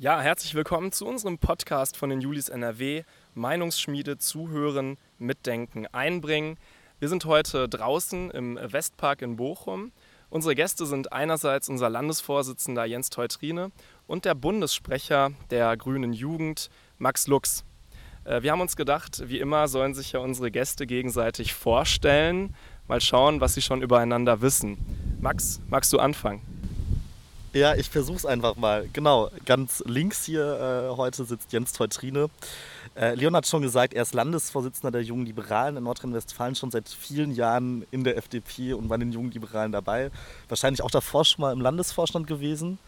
Ja, 0.00 0.18
herzlich 0.22 0.54
willkommen 0.54 0.92
zu 0.92 1.06
unserem 1.06 1.36
Podcast 1.36 1.94
von 1.94 2.08
den 2.08 2.22
Julis 2.22 2.48
NRW. 2.48 3.02
Meinungsschmiede, 3.34 4.16
Zuhören, 4.16 4.96
Mitdenken, 5.18 5.86
Einbringen. 5.88 6.56
Wir 7.00 7.10
sind 7.10 7.26
heute 7.26 7.68
draußen 7.68 8.30
im 8.30 8.58
Westpark 8.62 9.20
in 9.20 9.36
Bochum. 9.36 9.92
Unsere 10.30 10.54
Gäste 10.54 10.86
sind 10.86 11.12
einerseits 11.12 11.68
unser 11.68 11.90
Landesvorsitzender 11.90 12.86
Jens 12.86 13.10
Teutrine 13.10 13.72
und 14.06 14.24
der 14.24 14.34
Bundessprecher 14.34 15.32
der 15.50 15.76
Grünen 15.76 16.14
Jugend, 16.14 16.70
Max 16.96 17.26
Lux. 17.26 17.66
Äh, 18.24 18.40
wir 18.40 18.52
haben 18.52 18.62
uns 18.62 18.76
gedacht, 18.76 19.28
wie 19.28 19.38
immer 19.38 19.68
sollen 19.68 19.92
sich 19.92 20.12
ja 20.12 20.20
unsere 20.20 20.50
Gäste 20.50 20.86
gegenseitig 20.86 21.52
vorstellen. 21.52 22.56
Mal 22.88 23.02
schauen, 23.02 23.42
was 23.42 23.52
sie 23.52 23.60
schon 23.60 23.82
übereinander 23.82 24.40
wissen. 24.40 24.78
Max, 25.20 25.60
magst 25.68 25.92
du 25.92 25.98
anfangen? 25.98 26.49
Ja, 27.52 27.74
ich 27.74 27.90
versuch's 27.90 28.24
einfach 28.24 28.54
mal. 28.56 28.88
Genau, 28.92 29.28
ganz 29.44 29.82
links 29.86 30.24
hier 30.24 30.90
äh, 30.92 30.96
heute 30.96 31.24
sitzt 31.24 31.52
Jens 31.52 31.72
Teutrine. 31.72 32.30
Äh, 32.94 33.14
Leon 33.14 33.34
hat 33.34 33.46
schon 33.46 33.62
gesagt, 33.62 33.92
er 33.92 34.02
ist 34.02 34.14
Landesvorsitzender 34.14 34.92
der 34.92 35.02
Jungen 35.02 35.26
Liberalen 35.26 35.76
in 35.76 35.82
Nordrhein-Westfalen, 35.84 36.54
schon 36.54 36.70
seit 36.70 36.88
vielen 36.88 37.32
Jahren 37.32 37.84
in 37.90 38.04
der 38.04 38.16
FDP 38.16 38.72
und 38.74 38.86
bei 38.86 38.96
den 38.96 39.10
Jungen 39.10 39.32
Liberalen 39.32 39.72
dabei. 39.72 40.12
Wahrscheinlich 40.48 40.82
auch 40.82 40.90
davor 40.90 41.24
schon 41.24 41.42
mal 41.42 41.52
im 41.52 41.60
Landesvorstand 41.60 42.28
gewesen. 42.28 42.78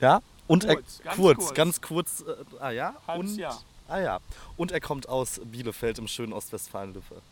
Ja? 0.00 0.20
Und 0.46 0.66
kurz, 0.66 1.00
er, 1.00 1.04
ganz 1.04 1.16
kurz, 1.16 1.38
kurz, 1.38 1.54
ganz 1.54 1.80
kurz. 1.80 2.24
Äh, 2.26 2.60
ah 2.60 2.70
ja? 2.70 2.94
Halbes 3.06 3.32
und, 3.32 3.38
Jahr. 3.38 3.58
Ah 3.88 4.00
ja. 4.00 4.18
Und 4.58 4.70
er 4.70 4.80
kommt 4.80 5.08
aus 5.08 5.40
Bielefeld 5.44 5.98
im 5.98 6.08
schönen 6.08 6.34
Ostwestfalen-Lippe. 6.34 7.22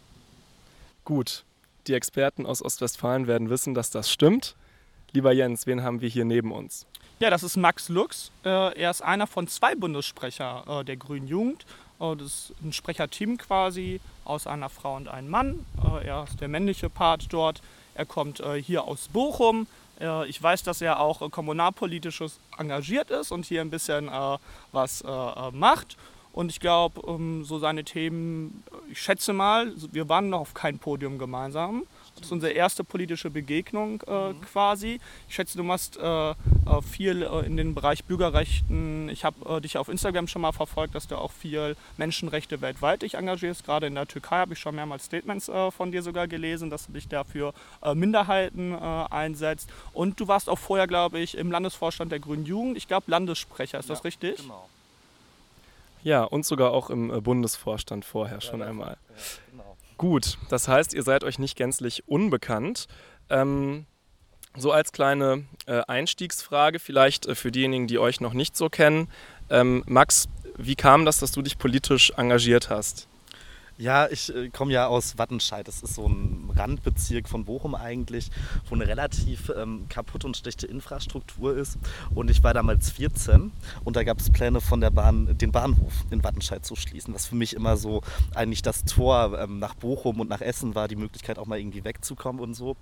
Gut, 1.05 1.45
die 1.87 1.93
Experten 1.93 2.47
aus 2.47 2.63
Ostwestfalen 2.63 3.27
werden 3.27 3.51
wissen, 3.51 3.75
dass 3.75 3.91
das 3.91 4.11
stimmt. 4.11 4.57
Lieber 5.17 5.33
Jens, 5.33 5.67
wen 5.67 5.83
haben 5.83 6.03
wir 6.03 6.11
hier 6.11 6.27
neben 6.27 6.53
uns? 6.53 6.85
Ja, 7.21 7.31
das 7.31 7.43
ist 7.43 7.57
Max 7.57 7.89
Lux. 7.89 8.31
Äh, 8.45 8.79
er 8.79 8.91
ist 8.91 9.01
einer 9.01 9.27
von 9.27 9.49
zwei 9.49 9.75
Bundessprecher 9.75 10.65
äh, 10.69 10.85
der 10.85 10.99
Grünen 10.99 11.27
Jugend. 11.27 11.65
Äh, 12.01 12.17
das 12.17 12.27
ist 12.27 12.53
ein 12.63 12.75
Sprecherteam 12.75 13.39
quasi 13.39 13.99
aus 14.27 14.47
einer 14.47 14.69
Frau 14.69 14.95
und 14.95 15.09
einem 15.09 15.31
Mann. 15.31 15.65
Er 16.05 16.25
ist 16.25 16.43
der 16.43 16.49
männliche 16.49 16.91
Part 16.91 17.29
dort. 17.31 17.63
Er 17.95 18.05
kommt 18.05 18.43
hier 18.61 18.85
aus 18.85 19.09
Bochum. 19.09 19.67
Ich 20.29 20.43
weiß, 20.43 20.65
dass 20.65 20.83
er 20.83 21.01
auch 21.01 21.31
kommunalpolitisch 21.31 22.23
engagiert 22.59 23.11
ist 23.11 23.33
und 23.33 23.47
hier 23.47 23.63
ein 23.63 23.71
bisschen 23.71 24.11
was 24.73 25.03
macht. 25.53 25.97
Und 26.35 26.51
ich 26.51 26.61
glaube, 26.61 27.01
ähm, 27.09 27.47
so 27.47 27.59
seine 27.59 27.83
Themen, 27.83 28.63
ich 28.91 29.01
schätze 29.01 29.33
mal, 29.33 29.73
wir 29.93 30.11
waren 30.11 30.29
noch 30.29 30.41
auf 30.41 30.53
kein 30.53 30.79
Podium 30.79 31.19
gemeinsam. 31.19 31.85
Das 32.17 32.27
ist 32.27 32.33
unsere 32.33 32.53
erste 32.53 32.83
politische 32.83 33.31
Begegnung 33.31 34.03
äh, 34.07 34.33
mhm. 34.33 34.41
quasi. 34.41 35.01
Ich 35.29 35.35
schätze, 35.35 35.59
du 35.59 35.65
machst 35.65 35.99
äh, 35.99 36.31
äh 36.31 36.35
viel 36.83 37.23
äh, 37.23 37.47
in 37.47 37.57
den 37.57 37.75
Bereich 37.75 38.05
Bürgerrechten. 38.05 39.09
Ich 39.11 39.25
habe 39.25 39.57
äh, 39.57 39.61
dich 39.61 39.77
auf 39.77 39.89
Instagram 39.89 40.27
schon 40.27 40.43
mal 40.43 40.53
verfolgt, 40.53 40.95
dass 40.95 41.07
du 41.07 41.17
auch 41.17 41.33
viel 41.33 41.77
Menschenrechte 41.99 42.61
weltweit 42.63 43.03
dich 43.03 43.15
engagierst. 43.15 43.65
Gerade 43.65 43.87
in 43.87 43.95
der 43.95 44.07
Türkei 44.07 44.37
habe 44.37 44.55
ich 44.55 44.59
schon 44.59 44.75
mehrmals 44.75 45.05
Statements 45.05 45.49
äh, 45.49 45.71
von 45.71 45.93
dir 45.93 46.03
sogar 46.03 46.27
gelesen, 46.27 46.71
dass 46.71 46.87
du 46.87 46.93
dich 46.93 47.09
dafür 47.09 47.53
Minderheiten 47.95 48.75
einsetzt. 48.75 49.71
Und 49.93 50.19
du 50.19 50.29
warst 50.29 50.49
auch 50.49 50.59
vorher, 50.59 50.87
glaube 50.87 51.19
ich, 51.19 51.37
im 51.37 51.51
Landesvorstand 51.51 52.11
der 52.11 52.21
Grünen 52.21 52.45
Jugend. 52.45 52.77
Ich 52.77 52.89
glaube, 52.89 53.11
Landessprecher, 53.11 53.79
ist 53.79 53.89
ja, 53.89 53.95
das 53.95 54.05
richtig? 54.05 54.37
Genau. 54.37 54.69
Ja, 56.07 56.23
und 56.23 56.47
sogar 56.47 56.71
auch 56.71 56.89
im 56.89 57.09
Bundesvorstand 57.23 58.05
vorher 58.05 58.37
ja, 58.37 58.41
schon 58.41 58.63
einmal. 58.63 58.97
Ja. 59.09 59.17
Gut, 59.99 60.39
das 60.51 60.69
heißt, 60.69 60.93
ihr 60.95 61.03
seid 61.03 61.25
euch 61.25 61.39
nicht 61.39 61.57
gänzlich 61.57 62.07
unbekannt. 62.07 62.87
Ähm, 63.31 63.87
so 64.57 64.73
als 64.73 64.93
kleine 64.93 65.45
äh, 65.67 65.83
Einstiegsfrage, 65.87 66.79
vielleicht 66.79 67.27
äh, 67.27 67.35
für 67.35 67.51
diejenigen, 67.51 67.87
die 67.87 67.99
euch 67.99 68.21
noch 68.21 68.33
nicht 68.33 68.57
so 68.57 68.69
kennen. 68.69 69.09
Ähm, 69.51 69.85
Max, 69.87 70.29
wie 70.57 70.77
kam 70.77 71.05
das, 71.05 71.19
dass 71.19 71.33
du 71.33 71.43
dich 71.43 71.59
politisch 71.59 72.13
engagiert 72.17 72.71
hast? 72.71 73.09
Ja, 73.79 74.09
ich 74.09 74.35
äh, 74.35 74.49
komme 74.49 74.73
ja 74.73 74.87
aus 74.87 75.19
Wattenscheid. 75.19 75.69
Das 75.69 75.83
ist 75.83 75.95
so 75.95 76.09
ein 76.09 76.36
Randbezirk 76.57 77.29
von 77.29 77.45
Bochum 77.45 77.75
eigentlich, 77.75 78.31
wo 78.69 78.75
eine 78.75 78.87
relativ 78.87 79.53
ähm, 79.57 79.87
kaputte 79.89 80.27
und 80.27 80.37
schlechte 80.37 80.67
Infrastruktur 80.67 81.57
ist. 81.57 81.79
Und 82.15 82.31
ich 82.31 82.43
war 82.43 82.55
damals 82.55 82.91
14 82.91 83.53
und 83.85 83.97
da 83.97 84.05
gab 84.05 84.19
es 84.19 84.31
Pläne 84.31 84.61
von 84.61 84.81
der 84.81 84.91
Bahn, 84.91 85.37
den 85.39 85.53
Bahnhof 85.53 85.93
in 86.11 86.23
Wattenscheid 86.25 86.65
zu 86.65 86.77
schließen, 86.77 87.15
was 87.15 87.27
für 87.27 87.35
mich 87.35 87.55
immer 87.55 87.77
so 87.77 88.03
eigentlich 88.35 88.63
das 88.63 88.85
Tor 88.85 89.39
ähm, 89.39 89.59
nach 89.59 89.75
Bochum 89.75 90.21
und 90.21 90.29
nach 90.29 90.41
Essen 90.41 90.75
war, 90.75 90.89
die 90.89 90.97
Möglichkeit 90.97 91.39
auch 91.39 91.47
mal 91.47 91.59
irgendwie 91.59 91.85
wegzukommen 91.85 92.41
und 92.41 92.55
so. 92.55 92.77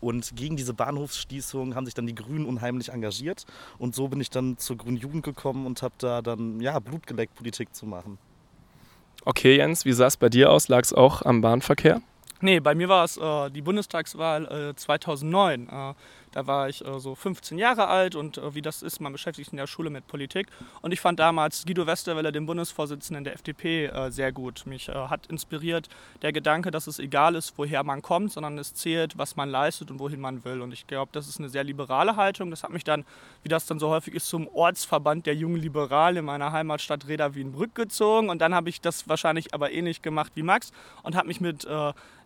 Und 0.00 0.36
gegen 0.36 0.56
diese 0.56 0.74
Bahnhofsschließung 0.74 1.74
haben 1.74 1.84
sich 1.84 1.94
dann 1.94 2.06
die 2.06 2.14
Grünen 2.14 2.46
unheimlich 2.46 2.90
engagiert 2.90 3.46
und 3.78 3.94
so 3.94 4.08
bin 4.08 4.20
ich 4.20 4.30
dann 4.30 4.58
zur 4.58 4.76
Grünen 4.76 4.96
Jugend 4.96 5.24
gekommen 5.24 5.66
und 5.66 5.82
habe 5.82 5.94
da 5.98 6.22
dann 6.22 6.60
ja 6.60 6.78
Blut 6.78 7.06
geleckt, 7.06 7.34
Politik 7.34 7.74
zu 7.74 7.86
machen. 7.86 8.18
Okay, 9.24 9.56
Jens, 9.56 9.84
wie 9.84 9.92
sah 9.92 10.06
es 10.06 10.16
bei 10.16 10.30
dir 10.30 10.50
aus? 10.50 10.68
Lag 10.68 10.82
es 10.82 10.94
auch 10.94 11.22
am 11.22 11.42
Bahnverkehr? 11.42 12.00
Nee, 12.42 12.58
bei 12.60 12.74
mir 12.74 12.88
war 12.88 13.04
es 13.04 13.18
äh, 13.18 13.50
die 13.50 13.60
Bundestagswahl 13.60 14.70
äh, 14.70 14.74
2009. 14.74 15.68
Äh, 15.68 15.94
da 16.32 16.46
war 16.46 16.70
ich 16.70 16.82
äh, 16.86 16.98
so 16.98 17.14
15 17.14 17.58
Jahre 17.58 17.88
alt 17.88 18.14
und 18.14 18.38
äh, 18.38 18.54
wie 18.54 18.62
das 18.62 18.82
ist, 18.82 18.98
man 18.98 19.12
beschäftigt 19.12 19.46
sich 19.46 19.52
in 19.52 19.58
der 19.58 19.66
Schule 19.66 19.90
mit 19.90 20.06
Politik. 20.06 20.46
Und 20.80 20.92
ich 20.92 21.00
fand 21.02 21.18
damals 21.18 21.66
Guido 21.66 21.86
Westerwelle, 21.86 22.32
den 22.32 22.46
Bundesvorsitzenden 22.46 23.24
der 23.24 23.34
FDP, 23.34 23.86
äh, 23.86 24.10
sehr 24.10 24.32
gut. 24.32 24.64
Mich 24.64 24.88
hat 24.88 25.26
inspiriert 25.26 25.88
der 26.22 26.32
Gedanke, 26.32 26.70
dass 26.70 26.86
es 26.86 26.98
egal 26.98 27.34
ist, 27.34 27.54
woher 27.58 27.84
man 27.84 28.00
kommt, 28.00 28.32
sondern 28.32 28.56
es 28.58 28.74
zählt, 28.74 29.18
was 29.18 29.36
man 29.36 29.50
leistet 29.50 29.90
und 29.90 29.98
wohin 29.98 30.20
man 30.20 30.44
will. 30.44 30.62
Und 30.62 30.72
ich 30.72 30.86
glaube, 30.86 31.10
das 31.12 31.28
ist 31.28 31.38
eine 31.38 31.48
sehr 31.50 31.64
liberale 31.64 32.16
Haltung. 32.16 32.50
Das 32.50 32.62
hat 32.62 32.70
mich 32.70 32.84
dann, 32.84 33.04
wie 33.42 33.48
das 33.48 33.66
dann 33.66 33.78
so 33.78 33.90
häufig 33.90 34.14
ist, 34.14 34.28
zum 34.28 34.48
Ortsverband 34.48 35.26
der 35.26 35.34
jungen 35.34 35.56
Liberalen 35.56 36.18
in 36.18 36.24
meiner 36.24 36.52
Heimatstadt 36.52 37.06
Reda 37.06 37.34
Wienbrück 37.34 37.74
gezogen. 37.74 38.30
Und 38.30 38.40
dann 38.40 38.54
habe 38.54 38.70
ich 38.70 38.80
das 38.80 39.08
wahrscheinlich 39.08 39.52
aber 39.52 39.72
ähnlich 39.72 40.00
gemacht 40.00 40.32
wie 40.34 40.42
Max 40.42 40.72
und 41.02 41.16
habe 41.16 41.28
mich 41.28 41.40
mit 41.40 41.66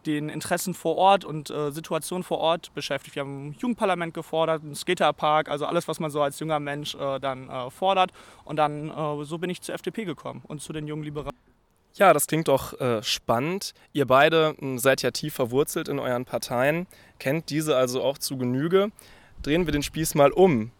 den 0.07 0.29
Interessen 0.29 0.75
vor 0.75 0.97
Ort 0.97 1.25
und 1.25 1.51
äh, 1.51 1.71
Situationen 1.71 2.23
vor 2.23 2.39
Ort 2.39 2.73
beschäftigt. 2.75 3.17
Wir 3.17 3.23
haben 3.23 3.49
ein 3.49 3.57
Jugendparlament 3.59 4.15
gefordert, 4.15 4.63
einen 4.63 4.75
Skaterpark, 4.75 5.49
also 5.49 5.67
alles, 5.67 5.89
was 5.89 6.01
man 6.01 6.11
so 6.11 6.23
als 6.23 6.39
junger 6.41 6.61
Mensch 6.61 6.95
äh, 6.95 7.19
dann 7.21 7.49
äh, 7.49 7.71
fordert. 7.71 8.13
Und 8.45 8.57
dann 8.57 8.91
äh, 8.91 9.25
so 9.25 9.39
bin 9.39 9.51
ich 9.51 9.63
zur 9.63 9.75
FDP 9.75 10.05
gekommen 10.05 10.43
und 10.47 10.61
zu 10.63 10.73
den 10.73 10.87
jungen 10.87 11.03
Liberalen. 11.05 11.37
Ja, 11.97 12.13
das 12.13 12.27
klingt 12.27 12.49
doch 12.49 12.79
äh, 12.81 13.03
spannend. 13.05 13.73
Ihr 13.93 14.07
beide 14.07 14.57
hm, 14.59 14.79
seid 14.79 15.03
ja 15.03 15.13
tief 15.13 15.35
verwurzelt 15.35 15.89
in 15.89 16.01
euren 16.01 16.25
Parteien, 16.25 16.89
kennt 17.21 17.51
diese 17.51 17.77
also 17.77 18.03
auch 18.03 18.19
zu 18.19 18.37
Genüge. 18.37 18.91
Drehen 19.43 19.67
wir 19.67 19.73
den 19.73 19.83
Spieß 19.83 20.15
mal 20.17 20.33
um. 20.33 20.73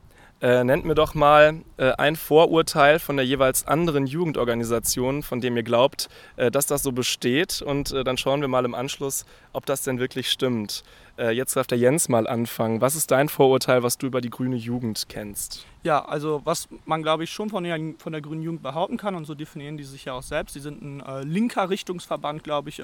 Äh, 0.45 0.63
nennt 0.63 0.85
mir 0.85 0.95
doch 0.95 1.15
mal 1.15 1.63
äh, 1.79 1.93
ein 1.93 2.17
Vorurteil 2.17 2.99
von 2.99 3.17
der 3.17 3.25
jeweils 3.25 3.67
anderen 3.67 4.07
Jugendorganisation, 4.07 5.23
von 5.23 5.41
dem 5.41 5.57
ihr 5.57 5.63
glaubt, 5.63 6.11
äh, 6.37 6.51
dass 6.51 6.67
das 6.67 6.83
so 6.83 6.93
besteht. 6.93 7.63
Und 7.63 7.93
äh, 7.93 8.05
dann 8.05 8.19
schauen 8.19 8.43
wir 8.43 8.49
mal 8.49 8.67
im 8.67 8.75
Anschluss, 8.75 9.25
ob 9.55 9.65
das 9.65 9.85
denn 9.85 9.99
wirklich 9.99 10.29
stimmt. 10.31 10.85
Äh, 11.17 11.31
jetzt 11.31 11.57
darf 11.57 11.67
der 11.67 11.79
Jens 11.79 12.11
mal 12.11 12.27
anfangen. 12.27 12.83
Was 12.83 12.95
ist 12.95 13.11
dein 13.11 13.31
Vorurteil, 13.31 13.83
was 13.83 13.97
du 13.97 14.07
über 14.07 14.21
die 14.21 14.29
grüne 14.29 14.57
Jugend 14.57 15.07
kennst? 15.09 15.65
Ja, 15.83 16.05
also 16.05 16.43
was 16.45 16.69
man, 16.85 17.03
glaube 17.03 17.25
ich, 17.25 17.31
schon 17.31 17.49
von 17.49 17.65
der, 17.65 17.79
von 17.97 18.13
der 18.13 18.21
grünen 18.21 18.43
Jugend 18.43 18.63
behaupten 18.63 18.99
kann, 18.99 19.15
und 19.15 19.25
so 19.25 19.35
definieren 19.35 19.79
die 19.79 19.85
sich 19.85 20.05
ja 20.05 20.13
auch 20.13 20.23
selbst, 20.23 20.53
sie 20.53 20.61
sind 20.61 20.83
ein 20.83 21.01
äh, 21.01 21.23
linker 21.23 21.71
Richtungsverband, 21.71 22.45
glaube 22.45 22.69
ich, 22.69 22.83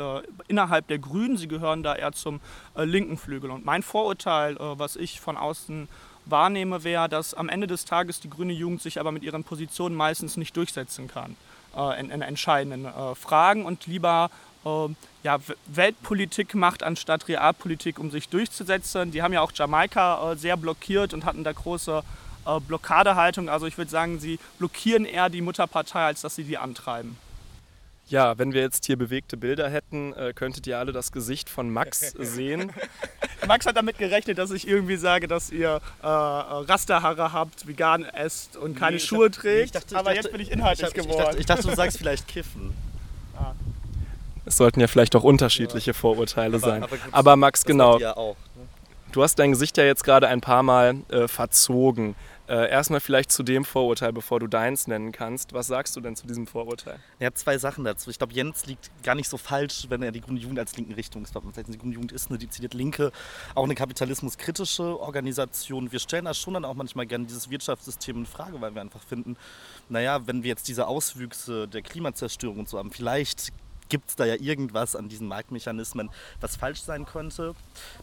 innerhalb 0.48 0.86
der 0.86 0.98
Grünen. 0.98 1.36
Sie 1.36 1.48
gehören 1.48 1.82
da 1.82 1.94
eher 1.94 2.12
zum 2.12 2.40
linken 2.74 3.18
Flügel. 3.18 3.50
Und 3.50 3.66
mein 3.66 3.82
Vorurteil, 3.82 4.56
was 4.58 4.96
ich 4.96 5.20
von 5.20 5.36
außen 5.36 5.88
wahrnehme, 6.26 6.84
wäre, 6.84 7.08
dass 7.08 7.34
am 7.34 7.48
Ende 7.48 7.66
des 7.66 7.84
Tages 7.84 8.20
die 8.20 8.30
grüne 8.30 8.52
Jugend 8.52 8.82
sich 8.82 9.00
aber 9.00 9.12
mit 9.12 9.22
ihren 9.22 9.44
Positionen 9.44 9.96
meistens 9.96 10.36
nicht 10.36 10.56
durchsetzen 10.56 11.08
kann 11.08 11.36
äh, 11.76 12.00
in, 12.00 12.10
in, 12.10 12.22
entscheidenden 12.22 12.84
äh, 12.86 13.14
Fragen 13.14 13.64
und 13.64 13.86
lieber 13.86 14.30
äh, 14.64 14.88
ja, 15.22 15.38
Weltpolitik 15.66 16.54
macht 16.54 16.82
anstatt 16.82 17.28
Realpolitik, 17.28 17.98
um 17.98 18.10
sich 18.10 18.28
durchzusetzen. 18.28 19.10
Die 19.10 19.22
haben 19.22 19.32
ja 19.32 19.40
auch 19.40 19.52
Jamaika 19.54 20.32
äh, 20.32 20.36
sehr 20.36 20.56
blockiert 20.56 21.14
und 21.14 21.24
hatten 21.24 21.44
da 21.44 21.52
große 21.52 22.02
äh, 22.46 22.60
Blockadehaltung. 22.60 23.48
Also 23.48 23.66
ich 23.66 23.78
würde 23.78 23.90
sagen, 23.90 24.18
sie 24.18 24.38
blockieren 24.58 25.04
eher 25.04 25.28
die 25.28 25.40
Mutterpartei, 25.40 26.04
als 26.04 26.22
dass 26.22 26.34
sie 26.34 26.44
die 26.44 26.58
antreiben. 26.58 27.16
Ja, 28.10 28.36
wenn 28.38 28.52
wir 28.52 28.60
jetzt 28.60 28.86
hier 28.86 28.96
bewegte 28.96 29.36
Bilder 29.36 29.70
hätten, 29.70 30.12
äh, 30.14 30.32
könntet 30.34 30.66
ihr 30.66 30.78
alle 30.78 30.90
das 30.90 31.12
Gesicht 31.12 31.48
von 31.48 31.70
Max 31.70 32.10
sehen. 32.18 32.72
Max 33.46 33.66
hat 33.66 33.76
damit 33.76 33.98
gerechnet, 33.98 34.36
dass 34.36 34.50
ich 34.50 34.66
irgendwie 34.66 34.96
sage, 34.96 35.28
dass 35.28 35.50
ihr 35.50 35.80
äh, 36.02 36.06
Rasterhaare 36.06 37.32
habt, 37.32 37.68
vegan 37.68 38.04
esst 38.04 38.56
und 38.56 38.76
keine 38.76 38.96
nee, 38.96 39.00
Schuhe 39.00 39.26
hab, 39.26 39.32
trägt. 39.32 39.74
Nee, 39.74 39.80
dachte, 39.80 39.96
aber 39.96 40.10
dachte, 40.10 40.16
jetzt 40.16 40.32
bin 40.32 40.40
ich 40.40 40.50
inhaltlich 40.50 40.88
ich, 40.88 40.94
geworden. 40.94 41.18
Ich 41.20 41.24
dachte, 41.24 41.38
ich 41.38 41.46
dachte, 41.46 41.68
du 41.68 41.74
sagst 41.74 41.98
vielleicht 41.98 42.28
kiffen. 42.28 42.74
Ah. 43.38 43.54
Es 44.44 44.58
sollten 44.58 44.80
ja 44.80 44.86
vielleicht 44.86 45.16
auch 45.16 45.22
unterschiedliche 45.22 45.92
ja. 45.92 45.94
Vorurteile 45.94 46.56
aber, 46.56 46.66
sein. 46.66 46.82
Aber, 46.82 46.96
aber 47.10 47.36
Max, 47.36 47.64
genau. 47.64 47.94
Auch, 47.94 48.36
ne? 48.54 48.66
Du 49.12 49.22
hast 49.22 49.38
dein 49.38 49.52
Gesicht 49.52 49.78
ja 49.78 49.84
jetzt 49.84 50.04
gerade 50.04 50.28
ein 50.28 50.42
paar 50.42 50.62
Mal 50.62 50.96
äh, 51.08 51.26
verzogen. 51.26 52.16
Äh, 52.50 52.68
erstmal 52.68 52.98
vielleicht 52.98 53.30
zu 53.30 53.44
dem 53.44 53.64
Vorurteil, 53.64 54.12
bevor 54.12 54.40
du 54.40 54.48
deins 54.48 54.88
nennen 54.88 55.12
kannst. 55.12 55.52
Was 55.52 55.68
sagst 55.68 55.94
du 55.94 56.00
denn 56.00 56.16
zu 56.16 56.26
diesem 56.26 56.48
Vorurteil? 56.48 56.98
Er 57.20 57.28
hat 57.28 57.38
zwei 57.38 57.58
Sachen 57.58 57.84
dazu. 57.84 58.10
Ich 58.10 58.18
glaube, 58.18 58.32
Jens 58.32 58.66
liegt 58.66 58.90
gar 59.04 59.14
nicht 59.14 59.28
so 59.28 59.36
falsch, 59.36 59.86
wenn 59.88 60.02
er 60.02 60.10
die 60.10 60.20
Grüne 60.20 60.40
Jugend 60.40 60.58
als 60.58 60.76
linken 60.76 60.94
Richtungswappen 60.94 61.52
setzt. 61.52 61.72
Die 61.72 61.78
Grüne 61.78 61.94
Jugend 61.94 62.10
ist 62.10 62.28
eine 62.28 62.38
dezidiert 62.38 62.74
linke, 62.74 63.12
auch 63.54 63.62
eine 63.62 63.76
kapitalismuskritische 63.76 64.98
Organisation. 64.98 65.92
Wir 65.92 66.00
stellen 66.00 66.24
da 66.24 66.34
schon 66.34 66.54
dann 66.54 66.64
auch 66.64 66.74
manchmal 66.74 67.06
gerne 67.06 67.26
dieses 67.26 67.50
Wirtschaftssystem 67.50 68.16
in 68.16 68.26
Frage, 68.26 68.60
weil 68.60 68.74
wir 68.74 68.80
einfach 68.80 69.04
finden, 69.04 69.36
naja, 69.88 70.26
wenn 70.26 70.42
wir 70.42 70.48
jetzt 70.48 70.66
diese 70.66 70.88
Auswüchse 70.88 71.68
der 71.68 71.82
Klimazerstörung 71.82 72.58
und 72.58 72.68
so 72.68 72.78
haben, 72.78 72.90
vielleicht 72.90 73.52
gibt 73.90 74.08
es 74.08 74.16
da 74.16 74.24
ja 74.24 74.36
irgendwas 74.36 74.96
an 74.96 75.10
diesen 75.10 75.28
Marktmechanismen, 75.28 76.08
was 76.40 76.56
falsch 76.56 76.80
sein 76.80 77.04
könnte. 77.04 77.54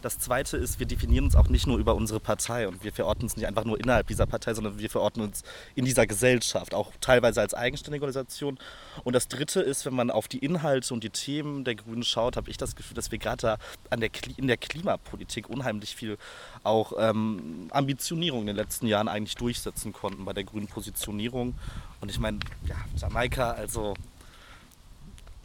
Das 0.04 0.20
Zweite 0.20 0.58
ist, 0.58 0.80
wir 0.80 0.86
definieren 0.86 1.26
uns 1.26 1.36
auch 1.36 1.48
nicht 1.48 1.66
nur 1.66 1.80
über 1.80 1.96
unsere 1.96 2.20
Partei 2.20 2.68
und 2.68 2.84
wir 2.84 2.94
verorten 2.94 3.24
uns 3.24 3.36
nicht 3.36 3.48
einfach 3.48 3.66
nur 3.66 3.80
innerhalb 3.80 4.08
dieser 4.08 4.28
Partei, 4.28 4.54
sondern 4.54 4.78
wir 4.78 4.90
verorten 4.90 5.22
uns 5.22 5.44
in 5.74 5.86
dieser 5.86 6.06
Gesellschaft, 6.06 6.76
auch 6.76 6.92
teilweise 7.02 7.42
als 7.42 7.56
eigenständige 7.56 8.04
Organisation. 8.04 8.60
Und 9.04 9.14
das 9.14 9.28
Dritte 9.28 9.62
ist, 9.62 9.86
wenn 9.86 9.96
man 9.96 10.12
auf 10.12 10.28
die 10.28 10.40
Inhalte 10.40 10.94
und 10.94 11.04
die 11.04 11.10
Themen 11.10 11.64
der 11.64 11.76
Grünen 11.76 12.04
schaut, 12.04 12.38
habe 12.38 12.50
ich 12.50 12.58
das 12.58 12.76
Gefühl, 12.76 12.96
dass 12.96 13.12
wir 13.12 13.18
gerade 13.18 13.42
da 13.42 13.58
an 13.90 14.02
der 14.02 14.10
in 14.36 14.48
der 14.48 14.58
Klimapolitik 14.58 15.50
unheimlich 15.50 15.96
viel 15.96 16.18
auch 16.64 16.94
ähm, 16.98 17.68
Ambitionierung 17.72 18.42
in 18.42 18.48
den 18.48 18.56
letzten 18.56 18.88
Jahren 18.88 19.08
eigentlich 19.08 19.36
durchsetzen 19.36 19.94
konnten 19.94 20.26
bei 20.26 20.34
der 20.34 20.44
grünen 20.44 20.68
Positionierung. 20.68 21.56
Und 22.02 22.12
ich 22.12 22.20
meine, 22.20 22.40
ja, 22.66 22.76
Jamaika, 22.98 23.52
also 23.52 23.94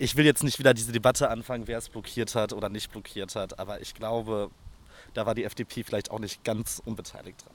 ich 0.03 0.17
will 0.17 0.25
jetzt 0.25 0.43
nicht 0.43 0.59
wieder 0.59 0.75
diese 0.75 0.91
Debatte 0.91 1.31
anfangen, 1.31 1.69
wer 1.69 1.79
es 1.79 1.89
blockiert 1.89 2.35
hat 2.35 2.53
oder 2.53 2.69
nicht 2.69 2.91
blockiert 2.91 3.37
hat, 3.37 3.61
aber 3.61 3.81
ich 3.81 3.95
glaube, 3.95 4.51
da 5.15 5.27
war 5.27 5.35
die 5.37 5.45
FDP 5.45 5.85
vielleicht 5.85 6.11
auch 6.11 6.19
nicht 6.19 6.43
ganz 6.43 6.83
unbeteiligt 6.85 7.45
dran. 7.45 7.55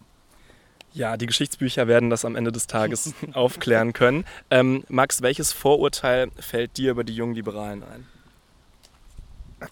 Ja, 0.93 1.17
die 1.17 1.25
Geschichtsbücher 1.25 1.87
werden 1.89 2.09
das 2.09 2.23
am 2.23 2.37
Ende 2.37 2.53
des 2.53 2.65
Tages 2.65 3.13
aufklären 3.33 3.91
können. 3.91 4.23
Ähm, 4.49 4.85
Max, 4.87 5.21
welches 5.21 5.51
Vorurteil 5.51 6.31
fällt 6.39 6.77
dir 6.77 6.91
über 6.91 7.03
die 7.03 7.13
jungen 7.13 7.35
Liberalen 7.35 7.83
ein? 7.83 8.07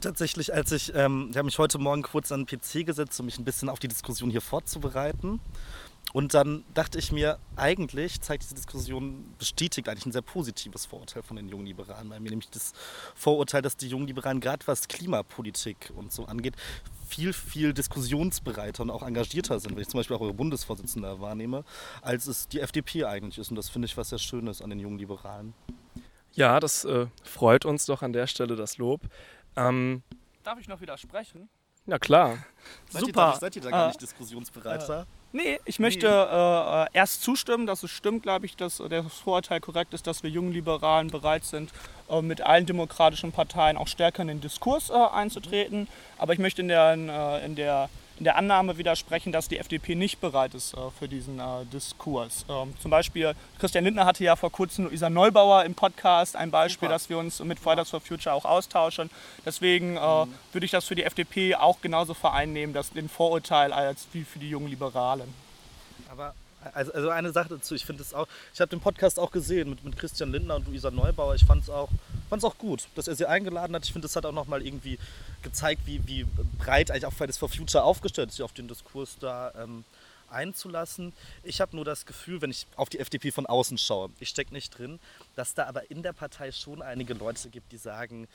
Tatsächlich, 0.02 0.54
als 0.54 0.74
ich, 0.74 0.94
ähm, 0.96 1.30
ich 1.32 1.38
habe 1.38 1.46
mich 1.46 1.58
heute 1.58 1.78
Morgen 1.78 2.02
kurz 2.02 2.32
an 2.34 2.46
den 2.46 2.60
PC 2.60 2.86
gesetzt, 2.86 3.18
um 3.20 3.28
mich 3.28 3.40
ein 3.40 3.46
bisschen 3.46 3.70
auf 3.70 3.80
die 3.80 3.88
Diskussion 3.88 4.30
hier 4.30 4.42
vorzubereiten. 4.42 5.40
Und 6.16 6.34
dann 6.34 6.64
dachte 6.74 6.98
ich 6.98 7.12
mir, 7.12 7.40
eigentlich 7.58 8.22
zeigt 8.22 8.44
diese 8.44 8.56
Diskussion, 8.56 9.36
bestätigt 9.38 9.90
eigentlich 9.90 10.06
ein 10.06 10.14
sehr 10.14 10.22
positives 10.22 10.86
Vorurteil 10.86 11.24
von 11.24 11.36
den 11.36 11.50
jungen 11.50 11.66
Liberalen 11.66 12.08
bei 12.08 12.22
mir, 12.22 12.30
nämlich 12.30 12.50
das 12.50 12.72
Vorurteil, 13.16 13.62
dass 13.62 13.76
die 13.76 13.90
jungen 13.90 14.08
Liberalen 14.08 14.40
gerade 14.40 14.66
was 14.66 14.88
Klimapolitik 14.88 15.92
und 15.94 16.14
so 16.14 16.24
angeht, 16.24 16.56
viel, 17.06 17.34
viel 17.34 17.74
diskussionsbereiter 17.74 18.84
und 18.84 18.92
auch 18.92 19.04
engagierter 19.04 19.60
sind, 19.60 19.76
wenn 19.76 19.82
ich 19.82 19.90
zum 19.90 20.00
Beispiel 20.00 20.16
auch 20.16 20.22
eure 20.22 20.34
Bundesvorsitzende 20.34 21.20
wahrnehme, 21.20 21.66
als 22.02 22.28
es 22.28 22.48
die 22.48 22.62
FDP 22.62 23.04
eigentlich 23.04 23.38
ist. 23.38 23.50
Und 23.50 23.58
das 23.58 23.68
finde 23.68 23.88
ich 23.88 23.98
was 23.98 24.08
sehr 24.08 24.20
Schönes 24.20 24.62
an 24.62 24.70
den 24.70 24.80
jungen 24.80 24.98
Liberalen. 24.98 25.54
Ja, 26.32 26.62
das 26.62 26.86
äh, 26.86 27.08
freut 27.26 27.66
uns 27.66 27.88
doch 27.88 28.04
an 28.04 28.14
der 28.14 28.28
Stelle 28.28 28.56
das 28.56 28.78
Lob. 28.78 29.02
Ähm, 29.58 30.02
Darf 30.44 30.62
ich 30.62 30.70
noch 30.70 30.80
widersprechen? 30.80 31.50
Na 31.86 32.00
klar. 32.00 32.38
Seid 32.90 33.02
Super. 33.02 33.08
Ihr 33.10 33.32
da, 33.34 33.40
seid 33.40 33.56
ihr 33.58 33.62
da 33.62 33.70
gar 33.70 33.88
nicht 33.88 34.02
diskussionsbereiter? 34.02 35.02
Äh, 35.02 35.06
Nee, 35.36 35.60
ich 35.66 35.80
möchte 35.80 36.08
äh, 36.08 36.84
äh, 36.84 36.88
erst 36.94 37.22
zustimmen, 37.22 37.68
dass 37.68 37.84
es 37.84 37.92
stimmt, 37.92 38.24
glaube 38.24 38.46
ich, 38.46 38.56
dass 38.56 38.78
das 38.78 39.14
Vorurteil 39.14 39.60
korrekt 39.60 39.94
ist, 39.94 40.08
dass 40.08 40.24
wir 40.24 40.30
jungen 40.30 40.54
Liberalen 40.54 41.10
bereit 41.10 41.44
sind, 41.44 41.74
äh, 42.10 42.22
mit 42.22 42.40
allen 42.40 42.66
demokratischen 42.66 43.34
Parteien 43.34 43.76
auch 43.76 43.90
stärker 43.90 44.22
in 44.22 44.30
den 44.30 44.40
Diskurs 44.40 44.90
äh, 44.90 44.94
einzutreten. 44.94 45.90
Aber 46.18 46.32
ich 46.32 46.40
möchte 46.40 46.62
in 46.62 46.70
der, 46.70 46.94
äh, 46.94 47.46
in 47.46 47.56
der 47.56 47.90
in 47.90 48.05
der 48.20 48.38
Annahme 48.38 48.78
widersprechen, 48.78 49.32
dass 49.32 49.48
die 49.48 49.58
FDP 49.58 49.96
nicht 49.96 50.22
bereit 50.22 50.54
ist 50.54 50.74
äh, 50.74 50.78
für 50.98 51.08
diesen 51.08 51.40
äh, 51.40 51.66
Diskurs. 51.72 52.46
Ähm, 52.50 52.74
zum 52.80 52.92
Beispiel, 52.92 53.34
Christian 53.60 53.84
Lindner 53.84 54.06
hatte 54.06 54.24
ja 54.24 54.36
vor 54.36 54.52
kurzem 54.52 54.86
Luisa 54.86 55.10
Neubauer 55.10 55.66
im 55.66 55.76
Podcast 55.76 56.36
ein 56.36 56.52
Beispiel, 56.52 56.88
Super. 56.88 56.94
dass 56.94 57.10
wir 57.10 57.18
uns 57.18 57.40
mit 57.44 57.60
Fridays 57.60 57.90
for 57.90 58.00
Future 58.00 58.34
auch 58.34 58.46
austauschen. 58.46 59.10
Deswegen 59.46 59.98
äh, 59.98 60.26
mhm. 60.26 60.34
würde 60.54 60.66
ich 60.66 60.72
das 60.72 60.86
für 60.86 60.96
die 60.96 61.04
FDP 61.04 61.56
auch 61.56 61.82
genauso 61.82 62.14
vereinnehmen, 62.14 62.74
dass 62.74 62.92
den 62.92 63.10
Vorurteil 63.10 63.74
als 63.74 64.08
wie 64.14 64.24
für 64.24 64.40
die 64.40 64.50
jungen 64.50 64.68
Liberalen. 64.68 65.45
Also, 66.74 66.94
also 66.94 67.10
eine 67.10 67.32
Sache 67.32 67.50
dazu, 67.50 67.76
ich 67.76 67.86
finde 67.86 68.02
es 68.02 68.14
auch, 68.14 68.28
ich 68.54 68.62
habe 68.62 68.70
den 68.70 68.80
Podcast 68.80 69.20
auch 69.20 69.32
gesehen 69.32 69.70
mit, 69.70 69.84
mit 69.84 69.98
Christian 69.98 70.32
Lindner 70.32 70.56
und 70.56 70.68
Luisa 70.68 70.92
Neubauer. 70.92 71.36
Ich 71.36 71.46
fand 71.46 71.64
es 71.64 71.70
auch, 71.70 71.90
auch 72.30 72.58
gut, 72.58 72.88
dass 72.96 73.08
er 73.08 73.16
sie 73.16 73.28
eingeladen 73.28 73.76
hat. 73.76 73.86
Ich 73.86 73.94
finde, 73.94 74.08
das 74.08 74.16
hat 74.16 74.26
auch 74.26 74.32
nochmal 74.32 74.66
irgendwie 74.66 75.00
gezeigt, 75.42 75.82
wie, 75.86 76.06
wie 76.08 76.26
breit 76.58 76.92
eigentlich 76.92 77.06
auch 77.06 77.14
Fridays 77.14 77.38
for 77.38 77.50
Future 77.50 77.84
aufgestellt 77.84 78.30
ist, 78.30 78.38
sich 78.38 78.44
auf 78.44 78.54
den 78.54 78.68
Diskurs 78.68 79.18
da 79.20 79.54
ähm, 79.58 79.86
einzulassen. 80.30 81.14
Ich 81.44 81.62
habe 81.62 81.76
nur 81.76 81.86
das 81.86 82.06
Gefühl, 82.06 82.42
wenn 82.42 82.52
ich 82.52 82.68
auf 82.76 82.90
die 82.90 83.00
FDP 83.00 83.32
von 83.32 83.46
außen 83.46 83.78
schaue, 83.78 84.10
ich 84.20 84.30
stecke 84.30 84.54
nicht 84.54 84.78
drin, 84.78 85.00
dass 85.36 85.54
da 85.54 85.66
aber 85.66 85.90
in 85.90 86.04
der 86.04 86.14
Partei 86.14 86.52
schon 86.52 86.82
einige 86.82 87.14
Leute 87.14 87.50
gibt, 87.50 87.72
die 87.72 87.78
sagen, 87.78 88.28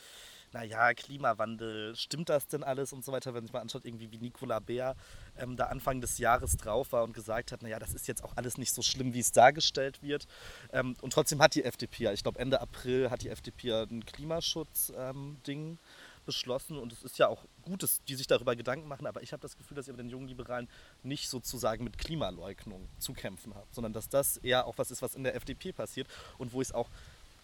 naja, 0.53 0.93
Klimawandel, 0.95 1.95
stimmt 1.95 2.29
das 2.29 2.49
denn 2.49 2.65
alles 2.65 2.93
und 2.93 3.05
so 3.05 3.13
weiter, 3.13 3.35
wenn 3.35 3.45
sich 3.45 3.53
mal 3.53 3.61
anschaut, 3.61 3.85
irgendwie 3.85 4.11
wie 4.11 4.19
Nicola 4.19 4.59
Bär 4.59 4.97
ähm, 5.41 5.57
da 5.57 5.67
Anfang 5.67 6.01
des 6.01 6.19
Jahres 6.19 6.57
drauf 6.57 6.93
war 6.93 7.05
und 7.05 7.13
gesagt 7.13 7.53
hat, 7.53 7.63
naja, 7.63 7.79
das 7.79 7.95
ist 7.95 8.09
jetzt 8.09 8.23
auch 8.23 8.37
alles 8.37 8.59
nicht 8.59 8.73
so 8.73 8.83
schlimm, 8.83 9.15
wie 9.15 9.21
es 9.21 9.33
dargestellt 9.33 10.03
wird. 10.03 10.27
Ähm, 10.73 10.97
und 11.01 11.13
trotzdem 11.13 11.41
hat 11.41 11.55
die 11.55 11.65
FDP, 11.65 12.13
ich 12.13 12.23
glaube 12.23 12.39
Ende 12.39 12.61
April 12.61 13.11
hat 13.11 13.23
die 13.23 13.29
FDP 13.29 13.73
ein 13.73 14.05
Klimaschutz-Ding 14.05 15.71
ähm, 15.73 15.79
beschlossen 16.27 16.79
und 16.79 16.93
es 16.93 17.03
ist 17.03 17.19
ja 17.19 17.29
auch 17.29 17.45
gut, 17.63 17.83
dass 17.83 18.03
die 18.05 18.15
sich 18.15 18.27
darüber 18.27 18.55
Gedanken 18.55 18.87
machen, 18.87 19.07
aber 19.07 19.23
ich 19.23 19.33
habe 19.33 19.41
das 19.41 19.57
Gefühl, 19.57 19.77
dass 19.77 19.89
ihr 19.89 19.95
mit 19.95 20.01
den 20.01 20.11
jungen 20.11 20.29
Liberalen 20.29 20.69
nicht 21.03 21.29
sozusagen 21.29 21.83
mit 21.83 21.99
Klimaleugnung 21.99 22.89
zu 22.99 23.15
kämpfen 23.15 23.55
habt, 23.55 23.75
sondern 23.75 23.93
dass 23.93 24.09
das 24.09 24.37
eher 24.37 24.67
auch 24.67 24.77
was 24.79 24.91
ist, 24.91 25.03
was 25.03 25.15
in 25.15 25.25
der 25.25 25.35
FDP 25.35 25.73
passiert 25.73 26.07
und 26.39 26.53
wo 26.53 26.61
ich 26.61 26.69
es 26.69 26.75
auch 26.75 26.89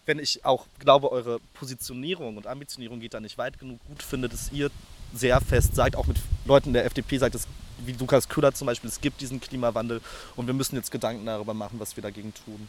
wenn 0.05 0.19
ich 0.19 0.45
auch 0.45 0.67
glaube, 0.79 1.11
eure 1.11 1.39
Positionierung 1.53 2.37
und 2.37 2.47
Ambitionierung 2.47 3.01
geht 3.01 3.13
da 3.13 3.19
nicht 3.19 3.37
weit 3.37 3.59
genug, 3.59 3.79
gut 3.87 4.01
finde, 4.01 4.29
dass 4.29 4.53
ihr 4.53 4.71
sehr 5.13 5.39
fest 5.41 5.75
sagt, 5.75 5.95
auch 5.95 6.07
mit 6.07 6.17
Leuten 6.45 6.73
der 6.73 6.85
FDP 6.85 7.17
sagt, 7.17 7.35
es, 7.35 7.45
wie 7.85 7.93
Lukas 7.93 8.29
Köhler 8.29 8.53
zum 8.53 8.67
Beispiel, 8.67 8.89
es 8.89 9.01
gibt 9.01 9.21
diesen 9.21 9.39
Klimawandel 9.39 10.01
und 10.35 10.47
wir 10.47 10.53
müssen 10.53 10.75
jetzt 10.75 10.91
Gedanken 10.91 11.25
darüber 11.25 11.53
machen, 11.53 11.79
was 11.79 11.95
wir 11.95 12.01
dagegen 12.01 12.33
tun. 12.45 12.67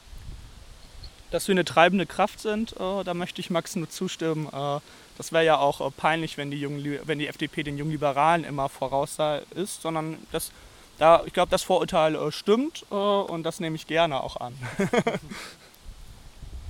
Dass 1.31 1.46
wir 1.46 1.52
eine 1.52 1.64
treibende 1.64 2.06
Kraft 2.06 2.40
sind, 2.40 2.72
äh, 2.72 3.05
da 3.05 3.14
möchte 3.14 3.40
ich 3.40 3.50
Max 3.50 3.76
nur 3.76 3.90
zustimmen. 3.90 4.46
Äh, 4.46 4.81
das 5.19 5.32
wäre 5.32 5.44
ja 5.44 5.58
auch 5.58 5.87
äh, 5.87 5.90
peinlich, 5.90 6.38
wenn 6.38 6.50
die, 6.50 6.60
jungen, 6.60 6.99
wenn 7.05 7.19
die 7.19 7.26
FDP 7.26 7.62
den 7.62 7.76
jungen 7.76 7.90
Liberalen 7.90 8.44
immer 8.44 8.69
voraus 8.69 9.19
ist, 9.55 9.82
sondern 9.82 10.16
das, 10.32 10.52
da, 10.99 11.22
ich 11.26 11.32
glaube, 11.32 11.50
das 11.50 11.62
Vorurteil 11.62 12.14
äh, 12.14 12.32
stimmt 12.32 12.87
äh, 12.90 12.94
und 12.94 13.43
das 13.43 13.61
nehme 13.61 13.76
ich 13.76 13.87
gerne 13.87 14.22
auch 14.22 14.37
an. 14.37 14.54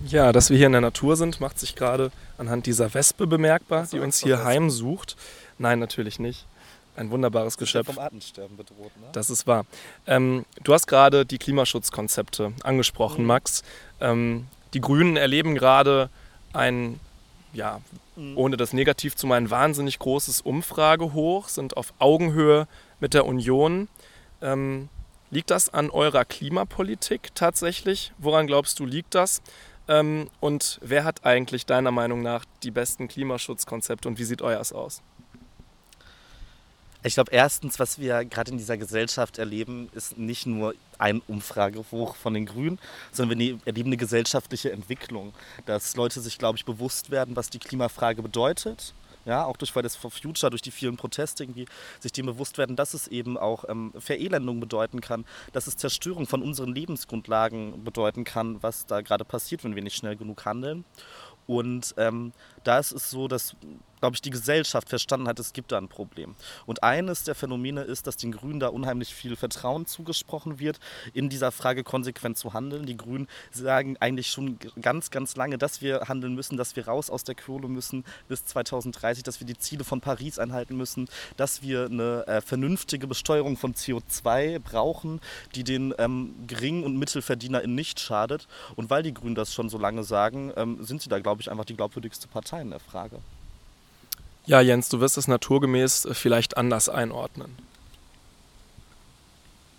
Ja, 0.06 0.32
dass 0.32 0.48
wir 0.50 0.56
hier 0.56 0.66
in 0.66 0.72
der 0.72 0.80
Natur 0.80 1.16
sind, 1.16 1.40
macht 1.40 1.58
sich 1.58 1.74
gerade 1.74 2.12
anhand 2.38 2.66
dieser 2.66 2.94
Wespe 2.94 3.26
bemerkbar, 3.26 3.88
die 3.90 3.98
uns 3.98 4.22
hier 4.22 4.44
heimsucht. 4.44 5.16
Nein, 5.58 5.80
natürlich 5.80 6.20
nicht. 6.20 6.46
Ein 6.98 7.12
wunderbares 7.12 7.56
Geschöpf. 7.56 7.86
Vom 7.86 8.00
Artensterben 8.00 8.56
bedroht, 8.56 8.90
ne? 9.00 9.06
Das 9.12 9.30
ist 9.30 9.46
wahr. 9.46 9.66
Ähm, 10.08 10.44
du 10.64 10.74
hast 10.74 10.88
gerade 10.88 11.24
die 11.24 11.38
Klimaschutzkonzepte 11.38 12.52
angesprochen, 12.64 13.20
mhm. 13.20 13.28
Max. 13.28 13.62
Ähm, 14.00 14.48
die 14.74 14.80
Grünen 14.80 15.16
erleben 15.16 15.54
gerade 15.54 16.10
ein, 16.52 16.98
ja, 17.52 17.80
mhm. 18.16 18.36
ohne 18.36 18.56
das 18.56 18.72
negativ 18.72 19.14
zu 19.14 19.28
meinen, 19.28 19.48
wahnsinnig 19.48 20.00
großes 20.00 20.40
Umfragehoch, 20.40 21.48
sind 21.48 21.76
auf 21.76 21.94
Augenhöhe 22.00 22.66
mit 22.98 23.14
der 23.14 23.26
Union. 23.26 23.86
Ähm, 24.42 24.88
liegt 25.30 25.50
das 25.50 25.72
an 25.72 25.90
eurer 25.90 26.24
Klimapolitik 26.24 27.32
tatsächlich? 27.36 28.12
Woran 28.18 28.48
glaubst 28.48 28.80
du, 28.80 28.84
liegt 28.84 29.14
das? 29.14 29.40
Ähm, 29.86 30.30
und 30.40 30.80
wer 30.82 31.04
hat 31.04 31.24
eigentlich 31.24 31.64
deiner 31.64 31.92
Meinung 31.92 32.22
nach 32.22 32.44
die 32.64 32.72
besten 32.72 33.06
Klimaschutzkonzepte 33.06 34.08
und 34.08 34.18
wie 34.18 34.24
sieht 34.24 34.42
euers 34.42 34.72
aus? 34.72 35.00
Ich 37.04 37.14
glaube, 37.14 37.30
erstens, 37.30 37.78
was 37.78 37.98
wir 38.00 38.24
gerade 38.24 38.50
in 38.50 38.58
dieser 38.58 38.76
Gesellschaft 38.76 39.38
erleben, 39.38 39.88
ist 39.94 40.18
nicht 40.18 40.46
nur 40.46 40.74
ein 40.98 41.22
Umfragehoch 41.28 42.16
von 42.16 42.34
den 42.34 42.44
Grünen, 42.44 42.78
sondern 43.12 43.38
wir 43.38 43.58
erleben 43.64 43.90
eine 43.90 43.96
gesellschaftliche 43.96 44.72
Entwicklung, 44.72 45.32
dass 45.64 45.94
Leute 45.94 46.20
sich, 46.20 46.38
glaube 46.38 46.58
ich, 46.58 46.64
bewusst 46.64 47.10
werden, 47.10 47.36
was 47.36 47.50
die 47.50 47.60
Klimafrage 47.60 48.20
bedeutet 48.20 48.94
ja, 49.28 49.44
auch 49.44 49.58
durch 49.58 49.70
Fridays 49.70 49.94
for 49.94 50.10
Future, 50.10 50.48
durch 50.48 50.62
die 50.62 50.70
vielen 50.70 50.96
Proteste 50.96 51.44
irgendwie, 51.44 51.66
sich 52.00 52.12
dem 52.12 52.26
bewusst 52.26 52.56
werden, 52.56 52.76
dass 52.76 52.94
es 52.94 53.08
eben 53.08 53.36
auch 53.36 53.64
ähm, 53.68 53.92
Verelendung 53.98 54.58
bedeuten 54.58 55.02
kann, 55.02 55.26
dass 55.52 55.66
es 55.66 55.76
Zerstörung 55.76 56.26
von 56.26 56.42
unseren 56.42 56.74
Lebensgrundlagen 56.74 57.84
bedeuten 57.84 58.24
kann, 58.24 58.62
was 58.62 58.86
da 58.86 59.02
gerade 59.02 59.26
passiert, 59.26 59.64
wenn 59.64 59.74
wir 59.74 59.82
nicht 59.82 59.96
schnell 59.96 60.16
genug 60.16 60.46
handeln. 60.46 60.86
Und 61.46 61.94
ähm, 61.98 62.32
da 62.64 62.78
ist 62.78 62.92
es 62.92 63.10
so, 63.10 63.28
dass 63.28 63.54
glaube 64.00 64.14
ich, 64.14 64.22
die 64.22 64.30
Gesellschaft 64.30 64.88
verstanden 64.88 65.28
hat, 65.28 65.38
es 65.38 65.52
gibt 65.52 65.72
da 65.72 65.78
ein 65.78 65.88
Problem. 65.88 66.34
Und 66.66 66.82
eines 66.82 67.24
der 67.24 67.34
Phänomene 67.34 67.82
ist, 67.82 68.06
dass 68.06 68.16
den 68.16 68.32
Grünen 68.32 68.60
da 68.60 68.68
unheimlich 68.68 69.14
viel 69.14 69.36
Vertrauen 69.36 69.86
zugesprochen 69.86 70.58
wird, 70.58 70.78
in 71.14 71.28
dieser 71.28 71.52
Frage 71.52 71.84
konsequent 71.84 72.38
zu 72.38 72.52
handeln. 72.52 72.86
Die 72.86 72.96
Grünen 72.96 73.28
sagen 73.50 73.96
eigentlich 74.00 74.28
schon 74.28 74.58
ganz, 74.80 75.10
ganz 75.10 75.36
lange, 75.36 75.58
dass 75.58 75.82
wir 75.82 76.02
handeln 76.08 76.34
müssen, 76.34 76.56
dass 76.56 76.76
wir 76.76 76.86
raus 76.86 77.10
aus 77.10 77.24
der 77.24 77.34
Kohle 77.34 77.68
müssen 77.68 78.04
bis 78.28 78.44
2030, 78.44 79.22
dass 79.22 79.40
wir 79.40 79.46
die 79.46 79.58
Ziele 79.58 79.84
von 79.84 80.00
Paris 80.00 80.38
einhalten 80.38 80.76
müssen, 80.76 81.08
dass 81.36 81.62
wir 81.62 81.86
eine 81.86 82.26
äh, 82.26 82.40
vernünftige 82.40 83.06
Besteuerung 83.06 83.56
von 83.56 83.74
CO2 83.74 84.58
brauchen, 84.58 85.20
die 85.54 85.64
den 85.64 85.94
ähm, 85.98 86.34
Gering- 86.46 86.84
und 86.84 86.96
MittelverdienerInnen 86.96 87.74
nicht 87.74 88.00
schadet. 88.00 88.46
Und 88.76 88.90
weil 88.90 89.02
die 89.02 89.14
Grünen 89.14 89.34
das 89.34 89.54
schon 89.54 89.68
so 89.68 89.78
lange 89.78 90.04
sagen, 90.04 90.52
ähm, 90.56 90.84
sind 90.84 91.02
sie 91.02 91.08
da, 91.08 91.18
glaube 91.18 91.42
ich, 91.42 91.50
einfach 91.50 91.64
die 91.64 91.76
glaubwürdigste 91.76 92.28
Partei 92.28 92.47
in 92.56 92.70
der 92.70 92.80
Frage. 92.80 93.18
Ja, 94.46 94.60
Jens, 94.62 94.88
du 94.88 95.00
wirst 95.00 95.18
es 95.18 95.28
naturgemäß 95.28 96.08
vielleicht 96.12 96.56
anders 96.56 96.88
einordnen. 96.88 97.54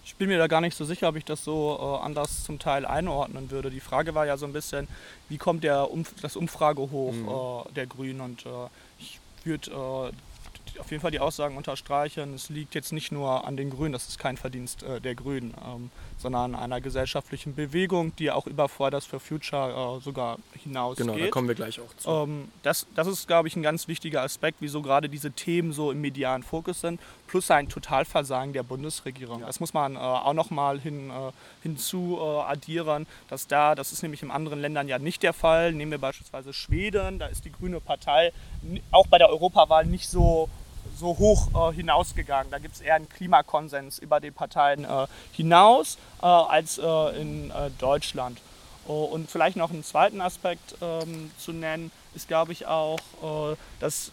Ich 0.05 0.15
bin 0.15 0.29
mir 0.29 0.37
da 0.37 0.47
gar 0.47 0.61
nicht 0.61 0.77
so 0.77 0.85
sicher, 0.85 1.09
ob 1.09 1.15
ich 1.15 1.25
das 1.25 1.43
so 1.43 1.79
äh, 1.79 2.05
anders 2.05 2.43
zum 2.43 2.59
Teil 2.59 2.85
einordnen 2.85 3.51
würde. 3.51 3.71
Die 3.71 3.79
Frage 3.79 4.13
war 4.15 4.25
ja 4.25 4.37
so 4.37 4.45
ein 4.45 4.53
bisschen, 4.53 4.87
wie 5.29 5.37
kommt 5.37 5.63
der 5.63 5.89
Umf 5.89 6.13
das 6.21 6.35
Umfrage 6.35 6.81
hoch 6.81 7.13
mhm. 7.13 7.69
äh, 7.71 7.73
der 7.73 7.87
Grünen? 7.87 8.21
Und 8.21 8.45
äh, 8.45 8.49
ich 8.99 9.19
würde 9.43 10.11
äh, 10.11 10.11
auf 10.79 10.91
jeden 10.91 11.01
Fall 11.01 11.11
die 11.11 11.19
Aussagen 11.19 11.57
unterstreichen. 11.57 12.33
Es 12.33 12.49
liegt 12.49 12.75
jetzt 12.75 12.91
nicht 12.91 13.11
nur 13.11 13.45
an 13.45 13.57
den 13.57 13.69
Grünen, 13.69 13.93
das 13.93 14.07
ist 14.07 14.19
kein 14.19 14.37
Verdienst 14.37 14.83
äh, 14.83 14.99
der 15.01 15.15
Grünen, 15.15 15.53
ähm, 15.65 15.89
sondern 16.17 16.55
an 16.55 16.61
einer 16.61 16.81
gesellschaftlichen 16.81 17.55
Bewegung, 17.55 18.15
die 18.17 18.31
auch 18.31 18.47
über 18.47 18.69
Fridays 18.69 19.05
for 19.05 19.19
Future 19.19 19.97
äh, 19.97 20.03
sogar 20.03 20.37
hinausgeht. 20.63 21.07
Genau, 21.07 21.17
da 21.17 21.29
kommen 21.29 21.47
wir 21.47 21.55
gleich 21.55 21.79
auch 21.79 21.93
zu. 21.97 22.09
Ähm, 22.09 22.49
das, 22.63 22.85
das 22.95 23.07
ist, 23.07 23.27
glaube 23.27 23.47
ich, 23.47 23.55
ein 23.55 23.63
ganz 23.63 23.87
wichtiger 23.87 24.21
Aspekt, 24.21 24.57
wieso 24.59 24.81
gerade 24.81 25.09
diese 25.09 25.31
Themen 25.31 25.71
so 25.71 25.91
im 25.91 26.01
medialen 26.01 26.43
Fokus 26.43 26.81
sind, 26.81 26.99
plus 27.29 27.51
ein 27.51 27.69
Totalversagen 27.69 28.53
der 28.53 28.63
Bundesregierung. 28.63 29.41
Ja. 29.41 29.47
Das 29.47 29.59
muss 29.59 29.73
man 29.73 29.95
äh, 29.95 29.99
auch 29.99 30.33
nochmal 30.33 30.79
hin, 30.79 31.11
äh, 31.11 31.31
hinzu 31.61 32.17
äh, 32.19 32.41
addieren, 32.41 33.05
dass 33.29 33.45
da, 33.45 33.75
das 33.75 33.91
ist 33.91 34.01
nämlich 34.01 34.23
in 34.23 34.31
anderen 34.31 34.59
Ländern 34.59 34.87
ja 34.87 34.97
nicht 34.97 35.21
der 35.21 35.33
Fall. 35.33 35.71
Nehmen 35.71 35.91
wir 35.91 35.99
beispielsweise 35.99 36.53
Schweden, 36.53 37.19
da 37.19 37.27
ist 37.27 37.45
die 37.45 37.51
Grüne 37.51 37.79
Partei 37.79 38.33
auch 38.91 39.05
bei 39.07 39.19
der 39.19 39.29
Europawahl 39.29 39.85
nicht 39.85 40.09
so 40.09 40.49
so 40.97 41.17
hoch 41.17 41.71
äh, 41.71 41.75
hinausgegangen. 41.75 42.51
Da 42.51 42.57
gibt 42.57 42.75
es 42.75 42.81
eher 42.81 42.95
einen 42.95 43.07
Klimakonsens 43.07 43.99
über 43.99 44.19
die 44.19 44.31
Parteien 44.31 44.83
äh, 44.83 45.07
hinaus 45.31 45.97
äh, 46.21 46.25
als 46.25 46.77
äh, 46.79 47.21
in 47.21 47.51
äh, 47.51 47.69
Deutschland. 47.77 48.39
Oh, 48.87 49.03
und 49.03 49.29
vielleicht 49.29 49.55
noch 49.55 49.69
einen 49.69 49.83
zweiten 49.83 50.19
Aspekt 50.19 50.75
ähm, 50.81 51.29
zu 51.37 51.53
nennen, 51.53 51.91
ist, 52.15 52.27
glaube 52.27 52.53
ich, 52.53 52.65
auch, 52.65 52.97
dass, 53.79 54.11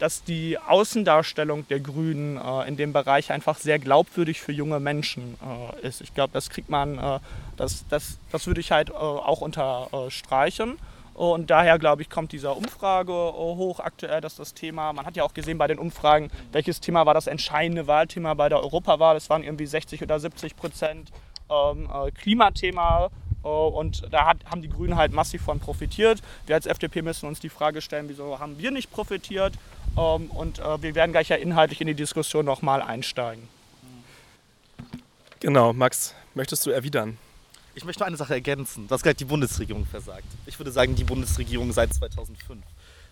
dass 0.00 0.24
die 0.24 0.58
Außendarstellung 0.58 1.68
der 1.68 1.78
Grünen 1.80 2.40
in 2.66 2.76
dem 2.76 2.92
Bereich 2.92 3.30
einfach 3.30 3.58
sehr 3.58 3.78
glaubwürdig 3.78 4.40
für 4.40 4.52
junge 4.52 4.80
Menschen 4.80 5.36
ist. 5.82 6.00
Ich 6.00 6.14
glaube, 6.14 6.32
das 6.32 6.50
kriegt 6.50 6.68
man, 6.70 7.20
das, 7.56 7.84
das, 7.88 8.18
das 8.32 8.46
würde 8.46 8.60
ich 8.60 8.72
halt 8.72 8.92
auch 8.92 9.40
unterstreichen. 9.42 10.78
Und 11.20 11.50
daher, 11.50 11.78
glaube 11.78 12.00
ich, 12.00 12.08
kommt 12.08 12.32
dieser 12.32 12.56
Umfrage 12.56 13.12
äh, 13.12 13.14
hoch 13.14 13.78
aktuell, 13.80 14.22
dass 14.22 14.36
das 14.36 14.54
Thema, 14.54 14.94
man 14.94 15.04
hat 15.04 15.16
ja 15.16 15.22
auch 15.22 15.34
gesehen 15.34 15.58
bei 15.58 15.66
den 15.66 15.78
Umfragen, 15.78 16.30
welches 16.50 16.80
Thema 16.80 17.04
war 17.04 17.12
das 17.12 17.26
entscheidende 17.26 17.86
Wahlthema 17.86 18.32
bei 18.32 18.48
der 18.48 18.60
Europawahl. 18.60 19.16
Es 19.16 19.28
waren 19.28 19.42
irgendwie 19.42 19.66
60 19.66 20.00
oder 20.02 20.18
70 20.18 20.56
Prozent 20.56 21.10
ähm, 21.50 21.90
äh, 21.92 22.10
Klimathema. 22.12 23.10
Äh, 23.44 23.48
und 23.48 24.02
da 24.10 24.28
hat, 24.28 24.38
haben 24.46 24.62
die 24.62 24.70
Grünen 24.70 24.96
halt 24.96 25.12
massiv 25.12 25.42
von 25.42 25.60
profitiert. 25.60 26.22
Wir 26.46 26.54
als 26.54 26.64
FDP 26.64 27.02
müssen 27.02 27.26
uns 27.26 27.38
die 27.38 27.50
Frage 27.50 27.82
stellen, 27.82 28.08
wieso 28.08 28.38
haben 28.38 28.58
wir 28.58 28.70
nicht 28.70 28.90
profitiert? 28.90 29.52
Ähm, 29.96 30.30
und 30.30 30.58
äh, 30.58 30.82
wir 30.82 30.94
werden 30.94 31.12
gleich 31.12 31.28
ja 31.28 31.36
inhaltlich 31.36 31.80
in 31.80 31.86
die 31.86 31.94
Diskussion 31.94 32.44
nochmal 32.44 32.82
einsteigen. 32.82 33.48
Genau, 35.40 35.72
Max, 35.72 36.14
möchtest 36.34 36.66
du 36.66 36.70
erwidern? 36.70 37.16
Ich 37.74 37.84
möchte 37.84 38.00
nur 38.00 38.08
eine 38.08 38.16
Sache 38.16 38.34
ergänzen. 38.34 38.88
Du 38.88 38.94
hast 38.94 39.02
gerade 39.02 39.16
die 39.16 39.24
Bundesregierung 39.24 39.86
versagt. 39.86 40.26
Ich 40.46 40.58
würde 40.58 40.70
sagen, 40.72 40.94
die 40.96 41.04
Bundesregierung 41.04 41.72
seit 41.72 41.94
2005. 41.94 42.62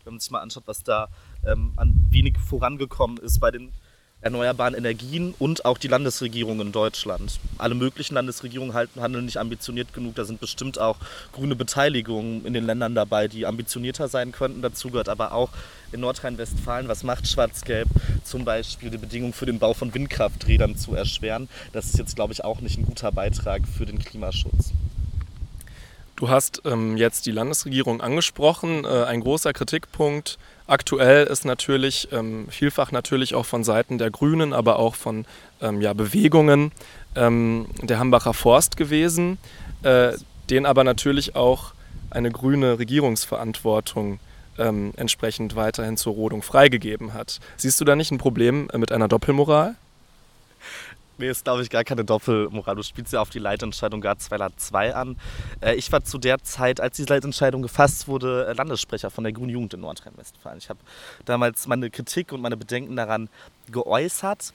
Wenn 0.04 0.12
man 0.12 0.20
sich 0.20 0.30
mal 0.30 0.40
anschaut, 0.40 0.64
was 0.66 0.82
da 0.82 1.08
ähm, 1.46 1.72
an 1.76 2.08
wenig 2.10 2.36
vorangekommen 2.38 3.18
ist 3.18 3.40
bei 3.40 3.50
den 3.50 3.72
erneuerbaren 4.20 4.74
Energien 4.74 5.34
und 5.38 5.64
auch 5.64 5.78
die 5.78 5.86
Landesregierung 5.88 6.60
in 6.60 6.72
Deutschland. 6.72 7.38
Alle 7.56 7.74
möglichen 7.74 8.14
Landesregierungen 8.14 8.74
halten, 8.74 9.00
handeln 9.00 9.24
nicht 9.24 9.38
ambitioniert 9.38 9.92
genug. 9.94 10.16
Da 10.16 10.24
sind 10.24 10.40
bestimmt 10.40 10.78
auch 10.80 10.96
grüne 11.32 11.54
Beteiligungen 11.54 12.44
in 12.44 12.52
den 12.52 12.66
Ländern 12.66 12.94
dabei, 12.94 13.28
die 13.28 13.46
ambitionierter 13.46 14.08
sein 14.08 14.32
könnten. 14.32 14.60
Dazu 14.60 14.90
gehört 14.90 15.08
aber 15.08 15.32
auch 15.32 15.50
in 15.92 16.00
Nordrhein-Westfalen, 16.00 16.88
was 16.88 17.04
macht 17.04 17.28
Schwarz-Gelb, 17.28 17.88
zum 18.24 18.44
Beispiel 18.44 18.90
die 18.90 18.98
Bedingungen 18.98 19.32
für 19.32 19.46
den 19.46 19.58
Bau 19.60 19.72
von 19.72 19.94
Windkrafträdern 19.94 20.76
zu 20.76 20.94
erschweren. 20.94 21.48
Das 21.72 21.86
ist 21.86 21.98
jetzt, 21.98 22.16
glaube 22.16 22.32
ich, 22.32 22.44
auch 22.44 22.60
nicht 22.60 22.76
ein 22.76 22.86
guter 22.86 23.12
Beitrag 23.12 23.62
für 23.68 23.86
den 23.86 24.00
Klimaschutz. 24.00 24.72
Du 26.16 26.28
hast 26.28 26.62
ähm, 26.64 26.96
jetzt 26.96 27.26
die 27.26 27.30
Landesregierung 27.30 28.00
angesprochen. 28.00 28.84
Äh, 28.84 29.04
ein 29.04 29.20
großer 29.20 29.52
Kritikpunkt 29.52 30.36
aktuell 30.68 31.26
ist 31.26 31.44
natürlich 31.44 32.08
ähm, 32.12 32.46
vielfach 32.50 32.92
natürlich 32.92 33.34
auch 33.34 33.46
von 33.46 33.64
Seiten 33.64 33.98
der 33.98 34.10
Grünen, 34.10 34.52
aber 34.52 34.78
auch 34.78 34.94
von 34.94 35.24
ähm, 35.60 35.80
ja, 35.80 35.92
Bewegungen 35.92 36.72
ähm, 37.16 37.66
der 37.82 37.98
Hambacher 37.98 38.34
Forst 38.34 38.76
gewesen, 38.76 39.38
äh, 39.82 40.12
den 40.50 40.66
aber 40.66 40.84
natürlich 40.84 41.34
auch 41.34 41.72
eine 42.10 42.30
grüne 42.30 42.78
Regierungsverantwortung 42.78 44.20
ähm, 44.58 44.92
entsprechend 44.96 45.56
weiterhin 45.56 45.96
zur 45.96 46.14
Rodung 46.14 46.42
freigegeben 46.42 47.14
hat. 47.14 47.40
Siehst 47.56 47.80
du 47.80 47.84
da 47.84 47.96
nicht 47.96 48.10
ein 48.10 48.18
Problem 48.18 48.68
äh, 48.72 48.78
mit 48.78 48.92
einer 48.92 49.08
Doppelmoral? 49.08 49.76
Nee, 51.18 51.30
ist 51.30 51.44
glaube 51.44 51.62
ich 51.62 51.70
gar 51.70 51.82
keine 51.82 52.04
Doppelmoral. 52.04 52.76
Du 52.76 52.82
spielst 52.84 53.12
ja 53.12 53.20
auf 53.20 53.30
die 53.30 53.40
Leitentscheidung 53.40 54.00
Garzweiler 54.00 54.50
2 54.56 54.94
an. 54.94 55.16
Äh, 55.60 55.74
ich 55.74 55.90
war 55.90 56.04
zu 56.04 56.16
der 56.16 56.42
Zeit, 56.44 56.80
als 56.80 56.96
diese 56.96 57.08
Leitentscheidung 57.08 57.60
gefasst 57.60 58.06
wurde, 58.06 58.46
äh, 58.46 58.52
Landessprecher 58.52 59.10
von 59.10 59.24
der 59.24 59.32
Grünen 59.32 59.50
Jugend 59.50 59.74
in 59.74 59.80
Nordrhein-Westfalen. 59.80 60.58
Ich 60.58 60.68
habe 60.68 60.78
damals 61.24 61.66
meine 61.66 61.90
Kritik 61.90 62.32
und 62.32 62.40
meine 62.40 62.56
Bedenken 62.56 62.94
daran 62.94 63.28
geäußert. 63.70 64.54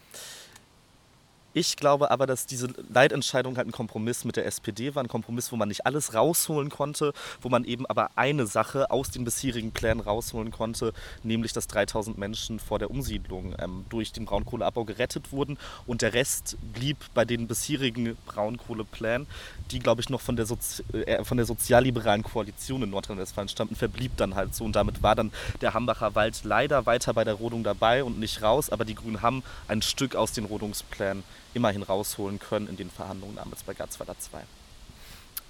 Ich 1.55 1.75
glaube 1.75 2.09
aber, 2.09 2.25
dass 2.25 2.47
diese 2.47 2.67
Leitentscheidung 2.91 3.57
halt 3.57 3.67
ein 3.67 3.71
Kompromiss 3.71 4.25
mit 4.25 4.37
der 4.37 4.47
SPD 4.47 4.95
war, 4.95 5.03
ein 5.03 5.07
Kompromiss, 5.07 5.51
wo 5.51 5.55
man 5.55 5.67
nicht 5.67 5.85
alles 5.85 6.15
rausholen 6.15 6.71
konnte, 6.71 7.13
wo 7.41 7.49
man 7.49 7.63
eben 7.63 7.85
aber 7.85 8.09
eine 8.15 8.47
Sache 8.47 8.89
aus 8.89 9.11
den 9.11 9.23
bisherigen 9.23 9.71
Plänen 9.71 9.99
rausholen 9.99 10.49
konnte, 10.49 10.93
nämlich 11.21 11.53
dass 11.53 11.67
3000 11.67 12.17
Menschen 12.17 12.59
vor 12.59 12.79
der 12.79 12.89
Umsiedlung 12.89 13.55
ähm, 13.59 13.85
durch 13.89 14.11
den 14.11 14.25
Braunkohleabbau 14.25 14.83
gerettet 14.83 15.31
wurden 15.31 15.59
und 15.85 16.01
der 16.01 16.15
Rest 16.15 16.57
blieb 16.73 16.97
bei 17.13 17.23
den 17.23 17.45
bisherigen 17.45 18.17
Braunkohleplänen, 18.25 19.27
die 19.69 19.77
glaube 19.77 20.01
ich 20.01 20.09
noch 20.09 20.21
von 20.21 20.35
der, 20.35 20.47
Sozi 20.47 20.81
äh, 20.93 21.23
von 21.23 21.37
der 21.37 21.45
sozialliberalen 21.45 22.23
Koalition 22.23 22.81
in 22.81 22.89
Nordrhein-Westfalen 22.89 23.49
stammten, 23.49 23.75
verblieb 23.75 24.17
dann 24.17 24.33
halt 24.33 24.55
so. 24.55 24.65
Und 24.65 24.75
damit 24.75 25.03
war 25.03 25.13
dann 25.13 25.31
der 25.61 25.75
Hambacher 25.75 26.15
Wald 26.15 26.41
leider 26.43 26.87
weiter 26.87 27.13
bei 27.13 27.23
der 27.23 27.35
Rodung 27.35 27.63
dabei 27.63 28.03
und 28.03 28.19
nicht 28.19 28.41
raus, 28.41 28.71
aber 28.71 28.85
die 28.85 28.95
Grünen 28.95 29.21
haben 29.21 29.43
ein 29.67 29.83
Stück 29.83 30.15
aus 30.15 30.31
den 30.31 30.45
Rodungsplänen 30.45 31.23
immerhin 31.53 31.83
rausholen 31.83 32.39
können 32.39 32.67
in 32.67 32.77
den 32.77 32.89
Verhandlungen 32.89 33.35
damals 33.35 33.63
bei 33.63 33.73
Garzweiler 33.73 34.15
2. 34.17 34.41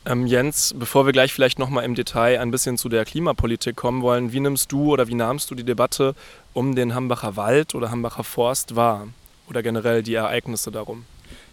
Ähm, 0.06 0.28
Jens, 0.28 0.76
bevor 0.78 1.06
wir 1.06 1.14
gleich 1.14 1.32
vielleicht 1.32 1.60
nochmal 1.60 1.86
im 1.86 1.96
Detail 1.96 2.42
ein 2.42 2.52
bisschen 2.52 2.78
zu 2.78 2.90
der 2.90 3.06
Klimapolitik 3.06 3.78
kommen 3.78 4.02
wollen, 4.02 4.34
wie 4.34 4.42
nimmst 4.42 4.72
du 4.72 4.92
oder 4.92 5.08
wie 5.08 5.16
nahmst 5.16 5.50
du 5.50 5.56
die 5.56 5.64
Debatte 5.64 6.14
um 6.52 6.76
den 6.76 6.94
Hambacher 6.94 7.38
Wald 7.38 7.74
oder 7.74 7.90
Hambacher 7.90 8.26
Forst 8.26 8.76
wahr? 8.76 9.08
Oder 9.50 9.64
generell 9.64 10.04
die 10.04 10.16
Ereignisse 10.16 10.72
darum? 10.72 11.06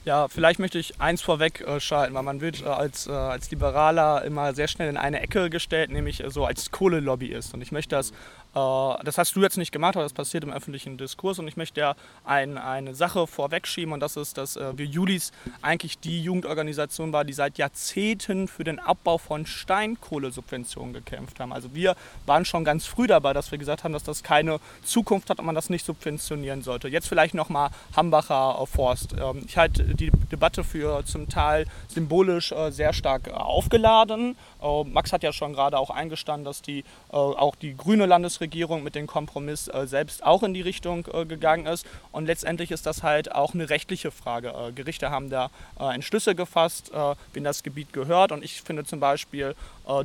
Ja, 0.05 0.29
vielleicht 0.29 0.59
möchte 0.59 0.79
ich 0.79 0.99
eins 0.99 1.21
vorweg 1.21 1.61
äh, 1.61 1.79
schalten, 1.79 2.15
weil 2.15 2.23
man 2.23 2.41
wird 2.41 2.63
äh, 2.63 2.67
als, 2.67 3.07
äh, 3.07 3.13
als 3.13 3.51
Liberaler 3.51 4.25
immer 4.25 4.55
sehr 4.55 4.67
schnell 4.67 4.89
in 4.89 4.97
eine 4.97 5.21
Ecke 5.21 5.51
gestellt, 5.51 5.91
nämlich 5.91 6.25
äh, 6.25 6.31
so 6.31 6.47
als 6.47 6.71
Kohlelobbyist. 6.71 7.53
Und 7.53 7.61
ich 7.61 7.71
möchte 7.71 7.97
das 7.97 8.13
das 8.53 9.17
hast 9.17 9.37
du 9.37 9.43
jetzt 9.43 9.59
nicht 9.59 9.71
gemacht, 9.71 9.97
aber 9.97 10.03
das 10.03 10.13
passiert 10.13 10.43
im 10.43 10.51
öffentlichen 10.51 10.99
Diskurs 10.99 11.39
und 11.39 11.47
ich 11.47 11.57
möchte 11.57 11.81
ja 11.81 11.95
ein, 12.25 12.59
eine 12.59 12.95
Sache 12.95 13.27
vorwegschieben 13.27 13.93
und 13.93 14.01
das 14.01 14.17
ist, 14.17 14.39
dass 14.39 14.57
äh, 14.57 14.77
wir 14.77 14.87
Julis 14.87 15.31
eigentlich 15.63 15.99
die 15.99 16.23
Jugendorganisation 16.23 17.13
war, 17.13 17.25
die 17.25 17.33
seit 17.33 17.59
Jahrzehnten 17.59 18.49
für 18.49 18.65
den 18.65 18.79
Abbau 18.81 19.19
von 19.19 19.47
Steinkohlesubventionen 19.47 20.93
gekämpft 20.93 21.39
haben. 21.39 21.53
Also 21.53 21.75
wir 21.75 21.95
waren 22.27 22.45
schon 22.45 22.65
ganz 22.65 22.87
früh 22.87 23.07
dabei, 23.07 23.33
dass 23.33 23.51
wir 23.53 23.59
gesagt 23.59 23.85
haben, 23.85 23.93
dass 23.93 24.03
das 24.03 24.23
keine 24.23 24.59
Zukunft 24.83 25.31
hat 25.31 25.39
und 25.39 25.47
man 25.47 25.55
das 25.55 25.71
nicht 25.71 25.87
subventionieren 25.87 26.63
sollte. 26.63 26.89
Jetzt 26.89 27.09
vielleicht 27.09 27.35
nochmal 27.35 27.71
Hambacher 27.95 28.67
Forst. 28.67 29.13
Ähm, 29.13 29.45
ich 29.47 29.57
halte 29.57 29.85
die 29.85 30.11
Debatte 30.33 30.65
für 30.65 31.05
zum 31.05 31.29
Teil 31.29 31.67
symbolisch 31.89 32.53
äh, 32.53 32.71
sehr 32.71 32.93
stark 32.93 33.29
äh, 33.29 33.31
aufgeladen. 33.31 34.37
Äh, 34.63 34.85
Max 34.85 35.13
hat 35.13 35.23
ja 35.23 35.33
schon 35.33 35.53
gerade 35.53 35.79
auch 35.79 35.91
eingestanden, 35.91 36.45
dass 36.45 36.63
die, 36.63 36.81
äh, 36.81 37.17
auch 37.17 37.55
die 37.55 37.77
grüne 37.77 38.07
Landesregierung 38.07 38.40
mit 38.83 38.95
dem 38.95 39.07
Kompromiss 39.07 39.69
äh, 39.69 39.87
selbst 39.87 40.25
auch 40.25 40.43
in 40.43 40.55
die 40.55 40.61
Richtung 40.61 41.03
gegangen 41.03 41.67
ist. 41.67 41.87
Und 42.13 42.27
letztendlich 42.27 42.71
ist 42.71 42.87
das 42.87 43.03
halt 43.03 43.33
auch 43.33 43.55
eine 43.55 43.69
rechtliche 43.69 44.11
Frage. 44.11 44.73
Gerichte 44.75 45.11
haben 45.11 45.31
da 45.31 45.51
Entschlüsse 45.79 46.35
gefasst, 46.35 46.91
wem 47.33 47.45
das 47.45 47.63
Gebiet 47.63 47.93
gehört. 47.93 48.33
Und 48.33 48.45
ich 48.45 48.63
finde 48.63 48.85
zum 48.85 49.01
Beispiel 49.01 49.55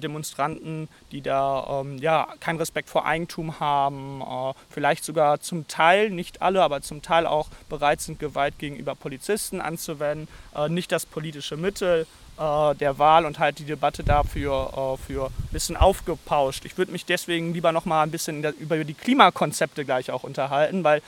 Demonstranten, 0.02 0.88
die 1.12 1.22
da 1.22 1.82
ähm, 1.82 1.98
ja, 1.98 2.28
keinen 2.40 2.58
Respekt 2.58 2.90
vor 2.90 3.06
Eigentum 3.06 3.60
haben, 3.60 4.22
vielleicht 4.70 5.04
sogar 5.04 5.40
zum 5.40 5.68
Teil, 5.68 6.10
nicht 6.10 6.42
alle, 6.42 6.62
aber 6.64 6.82
zum 6.82 7.02
Teil 7.02 7.26
auch 7.26 7.50
bereit 7.70 8.02
sind, 8.02 8.20
Gewalt 8.20 8.58
gegenüber 8.60 8.96
Polizisten 8.96 9.62
anzuwenden, 9.62 10.28
nicht 10.70 10.92
das 10.92 11.06
politische 11.06 11.58
Mittel 11.58 12.08
äh, 12.38 12.76
der 12.76 12.98
Wahl 13.00 13.26
und 13.26 13.40
halt 13.40 13.60
die 13.60 13.66
Debatte 13.66 14.04
dafür 14.04 14.98
äh, 14.98 15.06
für 15.06 15.28
ein 15.28 15.50
bisschen 15.52 15.78
aufgepauscht. 15.78 16.66
Ich 16.66 16.78
würde 16.78 16.92
mich 16.92 17.06
deswegen 17.06 17.54
lieber 17.54 17.72
noch 17.72 17.86
mal 17.86 18.04
ein 18.04 18.12
bisschen 18.12 18.44
über 18.60 18.84
die 18.84 18.94
Klimakonzepte 18.94 19.86
gleich 19.86 20.12
auch 20.12 20.24
unterhalten, 20.24 20.84
weil 20.84 21.02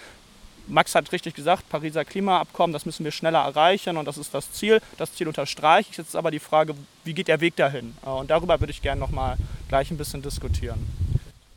Max 0.67 0.95
hat 0.95 1.11
richtig 1.11 1.33
gesagt, 1.33 1.69
Pariser 1.69 2.03
Klimaabkommen, 2.03 2.73
das 2.73 2.85
müssen 2.85 3.05
wir 3.05 3.11
schneller 3.11 3.39
erreichen 3.39 3.95
und 3.95 4.05
das 4.05 4.17
ist 4.17 4.33
das 4.33 4.51
Ziel. 4.51 4.81
Das 4.97 5.13
Ziel 5.13 5.27
unterstreiche 5.27 5.89
ich. 5.91 5.97
Jetzt 5.97 6.09
ist 6.09 6.15
aber 6.15 6.31
die 6.31 6.39
Frage, 6.39 6.75
wie 7.05 7.13
geht 7.13 7.29
der 7.29 7.39
Weg 7.39 7.55
dahin? 7.55 7.95
Äh, 8.05 8.09
und 8.09 8.29
darüber 8.29 8.59
würde 8.59 8.71
ich 8.71 8.81
gerne 8.81 8.99
noch 8.99 9.11
mal 9.11 9.37
gleich 9.69 9.91
ein 9.91 9.97
bisschen 9.97 10.21
diskutieren. 10.21 10.85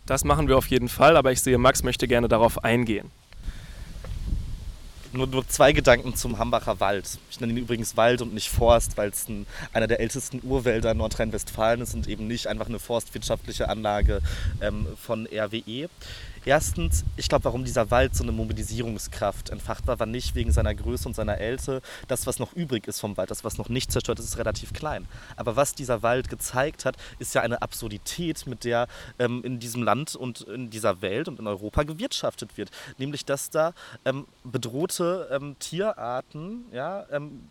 Das 0.07 0.25
machen 0.25 0.49
wir 0.49 0.59
auf 0.59 0.67
jeden 0.67 0.89
Fall, 0.89 1.17
aber 1.17 1.31
ich 1.31 1.41
sehe, 1.41 1.59
Max 1.59 1.83
möchte 1.85 2.09
gerne 2.09 2.29
darauf 2.29 2.65
eingehen 2.65 3.11
nur, 5.13 5.27
nur 5.27 5.47
zwei 5.49 5.73
Gedanken 5.73 6.15
zum 6.15 6.39
Hambacher 6.39 6.81
Wald. 6.81 7.19
Ich 7.31 7.41
nenne 7.41 7.53
ihn 7.53 7.59
übrigens 7.59 7.97
Wald 7.97 8.23
und 8.23 8.35
nicht 8.35 8.49
Forst, 8.49 8.97
weil 8.97 9.11
es 9.11 9.29
ein, 9.29 9.47
einer 9.73 9.87
der 9.87 10.01
ältesten 10.01 10.41
Urwälder 10.43 10.93
in 10.93 10.99
Nordrhein-Westfalen 10.99 11.81
ist 11.81 11.95
und 11.95 12.09
eben 12.09 12.27
nicht 12.27 12.47
einfach 12.47 12.69
eine 12.69 12.79
forstwirtschaftliche 12.79 13.69
Anlage 13.69 14.21
ähm, 14.61 14.87
von 14.97 15.27
RWE. 15.27 15.89
Erstens, 16.45 17.05
ich 17.17 17.29
glaube, 17.29 17.45
warum 17.45 17.65
dieser 17.65 17.91
Wald 17.91 18.15
so 18.15 18.23
eine 18.23 18.33
Mobilisierungskraft 18.33 19.51
entfacht 19.51 19.87
war, 19.87 19.99
war 19.99 20.07
nicht 20.07 20.35
wegen 20.35 20.53
seiner 20.53 20.75
Größe 20.75 21.07
und 21.07 21.15
seiner 21.15 21.39
Älte. 21.39 21.83
Das, 22.09 22.27
was 22.27 22.39
noch 22.39 22.55
übrig 22.55 22.89
ist 22.89 22.99
vom 23.01 23.17
Wald, 23.17 23.31
das, 23.31 23.45
was 23.45 23.59
noch 23.59 23.69
nicht 23.69 23.93
zerstört 23.93 24.19
ist, 24.19 24.25
ist 24.25 24.39
relativ 24.39 24.73
klein. 24.73 25.07
Aber 25.37 25.57
was 25.57 25.75
dieser 25.75 26.03
Wald 26.03 26.31
gezeigt 26.31 26.85
hat, 26.85 26.97
ist 27.19 27.35
ja 27.35 27.43
eine 27.43 27.61
Absurdität, 27.61 28.47
mit 28.47 28.65
der 28.65 28.89
ähm, 29.19 29.43
in 29.45 29.61
diesem 29.61 29.83
Land 29.83 30.17
und 30.17 30.41
in 30.43 30.71
dieser 30.71 31.03
Welt 31.03 31.29
und 31.29 31.39
in 31.39 31.47
Europa 31.47 31.83
gewirtschaftet 31.83 32.57
wird. 32.57 32.71
Nämlich, 32.97 33.25
dass 33.25 33.51
da 33.51 33.75
ähm, 34.05 34.27
bedrohte 34.45 35.29
ähm, 35.31 35.57
Tierarten 35.59 36.65
ja, 36.73 37.07
ähm, 37.11 37.49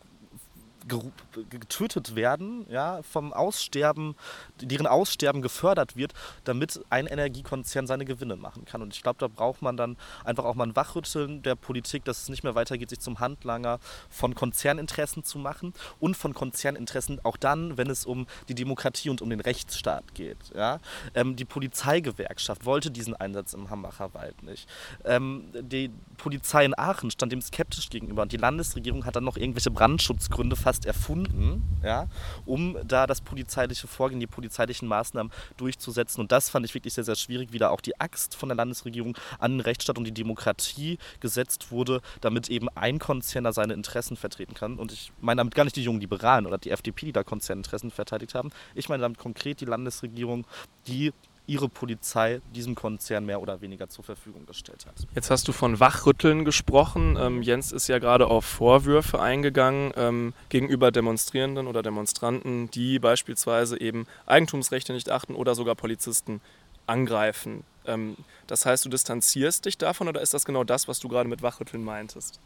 getötet 1.49 2.15
werden, 2.15 2.65
ja, 2.69 3.01
vom 3.03 3.33
Aussterben, 3.33 4.15
deren 4.61 4.87
Aussterben 4.87 5.41
gefördert 5.41 5.95
wird, 5.95 6.13
damit 6.43 6.79
ein 6.89 7.07
Energiekonzern 7.07 7.87
seine 7.87 8.05
Gewinne 8.05 8.35
machen 8.35 8.65
kann. 8.65 8.81
Und 8.81 8.95
ich 8.95 9.03
glaube, 9.03 9.19
da 9.19 9.27
braucht 9.27 9.61
man 9.61 9.77
dann 9.77 9.97
einfach 10.23 10.45
auch 10.45 10.55
mal 10.55 10.67
ein 10.67 10.75
Wachrütteln 10.75 11.41
der 11.41 11.55
Politik, 11.55 12.05
dass 12.05 12.21
es 12.21 12.29
nicht 12.29 12.43
mehr 12.43 12.55
weitergeht, 12.55 12.89
sich 12.89 12.99
zum 12.99 13.19
Handlanger 13.19 13.79
von 14.09 14.35
Konzerninteressen 14.35 15.23
zu 15.23 15.37
machen 15.37 15.73
und 15.99 16.15
von 16.15 16.33
Konzerninteressen 16.33 17.23
auch 17.23 17.37
dann, 17.37 17.77
wenn 17.77 17.89
es 17.89 18.05
um 18.05 18.27
die 18.47 18.55
Demokratie 18.55 19.09
und 19.09 19.21
um 19.21 19.29
den 19.29 19.39
Rechtsstaat 19.39 20.13
geht. 20.13 20.37
Ja. 20.55 20.79
Ähm, 21.13 21.35
die 21.35 21.45
Polizeigewerkschaft 21.45 22.65
wollte 22.65 22.91
diesen 22.91 23.15
Einsatz 23.15 23.53
im 23.53 23.69
Hambacher 23.69 24.13
Wald 24.13 24.43
nicht. 24.43 24.67
Ähm, 25.05 25.45
die 25.53 25.91
Polizei 26.17 26.65
in 26.65 26.77
Aachen 26.77 27.11
stand 27.11 27.31
dem 27.31 27.41
skeptisch 27.41 27.89
gegenüber 27.89 28.21
und 28.21 28.31
die 28.31 28.37
Landesregierung 28.37 29.05
hat 29.05 29.15
dann 29.15 29.23
noch 29.23 29.37
irgendwelche 29.37 29.71
Brandschutzgründe 29.71 30.55
fast 30.69 30.85
erfunden, 30.85 31.63
ja, 31.83 32.05
um 32.45 32.77
da 32.87 33.07
das 33.07 33.21
polizeiliche 33.21 33.87
Vorgehen, 33.87 34.19
die 34.19 34.27
polizeilichen 34.27 34.87
Maßnahmen 34.87 35.31
durchzusetzen. 35.57 36.21
Und 36.21 36.31
das 36.31 36.51
fand 36.51 36.63
ich 36.63 36.75
wirklich 36.75 36.93
sehr, 36.93 37.03
sehr 37.03 37.15
schwierig, 37.15 37.51
wie 37.51 37.57
da 37.57 37.69
auch 37.69 37.81
die 37.81 37.99
Axt 37.99 38.35
von 38.35 38.49
der 38.49 38.55
Landesregierung 38.55 39.17
an 39.39 39.53
den 39.53 39.61
Rechtsstaat 39.61 39.97
und 39.97 40.03
die 40.03 40.11
Demokratie 40.11 40.99
gesetzt 41.21 41.71
wurde, 41.71 42.01
damit 42.21 42.49
eben 42.49 42.69
ein 42.75 42.99
Konzern 42.99 43.45
da 43.45 43.51
seine 43.51 43.73
Interessen 43.73 44.15
vertreten 44.15 44.53
kann. 44.53 44.77
Und 44.77 44.91
ich 44.91 45.11
meine 45.21 45.39
damit 45.39 45.55
gar 45.55 45.63
nicht 45.63 45.75
die 45.75 45.83
jungen 45.83 46.01
Liberalen 46.01 46.45
oder 46.45 46.59
die 46.59 46.69
FDP, 46.69 47.07
die 47.07 47.13
da 47.13 47.23
Konzerninteressen 47.23 47.89
verteidigt 47.89 48.35
haben. 48.35 48.51
Ich 48.75 48.89
meine 48.89 49.01
damit 49.01 49.17
konkret 49.17 49.61
die 49.61 49.65
Landesregierung, 49.65 50.45
die 50.85 51.13
ihre 51.49 51.67
Polizei 51.67 52.41
diesem 52.53 52.75
Konzern 52.75 53.25
mehr 53.25 53.41
oder 53.41 53.59
weniger 53.61 53.89
zur 53.89 54.03
Verfügung 54.03 54.45
gestellt 54.45 54.85
hat. 54.85 54.93
Jetzt 55.15 55.31
hast 55.31 55.47
du 55.47 55.51
von 55.51 55.79
Wachrütteln 55.79 56.45
gesprochen. 56.45 57.17
Ähm, 57.19 57.41
Jens 57.41 57.71
ist 57.71 57.87
ja 57.87 57.97
gerade 57.97 58.27
auf 58.27 58.45
Vorwürfe 58.45 59.19
eingegangen 59.19 59.91
ähm, 59.97 60.33
gegenüber 60.49 60.91
Demonstrierenden 60.91 61.67
oder 61.67 61.81
Demonstranten, 61.81 62.69
die 62.71 62.99
beispielsweise 62.99 63.81
eben 63.81 64.05
Eigentumsrechte 64.27 64.93
nicht 64.93 65.09
achten 65.09 65.33
oder 65.33 65.55
sogar 65.55 65.75
Polizisten 65.75 66.39
angreifen. 66.85 67.63
Ähm, 67.85 68.15
das 68.45 68.65
heißt, 68.65 68.85
du 68.85 68.89
distanzierst 68.89 69.65
dich 69.65 69.77
davon 69.77 70.07
oder 70.07 70.21
ist 70.21 70.33
das 70.33 70.45
genau 70.45 70.63
das, 70.63 70.87
was 70.87 70.99
du 70.99 71.07
gerade 71.07 71.27
mit 71.27 71.41
Wachrütteln 71.41 71.83
meintest? 71.83 72.39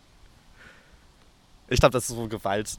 Ich 1.67 1.79
glaube, 1.79 1.93
dass 1.93 2.07
so 2.07 2.27
Gewalt 2.27 2.77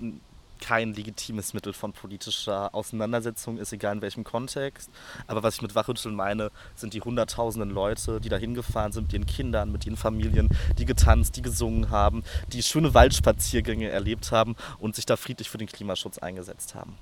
kein 0.61 0.95
legitimes 0.95 1.55
Mittel 1.55 1.73
von 1.73 1.93
politischer 1.93 2.75
Auseinandersetzung 2.75 3.59
ist, 3.59 3.73
egal 3.73 3.97
in 3.97 4.03
welchem 4.03 4.25
Kontext. 4.25 4.91
Aber 5.27 5.43
was 5.43 5.57
ich 5.57 5.63
mit 5.63 5.75
Wachrütteln 5.75 6.15
meine, 6.15 6.51
sind 6.75 6.95
die 6.95 7.01
hunderttausenden 7.01 7.71
Leute, 7.71 8.21
die 8.21 8.29
da 8.29 8.37
hingefahren 8.37 8.93
sind 8.93 9.05
mit 9.05 9.13
ihren 9.13 9.27
Kindern, 9.27 9.73
mit 9.73 9.87
ihren 9.87 9.97
Familien, 9.97 10.49
die 10.79 10.85
getanzt, 10.85 11.37
die 11.37 11.43
gesungen 11.43 11.91
haben, 11.91 12.25
die 12.53 12.63
schöne 12.63 12.95
Waldspaziergänge 12.95 13.89
erlebt 13.89 14.33
haben 14.33 14.57
und 14.79 14.95
sich 14.95 15.07
da 15.07 15.17
friedlich 15.17 15.51
für 15.51 15.59
den 15.59 15.69
Klimaschutz 15.69 16.19
eingesetzt 16.19 16.75
haben. 16.75 16.97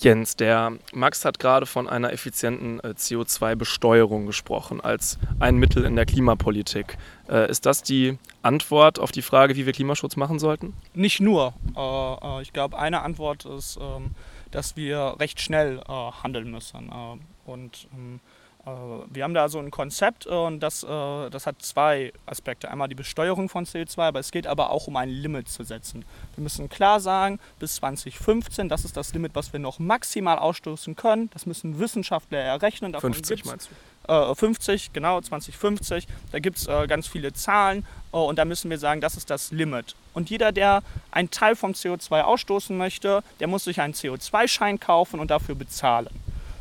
Jens, 0.00 0.36
der 0.36 0.74
Max 0.92 1.24
hat 1.24 1.40
gerade 1.40 1.66
von 1.66 1.88
einer 1.88 2.12
effizienten 2.12 2.78
äh, 2.80 2.88
CO2-Besteuerung 2.88 4.26
gesprochen 4.26 4.80
als 4.80 5.18
ein 5.40 5.56
Mittel 5.56 5.84
in 5.84 5.96
der 5.96 6.06
Klimapolitik. 6.06 6.96
Äh, 7.28 7.50
ist 7.50 7.66
das 7.66 7.82
die 7.82 8.16
Antwort 8.42 9.00
auf 9.00 9.10
die 9.10 9.22
Frage, 9.22 9.56
wie 9.56 9.66
wir 9.66 9.72
Klimaschutz 9.72 10.14
machen 10.14 10.38
sollten? 10.38 10.74
Nicht 10.94 11.20
nur. 11.20 11.52
Äh, 11.76 12.42
ich 12.42 12.52
glaube, 12.52 12.78
eine 12.78 13.02
Antwort 13.02 13.44
ist, 13.44 13.76
ähm, 13.80 14.12
dass 14.52 14.76
wir 14.76 15.16
recht 15.18 15.40
schnell 15.40 15.80
handeln 15.88 16.50
müssen. 16.50 16.90
Und 17.44 17.88
ähm, 17.92 18.20
äh, 18.24 18.37
wir 19.10 19.24
haben 19.24 19.34
da 19.34 19.48
so 19.48 19.58
ein 19.58 19.70
Konzept 19.70 20.26
äh, 20.26 20.30
und 20.30 20.60
das, 20.60 20.82
äh, 20.82 21.30
das 21.30 21.46
hat 21.46 21.62
zwei 21.62 22.12
Aspekte. 22.26 22.70
Einmal 22.70 22.88
die 22.88 22.94
Besteuerung 22.94 23.48
von 23.48 23.64
CO2, 23.64 24.00
aber 24.00 24.20
es 24.20 24.30
geht 24.30 24.46
aber 24.46 24.70
auch 24.70 24.86
um 24.86 24.96
ein 24.96 25.08
Limit 25.08 25.48
zu 25.48 25.62
setzen. 25.62 26.04
Wir 26.34 26.42
müssen 26.42 26.68
klar 26.68 27.00
sagen, 27.00 27.38
bis 27.58 27.76
2015, 27.76 28.68
das 28.68 28.84
ist 28.84 28.96
das 28.96 29.12
Limit, 29.14 29.34
was 29.34 29.52
wir 29.52 29.60
noch 29.60 29.78
maximal 29.78 30.38
ausstoßen 30.38 30.96
können. 30.96 31.30
Das 31.32 31.46
müssen 31.46 31.78
Wissenschaftler 31.78 32.38
errechnen. 32.38 32.92
Davon 32.92 33.14
50 33.14 33.44
meinst 33.44 33.70
du? 33.70 33.74
50, 34.34 34.94
genau, 34.94 35.20
2050. 35.20 36.06
Da 36.32 36.38
gibt 36.38 36.56
es 36.56 36.66
ganz 36.66 37.06
viele 37.06 37.34
Zahlen 37.34 37.84
und 38.10 38.38
da 38.38 38.46
müssen 38.46 38.70
wir 38.70 38.78
sagen, 38.78 39.02
das 39.02 39.18
ist 39.18 39.28
das 39.28 39.52
Limit. 39.52 39.96
Und 40.14 40.30
jeder, 40.30 40.50
der 40.50 40.82
einen 41.10 41.30
Teil 41.30 41.54
vom 41.56 41.72
CO2 41.72 42.22
ausstoßen 42.22 42.74
möchte, 42.74 43.22
der 43.38 43.48
muss 43.48 43.64
sich 43.64 43.82
einen 43.82 43.92
CO2-Schein 43.92 44.80
kaufen 44.80 45.20
und 45.20 45.30
dafür 45.30 45.56
bezahlen. 45.56 46.08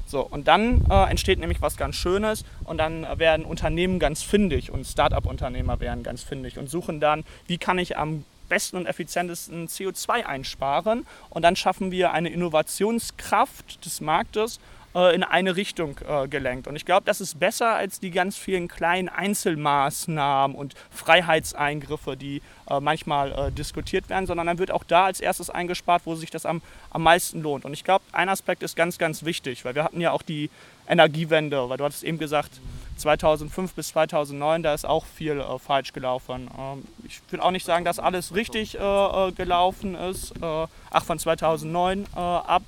So, 0.07 0.21
und 0.21 0.47
dann 0.47 0.85
äh, 0.89 1.09
entsteht 1.09 1.37
nämlich 1.37 1.61
was 1.61 1.75
ganz 1.75 1.95
Schönes 1.95 2.45
und 2.63 2.77
dann 2.77 3.05
werden 3.19 3.45
Unternehmen 3.45 3.99
ganz 3.99 4.23
findig 4.23 4.71
und 4.71 4.85
Start-up-Unternehmer 4.85 5.81
werden 5.81 6.01
ganz 6.01 6.23
findig 6.23 6.57
und 6.57 6.69
suchen 6.69 7.01
dann, 7.01 7.25
wie 7.45 7.57
kann 7.57 7.77
ich 7.77 7.97
am 7.97 8.23
besten 8.47 8.77
und 8.77 8.85
effizientesten 8.85 9.67
CO2 9.67 10.25
einsparen 10.25 11.05
und 11.29 11.41
dann 11.41 11.57
schaffen 11.57 11.91
wir 11.91 12.13
eine 12.13 12.29
Innovationskraft 12.29 13.85
des 13.85 13.99
Marktes 13.99 14.61
äh, 14.97 15.13
in 15.13 15.23
eine 15.23 15.55
Richtung 15.55 15.99
äh, 16.07 16.27
gelenkt. 16.27 16.67
Und 16.67 16.75
ich 16.75 16.83
glaube, 16.83 17.03
das 17.05 17.21
ist 17.21 17.39
besser 17.39 17.75
als 17.75 17.99
die 17.99 18.10
ganz 18.10 18.36
vielen 18.36 18.67
kleinen 18.67 19.10
Einzelmaßnahmen 19.10 20.57
und 20.57 20.73
Freiheitseingriffe, 20.89 22.17
die 22.17 22.41
äh, 22.67 22.79
manchmal 22.79 23.51
diskutiert 23.51 24.10
werden, 24.10 24.25
sondern 24.25 24.47
dann 24.47 24.57
wird 24.57 24.71
auch 24.71 24.83
da 24.83 25.05
als 25.05 25.21
erstes 25.21 25.51
eingespart, 25.51 26.01
wo 26.05 26.15
sich 26.15 26.31
das 26.31 26.47
am, 26.47 26.63
am 26.89 27.03
meisten 27.03 27.41
lohnt. 27.43 27.63
Und 27.63 27.73
ich 27.73 27.83
glaube, 27.83 28.03
ein 28.12 28.27
Aspekt 28.27 28.63
ist 28.63 28.75
ganz, 28.75 28.97
ganz 28.97 29.23
wichtig, 29.23 29.63
weil 29.65 29.75
wir 29.75 29.83
hatten 29.83 30.01
ja 30.01 30.12
auch 30.12 30.23
die 30.23 30.49
Energiewende, 30.88 31.69
weil 31.69 31.77
du 31.77 31.83
hattest 31.83 32.03
eben 32.03 32.17
gesagt, 32.17 32.60
2005 32.97 33.73
bis 33.73 33.89
2009, 33.89 34.63
da 34.63 34.73
ist 34.73 34.86
auch 34.86 35.05
viel 35.05 35.39
äh, 35.39 35.60
falsch 35.60 35.93
gelaufen. 35.93 36.49
Ähm, 36.57 36.86
ich 37.05 37.21
will 37.29 37.39
auch 37.39 37.51
nicht 37.51 37.65
sagen, 37.65 37.86
dass 37.86 37.99
alles 37.99 38.33
richtig 38.33 38.75
äh, 38.75 39.31
gelaufen 39.33 39.93
ist. 39.95 40.31
Äh, 40.41 40.67
ach, 40.89 41.05
von 41.05 41.19
2009 41.19 42.07
ab 42.15 42.63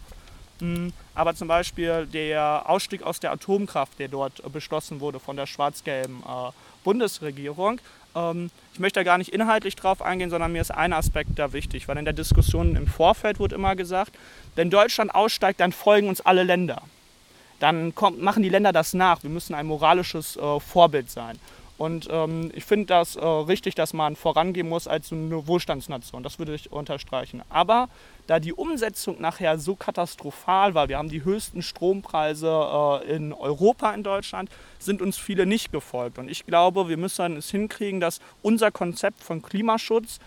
aber 1.15 1.35
zum 1.35 1.47
Beispiel 1.47 2.05
der 2.07 2.63
Ausstieg 2.65 3.03
aus 3.03 3.19
der 3.19 3.31
Atomkraft, 3.31 3.99
der 3.99 4.07
dort 4.07 4.41
beschlossen 4.51 4.99
wurde 4.99 5.19
von 5.19 5.35
der 5.35 5.45
schwarz-gelben 5.45 6.21
äh, 6.21 6.51
Bundesregierung, 6.83 7.79
ähm, 8.15 8.49
ich 8.73 8.79
möchte 8.79 8.99
da 8.99 9.03
gar 9.03 9.17
nicht 9.17 9.33
inhaltlich 9.33 9.75
drauf 9.75 10.01
eingehen, 10.01 10.29
sondern 10.29 10.51
mir 10.51 10.61
ist 10.61 10.71
ein 10.71 10.93
Aspekt 10.93 11.31
da 11.37 11.53
wichtig, 11.53 11.87
weil 11.87 11.97
in 11.97 12.05
der 12.05 12.13
Diskussion 12.13 12.75
im 12.75 12.87
Vorfeld 12.87 13.39
wurde 13.39 13.55
immer 13.55 13.75
gesagt, 13.75 14.15
wenn 14.55 14.69
Deutschland 14.69 15.13
aussteigt, 15.13 15.59
dann 15.59 15.71
folgen 15.71 16.09
uns 16.09 16.21
alle 16.21 16.43
Länder. 16.43 16.81
Dann 17.59 17.93
machen 18.19 18.41
die 18.41 18.49
Länder 18.49 18.71
das 18.71 18.93
nach. 18.93 19.21
Wir 19.21 19.29
müssen 19.29 19.53
ein 19.53 19.65
moralisches 19.65 20.37
äh, 20.37 20.59
Vorbild 20.59 21.09
sein. 21.09 21.37
Und 21.79 22.09
ähm, 22.11 22.51
ich 22.53 22.65
finde 22.65 22.87
das 22.87 23.15
äh, 23.15 23.25
richtig, 23.25 23.73
dass 23.73 23.93
man 23.93 24.17
vorangehen 24.17 24.67
muss 24.67 24.85
als 24.85 25.13
eine 25.13 25.47
Wohlstandsnation. 25.47 26.23
Das 26.23 26.37
würde 26.37 26.53
ich 26.53 26.73
unterstreichen. 26.73 27.41
Aber 27.47 27.87
da 28.27 28.41
die 28.41 28.51
Umsetzung 28.51 29.21
nachher 29.21 29.57
so 29.57 29.77
katastrophal 29.77 30.73
war, 30.75 30.89
wir 30.89 30.97
haben 30.97 31.07
die 31.07 31.23
höchsten 31.23 31.61
Strompreise 31.61 33.01
äh, 33.05 33.15
in 33.15 33.31
Europa 33.31 33.93
in 33.93 34.03
Deutschland, 34.03 34.49
sind 34.77 35.01
uns 35.01 35.17
viele 35.17 35.45
nicht 35.45 35.71
gefolgt. 35.71 36.19
Und 36.19 36.29
ich 36.29 36.45
glaube, 36.45 36.89
wir 36.89 36.97
müssen 36.97 37.37
es 37.37 37.49
hinkriegen, 37.49 38.01
dass 38.01 38.19
unser 38.41 38.71
Konzept 38.71 39.23
von 39.23 39.41
Klimaschutz 39.41 40.19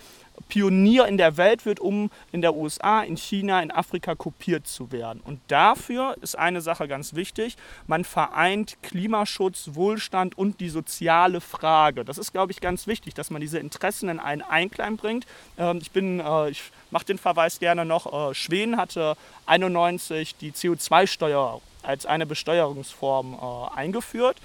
Pionier 0.49 1.07
in 1.07 1.17
der 1.17 1.37
Welt 1.37 1.65
wird, 1.65 1.81
um 1.81 2.11
in 2.31 2.43
der 2.43 2.55
USA, 2.55 3.03
in 3.03 3.17
China, 3.17 3.63
in 3.63 3.71
Afrika 3.71 4.15
kopiert 4.15 4.67
zu 4.67 4.93
werden. 4.93 5.21
Und 5.25 5.41
dafür 5.49 6.17
ist 6.21 6.37
eine 6.37 6.61
Sache 6.61 6.89
ganz 6.89 7.15
wichtig, 7.15 7.57
man 7.87 8.05
vereint 8.05 8.77
Klimaschutz, 8.83 9.71
Wohlstand 9.73 10.37
und 10.37 10.61
die 10.61 10.69
soziale 10.69 11.41
Frage. 11.41 12.05
Das 12.05 12.19
ist, 12.19 12.33
glaube 12.33 12.53
ich, 12.53 12.61
ganz 12.61 12.87
wichtig, 12.87 13.15
dass 13.15 13.31
man 13.31 13.41
diese 13.41 13.59
Interessen 13.59 14.09
in 14.09 14.21
einen 14.21 14.43
Einklang 14.43 14.97
bringt. 14.97 15.27
Ähm, 15.59 15.79
ich 15.81 15.91
bin, 15.91 16.21
äh, 16.21 16.51
ich 16.51 16.63
mache 16.91 17.07
den 17.07 17.19
Verweis 17.19 17.59
gerne 17.59 17.85
noch, 17.85 18.31
äh, 18.31 18.35
Schweden 18.35 18.77
hatte 18.77 19.17
91 19.47 20.37
die 20.37 20.53
CO2-Steuer 20.53 21.61
als 21.83 22.07
eine 22.07 22.27
Besteuerungsform 22.27 23.35
äh, 23.35 23.79
eingeführt. 23.79 24.37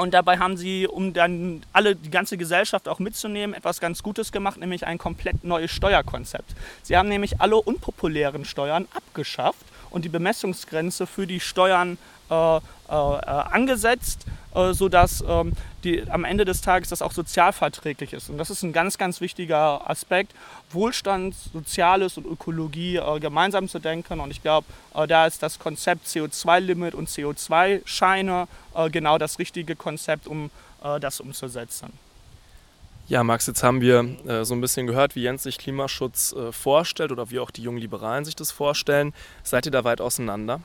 Und 0.00 0.14
dabei 0.14 0.38
haben 0.38 0.56
sie, 0.56 0.86
um 0.86 1.12
dann 1.12 1.62
alle, 1.74 1.94
die 1.94 2.10
ganze 2.10 2.38
Gesellschaft 2.38 2.88
auch 2.88 3.00
mitzunehmen, 3.00 3.52
etwas 3.52 3.80
ganz 3.80 4.02
Gutes 4.02 4.32
gemacht, 4.32 4.58
nämlich 4.58 4.86
ein 4.86 4.96
komplett 4.96 5.44
neues 5.44 5.70
Steuerkonzept. 5.72 6.54
Sie 6.82 6.96
haben 6.96 7.10
nämlich 7.10 7.38
alle 7.42 7.56
unpopulären 7.56 8.46
Steuern 8.46 8.88
abgeschafft 8.94 9.66
und 9.90 10.06
die 10.06 10.08
Bemessungsgrenze 10.08 11.06
für 11.06 11.26
die 11.26 11.38
Steuern 11.38 11.98
angesetzt, 12.30 14.26
äh, 14.54 14.74
sodass 14.74 15.22
ähm, 15.28 15.52
die, 15.84 16.10
am 16.10 16.24
Ende 16.24 16.44
des 16.44 16.60
Tages 16.60 16.88
das 16.88 17.02
auch 17.02 17.12
sozialverträglich 17.12 18.12
ist. 18.12 18.30
Und 18.30 18.38
das 18.38 18.50
ist 18.50 18.64
ein 18.64 18.72
ganz, 18.72 18.98
ganz 18.98 19.20
wichtiger 19.20 19.88
Aspekt, 19.88 20.32
Wohlstand, 20.72 21.36
Soziales 21.52 22.16
und 22.16 22.26
Ökologie 22.26 22.96
äh, 22.96 23.20
gemeinsam 23.20 23.68
zu 23.68 23.78
denken. 23.78 24.18
Und 24.18 24.32
ich 24.32 24.42
glaube, 24.42 24.66
äh, 24.94 25.06
da 25.06 25.26
ist 25.26 25.42
das 25.44 25.60
Konzept 25.60 26.08
CO2-Limit 26.08 26.94
und 26.94 27.08
CO2-Scheine 27.08 28.48
äh, 28.74 28.90
genau 28.90 29.18
das 29.18 29.38
richtige 29.38 29.76
Konzept, 29.76 30.26
um 30.26 30.50
das 30.98 31.20
umzusetzen. 31.20 31.92
Ja, 33.06 33.22
Max, 33.22 33.46
jetzt 33.46 33.62
haben 33.62 33.82
wir 33.82 34.16
äh, 34.26 34.46
so 34.46 34.54
ein 34.54 34.62
bisschen 34.62 34.86
gehört, 34.86 35.14
wie 35.14 35.22
Jens 35.24 35.42
sich 35.42 35.58
Klimaschutz 35.58 36.32
äh, 36.32 36.52
vorstellt 36.52 37.12
oder 37.12 37.30
wie 37.30 37.38
auch 37.38 37.50
die 37.50 37.60
jungen 37.60 37.76
Liberalen 37.76 38.24
sich 38.24 38.34
das 38.34 38.50
vorstellen. 38.50 39.12
Seid 39.42 39.66
ihr 39.66 39.72
da 39.72 39.84
weit 39.84 40.00
auseinander? 40.00 40.62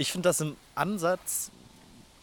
Ich 0.00 0.12
finde 0.12 0.30
das 0.30 0.40
im 0.40 0.56
Ansatz 0.74 1.50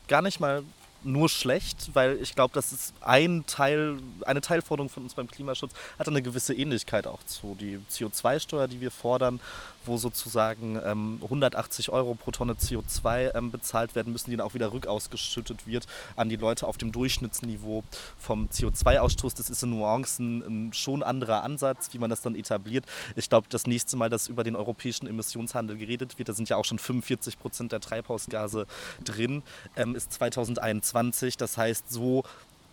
gar 0.08 0.24
nicht 0.24 0.40
mal 0.40 0.63
nur 1.04 1.30
schlecht, 1.30 1.92
weil 1.94 2.20
ich 2.20 2.34
glaube, 2.34 2.52
das 2.56 2.74
ist 2.74 2.92
ein 3.02 3.44
Teil, 3.46 4.00
eine 4.26 4.42
Teilforderung 4.42 4.90
von 4.90 5.04
uns 5.04 5.13
beim 5.13 5.28
Klimaschutz, 5.28 5.74
hat 6.00 6.08
eine 6.08 6.24
gewisse 6.24 6.56
Ähnlichkeit 6.56 7.06
auch 7.06 7.22
zu. 7.28 7.56
Die 7.60 7.80
CO2-Steuer, 7.92 8.68
die 8.68 8.82
wir 8.82 8.90
fordern, 8.90 9.40
wo 9.88 9.97
sozusagen 9.97 10.80
ähm, 10.84 11.19
180 11.23 11.89
Euro 11.89 12.15
pro 12.15 12.32
Tonne 12.32 12.54
CO2 12.54 13.36
ähm, 13.36 13.52
bezahlt 13.52 13.95
werden 13.95 14.12
müssen, 14.13 14.30
die 14.30 14.38
dann 14.38 14.45
auch 14.45 14.54
wieder 14.54 14.71
rückausgeschüttet 14.73 15.67
wird 15.67 15.88
an 16.15 16.30
die 16.30 16.36
Leute 16.36 16.67
auf 16.67 16.78
dem 16.78 16.91
Durchschnittsniveau 16.91 17.84
vom 18.17 18.47
CO2-Ausstoß. 18.47 19.38
Das 19.38 19.50
ist 19.50 19.63
in 19.63 19.71
Nuancen 19.71 20.41
ein 20.41 20.73
schon 20.73 21.04
anderer 21.04 21.43
Ansatz, 21.43 21.89
wie 21.93 22.00
man 22.00 22.10
das 22.10 22.21
dann 22.21 22.36
etabliert. 22.36 22.86
Ich 23.15 23.30
glaube, 23.30 23.47
das 23.50 23.67
nächste 23.67 23.97
Mal, 23.97 24.10
dass 24.10 24.28
über 24.28 24.43
den 24.43 24.56
europäischen 24.56 25.08
Emissionshandel 25.08 25.78
geredet 25.78 26.17
wird, 26.17 26.30
da 26.30 26.34
sind 26.34 26.50
ja 26.50 26.58
auch 26.58 26.65
schon 26.65 26.80
45 26.80 27.39
Prozent 27.39 27.71
der 27.71 27.80
Treibhausgase 27.80 28.67
drin, 29.04 29.43
ähm, 29.76 29.95
ist 29.95 30.13
2021. 30.13 31.38
Das 31.38 31.58
heißt, 31.58 31.91
so 31.91 32.23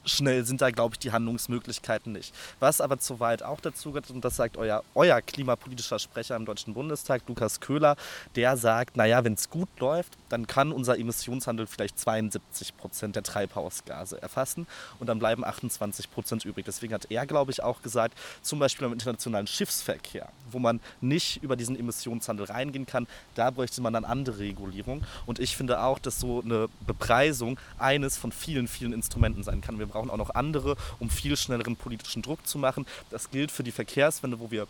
schnell 0.05 0.45
sind 0.45 0.61
da, 0.61 0.71
glaube 0.71 0.95
ich, 0.95 0.99
die 0.99 1.13
Handlungsmöglichkeiten 1.13 2.13
nicht. 2.13 2.35
Was 2.61 2.81
aber 2.81 2.99
zu 2.99 3.21
weit 3.21 3.43
auch 3.43 3.61
dazu 3.61 3.91
gehört, 3.91 4.11
und 4.11 4.25
das 4.25 4.37
sagt 4.37 4.57
euer, 4.57 4.83
euer 4.95 5.21
klimapolitischer 5.23 5.99
Sprecher 5.99 6.37
im 6.37 6.45
Deutschen 6.45 6.75
Bundestag, 6.75 7.23
Lukas 7.27 7.61
Köhler, 7.61 7.97
der 8.37 8.57
sagt, 8.57 8.97
naja, 8.97 9.25
wenn 9.25 9.35
es 9.35 9.51
gut 9.51 9.69
läuft, 9.79 10.13
dann 10.29 10.47
kann 10.47 10.73
unser 10.73 10.99
Emissionshandel 10.99 11.67
vielleicht 11.67 11.99
72 11.99 12.77
Prozent 12.77 13.17
der 13.17 13.23
Treibhausgase 13.23 14.21
erfassen 14.21 14.67
und 14.99 15.07
dann 15.07 15.19
bleiben 15.19 15.45
28 15.45 16.11
Prozent 16.11 16.45
übrig. 16.45 16.65
Deswegen 16.65 16.95
hat 16.95 17.11
er, 17.11 17.27
glaube 17.27 17.53
ich, 17.53 17.63
auch 17.63 17.83
gesagt, 17.83 18.19
zum 18.43 18.59
Beispiel 18.59 18.87
im 18.87 18.93
internationalen 18.93 19.47
Schiffsverkehr, 19.47 20.29
wo 20.51 20.59
man 20.59 20.81
nicht 21.01 21.43
über 21.43 21.57
diesen 21.57 21.79
Emissionshandel 21.79 22.47
reingehen 22.47 22.87
kann, 22.87 23.07
da 23.35 23.51
bräuchte 23.51 23.81
man 23.81 23.93
dann 23.93 24.05
andere 24.05 24.39
Regulierung. 24.39 25.05
Und 25.27 25.39
ich 25.39 25.57
finde 25.57 25.83
auch, 25.83 25.99
dass 25.99 26.21
so 26.21 26.43
eine 26.43 26.69
Bepreisung 26.87 27.59
eines 27.79 28.17
von 28.17 28.33
vielen, 28.33 28.69
vielen 28.69 28.93
Instrumenten 28.93 29.43
sein 29.43 29.61
kann. 29.61 29.79
Wir 29.79 29.87
brauchen 29.95 30.11
auch 30.11 30.17
noch 30.17 30.35
andere, 30.35 30.77
um 30.99 31.09
viel 31.09 31.37
schnelleren 31.37 31.77
politischen 31.77 32.21
Druck 32.21 32.47
zu 32.47 32.59
machen. 32.59 32.85
Das 33.11 33.31
gilt 33.31 33.51
für 33.51 33.63
die 33.63 33.73
Verkehrswende, 33.73 34.41
wo 34.41 34.51
wir 34.51 34.67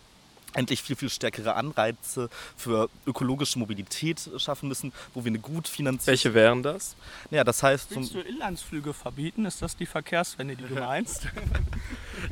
endlich 0.55 0.83
viel, 0.83 0.97
viel 0.97 1.11
stärkere 1.11 1.55
Anreize 1.55 2.29
für 2.57 2.89
ökologische 3.07 3.59
Mobilität 3.59 4.31
schaffen 4.39 4.69
müssen, 4.69 4.93
wo 5.13 5.25
wir 5.25 5.31
eine 5.31 5.39
gut 5.39 5.69
finanzierte... 5.69 6.07
Welche 6.07 6.35
wären 6.35 6.63
das? 6.63 6.97
Ja, 7.31 7.45
das 7.45 7.63
heißt... 7.63 7.95
Willst 7.95 8.15
du 8.15 8.21
Inlandsflüge 8.21 8.93
verbieten? 8.93 9.45
Ist 9.45 9.63
das 9.63 9.77
die 9.77 9.87
Verkehrswende, 9.87 10.57
die 10.57 10.65
du 10.67 10.75
meinst? 10.81 11.29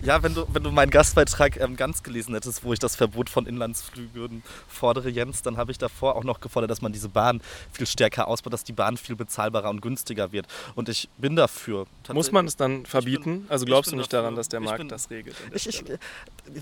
ja, 0.02 0.22
wenn 0.22 0.34
du, 0.34 0.46
wenn 0.52 0.62
du 0.62 0.70
meinen 0.70 0.90
Gastbeitrag 0.90 1.60
ähm, 1.60 1.76
ganz 1.76 2.02
gelesen 2.02 2.34
hättest, 2.34 2.64
wo 2.64 2.72
ich 2.72 2.78
das 2.78 2.96
Verbot 2.96 3.28
von 3.28 3.46
Inlandsflügen 3.46 4.42
fordere, 4.68 5.08
Jens, 5.10 5.42
dann 5.42 5.56
habe 5.56 5.72
ich 5.72 5.78
davor 5.78 6.16
auch 6.16 6.24
noch 6.24 6.40
gefordert, 6.40 6.70
dass 6.70 6.82
man 6.82 6.92
diese 6.92 7.08
Bahn 7.08 7.40
viel 7.72 7.86
stärker 7.86 8.28
ausbaut, 8.28 8.52
dass 8.52 8.64
die 8.64 8.72
Bahn 8.72 8.96
viel 8.96 9.16
bezahlbarer 9.16 9.70
und 9.70 9.80
günstiger 9.80 10.32
wird. 10.32 10.46
Und 10.74 10.88
ich 10.88 11.08
bin 11.18 11.36
dafür. 11.36 11.86
Muss 12.12 12.32
man 12.32 12.46
es 12.46 12.56
dann 12.56 12.86
verbieten? 12.86 13.42
Bin, 13.42 13.50
also 13.50 13.64
glaubst 13.64 13.92
du 13.92 13.96
nicht 13.96 14.12
dafür, 14.12 14.22
daran, 14.22 14.36
dass 14.36 14.48
der 14.48 14.60
Markt 14.60 14.78
bin, 14.78 14.88
das 14.88 15.10
regelt? 15.10 15.36
Ich, 15.52 15.66
ich, 15.66 15.84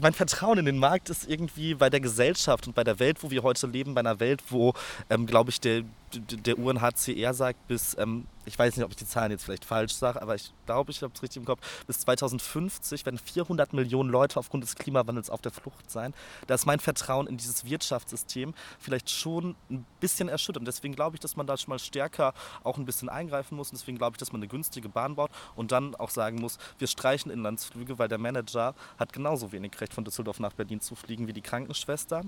mein 0.01 0.15
Vertrauen 0.15 0.59
in 0.59 0.65
den 0.65 0.79
Markt 0.79 1.11
ist 1.11 1.29
irgendwie 1.29 1.50
irgendwie 1.51 1.75
bei 1.75 1.91
der 1.91 2.01
Gesellschaft 2.01 2.67
und 2.67 2.75
bei 2.75 2.85
der 2.85 2.99
Welt, 2.99 3.23
wo 3.23 3.31
wir 3.31 3.43
heute 3.43 3.67
leben, 3.67 3.95
bei 3.95 4.01
einer 4.01 4.21
Welt, 4.21 4.43
wo, 4.49 4.73
ähm, 5.09 5.27
glaube 5.27 5.51
ich, 5.51 5.61
der, 5.61 5.83
der 6.13 6.59
UNHCR 6.59 7.35
sagt, 7.35 7.69
bis, 7.69 7.97
ähm, 7.99 8.27
ich 8.47 8.59
weiß 8.59 8.77
nicht, 8.77 8.85
ob 8.85 8.91
ich 8.91 8.97
die 8.97 9.07
Zahlen 9.07 9.31
jetzt 9.31 9.45
vielleicht 9.45 9.65
falsch 9.65 9.93
sage, 9.93 10.21
aber 10.21 10.35
ich 10.35 10.53
glaube, 10.67 10.91
ich 10.91 11.03
habe 11.03 11.13
es 11.15 11.23
richtig 11.23 11.41
im 11.41 11.45
Kopf, 11.45 11.61
bis 11.87 12.01
2050 12.01 13.05
werden 13.07 13.19
400 13.19 13.73
Millionen 13.73 14.11
Leute 14.11 14.39
aufgrund 14.39 14.65
des 14.65 14.75
Klimawandels 14.75 15.31
auf 15.31 15.41
der 15.41 15.53
Flucht 15.53 15.91
sein. 15.91 16.15
Da 16.47 16.55
ist 16.55 16.67
mein 16.67 16.81
Vertrauen 16.81 17.27
in 17.27 17.37
dieses 17.37 17.65
Wirtschaftssystem 17.65 18.55
vielleicht 18.79 19.11
schon 19.11 19.57
ein 19.71 19.85
bisschen 20.01 20.29
erschüttert. 20.29 20.61
Und 20.61 20.67
deswegen 20.67 20.95
glaube 20.95 21.17
ich, 21.17 21.21
dass 21.21 21.37
man 21.37 21.47
da 21.47 21.57
schon 21.57 21.71
mal 21.71 21.79
stärker 21.79 22.35
auch 22.65 22.79
ein 22.79 22.85
bisschen 22.85 23.09
eingreifen 23.09 23.57
muss. 23.57 23.71
Und 23.71 23.79
deswegen 23.79 23.99
glaube 23.99 24.15
ich, 24.15 24.19
dass 24.19 24.33
man 24.33 24.41
eine 24.41 24.49
günstige 24.49 24.89
Bahn 24.89 25.15
baut 25.15 25.31
und 25.55 25.73
dann 25.73 25.95
auch 25.95 26.11
sagen 26.11 26.41
muss, 26.41 26.59
wir 26.79 26.89
streichen 26.89 27.31
Inlandsflüge, 27.31 27.99
weil 27.99 28.09
der 28.09 28.19
Manager 28.19 28.75
hat 28.99 29.13
genauso 29.13 29.53
wenig 29.53 29.81
Recht, 29.81 29.95
von 29.95 30.05
Düsseldorf 30.05 30.41
nach 30.41 30.55
Berlin 30.55 30.81
zu 30.81 30.95
fliegen 30.95 31.27
wie 31.27 31.33
die 31.33 31.43
Krankenschwester. 31.43 32.23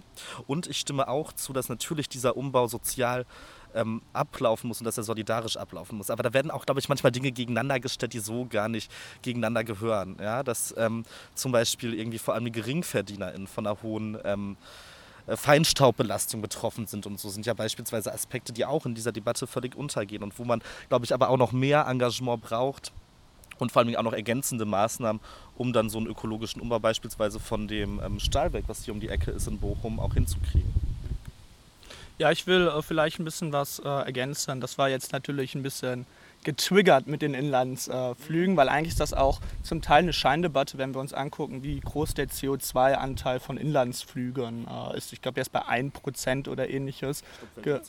Und 0.47 0.67
ich 0.67 0.79
stimme 0.79 1.09
auch 1.09 1.33
zu, 1.33 1.53
dass 1.53 1.69
natürlich 1.69 2.09
dieser 2.09 2.37
Umbau 2.37 2.69
sozial 2.69 3.27
ähm, 3.75 4.03
ablaufen 4.13 4.69
muss 4.69 4.81
und 4.81 4.85
dass 4.85 4.97
er 4.97 5.05
solidarisch 5.05 5.57
ablaufen 5.57 5.99
muss. 5.99 6.11
Aber 6.11 6.23
da 6.23 6.33
werden 6.33 6.51
auch, 6.51 6.65
glaube 6.65 6.81
ich, 6.81 6.89
manchmal 6.89 7.13
Dinge 7.13 7.33
gegeneinander 7.33 7.81
gestellt, 7.81 8.13
die 8.13 8.19
so 8.19 8.47
gar 8.47 8.69
nicht 8.69 8.91
gegeneinander 9.23 9.65
gehören. 9.65 10.17
Ja? 10.21 10.43
Dass 10.43 10.75
ähm, 10.77 11.05
zum 11.35 11.53
Beispiel 11.53 11.95
irgendwie 11.95 12.19
vor 12.19 12.35
allem 12.35 12.45
die 12.45 12.53
GeringverdienerInnen 12.53 13.47
von 13.47 13.67
einer 13.67 13.83
hohen 13.83 14.19
ähm, 14.25 14.57
äh, 15.27 15.37
Feinstaubbelastung 15.37 16.43
betroffen 16.43 16.87
sind 16.87 17.07
und 17.07 17.21
so 17.21 17.29
sind 17.29 17.47
ja 17.47 17.55
beispielsweise 17.55 18.13
Aspekte, 18.13 18.53
die 18.53 18.65
auch 18.65 18.87
in 18.87 18.95
dieser 18.95 19.13
Debatte 19.13 19.47
völlig 19.47 19.77
untergehen 19.77 20.23
und 20.23 20.39
wo 20.39 20.45
man, 20.45 20.63
glaube 20.89 21.05
ich, 21.05 21.15
aber 21.15 21.29
auch 21.29 21.37
noch 21.37 21.53
mehr 21.53 21.87
Engagement 21.87 22.43
braucht 22.43 22.93
und 23.59 23.73
vor 23.73 23.83
allem 23.83 23.95
auch 23.97 24.03
noch 24.03 24.13
ergänzende 24.13 24.65
Maßnahmen, 24.65 25.21
um 25.57 25.73
dann 25.73 25.89
so 25.89 25.99
einen 25.99 26.09
ökologischen 26.09 26.61
Umbau 26.61 26.81
beispielsweise 26.81 27.39
von 27.39 27.69
dem 27.69 28.01
ähm, 28.01 28.19
Stahlwerk, 28.19 28.65
was 28.67 28.85
hier 28.85 28.95
um 28.95 29.01
die 29.01 29.09
Ecke 29.09 29.31
ist 29.31 29.47
in 29.47 29.59
Bochum, 29.59 30.01
auch 30.01 30.15
hinzukriegen. 30.15 30.92
Ja, 32.23 32.31
ich 32.31 32.47
will 32.47 32.69
äh, 32.69 32.83
vielleicht 32.83 33.19
ein 33.19 33.25
bisschen 33.25 33.53
was 33.53 33.81
äh, 33.81 33.89
ergänzen. 33.89 34.61
Das 34.61 34.79
war 34.79 34.89
jetzt 34.89 35.13
natürlich 35.13 35.57
ein 35.57 35.65
bisschen 35.65 36.07
getriggert 36.45 37.09
mit 37.09 37.21
den 37.21 37.35
Inlandsflügen, 37.35 38.55
äh, 38.55 38.57
weil 38.57 38.69
eigentlich 38.69 38.91
ist 38.91 39.01
das 39.01 39.13
auch 39.13 39.41
zum 39.65 39.83
Teil 39.83 40.05
eine 40.05 40.13
Scheindebatte, 40.13 40.79
wenn 40.79 40.95
wir 40.95 41.01
uns 41.01 41.13
angucken, 41.13 41.65
wie 41.65 41.81
groß 41.81 42.15
der 42.15 42.29
CO2-Anteil 42.29 43.41
von 43.41 43.57
Inlandsflügen 43.57 44.69
äh, 44.69 44.97
ist. 44.97 45.13
Ich 45.13 45.21
glaube, 45.21 45.41
er 45.41 45.43
ist 45.43 45.51
bei 45.51 45.63
1% 45.63 46.49
oder 46.49 46.71
ähnliches. 46.71 47.25
Ge 47.61 47.81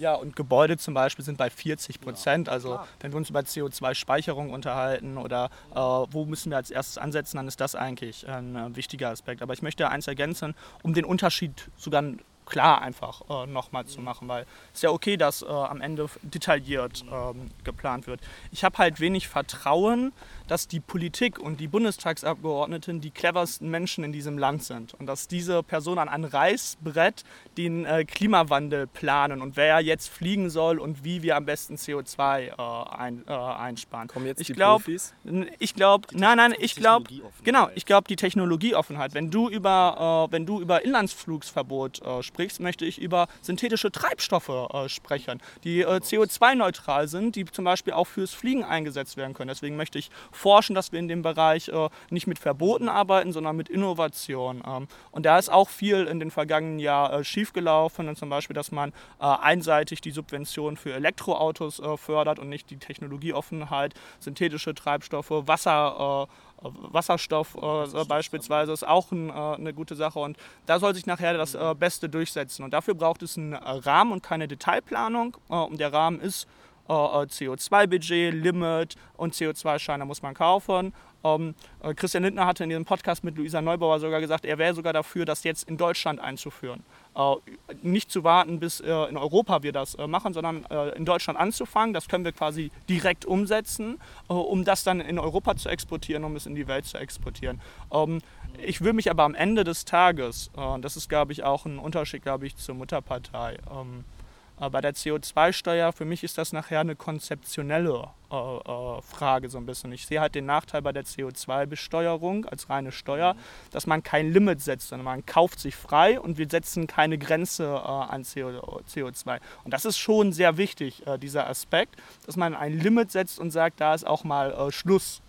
ja, 0.00 0.16
und 0.16 0.34
Gebäude 0.34 0.76
zum 0.76 0.94
Beispiel 0.94 1.24
sind 1.24 1.38
bei 1.38 1.48
40 1.48 2.00
Prozent. 2.00 2.48
Also 2.48 2.80
wenn 2.98 3.12
wir 3.12 3.18
uns 3.18 3.30
über 3.30 3.40
CO2-Speicherung 3.40 4.50
unterhalten 4.50 5.16
oder 5.16 5.48
äh, 5.70 5.78
wo 5.78 6.24
müssen 6.24 6.50
wir 6.50 6.56
als 6.56 6.72
erstes 6.72 6.98
ansetzen, 6.98 7.36
dann 7.36 7.46
ist 7.46 7.60
das 7.60 7.76
eigentlich 7.76 8.28
ein 8.28 8.56
äh, 8.56 8.74
wichtiger 8.74 9.10
Aspekt. 9.10 9.42
Aber 9.42 9.52
ich 9.52 9.62
möchte 9.62 9.88
eins 9.88 10.08
ergänzen, 10.08 10.56
um 10.82 10.92
den 10.92 11.04
Unterschied 11.04 11.70
sogar 11.76 12.02
klar 12.46 12.82
einfach 12.82 13.22
äh, 13.28 13.46
nochmal 13.46 13.86
zu 13.86 14.00
machen, 14.00 14.28
weil 14.28 14.42
es 14.72 14.78
ist 14.78 14.82
ja 14.82 14.90
okay, 14.90 15.16
dass 15.16 15.42
äh, 15.42 15.46
am 15.46 15.80
Ende 15.80 16.08
detailliert 16.22 17.04
ähm, 17.10 17.50
geplant 17.64 18.06
wird. 18.06 18.20
Ich 18.52 18.64
habe 18.64 18.78
halt 18.78 19.00
wenig 19.00 19.28
Vertrauen, 19.28 20.12
dass 20.46 20.68
die 20.68 20.80
Politik 20.80 21.38
und 21.38 21.60
die 21.60 21.68
Bundestagsabgeordneten 21.68 23.00
die 23.00 23.10
cleversten 23.10 23.70
Menschen 23.70 24.04
in 24.04 24.12
diesem 24.12 24.38
Land 24.38 24.64
sind 24.64 24.94
und 24.94 25.06
dass 25.06 25.28
diese 25.28 25.62
Personen 25.62 25.98
an 25.98 26.08
einem 26.08 26.24
Reißbrett 26.24 27.24
den 27.56 27.84
äh, 27.84 28.04
Klimawandel 28.04 28.86
planen 28.86 29.40
und 29.40 29.56
wer 29.56 29.80
jetzt 29.80 30.08
fliegen 30.08 30.50
soll 30.50 30.78
und 30.78 31.04
wie 31.04 31.22
wir 31.22 31.36
am 31.36 31.46
besten 31.46 31.76
CO2 31.76 32.48
äh, 32.48 32.96
ein, 32.96 33.24
äh, 33.26 33.32
einsparen. 33.32 34.08
Kommen 34.08 34.26
jetzt 34.26 34.40
ich 34.40 34.48
die 34.48 34.52
glaub, 34.52 34.82
Profis? 34.82 35.14
Ich 35.58 35.74
glaube, 35.74 36.08
nein, 36.12 36.36
nein, 36.36 36.54
ich 36.58 36.74
glaube, 36.74 37.10
genau, 37.42 37.68
ich 37.74 37.86
glaube 37.86 38.08
die 38.08 38.16
Technologieoffenheit. 38.16 39.14
Wenn 39.14 39.30
du 39.30 39.48
über, 39.48 40.28
äh, 40.28 40.32
wenn 40.32 40.46
du 40.46 40.60
über 40.60 40.84
Inlandsflugsverbot 40.84 42.02
äh, 42.02 42.22
sprichst, 42.22 42.60
möchte 42.60 42.84
ich 42.84 43.00
über 43.00 43.28
synthetische 43.40 43.90
Treibstoffe 43.90 44.48
äh, 44.48 44.88
sprechen, 44.88 45.40
die 45.64 45.80
äh, 45.80 45.96
CO2-neutral 45.96 47.08
sind, 47.08 47.36
die 47.36 47.44
zum 47.44 47.64
Beispiel 47.64 47.92
auch 47.92 48.06
fürs 48.06 48.32
Fliegen 48.32 48.64
eingesetzt 48.64 49.16
werden 49.16 49.34
können. 49.34 49.48
Deswegen 49.48 49.76
möchte 49.76 49.98
ich 49.98 50.10
forschen, 50.34 50.74
dass 50.74 50.92
wir 50.92 50.98
in 50.98 51.08
dem 51.08 51.22
Bereich 51.22 51.68
äh, 51.68 51.88
nicht 52.10 52.26
mit 52.26 52.38
Verboten 52.38 52.88
arbeiten, 52.88 53.32
sondern 53.32 53.56
mit 53.56 53.68
Innovation. 53.68 54.62
Ähm, 54.66 54.88
und 55.10 55.26
da 55.26 55.38
ist 55.38 55.50
auch 55.50 55.68
viel 55.68 56.04
in 56.04 56.20
den 56.20 56.30
vergangenen 56.30 56.78
Jahren 56.78 57.20
äh, 57.20 57.24
schiefgelaufen, 57.24 58.14
zum 58.16 58.28
Beispiel, 58.28 58.54
dass 58.54 58.72
man 58.72 58.90
äh, 59.20 59.24
einseitig 59.24 60.00
die 60.00 60.10
Subventionen 60.10 60.76
für 60.76 60.92
Elektroautos 60.92 61.80
äh, 61.80 61.96
fördert 61.96 62.38
und 62.38 62.48
nicht 62.48 62.70
die 62.70 62.76
Technologieoffenheit, 62.76 63.94
synthetische 64.20 64.74
Treibstoffe, 64.74 65.30
Wasser. 65.30 66.28
Äh, 66.28 66.34
Wasserstoff 66.66 67.56
äh, 67.56 68.04
beispielsweise 68.04 68.72
ist 68.72 68.86
auch 68.86 69.12
ein, 69.12 69.28
äh, 69.28 69.32
eine 69.32 69.74
gute 69.74 69.96
Sache 69.96 70.18
und 70.18 70.38
da 70.64 70.78
soll 70.78 70.94
sich 70.94 71.04
nachher 71.04 71.36
das 71.36 71.54
äh, 71.54 71.74
Beste 71.78 72.08
durchsetzen. 72.08 72.64
Und 72.64 72.72
dafür 72.72 72.94
braucht 72.94 73.22
es 73.22 73.36
einen 73.36 73.54
Rahmen 73.54 74.12
und 74.12 74.22
keine 74.22 74.48
Detailplanung. 74.48 75.36
Äh, 75.50 75.54
und 75.54 75.78
der 75.78 75.92
Rahmen 75.92 76.20
ist 76.20 76.46
äh, 76.88 76.92
äh, 76.92 77.26
CO2-Budget, 77.26 78.34
Limit 78.34 78.96
und 79.16 79.34
CO2-Scheine 79.34 80.04
muss 80.04 80.22
man 80.22 80.34
kaufen. 80.34 80.92
Ähm, 81.24 81.54
äh, 81.82 81.94
Christian 81.94 82.24
Lindner 82.24 82.46
hatte 82.46 82.64
in 82.64 82.68
diesem 82.68 82.84
Podcast 82.84 83.24
mit 83.24 83.36
Luisa 83.38 83.62
Neubauer 83.62 83.98
sogar 83.98 84.20
gesagt, 84.20 84.44
er 84.44 84.58
wäre 84.58 84.74
sogar 84.74 84.92
dafür, 84.92 85.24
das 85.24 85.42
jetzt 85.44 85.66
in 85.68 85.78
Deutschland 85.78 86.20
einzuführen. 86.20 86.84
Äh, 87.16 87.36
nicht 87.82 88.10
zu 88.10 88.22
warten, 88.22 88.60
bis 88.60 88.80
äh, 88.80 88.90
in 89.08 89.16
Europa 89.16 89.62
wir 89.62 89.72
das 89.72 89.94
äh, 89.94 90.06
machen, 90.06 90.34
sondern 90.34 90.66
äh, 90.66 90.90
in 90.90 91.06
Deutschland 91.06 91.38
anzufangen. 91.38 91.94
Das 91.94 92.08
können 92.08 92.26
wir 92.26 92.32
quasi 92.32 92.70
direkt 92.88 93.24
umsetzen, 93.24 93.98
um 94.28 94.64
das 94.64 94.84
dann 94.84 95.00
in 95.00 95.18
Europa 95.18 95.56
zu 95.56 95.70
exportieren, 95.70 96.24
um 96.24 96.36
es 96.36 96.44
in 96.44 96.54
die 96.54 96.68
Welt 96.68 96.84
zu 96.84 96.98
exportieren. 96.98 97.60
Ähm, 97.90 98.20
ich 98.62 98.82
will 98.82 98.92
mich 98.92 99.10
aber 99.10 99.24
am 99.24 99.34
Ende 99.34 99.64
des 99.64 99.84
Tages, 99.84 100.48
das 100.80 100.96
ist, 100.96 101.08
glaube 101.08 101.32
ich, 101.32 101.42
auch 101.42 101.66
ein 101.66 101.80
Unterschied, 101.80 102.22
glaube 102.22 102.46
ich, 102.46 102.56
zur 102.56 102.76
Mutterpartei, 102.76 103.58
ähm, 103.68 104.04
äh, 104.04 104.23
bei 104.56 104.80
der 104.80 104.94
CO2-Steuer, 104.94 105.92
für 105.92 106.04
mich 106.04 106.22
ist 106.22 106.38
das 106.38 106.52
nachher 106.52 106.80
eine 106.80 106.94
konzeptionelle 106.94 108.08
äh, 108.30 108.36
äh, 108.36 109.02
Frage 109.02 109.48
so 109.48 109.58
ein 109.58 109.66
bisschen. 109.66 109.92
Ich 109.92 110.06
sehe 110.06 110.20
halt 110.20 110.34
den 110.34 110.46
Nachteil 110.46 110.82
bei 110.82 110.92
der 110.92 111.04
CO2-Besteuerung 111.04 112.46
als 112.46 112.70
reine 112.70 112.92
Steuer, 112.92 113.36
dass 113.70 113.86
man 113.86 114.02
kein 114.02 114.32
Limit 114.32 114.60
setzt, 114.60 114.88
sondern 114.88 115.04
man 115.04 115.26
kauft 115.26 115.60
sich 115.60 115.74
frei 115.74 116.20
und 116.20 116.38
wir 116.38 116.48
setzen 116.48 116.86
keine 116.86 117.18
Grenze 117.18 117.64
äh, 117.64 117.88
an 117.88 118.22
CO, 118.22 118.80
CO2. 118.88 119.40
Und 119.64 119.72
das 119.72 119.84
ist 119.84 119.98
schon 119.98 120.32
sehr 120.32 120.56
wichtig, 120.56 121.06
äh, 121.06 121.18
dieser 121.18 121.48
Aspekt, 121.48 121.96
dass 122.26 122.36
man 122.36 122.54
ein 122.54 122.78
Limit 122.78 123.10
setzt 123.10 123.38
und 123.38 123.50
sagt, 123.50 123.80
da 123.80 123.94
ist 123.94 124.06
auch 124.06 124.24
mal 124.24 124.52
äh, 124.52 124.72
Schluss. 124.72 125.20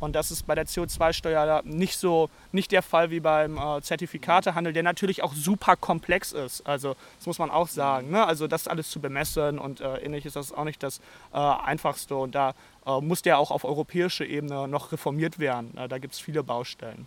Und 0.00 0.14
das 0.14 0.30
ist 0.30 0.46
bei 0.46 0.54
der 0.54 0.66
CO2-Steuer 0.66 1.62
nicht 1.64 1.98
so, 1.98 2.28
nicht 2.52 2.72
der 2.72 2.82
Fall 2.82 3.10
wie 3.10 3.20
beim 3.20 3.56
äh, 3.56 3.80
Zertifikatehandel, 3.80 4.72
der 4.72 4.82
natürlich 4.82 5.22
auch 5.22 5.32
super 5.34 5.76
komplex 5.76 6.32
ist. 6.32 6.66
Also 6.66 6.94
das 7.18 7.26
muss 7.26 7.38
man 7.38 7.50
auch 7.50 7.68
sagen. 7.68 8.10
Ne? 8.10 8.26
Also 8.26 8.46
das 8.46 8.68
alles 8.68 8.90
zu 8.90 9.00
bemessen 9.00 9.58
und 9.58 9.80
äh, 9.80 9.98
ähnliches, 9.98 10.34
das 10.34 10.46
ist 10.46 10.52
auch 10.52 10.64
nicht 10.64 10.82
das 10.82 10.98
äh, 11.32 11.38
Einfachste. 11.38 12.16
Und 12.16 12.34
da 12.34 12.54
äh, 12.86 13.00
muss 13.00 13.22
der 13.22 13.38
auch 13.38 13.50
auf 13.50 13.64
europäischer 13.64 14.26
Ebene 14.26 14.68
noch 14.68 14.92
reformiert 14.92 15.38
werden. 15.38 15.74
Äh, 15.78 15.88
da 15.88 15.98
gibt 15.98 16.14
es 16.14 16.20
viele 16.20 16.42
Baustellen. 16.42 17.06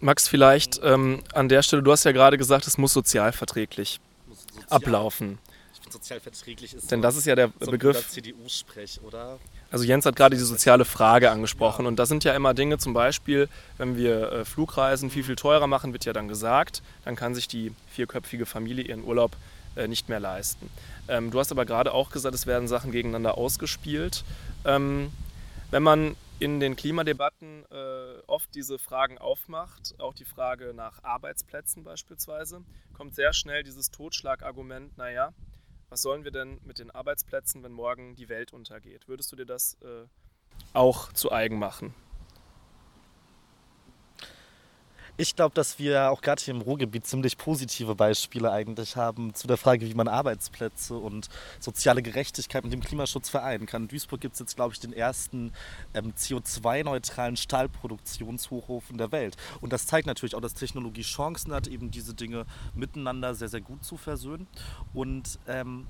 Max, 0.00 0.28
vielleicht 0.28 0.80
ähm, 0.84 1.22
an 1.32 1.48
der 1.48 1.62
Stelle, 1.62 1.82
du 1.82 1.90
hast 1.90 2.04
ja 2.04 2.12
gerade 2.12 2.36
gesagt, 2.36 2.66
es 2.66 2.76
muss 2.78 2.92
sozialverträglich 2.92 4.00
Muss 4.26 4.42
sozial- 4.42 4.66
ablaufen. 4.70 5.38
Sozialverträglich 5.90 6.74
ist 6.74 6.90
Denn 6.90 7.02
das 7.02 7.16
ist 7.16 7.26
ja 7.26 7.34
der 7.34 7.52
so 7.60 7.70
Begriff. 7.70 8.08
CDU-Sprech, 8.08 9.00
oder? 9.02 9.38
Also 9.70 9.84
Jens 9.84 10.06
hat 10.06 10.16
gerade 10.16 10.36
die 10.36 10.42
soziale 10.42 10.84
Frage 10.84 11.30
angesprochen 11.30 11.86
und 11.86 11.96
das 11.96 12.08
sind 12.08 12.24
ja 12.24 12.34
immer 12.34 12.54
Dinge, 12.54 12.78
zum 12.78 12.94
Beispiel, 12.94 13.48
wenn 13.78 13.96
wir 13.96 14.32
äh, 14.32 14.44
Flugreisen 14.44 15.10
viel, 15.10 15.24
viel 15.24 15.36
teurer 15.36 15.66
machen, 15.66 15.92
wird 15.92 16.04
ja 16.04 16.12
dann 16.12 16.28
gesagt, 16.28 16.82
dann 17.04 17.16
kann 17.16 17.34
sich 17.34 17.48
die 17.48 17.72
vierköpfige 17.90 18.46
Familie 18.46 18.84
ihren 18.84 19.04
Urlaub 19.04 19.36
äh, 19.76 19.88
nicht 19.88 20.08
mehr 20.08 20.20
leisten. 20.20 20.70
Ähm, 21.08 21.30
du 21.30 21.38
hast 21.38 21.50
aber 21.52 21.64
gerade 21.64 21.92
auch 21.92 22.10
gesagt, 22.10 22.34
es 22.34 22.46
werden 22.46 22.68
Sachen 22.68 22.92
gegeneinander 22.92 23.36
ausgespielt. 23.36 24.24
Ähm, 24.64 25.12
wenn 25.70 25.82
man 25.82 26.16
in 26.38 26.60
den 26.60 26.76
Klimadebatten 26.76 27.64
äh, 27.70 28.20
oft 28.26 28.54
diese 28.54 28.78
Fragen 28.78 29.18
aufmacht, 29.18 29.94
auch 29.98 30.14
die 30.14 30.24
Frage 30.24 30.72
nach 30.74 31.02
Arbeitsplätzen 31.02 31.84
beispielsweise, 31.84 32.62
kommt 32.92 33.14
sehr 33.14 33.32
schnell 33.32 33.62
dieses 33.62 33.90
Totschlagargument, 33.90 34.96
naja, 34.98 35.32
was 35.94 36.02
sollen 36.02 36.24
wir 36.24 36.32
denn 36.32 36.58
mit 36.64 36.80
den 36.80 36.90
Arbeitsplätzen, 36.90 37.62
wenn 37.62 37.70
morgen 37.70 38.16
die 38.16 38.28
Welt 38.28 38.52
untergeht? 38.52 39.06
Würdest 39.06 39.30
du 39.30 39.36
dir 39.36 39.46
das 39.46 39.74
äh, 39.74 40.08
auch 40.72 41.12
zu 41.12 41.30
eigen 41.30 41.56
machen? 41.60 41.94
Ich 45.16 45.36
glaube, 45.36 45.54
dass 45.54 45.78
wir 45.78 46.10
auch 46.10 46.22
gerade 46.22 46.42
hier 46.42 46.52
im 46.52 46.60
Ruhrgebiet 46.60 47.06
ziemlich 47.06 47.38
positive 47.38 47.94
Beispiele 47.94 48.50
eigentlich 48.50 48.96
haben 48.96 49.32
zu 49.32 49.46
der 49.46 49.56
Frage, 49.56 49.86
wie 49.86 49.94
man 49.94 50.08
Arbeitsplätze 50.08 50.96
und 50.96 51.28
soziale 51.60 52.02
Gerechtigkeit 52.02 52.64
mit 52.64 52.72
dem 52.72 52.80
Klimaschutz 52.80 53.28
vereinen 53.28 53.66
kann. 53.66 53.82
In 53.82 53.88
Duisburg 53.88 54.20
gibt 54.20 54.34
es 54.34 54.40
jetzt, 54.40 54.56
glaube 54.56 54.74
ich, 54.74 54.80
den 54.80 54.92
ersten 54.92 55.52
ähm, 55.94 56.14
CO2-neutralen 56.18 57.36
Stahlproduktionshochofen 57.36 58.98
der 58.98 59.12
Welt. 59.12 59.36
Und 59.60 59.72
das 59.72 59.86
zeigt 59.86 60.08
natürlich 60.08 60.34
auch, 60.34 60.40
dass 60.40 60.54
Technologie 60.54 61.02
Chancen 61.02 61.52
hat, 61.52 61.68
eben 61.68 61.92
diese 61.92 62.14
Dinge 62.14 62.44
miteinander 62.74 63.36
sehr, 63.36 63.48
sehr 63.48 63.60
gut 63.60 63.84
zu 63.84 63.96
versöhnen. 63.96 64.48
Und 64.92 65.38
ähm, 65.46 65.86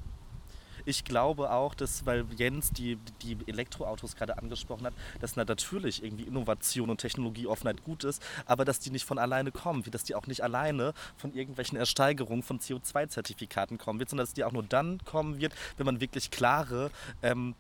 ich 0.84 1.04
glaube 1.04 1.50
auch, 1.50 1.74
dass, 1.74 2.06
weil 2.06 2.24
Jens 2.36 2.70
die, 2.70 2.98
die 3.22 3.38
Elektroautos 3.46 4.16
gerade 4.16 4.38
angesprochen 4.38 4.86
hat, 4.86 4.94
dass 5.20 5.36
na- 5.36 5.44
natürlich 5.44 6.02
irgendwie 6.02 6.24
Innovation 6.24 6.90
und 6.90 6.98
Technologieoffenheit 6.98 7.84
gut 7.84 8.04
ist, 8.04 8.22
aber 8.46 8.64
dass 8.64 8.80
die 8.80 8.90
nicht 8.90 9.04
von 9.04 9.18
alleine 9.18 9.52
kommen, 9.52 9.86
wie 9.86 9.90
dass 9.90 10.04
die 10.04 10.14
auch 10.14 10.26
nicht 10.26 10.42
alleine 10.42 10.92
von 11.16 11.34
irgendwelchen 11.34 11.78
Ersteigerungen 11.78 12.42
von 12.42 12.58
CO2-Zertifikaten 12.60 13.78
kommen 13.78 13.98
wird, 13.98 14.10
sondern 14.10 14.26
dass 14.26 14.34
die 14.34 14.44
auch 14.44 14.52
nur 14.52 14.62
dann 14.62 14.98
kommen 15.04 15.40
wird, 15.40 15.54
wenn 15.76 15.86
man 15.86 16.00
wirklich 16.00 16.30
klare 16.30 16.90
ähm, 17.22 17.54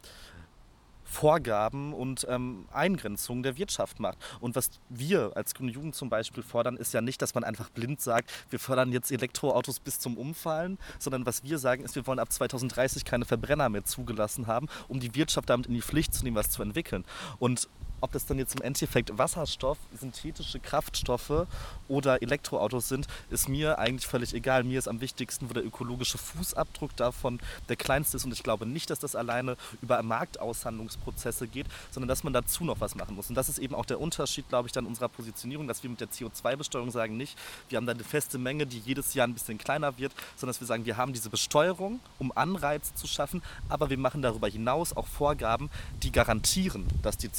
Vorgaben 1.14 1.94
und 1.94 2.26
ähm, 2.28 2.66
Eingrenzungen 2.72 3.42
der 3.42 3.56
Wirtschaft 3.56 4.00
macht. 4.00 4.18
Und 4.40 4.56
was 4.56 4.70
wir 4.88 5.32
als 5.36 5.54
Grüne 5.54 5.70
Jugend 5.70 5.94
zum 5.94 6.10
Beispiel 6.10 6.42
fordern, 6.42 6.76
ist 6.76 6.92
ja 6.92 7.00
nicht, 7.00 7.22
dass 7.22 7.34
man 7.34 7.44
einfach 7.44 7.70
blind 7.70 8.00
sagt, 8.00 8.32
wir 8.50 8.58
fördern 8.58 8.90
jetzt 8.92 9.12
Elektroautos 9.12 9.78
bis 9.78 10.00
zum 10.00 10.18
Umfallen, 10.18 10.76
sondern 10.98 11.24
was 11.24 11.44
wir 11.44 11.58
sagen 11.58 11.84
ist, 11.84 11.94
wir 11.94 12.06
wollen 12.06 12.18
ab 12.18 12.32
2030 12.32 13.04
keine 13.04 13.24
Verbrenner 13.24 13.68
mehr 13.68 13.84
zugelassen 13.84 14.48
haben, 14.48 14.68
um 14.88 14.98
die 14.98 15.14
Wirtschaft 15.14 15.48
damit 15.48 15.66
in 15.66 15.74
die 15.74 15.82
Pflicht 15.82 16.14
zu 16.14 16.24
nehmen, 16.24 16.36
was 16.36 16.50
zu 16.50 16.62
entwickeln. 16.62 17.04
Und 17.38 17.68
ob 18.04 18.12
das 18.12 18.26
dann 18.26 18.38
jetzt 18.38 18.54
im 18.54 18.60
Endeffekt 18.60 19.16
Wasserstoff, 19.16 19.78
synthetische 19.98 20.60
Kraftstoffe 20.60 21.46
oder 21.88 22.22
Elektroautos 22.22 22.88
sind, 22.88 23.06
ist 23.30 23.48
mir 23.48 23.78
eigentlich 23.78 24.06
völlig 24.06 24.34
egal. 24.34 24.62
Mir 24.62 24.78
ist 24.78 24.88
am 24.88 25.00
wichtigsten, 25.00 25.48
wo 25.48 25.54
der 25.54 25.64
ökologische 25.64 26.18
Fußabdruck 26.18 26.94
davon 26.96 27.40
der 27.70 27.76
kleinste 27.76 28.18
ist. 28.18 28.26
Und 28.26 28.32
ich 28.32 28.42
glaube 28.42 28.66
nicht, 28.66 28.90
dass 28.90 28.98
das 28.98 29.16
alleine 29.16 29.56
über 29.80 30.02
Marktaushandlungsprozesse 30.02 31.48
geht, 31.48 31.66
sondern 31.90 32.08
dass 32.08 32.24
man 32.24 32.34
dazu 32.34 32.64
noch 32.64 32.80
was 32.80 32.94
machen 32.94 33.16
muss. 33.16 33.30
Und 33.30 33.36
das 33.36 33.48
ist 33.48 33.58
eben 33.58 33.74
auch 33.74 33.86
der 33.86 34.00
Unterschied, 34.00 34.50
glaube 34.50 34.68
ich, 34.68 34.72
dann 34.72 34.84
unserer 34.84 35.08
Positionierung, 35.08 35.66
dass 35.66 35.82
wir 35.82 35.88
mit 35.88 36.00
der 36.00 36.10
CO2-Besteuerung 36.10 36.90
sagen 36.90 37.16
nicht, 37.16 37.38
wir 37.70 37.78
haben 37.78 37.86
da 37.86 37.92
eine 37.92 38.04
feste 38.04 38.36
Menge, 38.36 38.66
die 38.66 38.80
jedes 38.80 39.14
Jahr 39.14 39.26
ein 39.26 39.32
bisschen 39.32 39.56
kleiner 39.56 39.96
wird, 39.96 40.12
sondern 40.36 40.52
dass 40.52 40.60
wir 40.60 40.66
sagen, 40.66 40.84
wir 40.84 40.98
haben 40.98 41.14
diese 41.14 41.30
Besteuerung, 41.30 42.00
um 42.18 42.36
Anreize 42.36 42.94
zu 42.94 43.06
schaffen, 43.06 43.42
aber 43.70 43.88
wir 43.88 43.98
machen 43.98 44.20
darüber 44.20 44.48
hinaus 44.48 44.94
auch 44.94 45.06
Vorgaben, 45.06 45.70
die 46.02 46.12
garantieren, 46.12 46.86
dass 47.02 47.16
die 47.16 47.32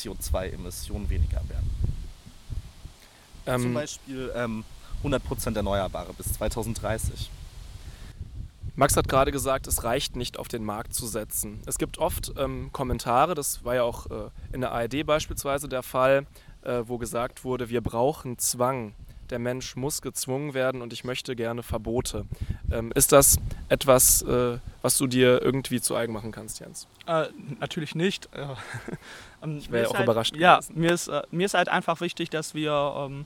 CO2-Emissionen 0.56 1.10
weniger 1.10 1.41
werden. 1.48 1.70
Zum 3.46 3.54
Ähm, 3.54 3.74
Beispiel 3.74 4.32
ähm, 4.36 4.63
100% 5.04 5.56
Erneuerbare 5.56 6.13
bis 6.13 6.34
2030. 6.34 7.30
Max 8.76 8.98
hat 8.98 9.08
gerade 9.08 9.32
gesagt, 9.32 9.68
es 9.68 9.84
reicht 9.84 10.15
nicht, 10.15 10.38
auf 10.38 10.48
den 10.50 10.65
Markt 10.65 10.94
zu 10.94 11.08
setzen. 11.08 11.62
Es 11.65 11.78
gibt 11.78 11.98
oft 11.98 12.34
ähm, 12.38 12.70
Kommentare, 12.74 13.34
das 13.34 13.63
war 13.63 13.76
ja 13.76 13.84
auch 13.84 14.08
äh, 14.08 14.30
in 14.52 14.62
der 14.62 14.72
ARD 14.72 15.06
beispielsweise 15.06 15.70
der 15.70 15.84
Fall, 15.84 16.26
äh, 16.63 16.82
wo 16.86 16.98
gesagt 16.98 17.44
wurde, 17.46 17.70
wir 17.70 17.82
brauchen 17.82 18.38
Zwang. 18.38 18.94
Der 19.30 19.40
Mensch 19.40 19.76
muss 19.76 20.02
gezwungen 20.02 20.54
werden 20.54 20.82
und 20.82 20.94
ich 20.94 21.04
möchte 21.04 21.36
gerne 21.36 21.64
Verbote. 21.64 22.26
Ähm, 22.72 22.92
ist 22.94 23.12
das 23.12 23.38
etwas, 23.70 24.22
äh, 24.22 24.60
was 24.82 24.98
du 24.98 25.08
dir 25.08 25.42
irgendwie 25.42 25.82
zu 25.82 25.96
eigen 25.96 26.14
machen 26.14 26.32
kannst, 26.32 26.60
Jens? 26.60 26.88
Äh, 27.08 27.26
natürlich 27.60 27.96
nicht. 27.96 28.30
Äh, 28.34 28.46
ähm, 29.44 29.58
Ich 29.58 29.72
wäre 29.72 29.84
ist 29.86 29.90
auch 29.90 29.96
halt, 29.96 30.06
überrascht 30.06 30.36
Ja, 30.38 30.58
gewesen. 30.58 30.80
mir 30.80 30.92
ist, 30.94 31.08
äh, 31.08 31.24
mir 31.32 31.46
ist 31.46 31.56
halt 31.56 31.70
einfach 31.70 32.02
wichtig, 32.02 32.30
dass 32.30 32.54
wir 32.54 32.94
ähm, 32.98 33.26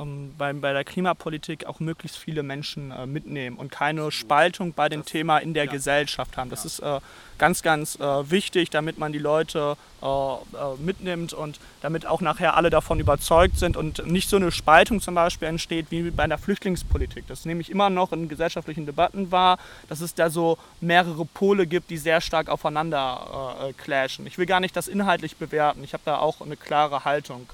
ähm, 0.00 0.34
bei, 0.38 0.52
bei 0.52 0.72
der 0.72 0.84
Klimapolitik 0.84 1.66
auch 1.66 1.80
möglichst 1.80 2.16
viele 2.16 2.42
Menschen 2.42 2.90
äh, 2.90 3.06
mitnehmen 3.06 3.56
und 3.56 3.70
keine 3.70 4.10
Spaltung 4.10 4.72
bei 4.72 4.88
dem 4.88 5.04
Thema 5.04 5.38
in 5.38 5.54
der 5.54 5.66
Gesellschaft 5.66 6.36
haben. 6.36 6.50
Das 6.50 6.64
ist 6.64 6.80
äh, 6.80 7.00
ganz, 7.38 7.62
ganz 7.62 7.96
äh, 7.96 8.30
wichtig, 8.30 8.70
damit 8.70 8.98
man 8.98 9.12
die 9.12 9.18
Leute 9.18 9.76
äh, 10.02 10.06
äh, 10.06 10.36
mitnimmt 10.78 11.32
und 11.32 11.58
damit 11.80 12.06
auch 12.06 12.20
nachher 12.20 12.56
alle 12.56 12.70
davon 12.70 13.00
überzeugt 13.00 13.58
sind 13.58 13.76
und 13.76 14.06
nicht 14.06 14.28
so 14.28 14.36
eine 14.36 14.52
Spaltung 14.52 15.00
zum 15.00 15.14
Beispiel 15.14 15.48
entsteht 15.48 15.86
wie 15.90 16.10
bei 16.10 16.26
der 16.26 16.38
Flüchtlingspolitik. 16.38 17.26
Das 17.28 17.46
nehme 17.46 17.60
ich 17.60 17.70
immer 17.70 17.90
noch 17.90 18.12
in 18.12 18.28
gesellschaftlichen 18.28 18.86
Debatten 18.86 19.30
wahr, 19.30 19.58
dass 19.88 20.00
es 20.00 20.14
da 20.14 20.30
so 20.30 20.58
mehrere 20.80 21.24
Pole 21.24 21.66
gibt, 21.66 21.90
die 21.90 21.96
sehr 21.96 22.20
stark 22.20 22.48
aufeinander 22.48 23.56
äh, 23.68 23.72
clashen. 23.72 24.26
Ich 24.26 24.36
will 24.36 24.46
gar 24.46 24.60
nicht 24.60 24.76
das 24.76 24.88
inhaltlich 24.88 25.36
bewerten, 25.36 25.82
ich 25.82 25.94
habe 25.94 26.02
da 26.04 26.18
auch 26.18 26.40
eine 26.40 26.56
klare 26.56 27.04
Haltung 27.04 27.48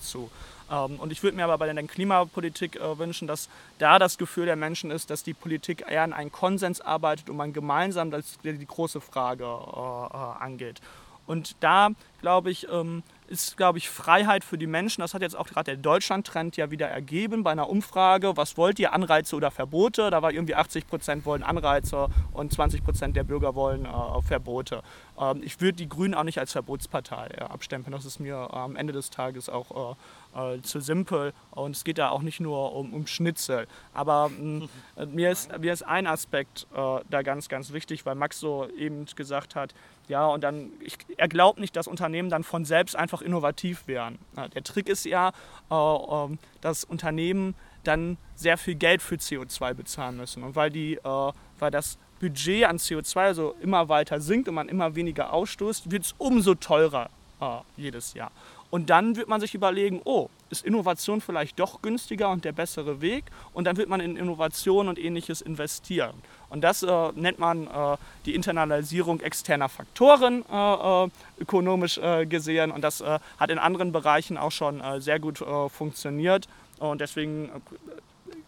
zu. 0.00 0.30
Ähm, 0.70 0.96
und 0.98 1.12
ich 1.12 1.22
würde 1.22 1.36
mir 1.36 1.44
aber 1.44 1.58
bei 1.58 1.72
der 1.72 1.82
Klimapolitik 1.84 2.76
äh, 2.76 2.98
wünschen, 2.98 3.26
dass 3.26 3.48
da 3.78 3.98
das 3.98 4.18
Gefühl 4.18 4.46
der 4.46 4.56
Menschen 4.56 4.90
ist, 4.90 5.10
dass 5.10 5.22
die 5.22 5.34
Politik 5.34 5.84
eher 5.88 6.04
in 6.04 6.12
einen 6.12 6.32
Konsens 6.32 6.80
arbeitet 6.80 7.28
und 7.30 7.36
man 7.36 7.52
gemeinsam 7.52 8.10
das, 8.10 8.38
die 8.42 8.66
große 8.66 9.00
Frage 9.00 9.44
äh, 9.44 9.46
äh, 9.46 10.44
angeht. 10.44 10.80
Und 11.26 11.54
da, 11.60 11.90
glaube 12.22 12.50
ich, 12.50 12.66
ähm, 12.72 13.04
ist, 13.28 13.56
glaube 13.56 13.78
ich, 13.78 13.88
Freiheit 13.88 14.42
für 14.42 14.58
die 14.58 14.66
Menschen. 14.66 15.00
Das 15.00 15.14
hat 15.14 15.22
jetzt 15.22 15.36
auch 15.36 15.46
gerade 15.46 15.66
der 15.66 15.76
Deutschland-Trend 15.76 16.56
ja 16.56 16.72
wieder 16.72 16.88
ergeben 16.88 17.44
bei 17.44 17.52
einer 17.52 17.70
Umfrage. 17.70 18.36
Was 18.36 18.56
wollt 18.56 18.80
ihr, 18.80 18.92
Anreize 18.92 19.36
oder 19.36 19.52
Verbote? 19.52 20.10
Da 20.10 20.22
war 20.22 20.32
irgendwie 20.32 20.56
80 20.56 20.88
Prozent 20.88 21.24
wollen 21.24 21.44
Anreize 21.44 22.08
und 22.32 22.52
20 22.52 22.82
Prozent 22.82 23.14
der 23.14 23.22
Bürger 23.22 23.54
wollen 23.54 23.86
äh, 23.86 24.22
Verbote. 24.22 24.82
Ähm, 25.16 25.42
ich 25.44 25.60
würde 25.60 25.74
die 25.74 25.88
Grünen 25.88 26.14
auch 26.14 26.24
nicht 26.24 26.40
als 26.40 26.50
Verbotspartei 26.50 27.28
äh, 27.28 27.42
abstempeln. 27.42 27.92
Das 27.92 28.04
ist 28.04 28.18
mir 28.18 28.48
äh, 28.52 28.56
am 28.56 28.74
Ende 28.74 28.92
des 28.92 29.10
Tages 29.10 29.48
auch 29.48 29.96
äh, 30.34 30.40
äh, 30.54 30.62
zu 30.62 30.80
simpel. 30.80 31.32
Und 31.50 31.76
es 31.76 31.84
geht 31.84 31.98
da 31.98 32.10
auch 32.10 32.22
nicht 32.22 32.40
nur 32.40 32.74
um, 32.74 32.92
um 32.92 33.06
Schnitzel. 33.06 33.66
Aber 33.94 34.28
mh, 34.28 34.68
mir, 35.06 35.30
ist, 35.30 35.56
mir 35.58 35.72
ist 35.72 35.82
ein 35.82 36.06
Aspekt 36.06 36.66
äh, 36.74 37.00
da 37.08 37.22
ganz, 37.22 37.48
ganz 37.48 37.72
wichtig, 37.72 38.06
weil 38.06 38.14
Max 38.14 38.40
so 38.40 38.68
eben 38.76 39.06
gesagt 39.16 39.54
hat, 39.54 39.74
ja, 40.08 40.26
und 40.26 40.42
dann, 40.42 40.70
ich, 40.80 40.98
er 41.16 41.28
glaubt 41.28 41.60
nicht, 41.60 41.76
dass 41.76 41.86
Unternehmen 41.86 42.30
dann 42.30 42.42
von 42.42 42.64
selbst 42.64 42.96
einfach 42.96 43.22
innovativ 43.22 43.86
wären. 43.86 44.18
Der 44.54 44.64
Trick 44.64 44.88
ist 44.88 45.04
ja, 45.04 45.32
äh, 45.70 45.74
äh, 45.74 46.36
dass 46.60 46.84
Unternehmen 46.84 47.54
dann 47.84 48.18
sehr 48.34 48.58
viel 48.58 48.74
Geld 48.74 49.02
für 49.02 49.16
CO2 49.16 49.74
bezahlen 49.74 50.16
müssen. 50.16 50.42
Und 50.42 50.56
weil, 50.56 50.70
die, 50.70 50.94
äh, 50.96 51.32
weil 51.58 51.70
das 51.70 51.98
Budget 52.20 52.64
an 52.64 52.76
CO2 52.76 53.16
also 53.18 53.54
immer 53.62 53.88
weiter 53.88 54.20
sinkt 54.20 54.48
und 54.48 54.54
man 54.54 54.68
immer 54.68 54.94
weniger 54.94 55.32
ausstoßt, 55.32 55.90
wird 55.90 56.04
es 56.04 56.14
umso 56.18 56.54
teurer 56.54 57.08
äh, 57.40 57.58
jedes 57.76 58.14
Jahr. 58.14 58.30
Und 58.70 58.88
dann 58.88 59.16
wird 59.16 59.28
man 59.28 59.40
sich 59.40 59.54
überlegen, 59.54 60.00
oh, 60.04 60.28
ist 60.48 60.64
Innovation 60.64 61.20
vielleicht 61.20 61.58
doch 61.58 61.82
günstiger 61.82 62.30
und 62.30 62.44
der 62.44 62.52
bessere 62.52 63.00
Weg? 63.00 63.24
Und 63.52 63.64
dann 63.64 63.76
wird 63.76 63.88
man 63.88 64.00
in 64.00 64.16
Innovation 64.16 64.88
und 64.88 64.98
ähnliches 64.98 65.40
investieren. 65.40 66.14
Und 66.48 66.62
das 66.62 66.82
äh, 66.82 67.12
nennt 67.14 67.38
man 67.38 67.66
äh, 67.66 67.96
die 68.26 68.34
Internalisierung 68.34 69.20
externer 69.20 69.68
Faktoren 69.68 70.44
äh, 70.50 71.04
äh 71.04 71.08
ökonomisch 71.40 71.98
äh, 71.98 72.26
gesehen. 72.26 72.70
Und 72.70 72.82
das 72.82 73.00
äh, 73.00 73.18
hat 73.38 73.50
in 73.50 73.58
anderen 73.58 73.92
Bereichen 73.92 74.36
auch 74.36 74.52
schon 74.52 74.82
sehr 74.98 75.18
gut 75.18 75.38
funktioniert. 75.68 76.48
Und 76.78 77.00
deswegen 77.00 77.50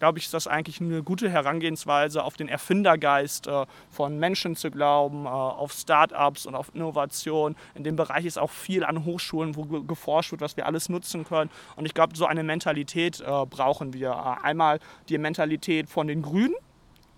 glaube 0.02 0.18
ich, 0.18 0.24
ist 0.24 0.34
das 0.34 0.48
eigentlich 0.48 0.80
eine 0.80 1.04
gute 1.04 1.30
Herangehensweise, 1.30 2.24
auf 2.24 2.36
den 2.36 2.48
Erfindergeist 2.48 3.46
äh, 3.46 3.66
von 3.88 4.18
Menschen 4.18 4.56
zu 4.56 4.68
glauben, 4.72 5.26
äh, 5.26 5.28
auf 5.28 5.72
Start-ups 5.72 6.44
und 6.44 6.56
auf 6.56 6.74
Innovation. 6.74 7.54
In 7.76 7.84
dem 7.84 7.94
Bereich 7.94 8.24
ist 8.24 8.36
auch 8.36 8.50
viel 8.50 8.82
an 8.82 9.04
Hochschulen, 9.04 9.54
wo 9.54 9.62
geforscht 9.62 10.32
wird, 10.32 10.40
was 10.40 10.56
wir 10.56 10.66
alles 10.66 10.88
nutzen 10.88 11.24
können. 11.24 11.50
Und 11.76 11.86
ich 11.86 11.94
glaube, 11.94 12.16
so 12.16 12.26
eine 12.26 12.42
Mentalität 12.42 13.20
äh, 13.20 13.46
brauchen 13.46 13.92
wir. 13.92 14.42
einmal 14.42 14.80
die 15.08 15.18
Mentalität 15.18 15.88
von 15.88 16.08
den 16.08 16.22
Grünen. 16.22 16.56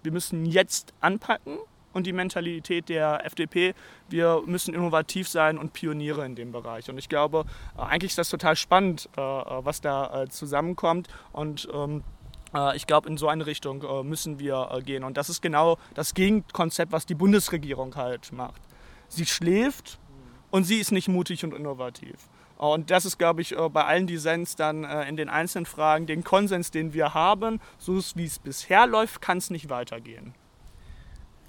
Wir 0.03 0.13
müssen 0.13 0.45
jetzt 0.45 0.93
anpacken 1.01 1.57
und 1.95 2.07
die 2.07 2.13
Mentalität 2.13 2.91
der 2.91 3.25
FDP, 3.25 3.73
wir 4.11 4.43
müssen 4.45 4.75
innovativ 4.75 5.27
sein 5.27 5.57
und 5.57 5.73
Pioniere 5.73 6.27
in 6.27 6.35
dem 6.35 6.53
Bereich. 6.53 6.91
Und 6.91 6.99
ich 6.99 7.09
glaube, 7.09 7.47
eigentlich 7.79 8.13
ist 8.13 8.19
das 8.19 8.29
total 8.29 8.57
spannend, 8.57 9.09
was 9.15 9.81
da 9.81 10.27
zusammenkommt. 10.29 11.09
Und 11.33 11.67
ähm, 11.73 12.03
äh, 12.03 12.24
ich 12.75 12.87
glaube, 12.87 13.09
in 13.09 13.17
so 13.17 13.29
eine 13.29 13.47
Richtung 13.47 13.83
äh, 13.83 14.03
müssen 14.03 14.39
wir 14.39 14.69
äh, 14.73 14.83
gehen. 14.83 15.05
Und 15.05 15.17
das 15.17 15.29
ist 15.29 15.43
genau 15.43 15.79
das 15.95 16.15
Gegenkonzept, 16.15 16.93
was 16.93 17.07
die 17.07 17.15
Bundesregierung 17.15 17.97
halt 17.97 18.33
macht. 18.33 18.63
Sie 19.09 19.27
schläft 19.27 19.99
und 20.51 20.65
sie 20.65 20.79
ist 20.79 20.93
nicht 20.93 21.09
mutig 21.09 21.45
und 21.45 21.55
innovativ. 21.55 22.17
Und 22.57 22.91
das 22.91 23.05
ist, 23.05 23.19
glaube 23.19 23.43
ich, 23.43 23.55
bei 23.73 23.85
allen 23.85 24.07
Dissens 24.07 24.55
dann 24.55 24.85
in 24.85 25.17
den 25.17 25.29
einzelnen 25.29 25.67
Fragen 25.67 26.07
den 26.07 26.23
Konsens, 26.23 26.71
den 26.71 26.95
wir 26.95 27.13
haben. 27.13 27.61
So 27.79 28.01
wie 28.15 28.25
es 28.25 28.39
bisher 28.39 28.87
läuft, 28.87 29.21
kann 29.21 29.39
es 29.39 29.51
nicht 29.51 29.69
weitergehen. 29.69 30.35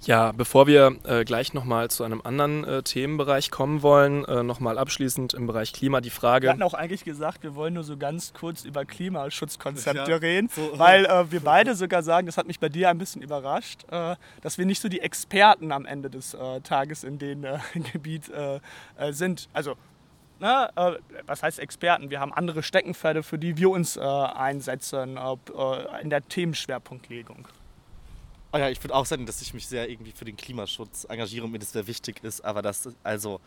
Ja, 0.02 0.32
bevor 0.32 0.66
wir 0.66 0.96
äh, 1.04 1.24
gleich 1.24 1.52
nochmal 1.52 1.90
zu 1.90 2.04
einem 2.04 2.20
anderen 2.22 2.64
äh, 2.64 2.82
Themenbereich 2.82 3.50
kommen 3.50 3.82
wollen, 3.82 4.24
äh, 4.24 4.42
nochmal 4.42 4.78
abschließend 4.78 5.34
im 5.34 5.46
Bereich 5.46 5.72
Klima 5.72 6.00
die 6.00 6.10
Frage. 6.10 6.44
Wir 6.44 6.50
hatten 6.50 6.62
auch 6.62 6.74
eigentlich 6.74 7.02
gesagt, 7.02 7.42
wir 7.42 7.54
wollen 7.54 7.74
nur 7.74 7.82
so 7.82 7.96
ganz 7.96 8.32
kurz 8.32 8.64
über 8.64 8.84
Klimaschutzkonzepte 8.84 10.10
ja, 10.10 10.16
reden, 10.16 10.48
so, 10.54 10.78
weil 10.78 11.06
äh, 11.06 11.30
wir 11.32 11.40
beide 11.40 11.74
sogar 11.74 12.02
sagen, 12.02 12.26
das 12.26 12.36
hat 12.36 12.46
mich 12.46 12.60
bei 12.60 12.68
dir 12.68 12.88
ein 12.88 12.98
bisschen 12.98 13.22
überrascht, 13.22 13.84
äh, 13.90 14.16
dass 14.42 14.58
wir 14.58 14.66
nicht 14.66 14.80
so 14.80 14.88
die 14.88 15.00
Experten 15.00 15.72
am 15.72 15.86
Ende 15.86 16.10
des 16.10 16.34
äh, 16.34 16.60
Tages 16.60 17.02
in 17.02 17.18
dem 17.18 17.44
äh, 17.44 17.58
Gebiet 17.92 18.30
sind. 19.10 19.48
Also 19.52 19.76
na, 20.38 20.70
äh, 20.76 20.98
was 21.26 21.42
heißt 21.42 21.58
Experten? 21.58 22.10
Wir 22.10 22.20
haben 22.20 22.32
andere 22.32 22.62
Steckenpferde, 22.62 23.22
für 23.22 23.38
die 23.38 23.56
wir 23.56 23.70
uns 23.70 23.96
äh, 23.96 24.00
einsetzen 24.00 25.16
äh, 25.16 26.02
in 26.02 26.10
der 26.10 26.26
Themenschwerpunktlegung. 26.28 27.48
Oh 28.56 28.58
ja, 28.58 28.70
ich 28.70 28.82
würde 28.82 28.94
auch 28.94 29.04
sagen, 29.04 29.26
dass 29.26 29.42
ich 29.42 29.52
mich 29.52 29.66
sehr 29.66 29.90
irgendwie 29.90 30.12
für 30.12 30.24
den 30.24 30.36
Klimaschutz 30.36 31.04
engagiere 31.04 31.44
und 31.44 31.52
mir 31.52 31.58
das 31.58 31.72
sehr 31.72 31.86
wichtig 31.86 32.24
ist, 32.24 32.42
aber 32.42 32.62
dass, 32.62 32.88
also, 33.02 33.40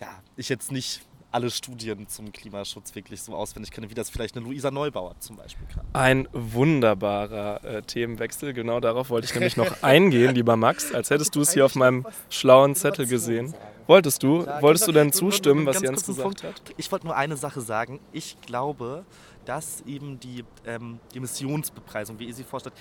ja, 0.00 0.08
ich 0.36 0.48
jetzt 0.48 0.72
nicht 0.72 1.02
alle 1.30 1.50
Studien 1.50 2.08
zum 2.08 2.32
Klimaschutz 2.32 2.94
wirklich 2.94 3.22
so 3.22 3.34
auswendig 3.34 3.72
kenne, 3.72 3.90
wie 3.90 3.94
das 3.94 4.10
vielleicht 4.10 4.36
eine 4.36 4.44
Luisa 4.44 4.70
Neubauer 4.70 5.14
zum 5.20 5.36
Beispiel 5.36 5.66
kann. 5.72 5.84
Ein 5.92 6.28
wunderbarer 6.32 7.64
äh, 7.64 7.82
Themenwechsel. 7.82 8.52
Genau 8.52 8.80
darauf 8.80 9.10
wollte 9.10 9.26
ich 9.26 9.34
nämlich 9.34 9.56
noch 9.56 9.82
eingehen, 9.82 10.34
lieber 10.34 10.56
Max, 10.56 10.92
als 10.92 11.10
hättest 11.10 11.34
du 11.34 11.40
es 11.40 11.52
hier 11.52 11.64
auf 11.64 11.74
meinem 11.74 12.06
schlauen 12.30 12.74
Zettel 12.74 13.06
gesehen. 13.06 13.54
Wolltest 13.86 14.22
du? 14.22 14.44
Ja, 14.44 14.62
Wolltest 14.62 14.86
genau. 14.86 14.98
du 14.98 15.04
denn 15.04 15.12
zustimmen, 15.12 15.66
was 15.66 15.82
Jens 15.82 16.06
gesagt 16.06 16.42
hat? 16.42 16.54
Ich 16.76 16.90
wollte 16.90 17.06
nur 17.06 17.16
eine 17.16 17.36
Sache 17.36 17.60
sagen. 17.60 18.00
Ich 18.12 18.40
glaube, 18.40 19.04
dass 19.44 19.82
eben 19.86 20.20
die, 20.20 20.44
ähm, 20.66 21.00
die 21.12 21.18
Emissionsbepreisung, 21.18 22.18
wie 22.18 22.26
ihr 22.26 22.34
sie 22.34 22.44
vorstellt, 22.44 22.74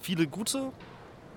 viele 0.00 0.26
gute 0.26 0.72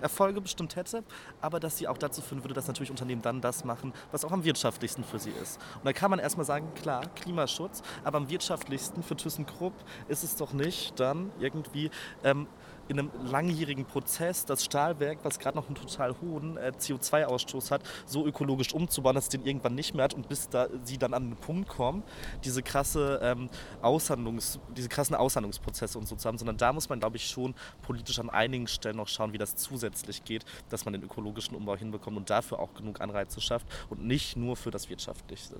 Erfolge 0.02 0.40
bestimmt 0.40 0.76
hätte, 0.76 1.04
aber 1.40 1.60
dass 1.60 1.78
sie 1.78 1.88
auch 1.88 1.96
dazu 1.96 2.20
führen 2.20 2.42
würde, 2.42 2.54
dass 2.54 2.66
natürlich 2.66 2.90
Unternehmen 2.90 3.22
dann 3.22 3.40
das 3.40 3.64
machen, 3.64 3.92
was 4.10 4.24
auch 4.24 4.32
am 4.32 4.44
wirtschaftlichsten 4.44 5.04
für 5.04 5.18
sie 5.18 5.30
ist. 5.30 5.58
Und 5.76 5.84
da 5.84 5.92
kann 5.92 6.10
man 6.10 6.18
erstmal 6.18 6.44
sagen, 6.44 6.66
klar, 6.74 7.06
Klimaschutz, 7.14 7.82
aber 8.04 8.18
am 8.18 8.28
wirtschaftlichsten 8.28 9.02
für 9.02 9.16
ThyssenKrupp 9.16 9.74
ist 10.08 10.24
es 10.24 10.36
doch 10.36 10.52
nicht 10.52 10.98
dann 10.98 11.30
irgendwie 11.38 11.90
ähm, 12.24 12.46
in 12.88 12.98
einem 12.98 13.10
langjährigen 13.24 13.84
Prozess 13.84 14.44
das 14.44 14.64
Stahlwerk, 14.64 15.18
was 15.22 15.38
gerade 15.38 15.56
noch 15.56 15.66
einen 15.66 15.74
total 15.74 16.14
hohen 16.20 16.56
äh, 16.56 16.72
CO2-Ausstoß 16.78 17.70
hat, 17.70 17.82
so 18.06 18.26
ökologisch 18.26 18.72
umzubauen, 18.72 19.14
dass 19.14 19.24
es 19.24 19.30
den 19.30 19.44
irgendwann 19.44 19.74
nicht 19.74 19.94
mehr 19.94 20.04
hat 20.04 20.14
und 20.14 20.28
bis 20.28 20.48
da 20.48 20.68
sie 20.82 20.98
dann 20.98 21.14
an 21.14 21.30
den 21.30 21.36
Punkt 21.36 21.68
kommen, 21.68 22.02
diese 22.44 22.62
krasse 22.62 23.20
ähm, 23.22 23.48
Aushandlungs, 23.80 24.58
diese 24.76 24.88
krassen 24.88 25.16
Aushandlungsprozesse 25.16 25.98
und 25.98 26.06
so 26.06 26.16
zu 26.16 26.28
haben, 26.28 26.38
sondern 26.38 26.56
da 26.56 26.72
muss 26.72 26.88
man, 26.88 27.00
glaube 27.00 27.16
ich, 27.16 27.26
schon 27.26 27.54
politisch 27.82 28.18
an 28.18 28.30
einigen 28.30 28.66
Stellen 28.66 28.96
noch 28.96 29.08
schauen, 29.08 29.32
wie 29.32 29.38
das 29.38 29.56
zusätzlich 29.56 30.24
geht, 30.24 30.44
dass 30.68 30.84
man 30.84 30.92
den 30.92 31.02
ökologischen 31.02 31.56
Umbau 31.56 31.76
hinbekommt 31.76 32.16
und 32.16 32.30
dafür 32.30 32.58
auch 32.58 32.74
genug 32.74 33.00
Anreize 33.00 33.40
schafft 33.40 33.66
und 33.90 34.04
nicht 34.04 34.36
nur 34.36 34.56
für 34.56 34.70
das 34.70 34.88
Wirtschaftliche. 34.88 35.56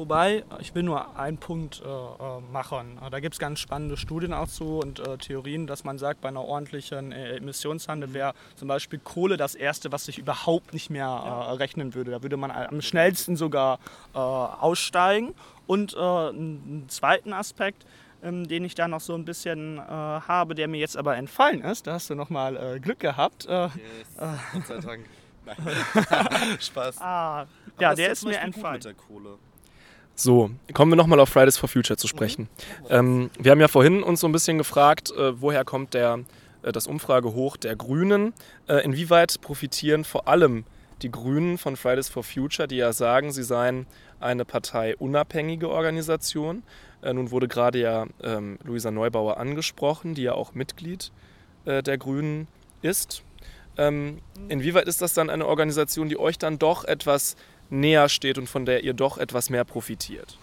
Wobei, 0.00 0.44
ich 0.60 0.74
will 0.74 0.82
nur 0.82 1.18
einen 1.18 1.36
Punkt 1.36 1.82
äh, 1.84 1.86
äh 1.86 2.40
machen. 2.50 2.98
Da 3.10 3.20
gibt 3.20 3.34
es 3.34 3.38
ganz 3.38 3.60
spannende 3.60 3.98
Studien 3.98 4.32
auch 4.32 4.48
zu 4.48 4.78
und 4.78 4.98
äh, 4.98 5.18
Theorien, 5.18 5.66
dass 5.66 5.84
man 5.84 5.98
sagt, 5.98 6.22
bei 6.22 6.28
einer 6.28 6.42
ordentlichen 6.42 7.12
äh, 7.12 7.36
Emissionshandel 7.36 8.14
wäre 8.14 8.32
zum 8.56 8.66
Beispiel 8.66 8.98
Kohle 8.98 9.36
das 9.36 9.54
Erste, 9.54 9.92
was 9.92 10.06
sich 10.06 10.16
überhaupt 10.16 10.72
nicht 10.72 10.88
mehr 10.88 11.06
äh, 11.06 11.52
rechnen 11.52 11.94
würde. 11.94 12.12
Da 12.12 12.22
würde 12.22 12.38
man 12.38 12.50
am 12.50 12.80
schnellsten 12.80 13.36
sogar 13.36 13.78
äh, 14.14 14.18
aussteigen. 14.18 15.34
Und 15.66 15.94
einen 15.94 16.86
zweiten 16.88 17.34
Aspekt, 17.34 17.84
ähm, 18.22 18.48
den 18.48 18.64
ich 18.64 18.74
da 18.74 18.88
noch 18.88 19.02
so 19.02 19.14
ein 19.14 19.26
bisschen 19.26 19.78
habe, 19.78 20.54
der 20.54 20.66
mir 20.66 20.78
jetzt 20.78 20.96
aber 20.96 21.18
entfallen 21.18 21.60
ist, 21.60 21.86
da 21.86 21.92
hast 21.92 22.08
du 22.08 22.14
nochmal 22.14 22.80
Glück 22.80 23.00
gehabt. 23.00 23.44
Yes, 23.44 23.70
Gott 24.16 24.66
sei 24.66 24.78
Dank. 24.78 25.04
Spaß. 26.60 27.00
Ah, 27.02 27.46
ja, 27.78 27.94
der 27.94 28.12
ist 28.12 28.24
mir 28.24 28.38
entfallen. 28.38 28.76
Mit 28.76 28.84
der 28.86 28.94
Kohle. 28.94 29.38
So, 30.20 30.50
kommen 30.74 30.92
wir 30.92 30.96
nochmal 30.96 31.18
auf 31.18 31.30
Fridays 31.30 31.56
for 31.56 31.66
Future 31.66 31.96
zu 31.96 32.06
sprechen. 32.06 32.42
Mhm. 32.42 32.86
Ähm, 32.90 33.30
wir 33.38 33.52
haben 33.52 33.60
ja 33.60 33.68
vorhin 33.68 34.02
uns 34.02 34.20
so 34.20 34.28
ein 34.28 34.32
bisschen 34.32 34.58
gefragt, 34.58 35.10
äh, 35.12 35.40
woher 35.40 35.64
kommt 35.64 35.94
der, 35.94 36.18
äh, 36.62 36.72
das 36.72 36.86
Umfragehoch 36.86 37.56
der 37.56 37.74
Grünen? 37.74 38.34
Äh, 38.68 38.84
inwieweit 38.84 39.40
profitieren 39.40 40.04
vor 40.04 40.28
allem 40.28 40.64
die 41.00 41.10
Grünen 41.10 41.56
von 41.56 41.74
Fridays 41.74 42.10
for 42.10 42.22
Future, 42.22 42.68
die 42.68 42.76
ja 42.76 42.92
sagen, 42.92 43.32
sie 43.32 43.42
seien 43.42 43.86
eine 44.20 44.44
parteiunabhängige 44.44 45.70
Organisation. 45.70 46.64
Äh, 47.00 47.14
nun 47.14 47.30
wurde 47.30 47.48
gerade 47.48 47.80
ja 47.80 48.04
ähm, 48.22 48.58
Luisa 48.62 48.90
Neubauer 48.90 49.38
angesprochen, 49.38 50.14
die 50.14 50.24
ja 50.24 50.34
auch 50.34 50.52
Mitglied 50.52 51.12
äh, 51.64 51.82
der 51.82 51.96
Grünen 51.96 52.46
ist. 52.82 53.22
Ähm, 53.78 54.18
inwieweit 54.50 54.86
ist 54.86 55.00
das 55.00 55.14
dann 55.14 55.30
eine 55.30 55.46
Organisation, 55.46 56.10
die 56.10 56.18
euch 56.18 56.36
dann 56.36 56.58
doch 56.58 56.84
etwas 56.84 57.36
näher 57.70 58.08
steht 58.08 58.38
und 58.38 58.48
von 58.48 58.64
der 58.64 58.84
ihr 58.84 58.94
doch 58.94 59.18
etwas 59.18 59.50
mehr 59.50 59.64
profitiert? 59.64 60.36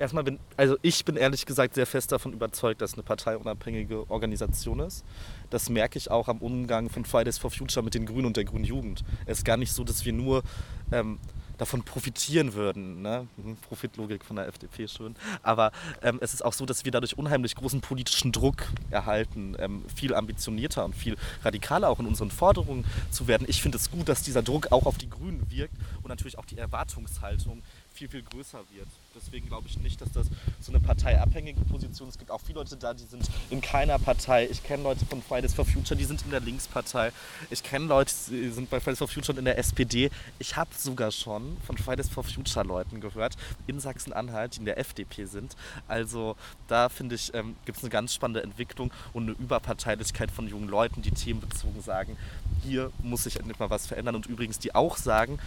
Erstmal 0.00 0.24
bin, 0.24 0.38
also 0.56 0.78
ich 0.80 1.04
bin 1.04 1.16
ehrlich 1.16 1.44
gesagt 1.44 1.74
sehr 1.74 1.84
fest 1.84 2.10
davon 2.10 2.32
überzeugt, 2.32 2.80
dass 2.80 2.94
eine 2.94 3.02
parteiunabhängige 3.02 4.10
Organisation 4.10 4.80
ist. 4.80 5.04
Das 5.50 5.68
merke 5.68 5.98
ich 5.98 6.10
auch 6.10 6.28
am 6.28 6.38
Umgang 6.38 6.88
von 6.88 7.04
Fridays 7.04 7.36
for 7.36 7.50
Future 7.50 7.84
mit 7.84 7.92
den 7.92 8.06
Grünen 8.06 8.24
und 8.24 8.36
der 8.38 8.44
Grünen 8.44 8.64
Jugend. 8.64 9.04
Es 9.26 9.38
ist 9.38 9.44
gar 9.44 9.58
nicht 9.58 9.72
so, 9.72 9.84
dass 9.84 10.06
wir 10.06 10.14
nur 10.14 10.42
ähm, 10.90 11.18
davon 11.60 11.82
profitieren 11.82 12.54
würden. 12.54 13.02
Ne? 13.02 13.26
Mhm, 13.36 13.56
Profitlogik 13.56 14.24
von 14.24 14.36
der 14.36 14.48
FDP 14.48 14.88
schön. 14.88 15.14
Aber 15.42 15.72
ähm, 16.02 16.18
es 16.22 16.32
ist 16.32 16.42
auch 16.42 16.54
so, 16.54 16.64
dass 16.64 16.84
wir 16.84 16.92
dadurch 16.92 17.18
unheimlich 17.18 17.54
großen 17.54 17.82
politischen 17.82 18.32
Druck 18.32 18.64
erhalten, 18.90 19.54
ähm, 19.58 19.84
viel 19.94 20.14
ambitionierter 20.14 20.84
und 20.84 20.96
viel 20.96 21.16
radikaler 21.44 21.88
auch 21.88 22.00
in 22.00 22.06
unseren 22.06 22.30
Forderungen 22.30 22.84
zu 23.10 23.28
werden. 23.28 23.46
Ich 23.48 23.60
finde 23.60 23.76
es 23.76 23.90
gut, 23.90 24.08
dass 24.08 24.22
dieser 24.22 24.42
Druck 24.42 24.72
auch 24.72 24.86
auf 24.86 24.96
die 24.96 25.10
Grünen 25.10 25.50
wirkt 25.50 25.74
und 26.02 26.08
natürlich 26.08 26.38
auch 26.38 26.46
die 26.46 26.56
Erwartungshaltung 26.56 27.62
viel, 27.92 28.08
viel 28.08 28.22
größer 28.22 28.60
wird. 28.72 28.88
Deswegen 29.14 29.48
glaube 29.48 29.66
ich 29.66 29.78
nicht, 29.78 30.00
dass 30.00 30.12
das 30.12 30.28
so 30.60 30.70
eine 30.70 30.80
parteiabhängige 30.80 31.60
Position 31.62 32.08
ist. 32.08 32.14
Es 32.14 32.18
gibt 32.18 32.30
auch 32.30 32.40
viele 32.40 32.60
Leute 32.60 32.76
da, 32.76 32.94
die 32.94 33.04
sind 33.04 33.28
in 33.50 33.60
keiner 33.60 33.98
Partei. 33.98 34.46
Ich 34.48 34.62
kenne 34.62 34.84
Leute 34.84 35.04
von 35.04 35.20
Fridays 35.20 35.52
for 35.52 35.64
Future, 35.64 35.96
die 35.96 36.04
sind 36.04 36.22
in 36.22 36.30
der 36.30 36.40
Linkspartei. 36.40 37.10
Ich 37.50 37.62
kenne 37.62 37.86
Leute, 37.86 38.12
die 38.30 38.50
sind 38.50 38.70
bei 38.70 38.78
Fridays 38.78 38.98
for 38.98 39.08
Future 39.08 39.32
und 39.32 39.38
in 39.38 39.44
der 39.46 39.58
SPD. 39.58 40.10
Ich 40.38 40.56
habe 40.56 40.70
sogar 40.76 41.10
schon 41.10 41.56
von 41.66 41.76
Fridays 41.76 42.08
for 42.08 42.22
Future 42.22 42.64
Leuten 42.64 43.00
gehört, 43.00 43.36
in 43.66 43.80
Sachsen-Anhalt, 43.80 44.54
die 44.54 44.58
in 44.60 44.64
der 44.64 44.78
FDP 44.78 45.24
sind. 45.24 45.56
Also 45.88 46.36
da 46.68 46.88
finde 46.88 47.16
ich, 47.16 47.34
ähm, 47.34 47.56
gibt 47.64 47.78
es 47.78 47.84
eine 47.84 47.90
ganz 47.90 48.14
spannende 48.14 48.42
Entwicklung 48.42 48.92
und 49.12 49.24
eine 49.24 49.32
Überparteilichkeit 49.32 50.30
von 50.30 50.48
jungen 50.48 50.68
Leuten, 50.68 51.02
die 51.02 51.10
themenbezogen 51.10 51.82
sagen, 51.82 52.16
hier 52.62 52.92
muss 53.02 53.24
sich 53.24 53.36
endlich 53.36 53.58
mal 53.58 53.70
was 53.70 53.86
verändern. 53.86 54.14
Und 54.14 54.26
übrigens, 54.26 54.58
die 54.58 54.74
auch 54.74 54.96
sagen, 54.96 55.38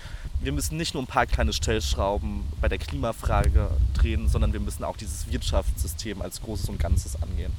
wir 0.41 0.51
müssen 0.51 0.77
nicht 0.77 0.93
nur 0.93 1.03
ein 1.03 1.07
paar 1.07 1.25
kleine 1.25 1.53
Stellschrauben 1.53 2.43
bei 2.59 2.67
der 2.67 2.77
Klimafrage 2.77 3.52
drehen, 3.93 4.27
sondern 4.27 4.53
wir 4.53 4.59
müssen 4.59 4.83
auch 4.83 4.97
dieses 4.97 5.31
Wirtschaftssystem 5.31 6.21
als 6.21 6.41
Großes 6.41 6.69
und 6.69 6.79
Ganzes 6.79 7.21
angehen. 7.21 7.53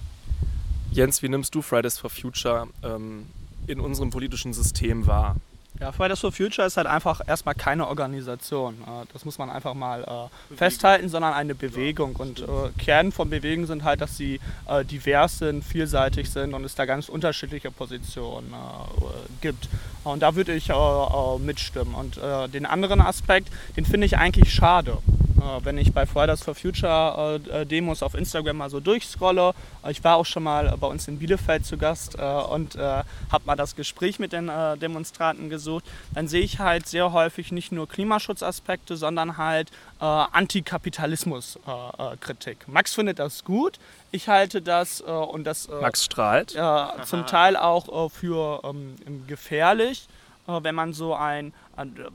Jens, 0.90 1.22
wie 1.22 1.28
nimmst 1.28 1.54
du 1.54 1.62
Fridays 1.62 1.98
for 1.98 2.10
Future 2.10 2.68
ähm, 2.82 3.26
in 3.66 3.80
unserem 3.80 4.10
politischen 4.10 4.52
System 4.52 5.06
wahr? 5.06 5.36
Ja, 5.80 5.90
Fridays 5.90 6.20
for 6.20 6.30
Future 6.30 6.64
ist 6.68 6.76
halt 6.76 6.86
einfach 6.86 7.20
erstmal 7.26 7.56
keine 7.56 7.88
Organisation. 7.88 8.74
Äh, 8.74 9.06
das 9.12 9.24
muss 9.24 9.38
man 9.38 9.50
einfach 9.50 9.74
mal 9.74 10.04
äh, 10.04 10.54
festhalten, 10.54 11.08
sondern 11.08 11.32
eine 11.32 11.56
Bewegung. 11.56 12.14
Und 12.14 12.40
äh, 12.40 12.44
Kern 12.78 13.10
von 13.10 13.28
Bewegungen 13.28 13.66
sind 13.66 13.82
halt, 13.82 14.00
dass 14.00 14.16
sie 14.16 14.38
äh, 14.68 14.84
divers 14.84 15.38
sind, 15.38 15.64
vielseitig 15.64 16.30
sind 16.30 16.54
und 16.54 16.62
es 16.64 16.76
da 16.76 16.84
ganz 16.84 17.08
unterschiedliche 17.08 17.72
Positionen 17.72 18.52
äh, 18.52 19.06
gibt. 19.40 19.68
Und 20.04 20.22
da 20.22 20.36
würde 20.36 20.54
ich 20.54 20.70
äh, 20.70 21.38
mitstimmen. 21.40 21.94
Und 21.94 22.20
den 22.52 22.66
anderen 22.66 23.00
Aspekt, 23.00 23.48
den 23.76 23.84
finde 23.84 24.06
ich 24.06 24.16
eigentlich 24.16 24.52
schade. 24.52 24.98
Äh, 25.36 25.64
wenn 25.64 25.78
ich 25.78 25.92
bei 25.92 26.06
Fridays 26.06 26.42
for 26.42 26.54
Future 26.54 27.40
äh, 27.52 27.62
äh, 27.62 27.66
Demos 27.66 28.02
auf 28.02 28.14
Instagram 28.14 28.56
mal 28.56 28.70
so 28.70 28.80
durchscrolle. 28.80 29.52
Ich 29.88 30.02
war 30.04 30.16
auch 30.16 30.26
schon 30.26 30.44
mal 30.44 30.76
bei 30.78 30.86
uns 30.86 31.08
in 31.08 31.18
Bielefeld 31.18 31.66
zu 31.66 31.76
Gast 31.76 32.14
und 32.16 32.78
habe 32.78 33.44
mal 33.44 33.56
das 33.56 33.76
Gespräch 33.76 34.18
mit 34.18 34.32
den 34.32 34.50
Demonstranten 34.80 35.50
gesucht. 35.50 35.84
Dann 36.14 36.26
sehe 36.26 36.40
ich 36.40 36.58
halt 36.58 36.88
sehr 36.88 37.12
häufig 37.12 37.52
nicht 37.52 37.70
nur 37.72 37.86
Klimaschutzaspekte, 37.86 38.96
sondern 38.96 39.36
halt 39.36 39.70
Antikapitalismus-Kritik. 39.98 42.66
Max 42.66 42.94
findet 42.94 43.18
das 43.18 43.44
gut. 43.44 43.78
Ich 44.10 44.28
halte 44.28 44.62
das 44.62 45.02
und 45.02 45.44
das 45.44 45.68
Max 45.68 46.02
strahlt. 46.04 46.56
zum 47.04 47.26
Teil 47.26 47.58
auch 47.58 48.10
für 48.10 48.62
ähm, 48.64 48.96
gefährlich 49.26 50.08
wenn 50.46 50.74
man 50.74 50.92
so 50.92 51.14
ein 51.14 51.52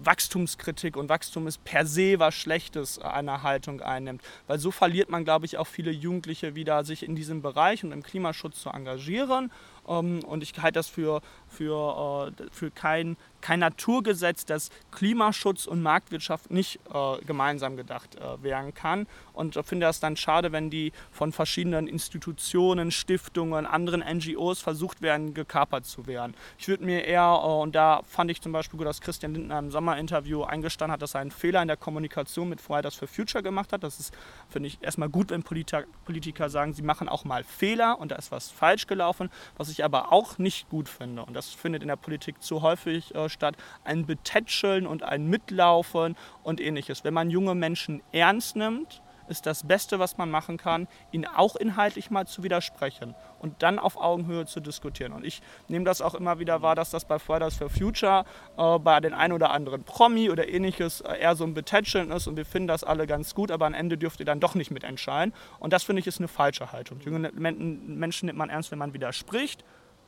Wachstumskritik 0.04 0.96
und 0.96 1.10
Wachstum 1.10 1.48
ist 1.48 1.64
per 1.64 1.86
se 1.86 2.20
was 2.20 2.36
Schlechtes 2.36 2.98
äh, 2.98 3.04
einer 3.04 3.44
Haltung 3.44 3.82
einnimmt. 3.82 4.22
Weil 4.48 4.60
so 4.60 4.72
verliert 4.72 5.10
man, 5.10 5.24
glaube 5.24 5.46
ich, 5.46 5.58
auch 5.58 5.68
viele 5.68 5.92
Jugendliche 5.92 6.56
wieder, 6.56 6.84
sich 6.84 7.04
in 7.04 7.16
diesem 7.16 7.42
Bereich 7.42 7.84
und 7.84 7.92
im 7.92 8.04
Klimaschutz 8.04 8.62
zu 8.62 8.70
engagieren. 8.70 9.52
Ähm, 9.88 10.24
und 10.24 10.44
ich 10.44 10.54
halte 10.62 10.80
das 10.80 10.88
für, 10.88 11.22
für, 11.48 12.34
äh, 12.38 12.44
für 12.52 12.72
kein, 12.72 13.18
kein 13.42 13.60
Naturgesetz, 13.60 14.46
dass 14.46 14.70
Klimaschutz 14.92 15.66
und 15.68 15.82
Marktwirtschaft 15.82 16.52
nicht 16.52 16.80
äh, 16.94 17.24
gemeinsam 17.26 17.78
gedacht 17.78 18.18
werden 18.42 18.74
kann. 18.74 19.08
Und 19.34 19.56
ich 19.56 19.66
finde 19.66 19.86
das 19.86 20.00
dann 20.00 20.18
schade, 20.18 20.52
wenn 20.52 20.70
die 20.70 20.92
von 21.12 21.32
verschiedenen 21.32 21.88
Institutionen, 21.88 22.92
Stiftungen, 22.92 23.66
anderen 23.66 24.02
NGOs 24.02 24.60
versucht 24.62 25.02
werden, 25.02 25.34
gekapert 25.34 25.86
zu 25.86 26.08
werden. 26.08 26.34
Ich 26.58 26.68
würde 26.68 26.84
mir 26.84 27.06
eher, 27.06 27.42
und 27.44 27.76
da 27.76 28.02
fand 28.06 28.32
ich 28.32 28.42
zum 28.42 28.52
Beispiel 28.52 28.78
gut, 28.78 28.88
dass 28.88 29.02
Christian 29.02 29.34
Lindner 29.34 29.56
in 29.56 29.58
einem 29.60 29.72
Sommerinterview 29.72 30.44
eingestanden 30.44 30.94
hat, 30.94 31.02
dass 31.02 31.16
er 31.16 31.22
einen 31.22 31.32
Fehler 31.32 31.62
in 31.62 31.68
der 31.68 31.78
Kommunikation 31.78 32.50
mit 32.50 32.62
Fridays 32.62 32.96
for 32.96 33.08
Future 33.08 33.44
gemacht 33.44 33.72
hat. 33.72 33.84
Das 33.84 34.00
ist, 34.00 34.14
finde 34.50 34.68
ich, 34.68 34.78
erstmal 34.82 35.10
gut, 35.10 35.30
wenn 35.30 35.44
Politiker 35.44 36.50
sagen, 36.50 36.74
sie 36.74 36.82
machen 36.82 37.08
auch 37.08 37.24
mal 37.24 37.44
Fehler 37.44 38.00
und 38.00 38.12
da 38.12 38.16
ist 38.16 38.32
was 38.32 38.52
falsch 38.52 38.88
gelaufen. 38.88 39.30
Was 39.58 39.70
ich 39.70 39.84
aber 39.84 40.12
auch 40.12 40.38
nicht 40.38 40.70
gut 40.70 40.90
finde, 40.90 41.24
und 41.24 41.34
das 41.34 41.50
findet 41.50 41.82
in 41.82 41.88
der 41.88 41.96
Politik 41.96 42.42
zu 42.42 42.62
häufig 42.62 43.16
äh, 43.16 43.29
statt, 43.30 43.56
ein 43.84 44.06
Betätscheln 44.06 44.86
und 44.88 45.04
ein 45.04 45.28
Mitlaufen 45.28 46.16
und 46.44 46.60
ähnliches. 46.60 47.04
Wenn 47.04 47.14
man 47.14 47.30
junge 47.30 47.56
Menschen 47.56 48.02
ernst 48.12 48.56
nimmt, 48.56 49.02
ist 49.30 49.46
das 49.46 49.66
Beste, 49.66 50.00
was 50.00 50.18
man 50.18 50.30
machen 50.30 50.58
kann, 50.58 50.88
ihnen 51.12 51.26
auch 51.26 51.56
inhaltlich 51.56 52.10
mal 52.10 52.26
zu 52.26 52.44
widersprechen 52.44 53.16
und 53.40 53.62
dann 53.62 53.80
auf 53.80 53.96
Augenhöhe 53.96 54.46
zu 54.46 54.60
diskutieren. 54.60 55.14
Und 55.14 55.24
ich 55.24 55.42
nehme 55.68 55.86
das 55.86 56.02
auch 56.02 56.16
immer 56.16 56.40
wieder 56.40 56.62
wahr, 56.62 56.76
dass 56.76 56.90
das 56.90 57.06
bei 57.06 57.20
Fridays 57.20 57.56
for 57.56 57.70
Future 57.70 58.26
äh, 58.58 58.80
bei 58.80 59.00
den 59.00 59.14
ein 59.14 59.32
oder 59.32 59.52
anderen 59.52 59.84
Promi 59.84 60.30
oder 60.30 60.50
ähnliches 60.50 61.02
äh, 61.02 61.20
eher 61.20 61.36
so 61.36 61.44
ein 61.44 61.54
Betätscheln 61.54 62.12
ist 62.12 62.28
und 62.28 62.36
wir 62.36 62.46
finden 62.46 62.68
das 62.68 62.84
alle 62.84 63.08
ganz 63.08 63.36
gut, 63.36 63.52
aber 63.52 63.68
am 63.68 63.74
Ende 63.74 63.98
dürft 63.98 64.20
ihr 64.20 64.26
dann 64.26 64.40
doch 64.40 64.56
nicht 64.56 64.72
mitentscheiden. 64.72 65.34
Und 65.60 65.74
das 65.74 65.84
finde 65.84 66.02
ich 66.02 66.08
ist 66.08 66.20
eine 66.20 66.28
falsche 66.28 66.72
Haltung. 66.72 67.00
Junge 67.02 67.32
Menschen 67.32 68.26
nimmt 68.26 68.38
man 68.38 68.50
ernst, 68.50 68.72
wenn 68.72 68.80
man 68.80 68.94
widerspricht, 68.94 69.64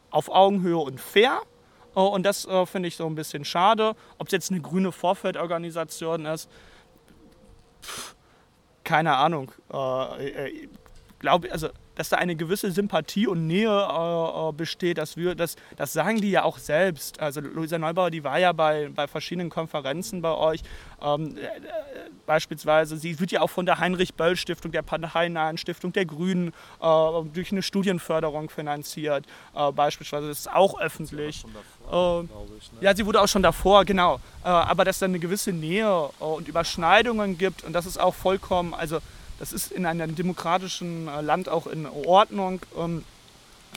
auf 0.09 0.29
Augenhöhe 0.29 0.77
und 0.77 0.99
fair. 0.99 1.41
Uh, 1.95 2.01
und 2.01 2.23
das 2.23 2.45
uh, 2.45 2.65
finde 2.65 2.87
ich 2.87 2.95
so 2.95 3.05
ein 3.05 3.15
bisschen 3.15 3.43
schade. 3.43 3.95
Ob 4.17 4.27
es 4.27 4.31
jetzt 4.31 4.51
eine 4.51 4.61
grüne 4.61 4.91
Vorfeldorganisation 4.91 6.25
ist, 6.25 6.49
pff, 7.83 8.15
keine 8.83 9.15
Ahnung. 9.15 9.51
Äh, 9.73 10.67
glaube, 11.19 11.51
also 11.51 11.69
dass 11.95 12.09
da 12.09 12.17
eine 12.17 12.35
gewisse 12.35 12.71
Sympathie 12.71 13.27
und 13.27 13.47
Nähe 13.47 13.67
äh, 13.67 14.49
äh, 14.49 14.51
besteht, 14.53 14.97
dass 14.97 15.17
wir, 15.17 15.35
das, 15.35 15.55
das 15.75 15.93
sagen 15.93 16.21
die 16.21 16.31
ja 16.31 16.43
auch 16.43 16.57
selbst. 16.57 17.19
Also 17.19 17.41
Luisa 17.41 17.77
Neubauer, 17.77 18.11
die 18.11 18.23
war 18.23 18.39
ja 18.39 18.51
bei, 18.53 18.89
bei 18.93 19.07
verschiedenen 19.07 19.49
Konferenzen 19.49 20.21
bei 20.21 20.33
euch. 20.33 20.61
Ähm, 21.01 21.37
äh, 21.37 21.49
beispielsweise, 22.25 22.97
sie 22.97 23.19
wird 23.19 23.31
ja 23.31 23.41
auch 23.41 23.49
von 23.49 23.65
der 23.65 23.79
Heinrich-Böll-Stiftung, 23.79 24.71
der 24.71 24.81
Parteinahen 24.83 25.57
Stiftung 25.57 25.91
der 25.93 26.05
Grünen 26.05 26.49
äh, 26.79 26.85
durch 27.33 27.51
eine 27.51 27.61
Studienförderung 27.61 28.49
finanziert. 28.49 29.25
Äh, 29.55 29.71
beispielsweise, 29.71 30.27
das 30.27 30.39
ist 30.39 30.51
auch 30.51 30.79
öffentlich. 30.79 31.43
Davor, 31.89 32.23
ich, 32.57 32.71
ne? 32.73 32.77
Ja, 32.81 32.95
sie 32.95 33.05
wurde 33.05 33.21
auch 33.21 33.27
schon 33.27 33.43
davor, 33.43 33.85
genau. 33.85 34.15
Äh, 34.43 34.47
aber 34.47 34.85
dass 34.85 34.99
da 34.99 35.05
eine 35.05 35.19
gewisse 35.19 35.51
Nähe 35.51 36.09
und 36.19 36.47
Überschneidungen 36.47 37.37
gibt 37.37 37.63
und 37.63 37.73
das 37.73 37.85
ist 37.85 37.99
auch 37.99 38.15
vollkommen, 38.15 38.73
also 38.73 38.99
das 39.41 39.53
ist 39.53 39.71
in 39.71 39.87
einem 39.87 40.15
demokratischen 40.15 41.07
äh, 41.07 41.19
Land 41.21 41.49
auch 41.49 41.65
in 41.65 41.87
Ordnung. 41.87 42.61
Ähm, 42.77 43.03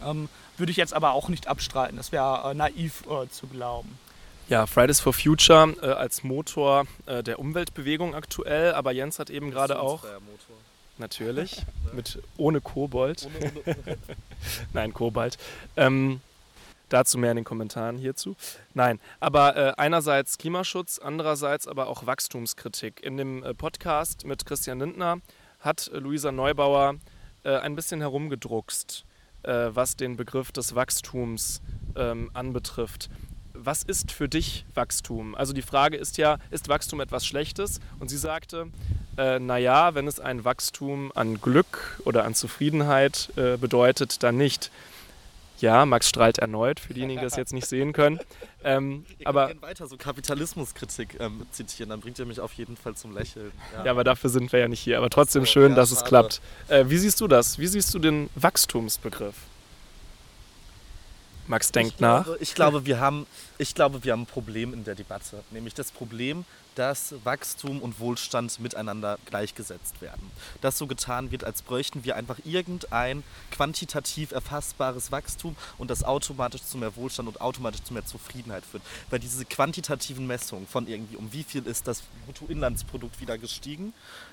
ähm, 0.05 0.29
würde 0.59 0.71
ich 0.71 0.77
jetzt 0.77 0.93
aber 0.93 1.13
auch 1.13 1.31
nicht 1.31 1.49
abstreiten. 1.49 1.97
Das 1.97 2.13
wäre 2.13 2.51
äh, 2.51 2.55
naiv 2.55 3.05
äh, 3.07 3.27
zu 3.31 3.47
glauben. 3.47 3.99
Ja, 4.51 4.67
Fridays 4.67 5.01
for 5.01 5.15
Future 5.15 5.75
äh, 5.81 5.87
als 5.87 6.23
Motor 6.23 6.85
äh, 7.07 7.23
der 7.23 7.39
Umweltbewegung 7.39 8.15
aktuell, 8.15 8.75
aber 8.75 8.93
Jens 8.93 9.19
hat 9.19 9.31
eben 9.31 9.51
gerade 9.51 9.81
auch. 9.81 10.03
Motor. 10.03 10.57
Natürlich, 10.99 11.65
mit, 11.95 12.19
ohne 12.37 12.61
Kobold. 12.61 13.27
Ohne, 13.35 13.53
ohne. 13.65 13.99
Nein, 14.75 14.93
Kobalt. 14.93 15.39
Ähm, 15.79 16.21
dazu 16.91 17.17
mehr 17.17 17.31
in 17.31 17.37
den 17.37 17.45
Kommentaren 17.45 17.97
hierzu. 17.97 18.37
Nein, 18.75 19.01
aber 19.19 19.57
äh, 19.57 19.73
einerseits 19.79 20.37
Klimaschutz, 20.37 20.99
andererseits 20.99 21.67
aber 21.67 21.89
auch 21.89 22.05
Wachstumskritik. 22.05 23.03
In 23.03 23.17
dem 23.17 23.43
äh, 23.43 23.55
Podcast 23.55 24.27
mit 24.27 24.45
Christian 24.45 24.79
Lindner 24.79 25.21
hat 25.65 25.91
Luisa 25.95 26.31
Neubauer 26.31 26.97
äh, 27.43 27.57
ein 27.57 27.75
bisschen 27.75 28.01
herumgedruckst, 28.01 29.05
äh, 29.43 29.71
was 29.71 29.97
den 29.97 30.17
Begriff 30.17 30.53
des 30.53 30.75
Wachstums 30.75 31.63
ähm, 31.97 32.31
anbetrifft. 32.35 33.09
Was 33.55 33.83
ist 33.83 34.13
für 34.13 34.29
dich 34.29 34.67
Wachstum? 34.75 35.35
Also 35.35 35.53
die 35.53 35.63
Frage 35.63 35.97
ist 35.97 36.19
ja, 36.19 36.39
ist 36.51 36.69
Wachstum 36.69 37.01
etwas 37.01 37.25
Schlechtes? 37.25 37.81
Und 37.99 38.09
sie 38.11 38.19
sagte, 38.19 38.67
äh, 39.17 39.39
naja, 39.39 39.95
wenn 39.95 40.07
es 40.07 40.21
ein 40.21 40.45
Wachstum 40.45 41.13
an 41.15 41.41
Glück 41.41 42.01
oder 42.05 42.25
an 42.25 42.35
Zufriedenheit 42.35 43.31
äh, 43.37 43.57
bedeutet, 43.57 44.23
dann 44.23 44.37
nicht. 44.37 44.71
Ja, 45.65 45.87
Max 45.87 46.11
strahlt 46.11 46.37
erneut, 46.41 46.79
für 46.79 46.93
diejenigen, 46.93 47.21
die 47.21 47.25
das 47.25 47.37
jetzt 47.37 47.55
nicht 47.55 47.67
sehen 47.67 47.95
können. 47.95 48.21
Ähm, 48.63 49.07
Ihr 49.19 49.27
aber 49.27 49.47
könnt 49.49 49.63
weiter 49.63 49.87
so 49.87 49.97
Kapitalismuskritik 49.97 51.17
ähm, 51.19 51.47
zitieren, 51.53 51.89
dann 51.89 52.01
bringt 52.01 52.19
ihr 52.19 52.27
mich 52.27 52.39
auf 52.39 52.53
jeden 52.53 52.77
Fall 52.77 52.95
zum 52.97 53.15
Lächeln. 53.15 53.51
Ja, 53.83 53.91
aber 53.91 54.05
dafür 54.05 54.29
sind 54.29 54.53
wir 54.53 54.61
ja 54.61 54.69
nicht 54.69 54.81
hier. 54.81 54.99
Aber 54.99 55.09
trotzdem 55.09 55.47
schön, 55.47 55.71
ja, 55.71 55.77
dass 55.77 55.91
es 55.91 56.05
klappt. 56.05 56.43
Äh, 56.69 56.85
wie 56.89 56.99
siehst 56.99 57.19
du 57.23 57.29
das? 57.29 57.59
Wie 57.59 57.67
siehst 57.67 57.95
du 57.95 57.99
den 57.99 58.29
Wachstumsbegriff? 58.35 59.37
Max 61.47 61.73
denkt 61.73 61.95
ich 61.95 62.01
nach. 62.01 62.25
Glaube, 62.25 62.39
ich, 62.43 62.55
glaube, 62.55 62.85
wir 62.85 63.01
haben, 63.01 63.27
ich 63.57 63.75
glaube, 63.75 64.05
wir 64.05 64.13
haben 64.13 64.23
ein 64.23 64.27
Problem 64.27 64.75
in 64.75 64.85
der 64.85 64.95
Debatte. 64.95 65.43
Nämlich 65.51 65.73
das 65.73 65.93
Problem, 65.93 66.45
dass 66.75 67.15
Wachstum 67.25 67.81
und 67.81 68.01
Wohlstand 68.01 68.59
miteinander 68.61 69.19
gleichgesetzt 69.27 70.01
werden. 70.01 70.31
Dass 70.61 70.79
so 70.79 70.87
getan 70.87 71.31
wird, 71.31 71.45
als 71.45 71.63
bräuchten 71.63 72.05
wir 72.05 72.17
einfach 72.17 72.39
irgendein 72.45 73.23
quantitativ 73.51 74.33
erfassbares 74.33 75.13
Wachstum 75.13 75.57
und 75.79 75.91
das 75.91 76.05
automatisch 76.05 76.63
zu 76.63 76.79
mehr 76.79 76.97
Wohlstand 76.97 77.29
und 77.29 77.41
automatisch 77.41 77.83
zu 77.83 77.93
mehr 77.93 78.05
Zufriedenheit 78.05 78.65
führt. 78.65 78.83
Weil 79.11 79.21
diese 79.21 79.45
quantitativen 79.45 80.27
Messungen 80.27 80.67
von 80.67 80.87
irgendwie, 80.87 81.17
um 81.17 81.33
wie 81.33 81.45
viel 81.45 81.67
ist 81.67 81.87
das 81.87 82.03
Bruttoinlandsprodukt 82.27 83.21
wieder 83.21 83.39
gestiegen, 83.39 83.93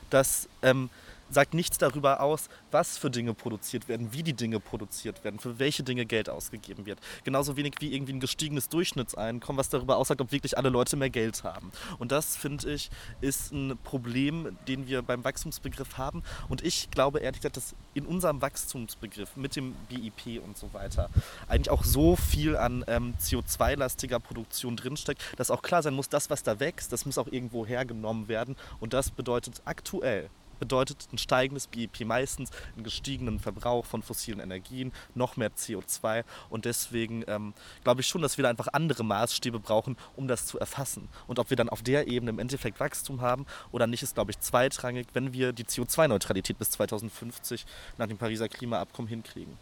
das 0.10 0.48
ähm, 0.62 0.90
sagt 1.32 1.54
nichts 1.54 1.78
darüber 1.78 2.22
aus, 2.22 2.50
was 2.72 2.98
für 2.98 3.10
Dinge 3.10 3.34
produziert 3.34 3.88
werden, 3.88 4.14
wie 4.14 4.24
die 4.24 4.34
Dinge 4.34 4.60
produziert 4.60 5.24
werden, 5.24 5.40
für 5.40 5.60
welche 5.60 5.84
Dinge 5.84 6.06
Geld 6.06 6.30
ausgegeben 6.30 6.86
wird. 6.86 7.00
Genauso 7.24 7.58
wenig 7.58 7.76
wie 7.80 7.94
irgendwie 7.94 8.14
ein 8.14 8.20
gestiegenes 8.20 8.70
Durchschnittseinkommen, 8.70 9.58
was 9.58 9.70
darüber 9.70 9.98
aussagt, 9.98 10.22
ob 10.22 10.32
wirklich 10.32 10.58
alle 10.58 10.70
Leute 10.70 10.98
mehr 10.98 11.10
Geld 11.10 11.44
haben. 11.44 11.72
Und 12.00 12.12
das, 12.12 12.36
finde 12.36 12.74
ich, 12.74 12.90
ist 13.22 13.52
ein 13.52 13.78
Problem, 13.84 14.58
den 14.68 14.88
wir 14.88 15.02
beim 15.02 15.24
Wachstumsbegriff 15.24 15.98
haben. 15.98 16.24
Und 16.50 16.64
ich 16.64 16.92
glaube 16.92 17.20
ehrlich 17.20 17.42
gesagt, 17.42 17.58
dass 17.58 17.76
in 17.94 18.06
unserem 18.06 18.42
Wachstumsbegriff 18.42 19.36
mit 19.36 19.56
dem 19.56 19.76
BIP 19.90 20.42
und 20.44 20.58
so 20.58 20.74
weiter 20.74 21.10
eigentlich 21.48 21.70
auch 21.70 21.84
so 21.84 22.16
viel 22.16 22.56
an 22.58 22.84
ähm, 22.88 23.14
CO2-lastiger 23.20 24.20
Produktion 24.20 24.76
drinsteckt, 24.76 25.22
dass 25.38 25.52
auch 25.52 25.62
klar 25.62 25.84
sein 25.84 25.94
muss, 25.94 26.10
das, 26.10 26.30
was 26.30 26.44
da 26.44 26.60
wächst, 26.60 26.92
das 26.92 27.06
muss 27.06 27.18
auch 27.18 27.28
irgendwo 27.28 27.66
hergenommen 27.66 28.28
werden. 28.28 28.56
Und 28.80 28.94
das 28.94 29.12
bedeutet 29.12 29.62
aktuell 29.66 30.30
bedeutet 30.62 31.10
ein 31.12 31.18
steigendes 31.18 31.68
BIP 31.68 32.06
meistens 32.06 32.52
einen 32.76 32.86
gestiegenen 32.86 33.40
Verbrauch 33.40 33.84
von 33.84 34.04
fossilen 34.04 34.40
Energien, 34.40 34.94
noch 35.16 35.36
mehr 35.36 35.52
CO2 35.52 36.24
und 36.50 36.66
deswegen 36.66 37.26
ähm, 37.28 37.54
glaube 37.84 38.02
ich 38.02 38.08
schon, 38.08 38.22
dass 38.22 38.38
wir 38.38 38.44
da 38.44 38.50
einfach 38.50 38.68
andere 38.72 39.04
Maßstäbe 39.04 39.60
brauchen, 39.60 39.98
um 40.16 40.28
das 40.28 40.46
zu 40.46 40.60
erfassen. 40.60 41.10
Und 41.28 41.40
ob 41.40 41.50
wir 41.50 41.58
dann 41.58 41.68
auf 41.68 41.82
der 41.82 42.08
Ebene 42.08 42.30
im 42.30 42.40
Endeffekt 42.40 42.80
Wachstum 42.80 43.22
haben 43.22 43.48
oder 43.72 43.88
nicht, 43.88 44.04
ist 44.04 44.14
glaube 44.14 44.32
ich 44.32 44.40
zweitrangig, 44.40 45.08
wenn 45.14 45.34
wir 45.34 45.52
die 45.52 45.66
CO2-Neutralität 45.66 46.58
bis 46.60 46.70
2050 46.72 47.66
nach 47.98 48.08
dem 48.08 48.18
Pariser 48.18 48.48
Klimaabkommen 48.48 49.10
hinkriegen. 49.10 49.58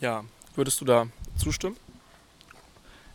Ja, 0.00 0.22
würdest 0.54 0.80
du 0.82 0.84
da 0.84 1.06
zustimmen? 1.36 1.76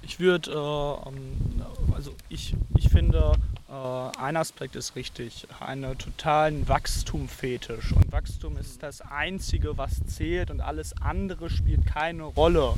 Ich 0.02 0.20
würde, 0.20 0.52
äh, 0.52 1.10
ähm, 1.10 1.64
also 1.94 2.16
ich, 2.30 2.56
ich 2.76 2.90
finde, 2.90 3.34
ein 3.76 4.38
Aspekt 4.38 4.76
ist 4.76 4.96
richtig, 4.96 5.48
einen 5.60 5.98
totalen 5.98 6.68
Wachstumfetisch. 6.68 7.92
Und 7.92 8.12
Wachstum 8.12 8.58
ist 8.58 8.84
das 8.84 9.02
Einzige, 9.02 9.78
was 9.78 10.06
zählt 10.08 10.52
und 10.52 10.62
alles 10.62 10.94
andere 11.02 11.50
spielt 11.50 11.86
keine 11.86 12.24
Rolle. 12.24 12.74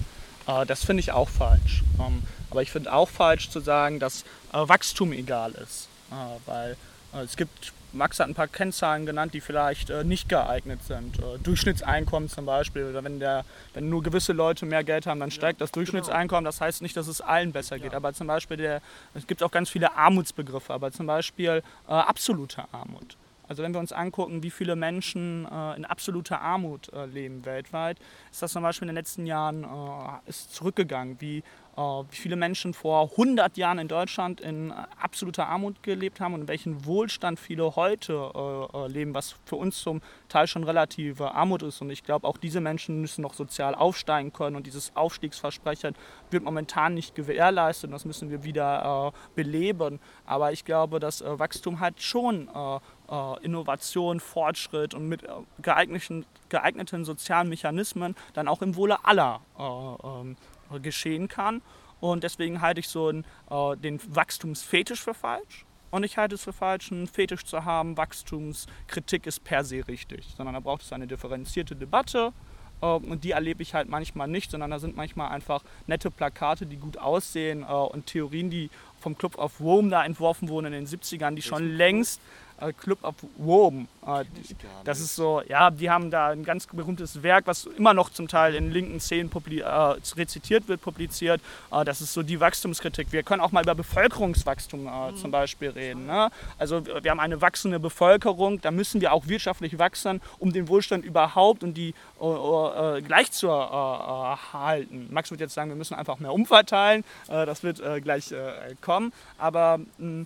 Äh, 0.48 0.66
das 0.66 0.84
finde 0.84 1.02
ich 1.02 1.12
auch 1.12 1.30
falsch. 1.30 1.84
Ähm, 2.00 2.24
aber 2.50 2.62
ich 2.62 2.72
finde 2.72 2.94
auch 2.94 3.10
falsch 3.10 3.50
zu 3.50 3.60
sagen, 3.60 4.00
dass 4.00 4.24
äh, 4.54 4.68
Wachstum 4.68 5.14
egal 5.14 5.52
ist. 5.52 5.90
Äh, 6.12 6.16
weil 6.46 6.78
äh, 7.14 7.24
es 7.24 7.38
gibt 7.38 7.74
Max 7.94 8.20
hat 8.20 8.28
ein 8.28 8.36
paar 8.36 8.48
Kennzahlen 8.48 9.06
genannt, 9.06 9.34
die 9.34 9.42
vielleicht 9.42 9.90
äh, 9.90 10.04
nicht 10.04 10.30
geeignet 10.30 10.84
sind. 10.84 11.18
Äh, 11.20 11.40
Durchschnittseinkommen 11.42 12.30
zum 12.30 12.46
Beispiel. 12.46 12.86
Oder 12.86 13.04
wenn, 13.04 13.20
der, 13.20 13.46
wenn 13.74 13.90
nur 13.90 14.04
gewisse 14.04 14.34
Leute 14.34 14.66
mehr 14.66 14.84
Geld 14.84 15.08
haben, 15.08 15.20
dann 15.20 15.32
steigt 15.32 15.62
das 15.62 15.72
Durchschnittseinkommen. 15.72 16.46
Das 16.46 16.62
heißt 16.62 16.82
nicht, 16.82 16.98
dass 16.98 17.08
es 17.08 17.22
allen 17.22 17.52
besser 17.52 17.80
geht. 17.80 17.94
Aber 17.94 18.14
zum 18.14 18.28
Beispiel, 18.28 18.58
der, 18.58 18.82
es 19.14 19.26
gibt 19.26 19.42
auch 19.42 19.52
ganz 19.52 19.70
viele 19.70 19.96
Armutsbegriffe, 19.96 20.74
aber 20.74 20.92
zum 20.92 21.08
Beispiel 21.08 21.64
äh, 21.88 21.92
absolute 21.92 22.64
Armut. 22.72 23.18
Also 23.48 23.64
wenn 23.64 23.74
wir 23.74 23.80
uns 23.80 23.94
angucken, 23.94 24.44
wie 24.44 24.52
viele 24.52 24.76
Menschen 24.76 25.46
äh, 25.46 25.76
in 25.78 25.86
absoluter 25.86 26.42
Armut 26.42 26.92
äh, 26.94 27.06
leben 27.06 27.46
weltweit, 27.46 27.98
ist 28.32 28.42
das 28.42 28.52
zum 28.52 28.64
Beispiel 28.64 28.88
in 28.88 28.94
den 28.94 29.00
letzten 29.00 29.26
Jahren 29.26 29.64
äh, 29.64 30.30
ist 30.30 30.54
zurückgegangen. 30.54 31.18
Wie 31.20 31.44
viele 32.10 32.36
Menschen 32.36 32.74
vor 32.74 33.12
100 33.12 33.56
Jahren 33.58 33.78
in 33.78 33.88
Deutschland 33.88 34.42
in 34.42 34.72
äh, 34.72 34.74
absoluter 35.00 35.48
Armut 35.48 35.84
gelebt 35.84 36.20
haben 36.20 36.34
und 36.34 36.42
in 36.42 36.48
welchem 36.48 36.86
Wohlstand 36.86 37.40
viele 37.40 37.76
heute 37.76 38.14
äh, 38.34 38.78
äh, 38.78 38.88
leben, 38.88 39.14
was 39.14 39.36
für 39.46 39.58
uns 39.58 39.82
zum 39.82 40.02
Teil 40.28 40.48
schon 40.48 40.64
relative 40.64 41.36
Armut 41.36 41.62
ist. 41.62 41.82
Und 41.82 41.92
ich 41.92 42.04
glaube, 42.04 42.28
auch 42.28 42.38
diese 42.38 42.62
Menschen 42.62 43.02
müssen 43.02 43.22
noch 43.22 43.34
sozial 43.36 43.76
aufsteigen 43.76 44.34
können 44.34 44.56
und 44.56 44.66
dieses 44.66 44.96
Aufstiegsversprechen 44.96 45.96
wird 46.32 46.44
momentan 46.44 46.94
nicht 46.94 47.16
gewährleistet 47.16 47.92
das 47.92 48.06
müssen 48.06 48.30
wir 48.30 48.44
wieder 48.44 49.14
äh, 49.14 49.36
beleben. 49.36 50.00
Aber 50.26 50.52
ich 50.52 50.66
glaube, 50.66 51.00
dass 51.00 51.22
äh, 51.22 51.40
Wachstum 51.40 51.80
halt 51.80 52.02
schon 52.02 52.48
äh, 52.48 52.80
äh, 53.10 53.44
Innovation, 53.44 54.20
Fortschritt 54.20 54.94
und 54.94 55.08
mit 55.08 55.24
äh, 55.24 55.28
geeigneten, 55.62 57.06
sozialen 57.06 57.50
Mechanismen 57.50 58.16
dann 58.34 58.48
auch 58.48 58.62
im 58.62 58.76
Wohle 58.76 59.04
aller 59.06 59.42
äh, 59.58 59.64
ähm, 59.64 60.38
geschehen 60.82 61.28
kann. 61.28 61.62
Und 62.00 62.24
deswegen 62.24 62.62
halte 62.62 62.80
ich 62.80 62.88
so 62.88 63.08
einen, 63.08 63.26
äh, 63.50 63.76
den 63.78 64.00
Wachstumsfetisch 64.14 65.02
für 65.02 65.14
falsch. 65.14 65.66
Und 65.90 66.04
ich 66.04 66.18
halte 66.18 66.36
es 66.36 66.44
für 66.44 66.54
falsch, 66.54 66.92
einen 66.92 67.08
Fetisch 67.08 67.46
zu 67.46 67.64
haben, 67.64 67.96
Wachstumskritik 67.98 69.26
ist 69.26 69.44
per 69.44 69.64
se 69.64 69.88
richtig, 69.88 70.26
sondern 70.36 70.54
da 70.54 70.60
braucht 70.60 70.82
es 70.82 70.92
eine 70.92 71.08
differenzierte 71.08 71.76
Debatte. 71.76 72.34
äh, 72.82 72.86
Und 72.86 73.24
die 73.24 73.32
erlebe 73.32 73.64
ich 73.64 73.74
halt 73.74 73.90
manchmal 73.90 74.28
nicht, 74.28 74.52
sondern 74.52 74.72
da 74.72 74.80
sind 74.80 74.98
manchmal 74.98 75.30
einfach 75.30 75.64
nette 75.88 76.12
Plakate, 76.12 76.66
die 76.66 76.78
gut 76.78 76.98
aussehen 76.98 77.64
äh, 77.64 77.72
und 77.72 78.06
Theorien, 78.06 78.50
die 78.50 78.70
vom 79.00 79.18
Club 79.18 79.38
of 79.38 79.60
Rome 79.62 79.90
da 79.90 80.04
entworfen 80.04 80.50
wurden 80.50 80.68
in 80.68 80.74
den 80.74 80.88
70ern, 80.88 81.36
die 81.36 81.42
schon 81.42 81.78
längst 81.78 82.20
äh, 82.60 82.74
Club 82.74 83.04
of 83.04 83.16
Rome, 83.40 83.88
äh, 84.06 84.24
die, 84.26 84.56
das 84.84 85.00
ist 85.00 85.16
so, 85.16 85.42
ja, 85.48 85.70
die 85.70 85.90
haben 85.90 86.10
da 86.12 86.30
ein 86.30 86.44
ganz 86.44 86.66
berühmtes 86.68 87.22
Werk, 87.24 87.46
was 87.48 87.66
immer 87.66 87.94
noch 87.94 88.10
zum 88.10 88.28
Teil 88.28 88.56
in 88.56 88.72
linken 88.72 89.00
Szenen 89.00 89.30
äh, 89.32 89.64
rezitiert 90.16 90.68
wird, 90.68 90.82
publiziert. 90.82 91.42
Äh, 91.72 91.86
das 91.86 92.02
ist 92.02 92.14
so 92.14 92.24
die 92.24 92.40
Wachstumskritik. 92.40 93.12
Wir 93.12 93.24
können 93.24 93.42
auch 93.42 93.52
mal 93.52 93.64
über 93.64 93.76
Bevölkerungswachstum 93.76 94.88
äh, 94.88 95.16
zum 95.16 95.32
Beispiel 95.32 95.70
reden. 95.70 96.06
Ne? 96.06 96.30
Also 96.58 96.86
wir 96.86 97.12
haben 97.12 97.20
eine 97.20 97.42
wachsende 97.42 97.80
Bevölkerung, 97.80 98.62
da 98.62 98.72
müssen 98.72 99.02
wir 99.02 99.14
auch 99.14 99.28
wirtschaftlich 99.28 99.78
wachsen, 99.78 100.22
um 100.40 100.52
den 100.52 100.68
Wohlstand 100.68 101.06
überhaupt 101.06 101.64
und 101.64 101.76
die 101.76 101.94
gleich 102.20 103.32
zu 103.32 103.52
halten. 103.52 105.08
Max 105.12 105.30
wird 105.30 105.40
jetzt 105.40 105.54
sagen, 105.54 105.70
wir 105.70 105.76
müssen 105.76 105.94
einfach 105.94 106.20
mehr 106.20 106.34
umverteilen. 106.34 107.04
Das 107.28 107.62
wird 107.62 107.82
gleich 108.04 108.34
kommen. 108.82 109.14
Aber 109.38 109.80
mh, 109.98 110.26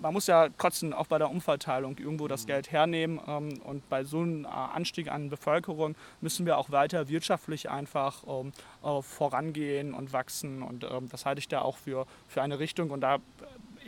man 0.00 0.12
muss 0.12 0.26
ja 0.26 0.48
trotzdem 0.56 0.92
auch 0.92 1.06
bei 1.06 1.18
der 1.18 1.30
Umverteilung 1.30 1.98
irgendwo 1.98 2.28
das 2.28 2.46
Geld 2.46 2.70
hernehmen. 2.72 3.20
Ähm, 3.26 3.60
und 3.64 3.88
bei 3.88 4.04
so 4.04 4.20
einem 4.20 4.44
äh, 4.44 4.48
Anstieg 4.48 5.10
an 5.10 5.28
Bevölkerung 5.28 5.94
müssen 6.20 6.46
wir 6.46 6.58
auch 6.58 6.70
weiter 6.70 7.08
wirtschaftlich 7.08 7.70
einfach 7.70 8.24
ähm, 8.26 8.52
äh, 8.82 9.02
vorangehen 9.02 9.94
und 9.94 10.12
wachsen. 10.12 10.62
Und 10.62 10.84
ähm, 10.84 11.08
das 11.08 11.26
halte 11.26 11.40
ich 11.40 11.48
da 11.48 11.62
auch 11.62 11.76
für, 11.76 12.06
für 12.26 12.42
eine 12.42 12.58
Richtung. 12.58 12.90
Und 12.90 13.00
da, 13.00 13.16
äh, 13.16 13.18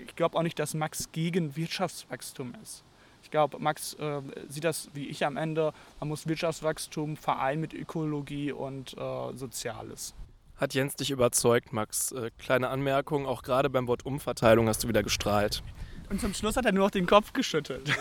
ich 0.06 0.16
glaube 0.16 0.36
auch 0.36 0.42
nicht, 0.42 0.58
dass 0.58 0.74
Max 0.74 1.10
gegen 1.12 1.56
Wirtschaftswachstum 1.56 2.54
ist. 2.62 2.84
Ich 3.22 3.30
glaube, 3.30 3.58
Max 3.58 3.94
äh, 3.94 4.22
sieht 4.48 4.64
das 4.64 4.88
wie 4.94 5.06
ich 5.08 5.24
am 5.24 5.36
Ende. 5.36 5.72
Man 6.00 6.08
muss 6.08 6.26
Wirtschaftswachstum 6.26 7.16
vereinen 7.16 7.60
mit 7.60 7.74
Ökologie 7.74 8.52
und 8.52 8.96
äh, 8.96 9.36
Soziales. 9.36 10.14
Hat 10.56 10.74
Jens 10.74 10.94
dich 10.94 11.10
überzeugt, 11.10 11.72
Max? 11.72 12.12
Äh, 12.12 12.30
kleine 12.38 12.68
Anmerkung, 12.68 13.26
auch 13.26 13.42
gerade 13.42 13.70
beim 13.70 13.86
Wort 13.86 14.04
Umverteilung 14.04 14.68
hast 14.68 14.84
du 14.84 14.88
wieder 14.88 15.02
gestrahlt. 15.02 15.62
Und 16.10 16.20
zum 16.20 16.34
Schluss 16.34 16.56
hat 16.56 16.66
er 16.66 16.72
nur 16.72 16.84
noch 16.84 16.90
den 16.90 17.06
Kopf 17.06 17.32
geschüttelt. 17.32 17.88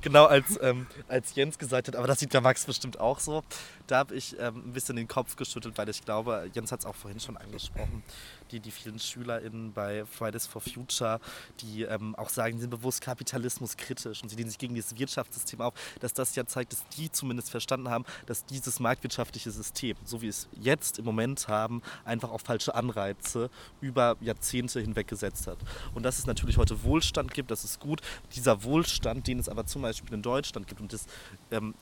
Genau 0.00 0.26
als, 0.26 0.58
ähm, 0.62 0.86
als 1.08 1.34
Jens 1.34 1.58
gesagt 1.58 1.88
hat, 1.88 1.96
aber 1.96 2.06
das 2.06 2.20
sieht 2.20 2.32
der 2.32 2.40
Max 2.40 2.64
bestimmt 2.64 2.98
auch 3.00 3.20
so, 3.20 3.42
da 3.86 3.98
habe 3.98 4.14
ich 4.14 4.38
ähm, 4.38 4.62
ein 4.66 4.72
bisschen 4.72 4.96
den 4.96 5.08
Kopf 5.08 5.36
geschüttelt, 5.36 5.76
weil 5.76 5.88
ich 5.88 6.04
glaube, 6.04 6.48
Jens 6.52 6.72
hat 6.72 6.80
es 6.80 6.86
auch 6.86 6.94
vorhin 6.94 7.20
schon 7.20 7.36
angesprochen, 7.36 8.02
die, 8.50 8.60
die 8.60 8.70
vielen 8.70 8.98
SchülerInnen 8.98 9.72
bei 9.72 10.04
Fridays 10.06 10.46
for 10.46 10.60
Future, 10.60 11.20
die 11.60 11.82
ähm, 11.82 12.14
auch 12.16 12.28
sagen, 12.28 12.56
sie 12.56 12.62
sind 12.62 12.70
bewusst 12.70 13.00
kapitalismuskritisch 13.00 14.22
und 14.22 14.28
sie 14.28 14.36
lehnen 14.36 14.50
sich 14.50 14.58
gegen 14.58 14.74
dieses 14.74 14.98
Wirtschaftssystem 14.98 15.60
auf, 15.60 15.74
dass 16.00 16.14
das 16.14 16.34
ja 16.36 16.46
zeigt, 16.46 16.72
dass 16.72 16.86
die 16.96 17.10
zumindest 17.10 17.50
verstanden 17.50 17.88
haben, 17.88 18.04
dass 18.26 18.44
dieses 18.44 18.80
marktwirtschaftliche 18.80 19.50
System, 19.50 19.96
so 20.04 20.22
wie 20.22 20.28
es 20.28 20.48
jetzt 20.60 20.98
im 20.98 21.04
Moment 21.04 21.48
haben, 21.48 21.82
einfach 22.04 22.30
auf 22.30 22.42
falsche 22.42 22.74
Anreize 22.74 23.50
über 23.80 24.16
Jahrzehnte 24.20 24.80
hinweg 24.80 25.08
gesetzt 25.08 25.46
hat. 25.46 25.58
Und 25.94 26.04
dass 26.04 26.18
es 26.18 26.26
natürlich 26.26 26.56
heute 26.56 26.82
Wohlstand 26.82 27.27
gibt, 27.34 27.50
das 27.50 27.64
ist 27.64 27.80
gut. 27.80 28.00
Dieser 28.34 28.62
Wohlstand, 28.62 29.26
den 29.26 29.38
es 29.38 29.48
aber 29.48 29.66
zum 29.66 29.82
Beispiel 29.82 30.14
in 30.14 30.22
Deutschland 30.22 30.66
gibt 30.66 30.80
und 30.80 30.92
das 30.92 31.06
ähm, 31.50 31.74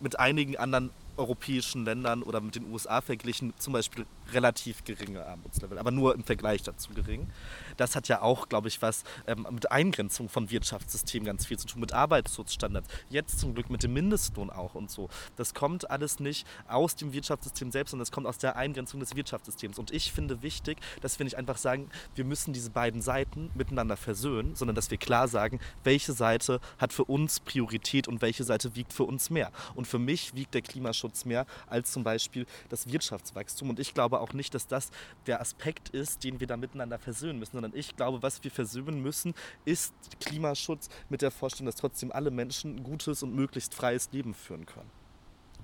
mit 0.00 0.18
einigen 0.18 0.56
anderen 0.56 0.90
europäischen 1.20 1.84
Ländern 1.84 2.22
oder 2.22 2.40
mit 2.40 2.56
den 2.56 2.70
USA 2.72 3.00
verglichen 3.00 3.52
zum 3.58 3.74
Beispiel 3.74 4.06
relativ 4.32 4.84
geringe 4.84 5.24
Armutslevel, 5.24 5.78
aber 5.78 5.90
nur 5.90 6.14
im 6.14 6.24
Vergleich 6.24 6.62
dazu 6.62 6.92
gering. 6.94 7.28
Das 7.76 7.96
hat 7.96 8.08
ja 8.08 8.22
auch, 8.22 8.48
glaube 8.48 8.68
ich, 8.68 8.80
was 8.82 9.04
ähm, 9.26 9.46
mit 9.50 9.70
Eingrenzung 9.70 10.28
von 10.28 10.50
Wirtschaftssystemen 10.50 11.26
ganz 11.26 11.46
viel 11.46 11.58
zu 11.58 11.66
tun, 11.66 11.80
mit 11.80 11.92
Arbeitsschutzstandards. 11.92 12.88
Jetzt 13.08 13.38
zum 13.38 13.54
Glück 13.54 13.70
mit 13.70 13.82
dem 13.82 13.92
Mindestlohn 13.92 14.50
auch 14.50 14.74
und 14.74 14.90
so. 14.90 15.08
Das 15.36 15.54
kommt 15.54 15.90
alles 15.90 16.20
nicht 16.20 16.46
aus 16.68 16.96
dem 16.96 17.12
Wirtschaftssystem 17.12 17.70
selbst, 17.70 17.90
sondern 17.90 18.04
es 18.04 18.12
kommt 18.12 18.26
aus 18.26 18.38
der 18.38 18.56
Eingrenzung 18.56 19.00
des 19.00 19.14
Wirtschaftssystems. 19.14 19.78
Und 19.78 19.92
ich 19.92 20.12
finde 20.12 20.42
wichtig, 20.42 20.78
dass 21.00 21.18
wir 21.18 21.24
nicht 21.24 21.36
einfach 21.36 21.58
sagen, 21.58 21.90
wir 22.14 22.24
müssen 22.24 22.52
diese 22.52 22.70
beiden 22.70 23.02
Seiten 23.02 23.50
miteinander 23.54 23.96
versöhnen, 23.96 24.54
sondern 24.54 24.74
dass 24.74 24.90
wir 24.90 24.98
klar 24.98 25.28
sagen, 25.28 25.60
welche 25.84 26.12
Seite 26.12 26.60
hat 26.78 26.92
für 26.92 27.04
uns 27.04 27.40
Priorität 27.40 28.08
und 28.08 28.22
welche 28.22 28.44
Seite 28.44 28.74
wiegt 28.76 28.92
für 28.92 29.04
uns 29.04 29.30
mehr. 29.30 29.52
Und 29.74 29.86
für 29.86 29.98
mich 29.98 30.34
wiegt 30.34 30.54
der 30.54 30.62
Klimaschutz 30.62 31.09
mehr 31.24 31.46
als 31.66 31.92
zum 31.92 32.04
Beispiel 32.04 32.46
das 32.68 32.90
Wirtschaftswachstum. 32.90 33.70
Und 33.70 33.78
ich 33.78 33.94
glaube 33.94 34.20
auch 34.20 34.32
nicht, 34.32 34.54
dass 34.54 34.66
das 34.66 34.90
der 35.26 35.40
Aspekt 35.40 35.90
ist, 35.90 36.24
den 36.24 36.40
wir 36.40 36.46
da 36.46 36.56
miteinander 36.56 36.98
versöhnen 36.98 37.38
müssen, 37.38 37.52
sondern 37.52 37.74
ich 37.74 37.96
glaube, 37.96 38.22
was 38.22 38.42
wir 38.44 38.50
versöhnen 38.50 39.02
müssen, 39.02 39.34
ist 39.64 39.94
Klimaschutz 40.20 40.88
mit 41.08 41.22
der 41.22 41.30
Vorstellung, 41.30 41.66
dass 41.66 41.76
trotzdem 41.76 42.12
alle 42.12 42.30
Menschen 42.30 42.76
ein 42.76 42.82
gutes 42.82 43.22
und 43.22 43.34
möglichst 43.34 43.74
freies 43.74 44.10
Leben 44.12 44.34
führen 44.34 44.66
können. 44.66 44.90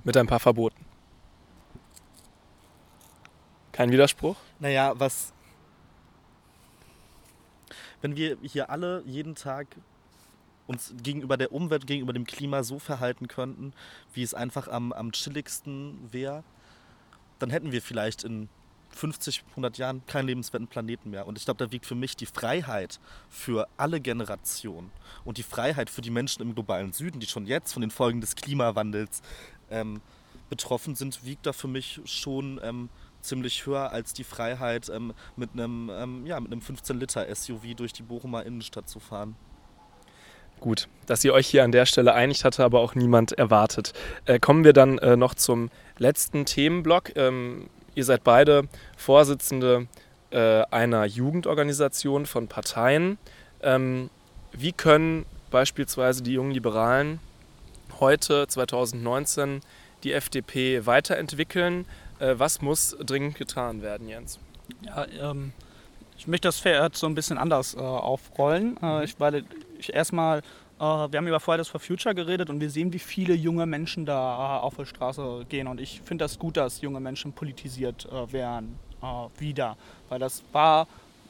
Mit 0.04 0.16
ein 0.16 0.26
paar 0.26 0.40
Verboten. 0.40 0.84
Kein 3.72 3.90
Widerspruch? 3.90 4.36
Naja, 4.58 4.94
was. 4.96 5.32
Wenn 8.00 8.16
wir 8.16 8.38
hier 8.42 8.70
alle 8.70 9.02
jeden 9.04 9.34
Tag 9.34 9.66
uns 10.66 10.94
gegenüber 11.02 11.36
der 11.36 11.52
Umwelt, 11.52 11.86
gegenüber 11.86 12.12
dem 12.12 12.26
Klima 12.26 12.62
so 12.62 12.78
verhalten 12.78 13.28
könnten, 13.28 13.72
wie 14.14 14.22
es 14.22 14.34
einfach 14.34 14.68
am, 14.68 14.92
am 14.92 15.12
chilligsten 15.12 15.98
wäre, 16.12 16.42
dann 17.38 17.50
hätten 17.50 17.72
wir 17.72 17.82
vielleicht 17.82 18.24
in 18.24 18.48
50, 18.90 19.44
100 19.50 19.78
Jahren 19.78 20.04
keinen 20.06 20.26
lebenswerten 20.26 20.68
Planeten 20.68 21.10
mehr. 21.10 21.26
Und 21.26 21.38
ich 21.38 21.44
glaube, 21.44 21.64
da 21.64 21.70
wiegt 21.70 21.86
für 21.86 21.94
mich 21.94 22.16
die 22.16 22.26
Freiheit 22.26 22.98
für 23.28 23.68
alle 23.76 24.00
Generationen 24.00 24.90
und 25.24 25.38
die 25.38 25.42
Freiheit 25.42 25.90
für 25.90 26.00
die 26.00 26.10
Menschen 26.10 26.42
im 26.42 26.54
globalen 26.54 26.92
Süden, 26.92 27.20
die 27.20 27.26
schon 27.26 27.46
jetzt 27.46 27.72
von 27.72 27.82
den 27.82 27.90
Folgen 27.90 28.20
des 28.20 28.36
Klimawandels 28.36 29.22
ähm, 29.70 30.00
betroffen 30.48 30.94
sind, 30.94 31.24
wiegt 31.24 31.44
da 31.46 31.52
für 31.52 31.68
mich 31.68 32.00
schon 32.04 32.60
ähm, 32.62 32.88
ziemlich 33.20 33.66
höher 33.66 33.90
als 33.90 34.12
die 34.12 34.24
Freiheit, 34.24 34.88
ähm, 34.88 35.12
mit 35.36 35.52
einem, 35.52 35.90
ähm, 35.92 36.26
ja, 36.26 36.40
mit 36.40 36.52
einem 36.52 36.62
15-Liter-SUV 36.62 37.74
durch 37.76 37.92
die 37.92 38.02
Bochumer 38.02 38.46
Innenstadt 38.46 38.88
zu 38.88 39.00
fahren. 39.00 39.36
Gut, 40.60 40.88
dass 41.06 41.24
ihr 41.24 41.34
euch 41.34 41.46
hier 41.46 41.64
an 41.64 41.72
der 41.72 41.86
Stelle 41.86 42.14
einigt, 42.14 42.44
hatte 42.44 42.64
aber 42.64 42.80
auch 42.80 42.94
niemand 42.94 43.32
erwartet. 43.32 43.92
Äh, 44.24 44.38
kommen 44.38 44.64
wir 44.64 44.72
dann 44.72 44.98
äh, 44.98 45.16
noch 45.16 45.34
zum 45.34 45.70
letzten 45.98 46.46
Themenblock. 46.46 47.14
Ähm, 47.16 47.68
ihr 47.94 48.04
seid 48.04 48.24
beide 48.24 48.68
Vorsitzende 48.96 49.86
äh, 50.30 50.62
einer 50.70 51.04
Jugendorganisation 51.04 52.26
von 52.26 52.48
Parteien. 52.48 53.18
Ähm, 53.62 54.10
wie 54.52 54.72
können 54.72 55.26
beispielsweise 55.50 56.22
die 56.22 56.32
jungen 56.32 56.50
Liberalen 56.50 57.20
heute, 58.00 58.46
2019, 58.48 59.60
die 60.04 60.12
FDP 60.12 60.86
weiterentwickeln? 60.86 61.86
Äh, 62.18 62.34
was 62.38 62.62
muss 62.62 62.96
dringend 63.00 63.36
getan 63.36 63.82
werden, 63.82 64.08
Jens? 64.08 64.38
Ja, 64.82 65.06
ähm, 65.20 65.52
ich 66.18 66.26
möchte 66.26 66.48
das 66.48 66.60
Pferd 66.60 66.96
so 66.96 67.06
ein 67.06 67.14
bisschen 67.14 67.38
anders 67.38 67.74
äh, 67.74 67.78
aufrollen. 67.78 68.78
Äh, 68.82 69.04
ich, 69.04 69.20
weil 69.20 69.44
ich 69.88 69.94
erstmal, 69.94 70.38
äh, 70.38 70.42
wir 70.80 71.16
haben 71.18 71.26
über 71.26 71.40
Fridays 71.40 71.68
for 71.68 71.80
Future 71.80 72.14
geredet 72.14 72.50
und 72.50 72.60
wir 72.60 72.70
sehen, 72.70 72.92
wie 72.92 72.98
viele 72.98 73.34
junge 73.34 73.66
Menschen 73.66 74.06
da 74.06 74.58
äh, 74.58 74.60
auf 74.60 74.76
der 74.76 74.84
Straße 74.84 75.46
gehen. 75.48 75.66
Und 75.66 75.80
ich 75.80 76.00
finde 76.04 76.24
das 76.24 76.38
gut, 76.38 76.56
dass 76.56 76.80
junge 76.80 77.00
Menschen 77.00 77.32
politisiert 77.32 78.06
äh, 78.06 78.32
werden 78.32 78.78
äh, 79.02 79.40
wieder. 79.40 79.76
Weil 80.08 80.18
das 80.18 80.42
war 80.52 80.86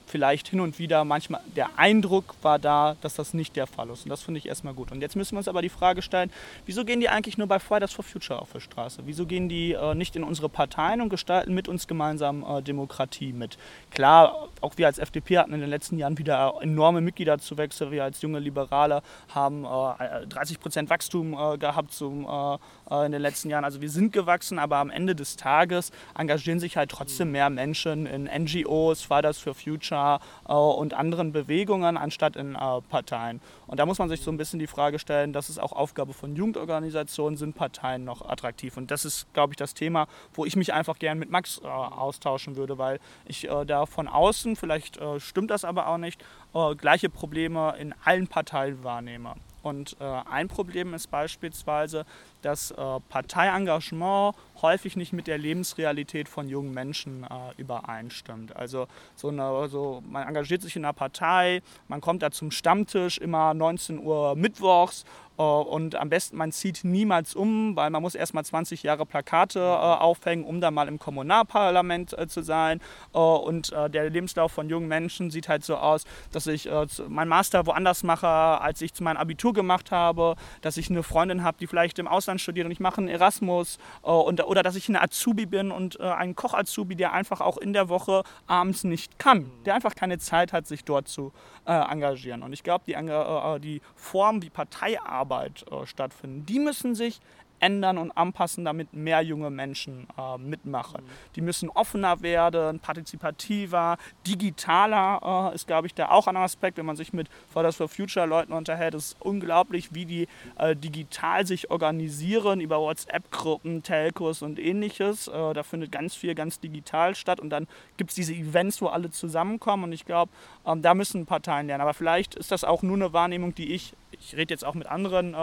vielleicht 0.06 0.48
hin 0.48 0.60
und 0.60 0.78
wieder 0.78 1.04
manchmal 1.04 1.40
der 1.54 1.78
Eindruck 1.78 2.34
war 2.42 2.58
da, 2.58 2.96
dass 3.00 3.14
das 3.14 3.34
nicht 3.34 3.56
der 3.56 3.66
Fall 3.66 3.90
ist. 3.90 4.04
Und 4.04 4.10
das 4.10 4.22
finde 4.22 4.38
ich 4.38 4.46
erstmal 4.46 4.74
gut. 4.74 4.92
Und 4.92 5.00
jetzt 5.00 5.16
müssen 5.16 5.32
wir 5.32 5.38
uns 5.38 5.48
aber 5.48 5.62
die 5.62 5.68
Frage 5.68 6.02
stellen, 6.02 6.30
wieso 6.64 6.84
gehen 6.84 7.00
die 7.00 7.08
eigentlich 7.08 7.38
nur 7.38 7.46
bei 7.46 7.58
Fridays 7.58 7.92
for 7.92 8.04
Future 8.04 8.40
auf 8.40 8.52
der 8.52 8.60
Straße? 8.60 9.02
Wieso 9.04 9.26
gehen 9.26 9.48
die 9.48 9.72
äh, 9.72 9.94
nicht 9.94 10.16
in 10.16 10.22
unsere 10.22 10.48
Parteien 10.48 11.00
und 11.00 11.08
gestalten 11.08 11.54
mit 11.54 11.68
uns 11.68 11.86
gemeinsam 11.86 12.44
äh, 12.44 12.62
Demokratie 12.62 13.32
mit? 13.32 13.58
Klar, 13.90 14.48
auch 14.60 14.74
wir 14.76 14.86
als 14.86 14.98
FDP 14.98 15.38
hatten 15.38 15.52
in 15.52 15.60
den 15.60 15.70
letzten 15.70 15.98
Jahren 15.98 16.18
wieder 16.18 16.54
enorme 16.60 17.00
Mitgliederzuwächse. 17.00 17.90
Wir 17.90 18.04
als 18.04 18.22
junge 18.22 18.38
Liberale 18.38 19.02
haben 19.34 19.64
äh, 19.64 20.26
30 20.26 20.60
Prozent 20.60 20.90
Wachstum 20.90 21.34
äh, 21.34 21.58
gehabt 21.58 21.92
zum, 21.92 22.24
äh, 22.24 22.58
in 22.90 23.12
den 23.12 23.20
letzten 23.20 23.50
Jahren. 23.50 23.64
Also 23.64 23.80
wir 23.80 23.90
sind 23.90 24.12
gewachsen, 24.12 24.58
aber 24.58 24.76
am 24.76 24.90
Ende 24.90 25.14
des 25.14 25.36
Tages 25.36 25.90
engagieren 26.16 26.60
sich 26.60 26.76
halt 26.76 26.90
trotzdem 26.90 27.32
mehr 27.32 27.50
Menschen 27.50 28.06
in 28.06 28.24
NGOs, 28.24 29.02
Fridays 29.02 29.38
for 29.38 29.54
Future, 29.54 30.20
äh, 30.48 30.52
und 30.52 30.94
anderen 30.94 31.32
Bewegungen 31.32 31.96
anstatt 31.96 32.36
in 32.36 32.54
äh, 32.54 32.80
Parteien. 32.88 33.40
Und 33.66 33.78
da 33.78 33.86
muss 33.86 33.98
man 33.98 34.08
sich 34.08 34.20
so 34.20 34.30
ein 34.30 34.36
bisschen 34.36 34.58
die 34.58 34.66
Frage 34.66 34.98
stellen, 34.98 35.32
das 35.32 35.50
ist 35.50 35.58
auch 35.58 35.72
Aufgabe 35.72 36.12
von 36.12 36.36
Jugendorganisationen, 36.36 37.36
sind 37.36 37.54
Parteien 37.56 38.04
noch 38.04 38.28
attraktiv? 38.28 38.76
Und 38.76 38.90
das 38.90 39.04
ist, 39.04 39.32
glaube 39.32 39.52
ich, 39.52 39.56
das 39.56 39.74
Thema, 39.74 40.06
wo 40.34 40.44
ich 40.44 40.56
mich 40.56 40.72
einfach 40.72 40.98
gern 40.98 41.18
mit 41.18 41.30
Max 41.30 41.60
äh, 41.62 41.66
austauschen 41.66 42.56
würde, 42.56 42.78
weil 42.78 43.00
ich 43.26 43.48
äh, 43.48 43.64
da 43.64 43.86
von 43.86 44.08
außen, 44.08 44.56
vielleicht 44.56 44.98
äh, 44.98 45.20
stimmt 45.20 45.50
das 45.50 45.64
aber 45.64 45.88
auch 45.88 45.98
nicht, 45.98 46.22
äh, 46.54 46.74
gleiche 46.74 47.08
Probleme 47.08 47.74
in 47.78 47.94
allen 48.04 48.28
Parteien 48.28 48.84
wahrnehme. 48.84 49.34
Und 49.66 49.96
ein 50.00 50.48
Problem 50.48 50.94
ist 50.94 51.10
beispielsweise, 51.10 52.06
dass 52.42 52.70
äh, 52.70 53.00
Parteiengagement 53.08 54.36
häufig 54.62 54.96
nicht 54.96 55.12
mit 55.12 55.26
der 55.26 55.36
Lebensrealität 55.36 56.28
von 56.28 56.48
jungen 56.48 56.72
Menschen 56.72 57.24
äh, 57.24 57.60
übereinstimmt. 57.60 58.54
Also 58.54 58.86
so 59.16 59.28
eine, 59.28 59.68
so, 59.68 60.02
man 60.08 60.28
engagiert 60.28 60.62
sich 60.62 60.76
in 60.76 60.84
einer 60.84 60.92
Partei, 60.92 61.62
man 61.88 62.00
kommt 62.00 62.22
da 62.22 62.30
zum 62.30 62.52
Stammtisch 62.52 63.18
immer 63.18 63.52
19 63.52 63.98
Uhr 63.98 64.36
mittwochs 64.36 65.02
äh, 65.02 65.25
und 65.42 65.94
am 65.96 66.08
besten 66.08 66.36
man 66.36 66.52
zieht 66.52 66.80
niemals 66.84 67.34
um, 67.34 67.76
weil 67.76 67.90
man 67.90 68.02
muss 68.02 68.14
erst 68.14 68.34
mal 68.34 68.44
20 68.44 68.82
Jahre 68.82 69.06
Plakate 69.06 69.58
äh, 69.60 69.62
aufhängen, 69.62 70.44
um 70.44 70.60
dann 70.60 70.74
mal 70.74 70.88
im 70.88 70.98
Kommunalparlament 70.98 72.18
äh, 72.18 72.26
zu 72.26 72.42
sein. 72.42 72.80
Äh, 73.14 73.18
und 73.18 73.72
der 73.72 74.10
Lebenslauf 74.10 74.52
von 74.52 74.68
jungen 74.68 74.88
Menschen 74.88 75.30
sieht 75.30 75.48
halt 75.48 75.64
so 75.64 75.76
aus, 75.76 76.04
dass 76.32 76.46
ich 76.46 76.68
meinen 77.08 77.28
Master 77.28 77.66
woanders 77.66 78.02
mache, 78.02 78.26
als 78.26 78.80
ich 78.80 78.94
zu 78.94 79.02
meinem 79.02 79.16
Abitur 79.16 79.52
gemacht 79.52 79.90
habe, 79.90 80.36
dass 80.62 80.76
ich 80.76 80.90
eine 80.90 81.02
Freundin 81.02 81.42
habe, 81.42 81.58
die 81.58 81.66
vielleicht 81.66 81.98
im 81.98 82.08
Ausland 82.08 82.40
studiert 82.40 82.66
und 82.66 82.72
ich 82.72 82.80
mache 82.80 82.98
einen 82.98 83.08
Erasmus 83.08 83.78
äh, 84.02 84.10
und, 84.10 84.42
oder 84.44 84.62
dass 84.62 84.76
ich 84.76 84.88
eine 84.88 85.02
Azubi 85.02 85.46
bin 85.46 85.70
und 85.70 85.98
äh, 86.00 86.04
ein 86.04 86.34
Koch-Azubi, 86.34 86.96
der 86.96 87.12
einfach 87.12 87.40
auch 87.40 87.58
in 87.58 87.72
der 87.72 87.88
Woche 87.88 88.22
abends 88.46 88.84
nicht 88.84 89.18
kann, 89.18 89.50
der 89.64 89.74
einfach 89.74 89.94
keine 89.94 90.18
Zeit 90.18 90.52
hat, 90.52 90.66
sich 90.66 90.84
dort 90.84 91.08
zu 91.08 91.32
äh, 91.66 91.72
engagieren. 91.72 92.42
Und 92.42 92.52
ich 92.52 92.62
glaube, 92.62 92.84
die, 92.86 92.94
äh, 92.94 93.60
die 93.60 93.80
Form, 93.94 94.42
wie 94.42 94.50
Parteiarbeit 94.50 95.25
äh, 95.70 95.86
stattfinden, 95.86 96.46
die 96.46 96.58
müssen 96.58 96.94
sich 96.94 97.20
ändern 97.60 97.98
und 97.98 98.10
anpassen, 98.12 98.64
damit 98.64 98.92
mehr 98.92 99.22
junge 99.22 99.50
Menschen 99.50 100.06
äh, 100.18 100.38
mitmachen. 100.38 101.04
Mhm. 101.04 101.34
Die 101.36 101.40
müssen 101.40 101.68
offener 101.70 102.22
werden, 102.22 102.78
partizipativer, 102.80 103.98
digitaler 104.26 105.50
äh, 105.52 105.54
ist, 105.54 105.66
glaube 105.66 105.86
ich, 105.86 105.94
da 105.94 106.10
auch 106.10 106.26
ein 106.26 106.36
Aspekt. 106.36 106.78
Wenn 106.78 106.86
man 106.86 106.96
sich 106.96 107.12
mit 107.12 107.28
Fridays 107.52 107.76
for 107.76 107.88
Future 107.88 108.26
Leuten 108.26 108.52
unterhält, 108.52 108.94
ist 108.94 109.16
unglaublich, 109.20 109.94
wie 109.94 110.04
die 110.04 110.28
äh, 110.58 110.76
digital 110.76 111.46
sich 111.46 111.70
organisieren 111.70 112.60
über 112.60 112.78
WhatsApp-Gruppen, 112.80 113.82
Telcos 113.82 114.42
und 114.42 114.58
ähnliches. 114.58 115.28
Äh, 115.28 115.54
da 115.54 115.62
findet 115.62 115.92
ganz 115.92 116.14
viel 116.14 116.34
ganz 116.34 116.60
digital 116.60 117.14
statt 117.14 117.40
und 117.40 117.50
dann 117.50 117.66
gibt 117.96 118.10
es 118.10 118.16
diese 118.16 118.34
Events, 118.34 118.80
wo 118.80 118.88
alle 118.88 119.10
zusammenkommen 119.10 119.84
und 119.84 119.92
ich 119.92 120.04
glaube, 120.04 120.30
ähm, 120.66 120.82
da 120.82 120.94
müssen 120.94 121.26
Parteien 121.26 121.66
lernen. 121.66 121.82
Aber 121.82 121.94
vielleicht 121.94 122.34
ist 122.34 122.52
das 122.52 122.64
auch 122.64 122.82
nur 122.82 122.96
eine 122.96 123.12
Wahrnehmung, 123.12 123.54
die 123.54 123.72
ich, 123.72 123.94
ich 124.12 124.36
rede 124.36 124.52
jetzt 124.52 124.64
auch 124.64 124.74
mit 124.74 124.86
anderen 124.86 125.34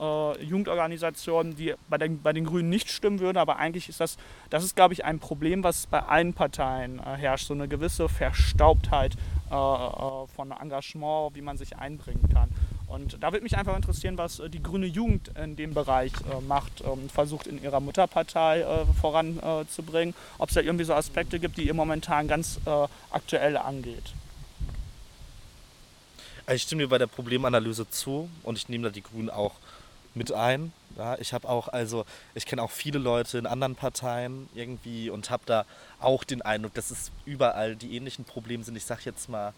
äh, 0.00 0.42
Jugendorganisationen, 0.42 1.56
die 1.56 1.74
bei 1.88 1.98
den, 1.98 2.22
bei 2.22 2.32
den 2.32 2.44
Grünen 2.44 2.70
nicht 2.70 2.90
stimmen 2.90 3.20
würden. 3.20 3.36
Aber 3.36 3.58
eigentlich 3.58 3.88
ist 3.88 4.00
das, 4.00 4.16
das 4.48 4.64
ist, 4.64 4.74
glaube 4.74 4.94
ich, 4.94 5.04
ein 5.04 5.18
Problem, 5.18 5.62
was 5.62 5.86
bei 5.86 6.00
allen 6.00 6.32
Parteien 6.32 6.98
äh, 6.98 7.16
herrscht. 7.16 7.46
So 7.46 7.54
eine 7.54 7.68
gewisse 7.68 8.08
Verstaubtheit 8.08 9.14
äh, 9.50 9.54
äh 9.54 10.26
von 10.34 10.52
Engagement, 10.52 11.34
wie 11.34 11.42
man 11.42 11.58
sich 11.58 11.76
einbringen 11.76 12.28
kann. 12.32 12.48
Und 12.86 13.22
da 13.22 13.30
würde 13.32 13.44
mich 13.44 13.56
einfach 13.56 13.76
interessieren, 13.76 14.18
was 14.18 14.40
äh, 14.40 14.48
die 14.48 14.62
grüne 14.62 14.86
Jugend 14.86 15.30
in 15.36 15.54
dem 15.56 15.74
Bereich 15.74 16.12
äh, 16.12 16.40
macht, 16.40 16.82
ähm, 16.84 17.08
versucht 17.08 17.46
in 17.46 17.62
ihrer 17.62 17.80
Mutterpartei 17.80 18.64
voranzubringen. 19.00 20.14
Ob 20.38 20.48
es 20.48 20.54
da 20.54 20.60
irgendwie 20.60 20.84
so 20.84 20.94
Aspekte 20.94 21.38
gibt, 21.38 21.58
die 21.58 21.66
ihr 21.66 21.74
momentan 21.74 22.28
ganz 22.28 22.58
aktuell 23.10 23.56
angeht. 23.56 24.12
Also 26.46 26.56
ich 26.56 26.62
stimme 26.62 26.82
dir 26.82 26.88
bei 26.88 26.98
der 26.98 27.06
Problemanalyse 27.06 27.88
zu 27.90 28.28
und 28.42 28.58
ich 28.58 28.68
nehme 28.68 28.84
da 28.84 28.90
die 28.90 29.02
Grünen 29.02 29.30
auch 29.30 29.52
mit 30.14 30.32
ein. 30.32 30.72
Ja, 30.96 31.16
ich 31.18 31.32
habe 31.32 31.48
auch, 31.48 31.68
also 31.68 32.04
ich 32.34 32.46
kenne 32.46 32.62
auch 32.62 32.70
viele 32.70 32.98
Leute 32.98 33.38
in 33.38 33.46
anderen 33.46 33.76
Parteien 33.76 34.48
irgendwie 34.54 35.08
und 35.08 35.30
habe 35.30 35.44
da 35.46 35.64
auch 36.00 36.24
den 36.24 36.42
Eindruck, 36.42 36.74
dass 36.74 36.90
es 36.90 37.10
überall 37.24 37.76
die 37.76 37.96
ähnlichen 37.96 38.24
Probleme 38.24 38.64
sind. 38.64 38.76
Ich 38.76 38.84
sage 38.84 39.02
jetzt 39.04 39.28
mal, 39.28 39.54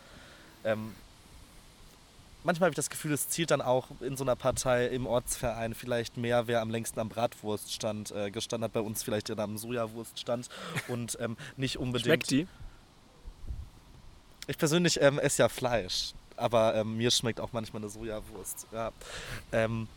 ähm, 0.64 0.94
manchmal 2.44 2.66
habe 2.66 2.72
ich 2.72 2.76
das 2.76 2.90
Gefühl, 2.90 3.12
es 3.12 3.28
zielt 3.28 3.50
dann 3.50 3.62
auch 3.62 3.88
in 4.00 4.16
so 4.16 4.24
einer 4.24 4.36
Partei 4.36 4.86
im 4.86 5.06
Ortsverein 5.06 5.74
vielleicht 5.74 6.16
mehr, 6.16 6.46
wer 6.46 6.60
am 6.60 6.70
längsten 6.70 7.00
am 7.00 7.08
Bratwurststand 7.08 8.10
äh, 8.12 8.30
gestanden 8.30 8.64
hat, 8.64 8.72
bei 8.72 8.80
uns 8.80 9.02
vielleicht 9.02 9.28
ja 9.28 9.38
am 9.38 9.56
Sojawurststand 9.56 10.48
und 10.88 11.16
ähm, 11.20 11.36
nicht 11.56 11.78
unbedingt. 11.78 12.26
Schmeckt 12.26 12.30
die? 12.30 12.46
Ich 14.48 14.58
persönlich 14.58 15.00
ähm, 15.00 15.18
esse 15.18 15.42
ja 15.42 15.48
Fleisch, 15.48 16.12
aber 16.36 16.74
ähm, 16.74 16.96
mir 16.96 17.10
schmeckt 17.10 17.40
auch 17.40 17.52
manchmal 17.52 17.82
eine 17.82 17.90
Sojawurst. 17.90 18.66
Ja. 18.72 18.92
Ähm, 19.52 19.88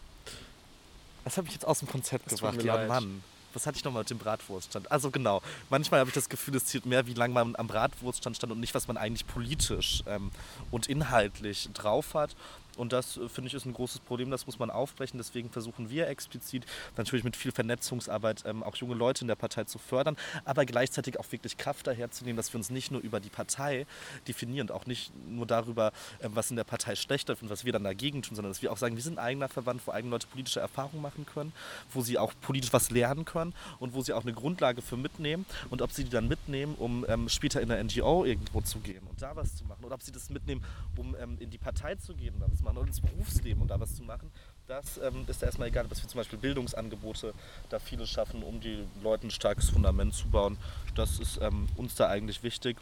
das 1.25 1.37
habe 1.37 1.47
ich 1.47 1.53
jetzt 1.53 1.65
aus 1.67 1.79
dem 1.79 1.89
Konzept 1.89 2.31
Das 2.31 2.39
gebracht. 2.39 2.63
Ja, 2.63 2.75
leid. 2.75 2.87
Mann. 2.87 3.23
Was 3.53 3.65
hatte 3.65 3.77
ich 3.77 3.85
nochmal 3.85 4.01
mit 4.01 4.09
dem 4.09 4.17
Bratwurststand? 4.17 4.91
Also 4.91 5.11
genau, 5.11 5.41
manchmal 5.69 6.01
habe 6.01 6.09
ich 6.09 6.13
das 6.13 6.27
Gefühl, 6.27 6.55
es 6.55 6.65
zählt 6.65 6.85
mehr, 6.85 7.07
wie 7.07 7.13
lange 7.13 7.33
man 7.33 7.55
am 7.55 7.67
Bratwurststand 7.67 8.35
stand 8.35 8.51
und 8.51 8.59
nicht, 8.59 8.75
was 8.75 8.87
man 8.87 8.97
eigentlich 8.97 9.25
politisch 9.27 10.03
ähm, 10.07 10.31
und 10.71 10.87
inhaltlich 10.87 11.69
drauf 11.73 12.13
hat. 12.15 12.35
Und 12.77 12.93
das, 12.93 13.17
äh, 13.17 13.29
finde 13.29 13.47
ich, 13.47 13.53
ist 13.53 13.65
ein 13.65 13.73
großes 13.73 13.99
Problem, 13.99 14.31
das 14.31 14.45
muss 14.45 14.59
man 14.59 14.69
aufbrechen. 14.69 15.17
Deswegen 15.17 15.49
versuchen 15.49 15.89
wir 15.89 16.07
explizit 16.07 16.65
natürlich 16.97 17.23
mit 17.23 17.35
viel 17.35 17.51
Vernetzungsarbeit 17.51 18.43
ähm, 18.45 18.63
auch 18.63 18.75
junge 18.75 18.95
Leute 18.95 19.21
in 19.21 19.27
der 19.27 19.35
Partei 19.35 19.63
zu 19.63 19.77
fördern, 19.77 20.17
aber 20.43 20.65
gleichzeitig 20.65 21.19
auch 21.19 21.31
wirklich 21.31 21.57
Kraft 21.57 21.87
daherzunehmen, 21.87 22.37
dass 22.37 22.53
wir 22.53 22.57
uns 22.57 22.69
nicht 22.69 22.91
nur 22.91 23.01
über 23.01 23.19
die 23.19 23.29
Partei 23.29 23.85
definieren 24.27 24.69
und 24.69 24.75
auch 24.75 24.85
nicht 24.85 25.11
nur 25.27 25.45
darüber, 25.45 25.91
ähm, 26.21 26.31
was 26.35 26.49
in 26.49 26.55
der 26.55 26.63
Partei 26.63 26.95
schlecht 26.95 27.29
läuft 27.29 27.43
und 27.43 27.49
was 27.49 27.65
wir 27.65 27.73
dann 27.73 27.83
dagegen 27.83 28.21
tun, 28.21 28.35
sondern 28.35 28.51
dass 28.51 28.61
wir 28.61 28.71
auch 28.71 28.77
sagen, 28.77 28.95
wir 28.95 29.03
sind 29.03 29.17
ein 29.19 29.25
eigener 29.25 29.49
Verband, 29.49 29.81
wo 29.85 29.91
eigene 29.91 30.11
Leute 30.11 30.27
politische 30.27 30.59
Erfahrungen 30.59 31.01
machen 31.01 31.25
können, 31.25 31.53
wo 31.93 32.01
sie 32.01 32.17
auch 32.17 32.33
politisch 32.41 32.73
was 32.73 32.91
lernen 32.91 33.25
können 33.25 33.53
und 33.79 33.93
wo 33.93 34.01
sie 34.01 34.13
auch 34.13 34.23
eine 34.23 34.33
Grundlage 34.33 34.81
für 34.81 34.97
mitnehmen 34.97 35.45
und 35.69 35.81
ob 35.81 35.91
sie 35.91 36.03
die 36.03 36.09
dann 36.09 36.27
mitnehmen, 36.27 36.75
um 36.75 37.05
ähm, 37.07 37.29
später 37.29 37.61
in 37.61 37.69
der 37.69 37.83
NGO 37.83 38.25
irgendwo 38.25 38.61
zu 38.61 38.79
gehen 38.79 39.01
und 39.09 39.21
da 39.21 39.35
was 39.35 39.55
zu 39.55 39.65
machen 39.65 39.83
oder 39.83 39.95
ob 39.95 40.01
sie 40.01 40.11
das 40.11 40.29
mitnehmen, 40.29 40.63
um 40.97 41.15
ähm, 41.15 41.37
in 41.39 41.49
die 41.49 41.57
Partei 41.57 41.95
zu 41.95 42.13
gehen 42.15 42.33
und 42.35 42.41
da 42.41 42.47
was 42.49 42.57
zu 42.57 42.64
machen 42.65 42.77
oder 42.77 42.87
ins 42.87 42.99
Berufsleben 42.99 43.61
und 43.61 43.69
da 43.69 43.79
was 43.79 43.95
zu 43.95 44.03
machen. 44.03 44.29
Das 44.67 44.97
ähm, 44.97 45.25
ist 45.27 45.41
da 45.41 45.45
erstmal 45.45 45.67
egal, 45.67 45.87
dass 45.87 46.01
wir 46.01 46.09
zum 46.09 46.19
Beispiel 46.19 46.39
Bildungsangebote 46.39 47.33
da 47.69 47.79
viele 47.79 48.07
schaffen, 48.07 48.43
um 48.43 48.59
die 48.59 48.83
Leuten 49.01 49.27
ein 49.27 49.31
starkes 49.31 49.69
Fundament 49.69 50.13
zu 50.13 50.27
bauen. 50.27 50.57
Das 50.95 51.19
ist 51.19 51.39
ähm, 51.41 51.67
uns 51.77 51.95
da 51.95 52.09
eigentlich 52.09 52.43
wichtig. 52.43 52.77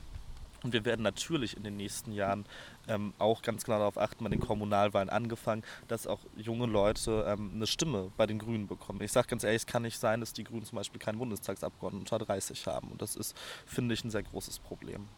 Und 0.63 0.71
wir 0.71 0.85
werden 0.85 1.01
natürlich 1.01 1.57
in 1.57 1.63
den 1.63 1.75
nächsten 1.75 2.13
Jahren 2.13 2.45
ähm, 2.87 3.13
auch 3.19 3.41
ganz 3.41 3.65
klar 3.65 3.79
darauf 3.79 3.97
achten, 3.97 4.23
bei 4.23 4.29
den 4.29 4.39
Kommunalwahlen 4.39 5.09
angefangen, 5.09 5.61
dass 5.89 6.07
auch 6.07 6.21
junge 6.37 6.67
Leute 6.67 7.25
ähm, 7.27 7.51
eine 7.53 7.67
Stimme 7.67 8.11
bei 8.15 8.25
den 8.25 8.39
Grünen 8.39 8.67
bekommen. 8.67 9.01
Ich 9.01 9.11
sage 9.11 9.27
ganz 9.27 9.43
ehrlich, 9.43 9.63
es 9.63 9.65
kann 9.65 9.81
nicht 9.81 9.99
sein, 9.99 10.21
dass 10.21 10.31
die 10.31 10.45
Grünen 10.45 10.63
zum 10.63 10.77
Beispiel 10.77 11.01
keinen 11.01 11.19
Bundestagsabgeordneten 11.19 12.07
unter 12.07 12.25
30 12.25 12.65
haben. 12.65 12.87
Und 12.87 13.01
das 13.01 13.17
ist, 13.17 13.35
finde 13.65 13.93
ich, 13.93 14.05
ein 14.05 14.11
sehr 14.11 14.23
großes 14.23 14.59
Problem. 14.59 15.09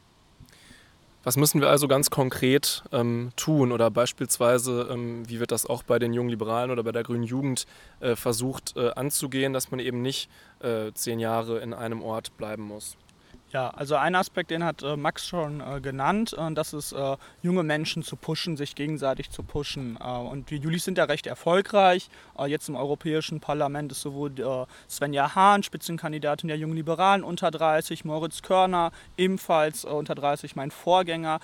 Was 1.25 1.37
müssen 1.37 1.59
wir 1.59 1.71
also 1.71 1.87
ganz 1.87 2.11
konkret 2.11 2.83
ähm, 2.91 3.31
tun? 3.35 3.71
Oder 3.71 3.89
beispielsweise, 3.89 4.87
ähm, 4.91 5.27
wie 5.27 5.39
wird 5.39 5.51
das 5.51 5.65
auch 5.65 5.81
bei 5.81 5.97
den 5.97 6.13
jungen 6.13 6.29
Liberalen 6.29 6.69
oder 6.69 6.83
bei 6.83 6.91
der 6.91 7.01
Grünen 7.01 7.23
Jugend 7.23 7.65
äh, 7.99 8.15
versucht 8.15 8.77
äh, 8.77 8.91
anzugehen, 8.91 9.51
dass 9.51 9.71
man 9.71 9.79
eben 9.79 10.03
nicht 10.03 10.29
äh, 10.59 10.91
zehn 10.93 11.19
Jahre 11.19 11.57
in 11.61 11.73
einem 11.73 12.03
Ort 12.03 12.37
bleiben 12.37 12.61
muss? 12.61 12.95
Ja, 13.51 13.69
also 13.69 13.95
ein 13.95 14.15
Aspekt, 14.15 14.49
den 14.49 14.63
hat 14.63 14.81
äh, 14.81 14.97
Max 14.97 15.27
schon 15.27 15.61
äh, 15.61 15.79
genannt, 15.79 16.35
äh, 16.37 16.53
das 16.53 16.73
ist 16.73 16.93
äh, 16.93 17.15
junge 17.43 17.63
Menschen 17.63 18.01
zu 18.01 18.15
pushen, 18.15 18.57
sich 18.57 18.73
gegenseitig 18.73 19.29
zu 19.29 19.43
pushen. 19.43 19.97
Äh, 20.01 20.07
und 20.07 20.49
die 20.49 20.57
Julis 20.57 20.83
sind 20.83 20.97
ja 20.97 21.03
recht 21.03 21.27
erfolgreich. 21.27 22.09
Äh, 22.39 22.47
jetzt 22.47 22.67
im 22.69 22.75
Europäischen 22.75 23.39
Parlament 23.39 23.91
ist 23.91 24.01
sowohl 24.01 24.25
Svenja 24.89 25.35
Hahn, 25.35 25.61
Spitzenkandidatin 25.63 26.47
der 26.47 26.57
Jungen 26.57 26.75
Liberalen, 26.75 27.23
unter 27.23 27.51
30, 27.51 28.03
Moritz 28.03 28.41
Körner, 28.41 28.91
ebenfalls 29.17 29.85
unter 29.85 30.15
30, 30.15 30.55
mein 30.55 30.71
Vorgänger, 30.71 31.39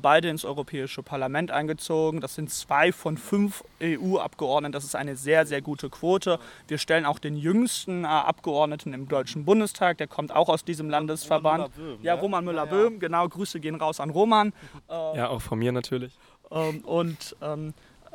beide 0.00 0.28
ins 0.28 0.44
Europäische 0.44 1.02
Parlament 1.02 1.50
eingezogen. 1.50 2.20
Das 2.20 2.34
sind 2.34 2.50
zwei 2.50 2.92
von 2.92 3.16
fünf 3.16 3.64
EU-Abgeordneten. 3.82 4.72
Das 4.72 4.84
ist 4.84 4.94
eine 4.94 5.16
sehr, 5.16 5.46
sehr 5.46 5.62
gute 5.62 5.88
Quote. 5.88 6.38
Wir 6.68 6.78
stellen 6.78 7.06
auch 7.06 7.18
den 7.18 7.36
jüngsten 7.36 8.04
Abgeordneten 8.04 8.92
im 8.92 9.08
Deutschen 9.08 9.44
Bundestag, 9.44 9.98
der 9.98 10.06
kommt 10.06 10.34
auch 10.34 10.48
aus 10.48 10.64
diesem 10.64 10.90
Landesverband. 10.90 11.47
Müller-Böhm, 11.56 11.98
ja, 12.02 12.14
ne? 12.14 12.20
Roman 12.20 12.44
Ja, 12.44 12.52
ja. 12.52 12.52
Müller-Böhm, 12.52 13.00
genau. 13.00 13.28
Grüße 13.28 13.60
gehen 13.60 13.76
raus 13.76 14.00
an 14.00 14.10
Roman. 14.10 14.52
Ja, 14.88 15.28
auch 15.28 15.40
von 15.42 15.58
mir 15.58 15.72
natürlich. 15.72 16.12
Ähm, 16.50 16.80
und 16.80 17.36
ähm, 17.42 17.74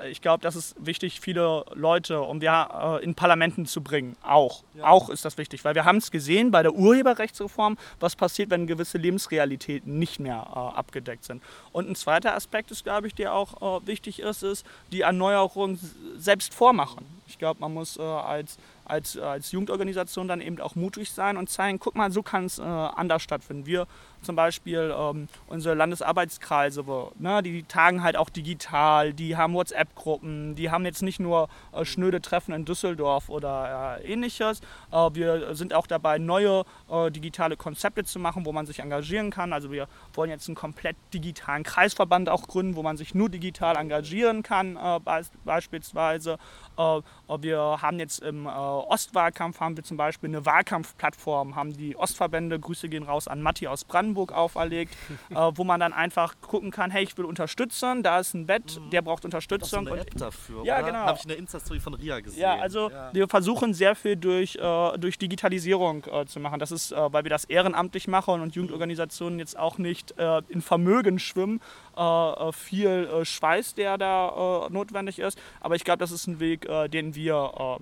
ich 0.10 0.22
glaube, 0.22 0.42
das 0.42 0.56
ist 0.56 0.76
wichtig, 0.80 1.22
viele 1.22 1.66
Leute 1.74 2.22
um 2.22 2.42
ja, 2.42 2.98
äh, 2.98 3.04
in 3.04 3.16
Parlamenten 3.16 3.66
zu 3.66 3.82
bringen. 3.82 4.16
Auch. 4.24 4.64
Auch 4.82 5.10
ist 5.10 5.24
das 5.24 5.38
wichtig, 5.38 5.64
weil 5.64 5.76
wir 5.76 5.86
haben 5.86 5.98
es 5.98 6.10
gesehen 6.10 6.52
bei 6.52 6.64
der 6.64 6.74
Urheberrechtsreform, 6.74 7.78
was 8.00 8.16
passiert, 8.16 8.50
wenn 8.50 8.66
gewisse 8.66 8.98
Lebensrealitäten 8.98 10.00
nicht 10.00 10.20
mehr 10.20 10.48
äh, 10.50 10.78
abgedeckt 10.78 11.26
sind. 11.26 11.44
Und 11.72 11.90
ein 11.90 11.96
zweiter 11.96 12.36
Aspekt 12.36 12.72
ist, 12.72 12.84
glaube 12.84 13.08
ich, 13.08 13.16
der 13.16 13.34
auch 13.34 13.82
äh, 13.84 13.88
wichtig 13.88 14.20
ist, 14.20 14.44
ist 14.44 14.66
die 14.92 15.02
Erneuerung 15.02 15.80
selbst 16.18 16.54
vormachen. 16.54 17.06
Ich 17.28 17.38
glaube, 17.38 17.60
man 17.60 17.74
muss 17.74 17.98
äh, 17.98 18.02
als, 18.02 18.58
als, 18.86 19.18
als 19.18 19.52
Jugendorganisation 19.52 20.28
dann 20.28 20.42
eben 20.42 20.60
auch 20.60 20.76
mutig 20.76 21.12
sein 21.12 21.38
und 21.38 21.50
zeigen, 21.50 21.80
guck 21.80 21.96
mal, 21.96 22.12
so 22.12 22.22
kann 22.24 22.46
es 22.46 22.60
äh, 22.60 22.64
anders 22.64 23.22
stattfinden. 23.22 23.66
Wir 23.66 23.88
zum 24.24 24.36
Beispiel 24.36 24.93
ähm, 24.97 25.28
unsere 25.47 25.76
Landesarbeitskreise, 25.76 26.84
ne, 27.19 27.43
die 27.43 27.63
tagen 27.63 28.03
halt 28.03 28.17
auch 28.17 28.30
digital, 28.30 29.13
die 29.13 29.38
haben 29.38 29.53
WhatsApp-Gruppen, 29.53 30.55
die 30.55 30.71
haben 30.71 30.86
jetzt 30.86 31.01
nicht 31.01 31.19
nur 31.19 31.49
äh, 31.71 31.86
schnöde 31.86 32.21
Treffen 32.21 32.53
in 32.53 32.65
Düsseldorf 32.65 33.30
oder 33.30 33.99
äh, 33.99 34.11
ähnliches. 34.11 34.61
Äh, 34.91 35.09
wir 35.13 35.55
sind 35.55 35.74
auch 35.74 35.88
dabei, 35.88 36.17
neue 36.17 36.63
äh, 36.89 37.11
digitale 37.11 37.57
Konzepte 37.57 38.03
zu 38.03 38.19
machen, 38.19 38.45
wo 38.45 38.51
man 38.51 38.65
sich 38.65 38.80
engagieren 38.80 39.30
kann. 39.30 39.53
Also 39.53 39.71
wir 39.71 39.88
wollen 40.13 40.30
jetzt 40.30 40.47
einen 40.47 40.55
komplett 40.55 40.95
digitalen 41.13 41.63
Kreisverband 41.63 42.30
auch 42.30 42.47
gründen, 42.47 42.76
wo 42.76 42.84
man 42.84 42.97
sich 42.97 43.13
nur 43.13 43.30
digital 43.30 43.76
engagieren 43.76 44.43
kann, 44.43 44.78
äh, 44.78 44.99
beis 44.99 45.32
beispielsweise. 45.45 46.38
Äh, 46.78 47.01
wir 47.39 47.82
haben 47.82 47.99
jetzt 47.99 48.19
im 48.21 48.45
Ostwahlkampf 48.45 49.59
haben 49.59 49.76
wir 49.76 49.84
zum 49.84 49.97
Beispiel 49.97 50.30
eine 50.30 50.45
Wahlkampfplattform, 50.45 51.55
haben 51.55 51.74
die 51.74 51.95
Ostverbände, 51.95 52.59
Grüße 52.59 52.89
gehen 52.89 53.03
raus 53.03 53.28
an 53.28 53.41
Matti 53.41 53.67
aus 53.67 53.84
Brandenburg 53.84 54.12
auferlegt, 54.18 54.95
äh, 55.30 55.36
wo 55.55 55.64
man 55.64 55.80
dann 55.80 55.93
einfach 55.93 56.36
gucken 56.41 56.72
kann, 56.72 56.91
hey, 56.91 57.03
ich 57.03 57.18
will 57.18 57.26
unterstützen, 57.26 58.03
da 58.03 58.20
ist 58.20 58.34
ein 58.34 58.45
Bett, 58.45 58.80
der 58.91 59.01
braucht 59.01 59.24
Doch 59.24 59.30
so 59.30 59.38
Unterstützung. 59.38 59.88
eine 59.88 60.01
App 60.01 60.16
dafür, 60.18 60.64
Ja, 60.66 60.78
oder? 60.78 60.86
genau. 60.88 60.99
Habe 60.99 61.18
ich 61.18 61.24
in 61.24 61.30
der 61.30 61.38
Insta-Story 61.38 61.80
von 61.80 61.93
Ria 61.95 62.20
gesehen. 62.20 62.41
ja, 62.41 62.55
also 62.59 62.89
Ja. 62.89 63.09
wir 63.14 63.28
versuchen 63.28 63.74
sehr 63.74 63.95
viel 63.95 64.16
durch, 64.16 64.55
äh, 64.55 64.97
durch 64.97 65.18
Digitalisierung 65.18 66.03
äh, 66.05 66.26
zu 66.26 66.39
machen. 66.39 66.59
Das 66.59 66.72
ist, 66.72 66.91
äh, 66.91 67.14
weil 67.14 67.24
wir 67.24 67.30
das 67.30 67.45
ehrenamtlich 67.45 68.07
machen 68.07 68.41
und 68.41 68.55
Jugendorganisationen 68.55 69.39
jetzt 69.39 69.57
auch 69.57 69.78
nicht 69.78 70.18
äh, 70.18 70.41
in 70.49 70.61
Vermögen 70.61 71.20
schwimmen. 71.20 71.59
Äh, 71.95 72.51
viel 72.53 73.24
Schweiß, 73.26 73.76
der 73.76 73.97
da 73.97 74.68
notwendig 74.70 75.20
ist. 75.20 75.38
Aber 75.61 75.76
ich 75.76 75.84
glaube, 75.84 75.99
das 75.99 76.11
ist 76.11 76.28
ein 76.28 76.39
Weg, 76.39 76.68
den 76.91 77.16
wir 77.16 77.80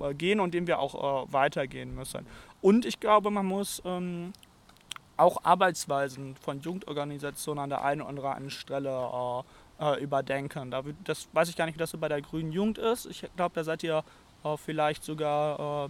äh, 0.00 0.10
äh, 0.10 0.14
gehen 0.14 0.40
und 0.40 0.52
den 0.54 0.66
wir 0.66 0.78
auch 0.78 1.26
weitergehen 1.32 1.94
müssen. 1.94 2.26
Und 2.60 2.84
ich 2.84 3.00
glaube, 3.00 3.30
man 3.30 3.46
muss 3.46 3.82
ähm, 3.84 4.32
auch 5.16 5.44
Arbeitsweisen 5.44 6.36
von 6.36 6.60
Jugendorganisationen 6.60 7.64
an 7.64 7.70
der 7.70 7.84
einen 7.84 8.02
oder 8.02 8.30
anderen 8.30 8.50
Stelle 8.50 8.90
äh, 9.80 9.94
äh, 9.94 10.02
überdenken. 10.02 10.70
Da, 10.70 10.82
das 11.04 11.28
weiß 11.32 11.48
ich 11.48 11.56
gar 11.56 11.66
nicht, 11.66 11.74
wie 11.74 11.80
das 11.80 11.90
so 11.90 11.98
bei 11.98 12.08
der 12.08 12.22
Grünen 12.22 12.52
Jugend 12.52 12.78
ist. 12.78 13.06
Ich 13.06 13.24
glaube, 13.36 13.54
da 13.54 13.64
seid 13.64 13.82
ihr 13.82 14.04
äh, 14.44 14.56
vielleicht 14.56 15.04
sogar 15.04 15.86
äh, 15.86 15.88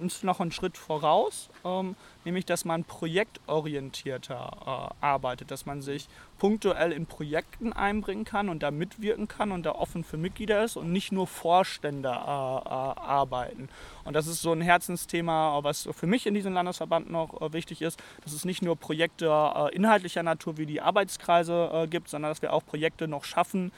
uns 0.00 0.22
noch 0.22 0.40
einen 0.40 0.52
Schritt 0.52 0.76
voraus, 0.76 1.48
ähm, 1.64 1.96
nämlich 2.24 2.46
dass 2.46 2.64
man 2.64 2.84
projektorientierter 2.84 4.92
äh, 5.00 5.04
arbeitet, 5.04 5.50
dass 5.50 5.66
man 5.66 5.82
sich 5.82 6.08
punktuell 6.38 6.92
in 6.92 7.06
Projekten 7.06 7.72
einbringen 7.72 8.24
kann 8.24 8.48
und 8.48 8.62
da 8.62 8.70
mitwirken 8.70 9.28
kann 9.28 9.52
und 9.52 9.64
da 9.64 9.72
offen 9.72 10.04
für 10.04 10.16
Mitglieder 10.16 10.64
ist 10.64 10.76
und 10.76 10.92
nicht 10.92 11.12
nur 11.12 11.26
Vorstände 11.26 12.08
äh, 12.08 12.12
äh, 12.12 12.16
arbeiten. 12.16 13.68
Und 14.04 14.14
das 14.14 14.26
ist 14.26 14.42
so 14.42 14.52
ein 14.52 14.60
Herzensthema, 14.60 15.60
was 15.62 15.88
für 15.92 16.06
mich 16.06 16.26
in 16.26 16.34
diesem 16.34 16.54
Landesverband 16.54 17.10
noch 17.10 17.40
äh, 17.40 17.52
wichtig 17.52 17.82
ist, 17.82 18.02
dass 18.24 18.32
es 18.32 18.44
nicht 18.44 18.62
nur 18.62 18.76
Projekte 18.76 19.26
äh, 19.26 19.74
inhaltlicher 19.74 20.22
Natur 20.22 20.56
wie 20.56 20.66
die 20.66 20.80
Arbeitskreise 20.80 21.70
äh, 21.72 21.86
gibt, 21.86 22.08
sondern 22.08 22.30
dass 22.30 22.42
wir 22.42 22.52
auch 22.52 22.64
Projekte 22.64 23.06
noch 23.06 23.24
schaffen, 23.24 23.72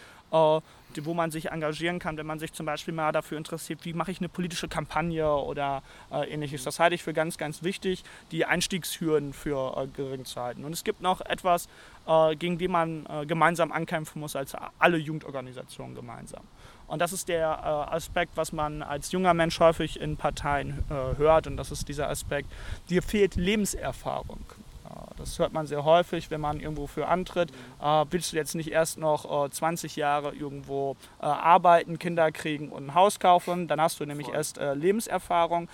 wo 1.04 1.14
man 1.14 1.30
sich 1.30 1.50
engagieren 1.50 1.98
kann, 1.98 2.16
wenn 2.16 2.26
man 2.26 2.38
sich 2.38 2.52
zum 2.52 2.66
Beispiel 2.66 2.94
mal 2.94 3.12
dafür 3.12 3.38
interessiert, 3.38 3.84
wie 3.84 3.92
mache 3.92 4.10
ich 4.10 4.18
eine 4.18 4.28
politische 4.28 4.68
Kampagne 4.68 5.30
oder 5.34 5.82
äh, 6.10 6.30
ähnliches. 6.32 6.64
Das 6.64 6.78
halte 6.78 6.94
ich 6.94 7.02
für 7.02 7.12
ganz, 7.12 7.38
ganz 7.38 7.62
wichtig, 7.62 8.04
die 8.30 8.44
Einstiegshürden 8.44 9.32
für 9.32 9.76
äh, 9.76 9.86
gering 9.88 10.24
zu 10.24 10.40
halten. 10.40 10.64
Und 10.64 10.72
es 10.72 10.84
gibt 10.84 11.00
noch 11.00 11.20
etwas, 11.22 11.68
äh, 12.06 12.36
gegen 12.36 12.58
dem 12.58 12.72
man 12.72 13.06
äh, 13.06 13.26
gemeinsam 13.26 13.72
ankämpfen 13.72 14.20
muss, 14.20 14.36
als 14.36 14.56
alle 14.78 14.96
Jugendorganisationen 14.96 15.94
gemeinsam. 15.94 16.42
Und 16.86 16.98
das 16.98 17.12
ist 17.12 17.28
der 17.28 17.46
äh, 17.46 17.94
Aspekt, 17.94 18.32
was 18.36 18.52
man 18.52 18.82
als 18.82 19.12
junger 19.12 19.32
Mensch 19.32 19.58
häufig 19.60 19.98
in 19.98 20.16
Parteien 20.16 20.84
äh, 20.90 21.16
hört. 21.16 21.46
Und 21.46 21.56
das 21.56 21.70
ist 21.70 21.88
dieser 21.88 22.08
Aspekt, 22.08 22.50
dir 22.90 23.02
fehlt 23.02 23.36
Lebenserfahrung. 23.36 24.44
Äh, 24.92 25.14
Das 25.16 25.38
hört 25.38 25.52
man 25.52 25.66
sehr 25.66 25.84
häufig, 25.84 26.30
wenn 26.30 26.40
man 26.40 26.60
irgendwo 26.60 26.86
für 26.86 27.08
antritt. 27.08 27.50
Äh, 27.80 28.04
willst 28.10 28.32
du 28.32 28.36
jetzt 28.36 28.54
nicht 28.54 28.70
erst 28.70 28.98
noch 28.98 29.46
äh, 29.46 29.50
20 29.50 29.96
Jahre 29.96 30.34
irgendwo 30.34 30.96
äh, 31.20 31.24
arbeiten, 31.24 31.98
Kinder 31.98 32.30
kriegen 32.32 32.70
und 32.70 32.86
ein 32.86 32.94
Haus 32.94 33.18
kaufen? 33.20 33.68
Dann 33.68 33.80
hast 33.80 34.00
du 34.00 34.06
nämlich 34.06 34.26
Voll. 34.28 34.36
erst 34.36 34.58
äh, 34.58 34.74
Lebenserfahrung. 34.74 35.68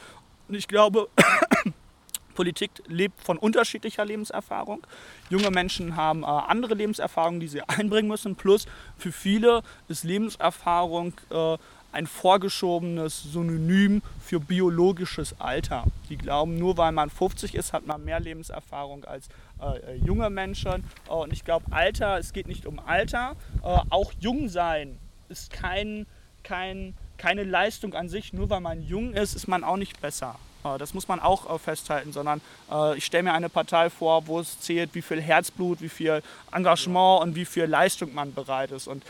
Und 0.49 0.55
ich 0.55 0.69
glaube, 0.69 1.09
Politik 2.35 2.71
lebt 2.87 3.21
von 3.21 3.37
unterschiedlicher 3.37 4.05
Lebenserfahrung. 4.05 4.87
Junge 5.29 5.51
Menschen 5.51 5.97
haben 5.97 6.23
äh, 6.23 6.27
andere 6.27 6.75
Lebenserfahrungen, 6.75 7.41
die 7.41 7.49
sie 7.49 7.63
einbringen 7.69 8.09
müssen. 8.09 8.37
Plus 8.37 8.67
für 8.97 9.11
viele 9.11 9.63
ist 9.89 10.05
Lebenserfahrung 10.05 11.15
äh, 11.31 11.59
ein 11.93 12.07
vorgeschobenes 12.07 13.23
Synonym 13.23 14.03
für 14.21 14.41
biologisches 14.41 15.41
Alter. 15.41 15.85
Die 16.09 16.17
glauben, 16.17 16.59
nur 16.59 16.77
weil 16.77 16.93
man 16.93 17.11
50 17.11 17.55
ist, 17.55 17.73
hat 17.73 17.87
man 17.87 18.05
mehr 18.05 18.21
Lebenserfahrung 18.21 19.05
als 19.05 19.29
äh, 19.61 19.97
junge 19.97 20.31
Menschen. 20.31 20.85
Äh, 21.09 21.13
und 21.13 21.33
ich 21.33 21.45
glaube, 21.45 21.67
Alter, 21.71 22.19
es 22.19 22.33
geht 22.33 22.47
nicht 22.47 22.67
um 22.67 22.79
Alter. 22.79 23.37
Äh, 23.63 23.79
auch 23.91 24.13
jung 24.21 24.49
sein 24.49 24.99
ist 25.29 25.51
kein, 25.51 26.07
kein, 26.43 26.95
keine 27.17 27.45
Leistung 27.45 27.95
an 27.95 28.09
sich. 28.09 28.33
Nur 28.33 28.51
weil 28.51 28.61
man 28.61 28.83
jung 28.83 29.15
ist, 29.15 29.35
ist 29.35 29.49
man 29.49 29.65
auch 29.65 29.77
nicht 29.77 30.01
besser. 30.01 30.37
Äh, 30.75 30.79
das 30.79 30.95
muss 30.95 31.09
man 31.09 31.21
auch 31.21 31.53
äh, 31.53 31.59
festhalten, 31.59 32.13
sondern 32.13 32.41
äh, 32.71 32.97
ich 32.97 33.05
stelle 33.05 33.25
mir 33.25 33.33
eine 33.33 33.49
Partei 33.49 33.91
vor, 33.91 34.27
wo 34.27 34.41
es 34.41 34.61
zählt, 34.61 34.95
wie 34.95 35.03
viel 35.03 35.21
Herzblut, 35.21 35.81
wie 35.81 35.89
viel 35.89 36.23
Engagement 36.53 37.23
und 37.23 37.35
wie 37.35 37.45
viel 37.45 37.65
Leistung 37.65 38.15
man 38.15 38.33
bereit 38.35 38.71
ist. 38.71 38.89
Und 38.89 39.03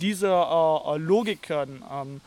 diese 0.00 0.28
Logiken 0.96 1.82
ähm, 1.92 2.20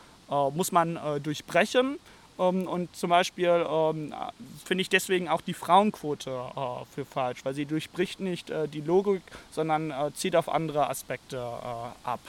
muss 0.54 0.72
man 0.72 0.98
durchbrechen. 1.22 1.98
Ähm, 2.38 2.66
und 2.66 2.94
zum 2.96 3.10
Beispiel 3.10 3.64
ähm, 3.68 4.14
finde 4.64 4.82
ich 4.82 4.88
deswegen 4.88 5.28
auch 5.28 5.40
die 5.40 5.54
Frauenquote 5.54 6.40
für 6.94 7.04
falsch, 7.04 7.44
weil 7.44 7.54
sie 7.54 7.66
durchbricht 7.66 8.20
nicht 8.20 8.52
die 8.72 8.80
Logik, 8.80 9.22
sondern 9.52 9.92
zieht 10.14 10.36
auf 10.36 10.48
andere 10.48 10.88
Aspekte 10.88 11.40
ab. 12.02 12.20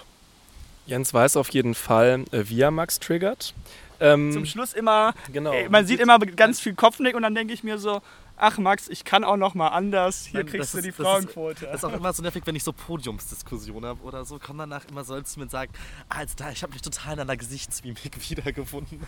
Jens 0.86 1.14
weiß 1.14 1.38
auf 1.38 1.50
jeden 1.50 1.74
Fall, 1.74 2.26
wie 2.32 2.62
er 2.62 2.72
Max 2.72 3.00
triggert. 3.00 3.54
Ähm, 4.00 4.32
Zum 4.32 4.46
Schluss 4.46 4.74
immer, 4.74 5.14
genau. 5.32 5.52
Ey, 5.54 5.70
man 5.70 5.86
sieht 5.86 6.00
immer 6.00 6.20
ganz 6.20 6.60
viel 6.60 6.74
Kopfnick 6.74 7.16
und 7.16 7.22
dann 7.24 7.36
denke 7.36 7.54
ich 7.54 7.64
mir 7.64 7.78
so, 7.78 8.02
ach 8.38 8.58
Max, 8.58 8.90
ich 8.90 9.04
kann 9.04 9.24
auch 9.24 9.38
noch 9.38 9.54
mal 9.54 9.70
anders, 9.70 10.26
hier 10.26 10.42
Nein, 10.42 10.52
kriegst 10.52 10.74
du 10.74 10.80
ist, 10.80 10.86
die 10.86 10.92
Frauenquote. 10.92 11.66
Das 11.66 11.76
ist, 11.76 11.84
das 11.84 11.84
ist, 11.84 11.84
auch 11.84 11.94
immer 12.00 12.14
so 12.14 12.22
nervig, 12.22 12.44
wenn 12.46 12.56
ich 12.56 12.64
so 12.64 12.74
Podiumsdiskussionen 12.74 13.86
habe 13.86 14.02
oder 14.04 14.26
so, 14.26 14.40
komm 14.44 14.58
danach 14.58 14.86
immer 14.86 15.04
sollst 15.04 15.36
du 15.36 15.42
mir 15.42 15.50
sagen, 15.50 15.72
ah, 16.10 16.22
jetzt 16.22 16.40
da, 16.40 16.52
ich 16.52 16.64
habe 16.64 16.74
mich 16.74 16.82
total 16.82 17.14
in 17.14 17.20
einer 17.22 17.38
Gesichtsmimik 17.38 18.18
wiedergefunden. 18.30 19.02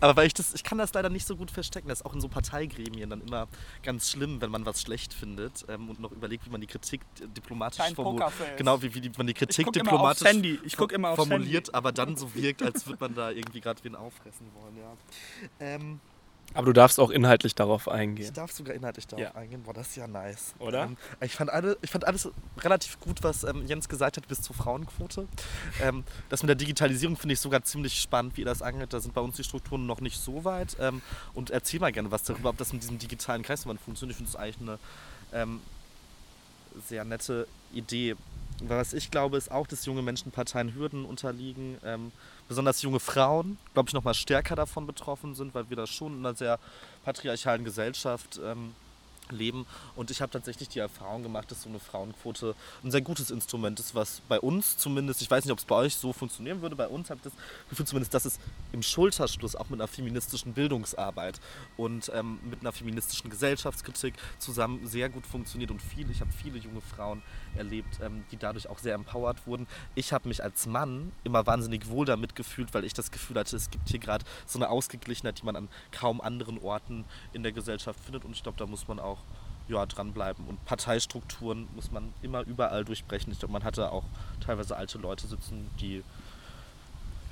Aber 0.00 0.16
weil 0.16 0.26
ich 0.26 0.34
das, 0.34 0.54
ich 0.54 0.64
kann 0.64 0.78
das 0.78 0.92
leider 0.94 1.08
nicht 1.08 1.26
so 1.26 1.36
gut 1.36 1.50
verstecken, 1.50 1.88
das 1.88 2.00
ist 2.00 2.06
auch 2.06 2.14
in 2.14 2.20
so 2.20 2.28
Parteigremien 2.28 3.10
dann 3.10 3.20
immer 3.20 3.48
ganz 3.82 4.10
schlimm, 4.10 4.40
wenn 4.40 4.50
man 4.50 4.64
was 4.66 4.82
schlecht 4.82 5.12
findet 5.12 5.64
ähm, 5.68 5.90
und 5.90 6.00
noch 6.00 6.12
überlegt, 6.12 6.46
wie 6.46 6.50
man 6.50 6.60
die 6.60 6.66
Kritik 6.66 7.02
diplomatisch 7.36 7.94
formuliert. 7.94 8.32
Genau, 8.56 8.82
wie, 8.82 8.94
wie 8.94 9.10
man 9.16 9.26
die 9.26 9.34
Kritik 9.34 9.72
diplomatisch 9.72 10.28
formuliert, 11.14 11.74
aber 11.74 11.92
dann 11.92 12.16
so 12.16 12.34
wirkt, 12.34 12.62
als 12.62 12.86
würde 12.86 12.98
man 13.00 13.14
da 13.14 13.30
irgendwie 13.30 13.60
gerade 13.60 13.82
wen 13.84 13.94
auffressen 13.94 14.46
wollen, 14.54 14.76
ja. 14.76 14.96
Ähm, 15.60 16.00
aber 16.56 16.66
du 16.66 16.72
darfst 16.72 16.98
auch 16.98 17.10
inhaltlich 17.10 17.54
darauf 17.54 17.88
eingehen. 17.88 18.26
Ich 18.26 18.32
darf 18.32 18.52
sogar 18.52 18.74
inhaltlich 18.74 19.06
darauf 19.06 19.22
ja. 19.22 19.34
eingehen. 19.34 19.62
Boah, 19.62 19.74
das 19.74 19.88
ist 19.88 19.96
ja 19.96 20.06
nice. 20.06 20.54
Oder? 20.58 20.84
Ähm, 20.84 20.96
ich, 21.20 21.34
fand 21.34 21.50
alle, 21.50 21.76
ich 21.82 21.90
fand 21.90 22.06
alles 22.06 22.30
relativ 22.58 22.98
gut, 23.00 23.22
was 23.22 23.44
ähm, 23.44 23.66
Jens 23.66 23.88
gesagt 23.88 24.16
hat 24.16 24.26
bis 24.28 24.42
zur 24.42 24.56
Frauenquote. 24.56 25.28
Ähm, 25.82 26.04
das 26.28 26.42
mit 26.42 26.48
der 26.48 26.56
Digitalisierung 26.56 27.16
finde 27.16 27.34
ich 27.34 27.40
sogar 27.40 27.62
ziemlich 27.62 28.00
spannend, 28.00 28.36
wie 28.36 28.42
ihr 28.42 28.46
das 28.46 28.62
angeht. 28.62 28.92
Da 28.92 29.00
sind 29.00 29.14
bei 29.14 29.20
uns 29.20 29.36
die 29.36 29.44
Strukturen 29.44 29.86
noch 29.86 30.00
nicht 30.00 30.18
so 30.18 30.44
weit. 30.44 30.76
Ähm, 30.80 31.02
und 31.34 31.50
erzähl 31.50 31.80
mal 31.80 31.92
gerne 31.92 32.10
was 32.10 32.22
darüber, 32.24 32.50
ob 32.50 32.56
das 32.56 32.72
mit 32.72 32.82
diesem 32.82 32.98
digitalen 32.98 33.42
Kreisverband 33.42 33.80
funktioniert. 33.80 34.12
Ich 34.12 34.16
finde 34.16 34.32
das 34.32 34.40
eigentlich 34.40 34.60
eine 34.60 34.78
ähm, 35.32 35.60
sehr 36.86 37.04
nette 37.04 37.46
Idee. 37.72 38.16
Was 38.60 38.94
ich 38.94 39.10
glaube, 39.10 39.36
ist 39.36 39.50
auch, 39.50 39.66
dass 39.66 39.84
junge 39.84 40.02
Menschen 40.02 40.32
Parteien 40.32 40.74
Hürden 40.74 41.04
unterliegen 41.04 41.76
ähm, 41.84 42.12
besonders 42.48 42.82
junge 42.82 43.00
Frauen, 43.00 43.58
glaube 43.74 43.88
ich, 43.88 43.94
noch 43.94 44.04
mal 44.04 44.14
stärker 44.14 44.56
davon 44.56 44.86
betroffen 44.86 45.34
sind, 45.34 45.54
weil 45.54 45.68
wir 45.68 45.76
da 45.76 45.86
schon 45.86 46.18
in 46.18 46.26
einer 46.26 46.36
sehr 46.36 46.58
patriarchalen 47.04 47.64
Gesellschaft 47.64 48.40
ähm, 48.44 48.74
leben. 49.30 49.66
Und 49.94 50.10
ich 50.10 50.20
habe 50.20 50.30
tatsächlich 50.30 50.68
die 50.68 50.78
Erfahrung 50.78 51.22
gemacht, 51.22 51.50
dass 51.50 51.62
so 51.62 51.68
eine 51.68 51.78
Frauenquote 51.78 52.54
ein 52.84 52.90
sehr 52.90 53.00
gutes 53.00 53.30
Instrument 53.30 53.80
ist, 53.80 53.94
was 53.94 54.22
bei 54.28 54.40
uns 54.40 54.76
zumindest, 54.76 55.22
ich 55.22 55.30
weiß 55.30 55.44
nicht, 55.44 55.52
ob 55.52 55.58
es 55.58 55.64
bei 55.64 55.76
euch 55.76 55.96
so 55.96 56.12
funktionieren 56.12 56.62
würde, 56.62 56.76
bei 56.76 56.88
uns 56.88 57.10
habe 57.10 57.18
ich 57.18 57.24
das 57.24 57.32
Gefühl 57.68 57.86
zumindest, 57.86 58.14
dass 58.14 58.24
es 58.24 58.38
im 58.72 58.82
Schulterschluss 58.82 59.56
auch 59.56 59.68
mit 59.68 59.80
einer 59.80 59.88
feministischen 59.88 60.52
Bildungsarbeit 60.52 61.40
und 61.76 62.10
ähm, 62.14 62.38
mit 62.48 62.60
einer 62.60 62.72
feministischen 62.72 63.30
Gesellschaftskritik 63.30 64.14
zusammen 64.38 64.86
sehr 64.86 65.08
gut 65.08 65.26
funktioniert 65.26 65.70
und 65.70 65.80
viele, 65.80 66.12
ich 66.12 66.20
habe 66.20 66.30
viele 66.32 66.58
junge 66.58 66.80
Frauen 66.80 67.22
erlebt, 67.56 67.98
ähm, 68.02 68.24
die 68.30 68.36
dadurch 68.36 68.68
auch 68.68 68.78
sehr 68.78 68.94
empowered 68.94 69.46
wurden. 69.46 69.66
Ich 69.94 70.12
habe 70.12 70.28
mich 70.28 70.42
als 70.42 70.66
Mann 70.66 71.12
immer 71.24 71.46
wahnsinnig 71.46 71.88
wohl 71.88 72.06
damit 72.06 72.34
gefühlt, 72.34 72.74
weil 72.74 72.84
ich 72.84 72.94
das 72.94 73.10
Gefühl 73.10 73.38
hatte, 73.38 73.56
es 73.56 73.70
gibt 73.70 73.88
hier 73.88 74.00
gerade 74.00 74.24
so 74.46 74.58
eine 74.58 74.68
Ausgeglichenheit, 74.68 75.40
die 75.40 75.46
man 75.46 75.56
an 75.56 75.68
kaum 75.92 76.20
anderen 76.20 76.58
Orten 76.58 77.04
in 77.32 77.42
der 77.42 77.52
Gesellschaft 77.52 78.00
findet 78.00 78.24
und 78.24 78.32
ich 78.32 78.42
glaube, 78.42 78.58
da 78.58 78.66
muss 78.66 78.88
man 78.88 78.98
auch 78.98 79.15
ja, 79.68 79.84
dranbleiben. 79.86 80.46
Und 80.46 80.64
Parteistrukturen 80.64 81.68
muss 81.74 81.90
man 81.90 82.12
immer 82.22 82.42
überall 82.42 82.84
durchbrechen. 82.84 83.32
Ich 83.32 83.38
glaube, 83.38 83.52
man 83.52 83.64
hatte 83.64 83.92
auch 83.92 84.04
teilweise 84.44 84.76
alte 84.76 84.98
Leute 84.98 85.26
sitzen, 85.26 85.70
die 85.80 86.02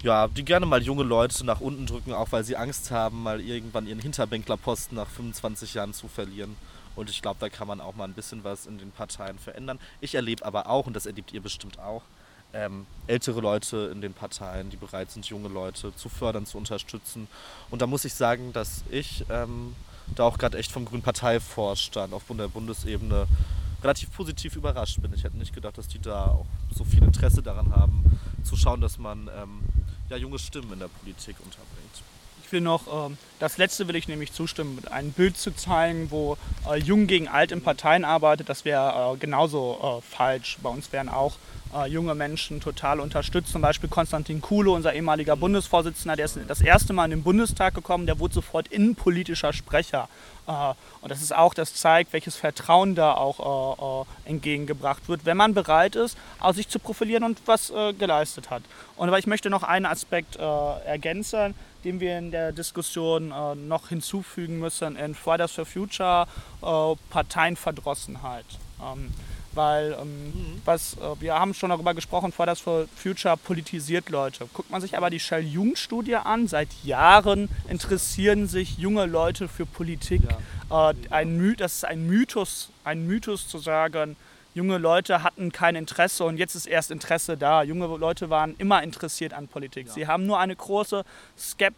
ja, 0.02 0.28
die 0.28 0.44
gerne 0.44 0.66
mal 0.66 0.82
junge 0.82 1.02
Leute 1.02 1.46
nach 1.46 1.60
unten 1.60 1.86
drücken, 1.86 2.12
auch 2.12 2.30
weil 2.30 2.44
sie 2.44 2.58
Angst 2.58 2.90
haben, 2.90 3.22
mal 3.22 3.40
irgendwann 3.40 3.86
ihren 3.86 4.00
Hinterbänklerposten 4.00 4.96
nach 4.96 5.08
25 5.08 5.72
Jahren 5.72 5.94
zu 5.94 6.08
verlieren. 6.08 6.56
Und 6.94 7.08
ich 7.08 7.22
glaube, 7.22 7.38
da 7.40 7.48
kann 7.48 7.66
man 7.66 7.80
auch 7.80 7.94
mal 7.94 8.04
ein 8.04 8.12
bisschen 8.12 8.44
was 8.44 8.66
in 8.66 8.76
den 8.78 8.90
Parteien 8.90 9.38
verändern. 9.38 9.78
Ich 10.02 10.14
erlebe 10.14 10.44
aber 10.44 10.68
auch, 10.68 10.86
und 10.86 10.94
das 10.94 11.06
erlebt 11.06 11.32
ihr 11.32 11.40
bestimmt 11.40 11.78
auch, 11.78 12.02
ähm, 12.52 12.86
ältere 13.06 13.40
Leute 13.40 13.90
in 13.92 14.02
den 14.02 14.12
Parteien, 14.12 14.68
die 14.68 14.76
bereit 14.76 15.10
sind, 15.10 15.26
junge 15.26 15.48
Leute 15.48 15.96
zu 15.96 16.10
fördern, 16.10 16.44
zu 16.44 16.58
unterstützen. 16.58 17.26
Und 17.70 17.80
da 17.82 17.86
muss 17.86 18.04
ich 18.04 18.14
sagen, 18.14 18.52
dass 18.52 18.84
ich 18.90 19.24
ähm, 19.30 19.74
da 20.14 20.24
auch 20.24 20.38
gerade 20.38 20.58
echt 20.58 20.72
vom 20.72 20.84
Grünen 20.84 21.02
Parteivorstand 21.02 22.12
auf 22.12 22.24
der 22.30 22.48
Bundesebene 22.48 23.26
relativ 23.82 24.12
positiv 24.12 24.56
überrascht 24.56 25.00
bin. 25.00 25.12
Ich 25.14 25.24
hätte 25.24 25.36
nicht 25.36 25.54
gedacht, 25.54 25.78
dass 25.78 25.88
die 25.88 26.00
da 26.00 26.26
auch 26.26 26.46
so 26.74 26.84
viel 26.84 27.02
Interesse 27.02 27.42
daran 27.42 27.74
haben, 27.74 28.18
zu 28.42 28.56
schauen, 28.56 28.80
dass 28.80 28.98
man 28.98 29.30
ähm, 29.36 29.60
ja, 30.08 30.16
junge 30.16 30.38
Stimmen 30.38 30.72
in 30.72 30.78
der 30.78 30.88
Politik 30.88 31.36
unterbringt. 31.44 32.02
Ich 32.44 32.52
will 32.52 32.60
noch, 32.60 33.10
äh, 33.10 33.14
das 33.38 33.58
letzte 33.58 33.88
will 33.88 33.96
ich 33.96 34.08
nämlich 34.08 34.32
zustimmen, 34.32 34.80
ein 34.90 35.12
Bild 35.12 35.36
zu 35.36 35.54
zeigen, 35.54 36.10
wo 36.10 36.36
äh, 36.68 36.78
Jung 36.78 37.06
gegen 37.06 37.28
Alt 37.28 37.52
in 37.52 37.62
Parteien 37.62 38.04
arbeitet, 38.04 38.48
das 38.48 38.64
wäre 38.64 39.14
äh, 39.14 39.16
genauso 39.18 40.00
äh, 40.00 40.02
falsch. 40.02 40.58
Bei 40.62 40.70
uns 40.70 40.92
wären 40.92 41.08
auch 41.08 41.36
äh, 41.74 41.88
junge 41.88 42.14
Menschen 42.14 42.60
total 42.60 43.00
unterstützt. 43.00 43.50
Zum 43.50 43.60
Beispiel 43.60 43.88
Konstantin 43.88 44.40
Kuhle, 44.40 44.70
unser 44.70 44.94
ehemaliger 44.94 45.36
Bundesvorsitzender, 45.36 46.14
der 46.14 46.26
ist 46.26 46.38
das 46.46 46.60
erste 46.60 46.92
Mal 46.92 47.06
in 47.06 47.10
den 47.10 47.22
Bundestag 47.22 47.74
gekommen, 47.74 48.06
der 48.06 48.20
wurde 48.20 48.34
sofort 48.34 48.68
innenpolitischer 48.68 49.52
Sprecher. 49.52 50.08
Äh, 50.46 50.52
und 51.00 51.10
das 51.10 51.20
ist 51.20 51.34
auch, 51.34 51.52
das 51.52 51.74
zeigt, 51.74 52.12
welches 52.12 52.36
Vertrauen 52.36 52.94
da 52.94 53.14
auch 53.14 54.06
äh, 54.06 54.30
entgegengebracht 54.30 55.08
wird, 55.08 55.24
wenn 55.24 55.36
man 55.36 55.54
bereit 55.54 55.96
ist, 55.96 56.16
sich 56.52 56.68
zu 56.68 56.78
profilieren 56.78 57.24
und 57.24 57.38
was 57.46 57.72
geleistet 57.98 58.50
hat. 58.50 58.62
Und 58.96 59.08
aber 59.08 59.18
ich 59.18 59.26
möchte 59.26 59.50
noch 59.50 59.62
einen 59.62 59.86
Aspekt 59.86 60.36
ergänzen, 60.36 61.54
den 61.84 62.00
wir 62.00 62.18
in 62.18 62.30
der 62.30 62.52
Diskussion 62.52 63.32
noch 63.66 63.88
hinzufügen 63.88 64.58
müssen 64.58 64.96
in 64.96 65.14
Fridays 65.14 65.52
for 65.52 65.66
Future, 65.66 66.26
Parteienverdrossenheit. 67.10 68.46
Ähm, 68.80 69.12
weil 69.54 69.96
ähm, 70.00 70.26
mhm. 70.26 70.62
was, 70.64 70.94
äh, 70.94 71.20
wir 71.20 71.34
haben 71.34 71.54
schon 71.54 71.70
darüber 71.70 71.94
gesprochen, 71.94 72.32
Fridays 72.32 72.60
for 72.60 72.86
Future 72.96 73.36
politisiert 73.36 74.08
Leute. 74.10 74.46
Guckt 74.52 74.70
man 74.70 74.80
sich 74.80 74.96
aber 74.96 75.10
die 75.10 75.20
Shell-Jugendstudie 75.20 76.16
an, 76.16 76.48
seit 76.48 76.68
Jahren 76.82 77.48
interessieren 77.68 78.46
sich 78.46 78.78
junge 78.78 79.06
Leute 79.06 79.48
für 79.48 79.66
Politik. 79.66 80.22
Ja. 80.70 80.90
Äh, 80.90 80.94
ein 81.10 81.36
My 81.36 81.54
das 81.56 81.74
ist 81.74 81.84
ein 81.84 82.06
Mythos, 82.06 82.70
ein 82.84 83.06
Mythos 83.06 83.48
zu 83.48 83.58
sagen, 83.58 84.16
junge 84.54 84.78
Leute 84.78 85.22
hatten 85.22 85.52
kein 85.52 85.76
Interesse 85.76 86.24
und 86.24 86.38
jetzt 86.38 86.54
ist 86.54 86.66
erst 86.66 86.90
Interesse 86.90 87.36
da. 87.36 87.62
Junge 87.62 87.86
Leute 87.86 88.30
waren 88.30 88.54
immer 88.58 88.82
interessiert 88.82 89.34
an 89.34 89.48
Politik. 89.48 89.88
Ja. 89.88 89.92
Sie 89.92 90.06
haben 90.06 90.26
nur 90.26 90.38
eine 90.38 90.56
große 90.56 91.04
Skep 91.38 91.74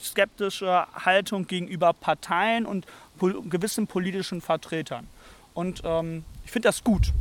skeptische 0.00 0.86
Haltung 0.92 1.46
gegenüber 1.46 1.92
Parteien 1.92 2.66
und 2.66 2.84
pol 3.16 3.40
gewissen 3.48 3.86
politischen 3.86 4.40
Vertretern. 4.40 5.06
Und 5.54 5.82
ähm, 5.84 6.24
ich 6.44 6.50
finde 6.50 6.68
das 6.68 6.84
gut. 6.84 7.12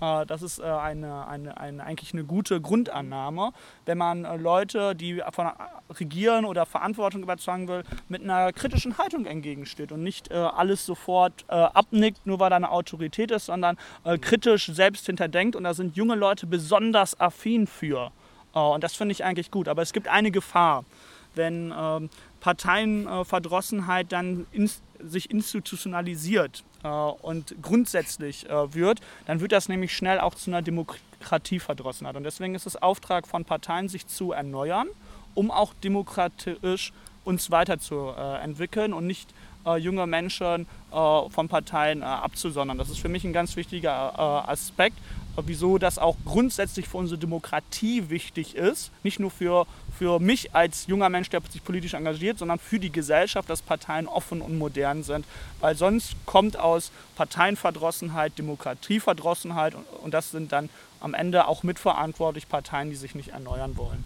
Äh, 0.00 0.26
das 0.26 0.42
ist 0.42 0.58
äh, 0.58 0.64
eine, 0.64 1.26
eine, 1.26 1.56
eine, 1.56 1.84
eigentlich 1.84 2.12
eine 2.12 2.24
gute 2.24 2.60
Grundannahme, 2.60 3.52
wenn 3.86 3.98
man 3.98 4.24
äh, 4.24 4.36
Leute, 4.36 4.94
die 4.94 5.22
von 5.32 5.50
Regieren 5.90 6.44
oder 6.44 6.66
Verantwortung 6.66 7.22
überzeugen 7.22 7.68
will, 7.68 7.84
mit 8.08 8.22
einer 8.22 8.52
kritischen 8.52 8.98
Haltung 8.98 9.26
entgegensteht 9.26 9.92
und 9.92 10.02
nicht 10.02 10.32
alles 10.32 10.86
sofort 10.86 11.44
abnickt, 11.48 12.26
nur 12.26 12.40
weil 12.40 12.50
da 12.50 12.56
eine 12.56 12.70
Autorität 12.70 13.30
ist, 13.30 13.46
sondern 13.46 13.76
kritisch 14.20 14.66
selbst 14.66 15.06
hinterdenkt. 15.06 15.56
Und 15.56 15.64
da 15.64 15.74
sind 15.74 15.96
junge 15.96 16.14
Leute 16.14 16.46
besonders 16.46 17.20
affin 17.20 17.66
für. 17.66 18.10
Und 18.52 18.82
das 18.82 18.94
finde 18.94 19.12
ich 19.12 19.24
eigentlich 19.24 19.50
gut. 19.50 19.68
Aber 19.68 19.82
es 19.82 19.92
gibt 19.92 20.08
eine 20.08 20.30
Gefahr, 20.30 20.84
wenn 21.34 21.72
ähm, 21.76 22.10
Parteienverdrossenheit 22.40 24.10
dann 24.10 24.46
sich 25.00 25.30
institutionalisiert 25.30 26.64
und 26.88 27.54
grundsätzlich 27.62 28.48
äh, 28.48 28.74
wird, 28.74 29.00
dann 29.26 29.40
wird 29.40 29.52
das 29.52 29.68
nämlich 29.68 29.96
schnell 29.96 30.20
auch 30.20 30.34
zu 30.34 30.50
einer 30.50 30.62
Demokratieverdrossenheit. 30.62 32.16
Und 32.16 32.24
deswegen 32.24 32.54
ist 32.54 32.66
es 32.66 32.76
Auftrag 32.76 33.26
von 33.26 33.44
Parteien, 33.44 33.88
sich 33.88 34.06
zu 34.06 34.32
erneuern, 34.32 34.88
um 35.34 35.50
auch 35.50 35.72
demokratisch 35.82 36.92
uns 37.24 37.50
weiterzuentwickeln 37.50 38.92
und 38.92 39.06
nicht 39.06 39.32
äh, 39.66 39.76
junge 39.78 40.06
Menschen 40.06 40.66
äh, 40.92 41.30
von 41.30 41.48
Parteien 41.48 42.02
äh, 42.02 42.04
abzusondern. 42.04 42.78
Das 42.78 42.90
ist 42.90 42.98
für 42.98 43.08
mich 43.08 43.24
ein 43.24 43.32
ganz 43.32 43.56
wichtiger 43.56 44.12
äh, 44.16 44.50
Aspekt, 44.50 44.98
äh, 44.98 45.23
wieso 45.36 45.78
das 45.78 45.98
auch 45.98 46.16
grundsätzlich 46.24 46.88
für 46.88 46.98
unsere 46.98 47.18
Demokratie 47.18 48.08
wichtig 48.10 48.54
ist. 48.54 48.90
Nicht 49.02 49.20
nur 49.20 49.30
für, 49.30 49.66
für 49.98 50.20
mich 50.20 50.54
als 50.54 50.86
junger 50.86 51.08
Mensch, 51.08 51.30
der 51.30 51.40
sich 51.50 51.64
politisch 51.64 51.94
engagiert, 51.94 52.38
sondern 52.38 52.58
für 52.58 52.78
die 52.78 52.90
Gesellschaft, 52.90 53.50
dass 53.50 53.62
Parteien 53.62 54.06
offen 54.06 54.40
und 54.40 54.58
modern 54.58 55.02
sind. 55.02 55.24
Weil 55.60 55.76
sonst 55.76 56.14
kommt 56.26 56.58
aus 56.58 56.92
Parteienverdrossenheit 57.16 58.38
Demokratieverdrossenheit 58.38 59.74
und, 59.74 59.84
und 60.02 60.14
das 60.14 60.30
sind 60.30 60.52
dann 60.52 60.68
am 61.00 61.14
Ende 61.14 61.46
auch 61.46 61.62
mitverantwortlich 61.62 62.48
Parteien, 62.48 62.90
die 62.90 62.96
sich 62.96 63.14
nicht 63.14 63.30
erneuern 63.30 63.76
wollen. 63.76 64.04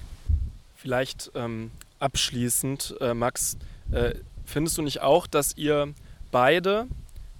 Vielleicht 0.76 1.30
ähm, 1.34 1.70
abschließend, 1.98 2.96
äh, 3.00 3.14
Max, 3.14 3.56
äh, 3.92 4.14
findest 4.44 4.78
du 4.78 4.82
nicht 4.82 5.00
auch, 5.00 5.26
dass 5.26 5.56
ihr 5.56 5.94
beide, 6.30 6.86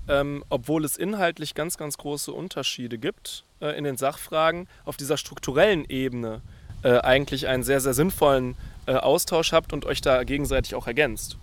ähm, 0.08 0.44
obwohl 0.48 0.84
es 0.84 0.96
inhaltlich 0.96 1.54
ganz, 1.54 1.76
ganz 1.76 1.98
große 1.98 2.32
Unterschiede 2.32 2.98
gibt 2.98 3.44
äh, 3.60 3.76
in 3.76 3.84
den 3.84 3.96
Sachfragen, 3.96 4.68
auf 4.84 4.96
dieser 4.96 5.16
strukturellen 5.16 5.84
Ebene 5.88 6.40
äh, 6.82 6.98
eigentlich 6.98 7.46
einen 7.46 7.62
sehr, 7.62 7.80
sehr 7.80 7.94
sinnvollen 7.94 8.56
äh, 8.86 8.94
Austausch 8.94 9.52
habt 9.52 9.72
und 9.72 9.84
euch 9.84 10.00
da 10.00 10.24
gegenseitig 10.24 10.74
auch 10.74 10.86
ergänzt? 10.86 11.38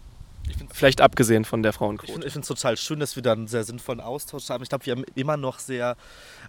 Vielleicht 0.74 1.02
abgesehen 1.02 1.46
von 1.46 1.64
der 1.64 1.74
Frauenquote. 1.74 2.12
Ich 2.26 2.34
finde 2.34 2.40
es 2.40 2.48
total 2.48 2.78
schön, 2.78 3.00
dass 3.00 3.16
wir 3.16 3.24
da 3.24 3.34
einen 3.34 3.48
sehr 3.48 3.64
sinnvollen 3.64 4.02
Austausch 4.02 4.50
haben. 4.50 4.64
Ich 4.64 4.70
glaube, 4.70 4.86
wir 4.86 4.92
haben 4.92 5.06
immer 5.16 5.38
noch 5.38 5.60
sehr. 5.60 5.96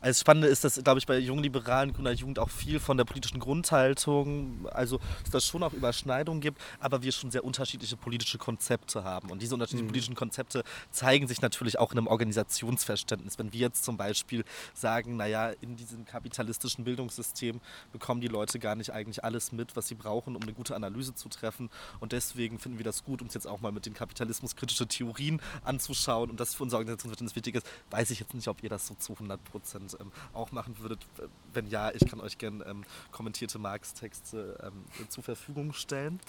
Also 0.00 0.10
das 0.10 0.20
Spannende 0.20 0.48
ist, 0.48 0.64
dass, 0.64 0.82
glaube 0.82 0.98
ich, 0.98 1.06
bei 1.06 1.18
jungen 1.18 1.42
Liberalen, 1.42 1.92
grüner 1.92 2.10
Jugend 2.10 2.38
auch 2.38 2.50
viel 2.50 2.80
von 2.80 2.96
der 2.96 3.04
politischen 3.04 3.40
Grundhaltung, 3.40 4.68
also 4.70 5.00
dass 5.24 5.44
es 5.44 5.46
schon 5.46 5.62
auch 5.62 5.72
Überschneidungen 5.72 6.40
gibt, 6.40 6.60
aber 6.80 7.02
wir 7.02 7.12
schon 7.12 7.30
sehr 7.30 7.44
unterschiedliche 7.44 7.96
politische 7.96 8.36
Konzepte 8.36 9.04
haben. 9.04 9.30
Und 9.30 9.40
diese 9.40 9.54
unterschiedlichen 9.54 9.86
mhm. 9.86 9.92
politischen 9.92 10.14
Konzepte 10.14 10.64
zeigen 10.90 11.26
sich 11.28 11.40
natürlich 11.40 11.78
auch 11.78 11.92
in 11.92 11.98
einem 11.98 12.08
Organisationsverständnis. 12.08 13.38
Wenn 13.38 13.52
wir 13.52 13.60
jetzt 13.60 13.84
zum 13.84 13.96
Beispiel 13.96 14.44
sagen, 14.74 15.16
naja, 15.16 15.52
in 15.60 15.76
diesem 15.76 16.04
kapitalistischen 16.04 16.84
Bildungssystem 16.84 17.60
bekommen 17.92 18.20
die 18.20 18.28
Leute 18.28 18.58
gar 18.58 18.74
nicht 18.74 18.92
eigentlich 18.92 19.24
alles 19.24 19.52
mit, 19.52 19.76
was 19.76 19.88
sie 19.88 19.94
brauchen, 19.94 20.36
um 20.36 20.42
eine 20.42 20.52
gute 20.52 20.74
Analyse 20.74 21.14
zu 21.14 21.28
treffen. 21.28 21.70
Und 22.00 22.12
deswegen 22.12 22.58
finden 22.58 22.78
wir 22.78 22.84
das 22.84 23.02
gut, 23.04 23.22
um 23.22 23.28
es 23.28 23.34
jetzt 23.34 23.46
auch 23.46 23.60
mal 23.60 23.72
mit 23.72 23.85
den 23.86 23.94
kapitalismuskritische 23.94 24.86
Theorien 24.86 25.40
anzuschauen 25.64 26.30
und 26.30 26.40
das 26.40 26.54
für 26.54 26.62
unser 26.62 26.78
Organisationsverständnis 26.78 27.36
wichtig 27.36 27.54
ist, 27.56 27.66
weiß 27.90 28.10
ich 28.10 28.20
jetzt 28.20 28.34
nicht, 28.34 28.48
ob 28.48 28.62
ihr 28.62 28.68
das 28.68 28.86
so 28.86 28.94
zu 28.94 29.12
100 29.14 29.42
Prozent 29.44 29.96
ähm, 30.00 30.12
auch 30.32 30.52
machen 30.52 30.78
würdet. 30.78 31.06
Wenn 31.52 31.66
ja, 31.68 31.90
ich 31.92 32.06
kann 32.06 32.20
euch 32.20 32.38
gerne 32.38 32.64
ähm, 32.64 32.84
kommentierte 33.10 33.58
Marx-Texte 33.58 34.58
ähm, 34.62 35.08
zur 35.08 35.24
Verfügung 35.24 35.72
stellen. 35.72 36.20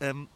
Ähm, 0.00 0.28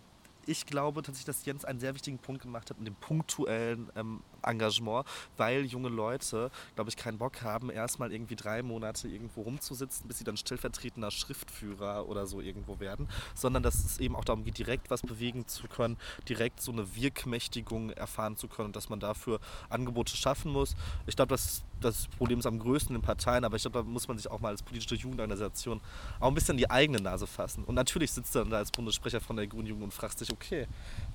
ich 0.46 0.66
glaube 0.66 1.02
tatsächlich, 1.02 1.26
dass 1.26 1.44
Jens 1.46 1.64
einen 1.64 1.80
sehr 1.80 1.94
wichtigen 1.94 2.18
Punkt 2.18 2.42
gemacht 2.42 2.70
hat 2.70 2.78
mit 2.78 2.86
dem 2.86 2.94
punktuellen 2.96 3.90
ähm, 3.96 4.20
Engagement, 4.46 5.06
weil 5.36 5.64
junge 5.64 5.88
Leute, 5.88 6.50
glaube 6.74 6.90
ich, 6.90 6.96
keinen 6.96 7.18
Bock 7.18 7.42
haben, 7.42 7.70
erstmal 7.70 8.12
irgendwie 8.12 8.36
drei 8.36 8.62
Monate 8.62 9.08
irgendwo 9.08 9.42
rumzusitzen, 9.42 10.06
bis 10.08 10.18
sie 10.18 10.24
dann 10.24 10.36
stellvertretender 10.36 11.10
Schriftführer 11.10 12.08
oder 12.08 12.26
so 12.26 12.40
irgendwo 12.40 12.80
werden, 12.80 13.08
sondern 13.34 13.62
dass 13.62 13.84
es 13.84 13.98
eben 13.98 14.16
auch 14.16 14.24
darum 14.24 14.44
geht, 14.44 14.58
direkt 14.58 14.90
was 14.90 15.02
bewegen 15.02 15.46
zu 15.46 15.68
können, 15.68 15.96
direkt 16.28 16.60
so 16.60 16.72
eine 16.72 16.94
Wirkmächtigung 16.94 17.90
erfahren 17.90 18.36
zu 18.36 18.48
können 18.48 18.66
und 18.66 18.76
dass 18.76 18.88
man 18.88 19.00
dafür 19.00 19.40
Angebote 19.68 20.16
schaffen 20.16 20.52
muss. 20.52 20.76
Ich 21.06 21.16
glaube, 21.16 21.30
das, 21.30 21.62
das 21.80 22.06
Problem 22.08 22.38
ist 22.38 22.46
am 22.46 22.58
größten 22.58 22.94
in 22.94 23.02
Parteien, 23.02 23.44
aber 23.44 23.56
ich 23.56 23.62
glaube, 23.62 23.78
da 23.78 23.84
muss 23.84 24.08
man 24.08 24.16
sich 24.16 24.30
auch 24.30 24.40
mal 24.40 24.48
als 24.48 24.62
politische 24.62 24.94
Jugendorganisation 24.94 25.80
auch 26.20 26.28
ein 26.28 26.34
bisschen 26.34 26.56
die 26.56 26.70
eigene 26.70 27.00
Nase 27.00 27.26
fassen. 27.26 27.64
Und 27.64 27.74
natürlich 27.74 28.12
sitzt 28.12 28.34
er 28.34 28.42
dann 28.42 28.50
da 28.50 28.58
als 28.58 28.70
Bundessprecher 28.70 29.20
von 29.20 29.36
der 29.36 29.46
Grünen 29.46 29.66
Jugend 29.66 29.84
und 29.84 29.94
fragt 29.94 30.18
sich, 30.18 30.30
okay, 30.30 30.66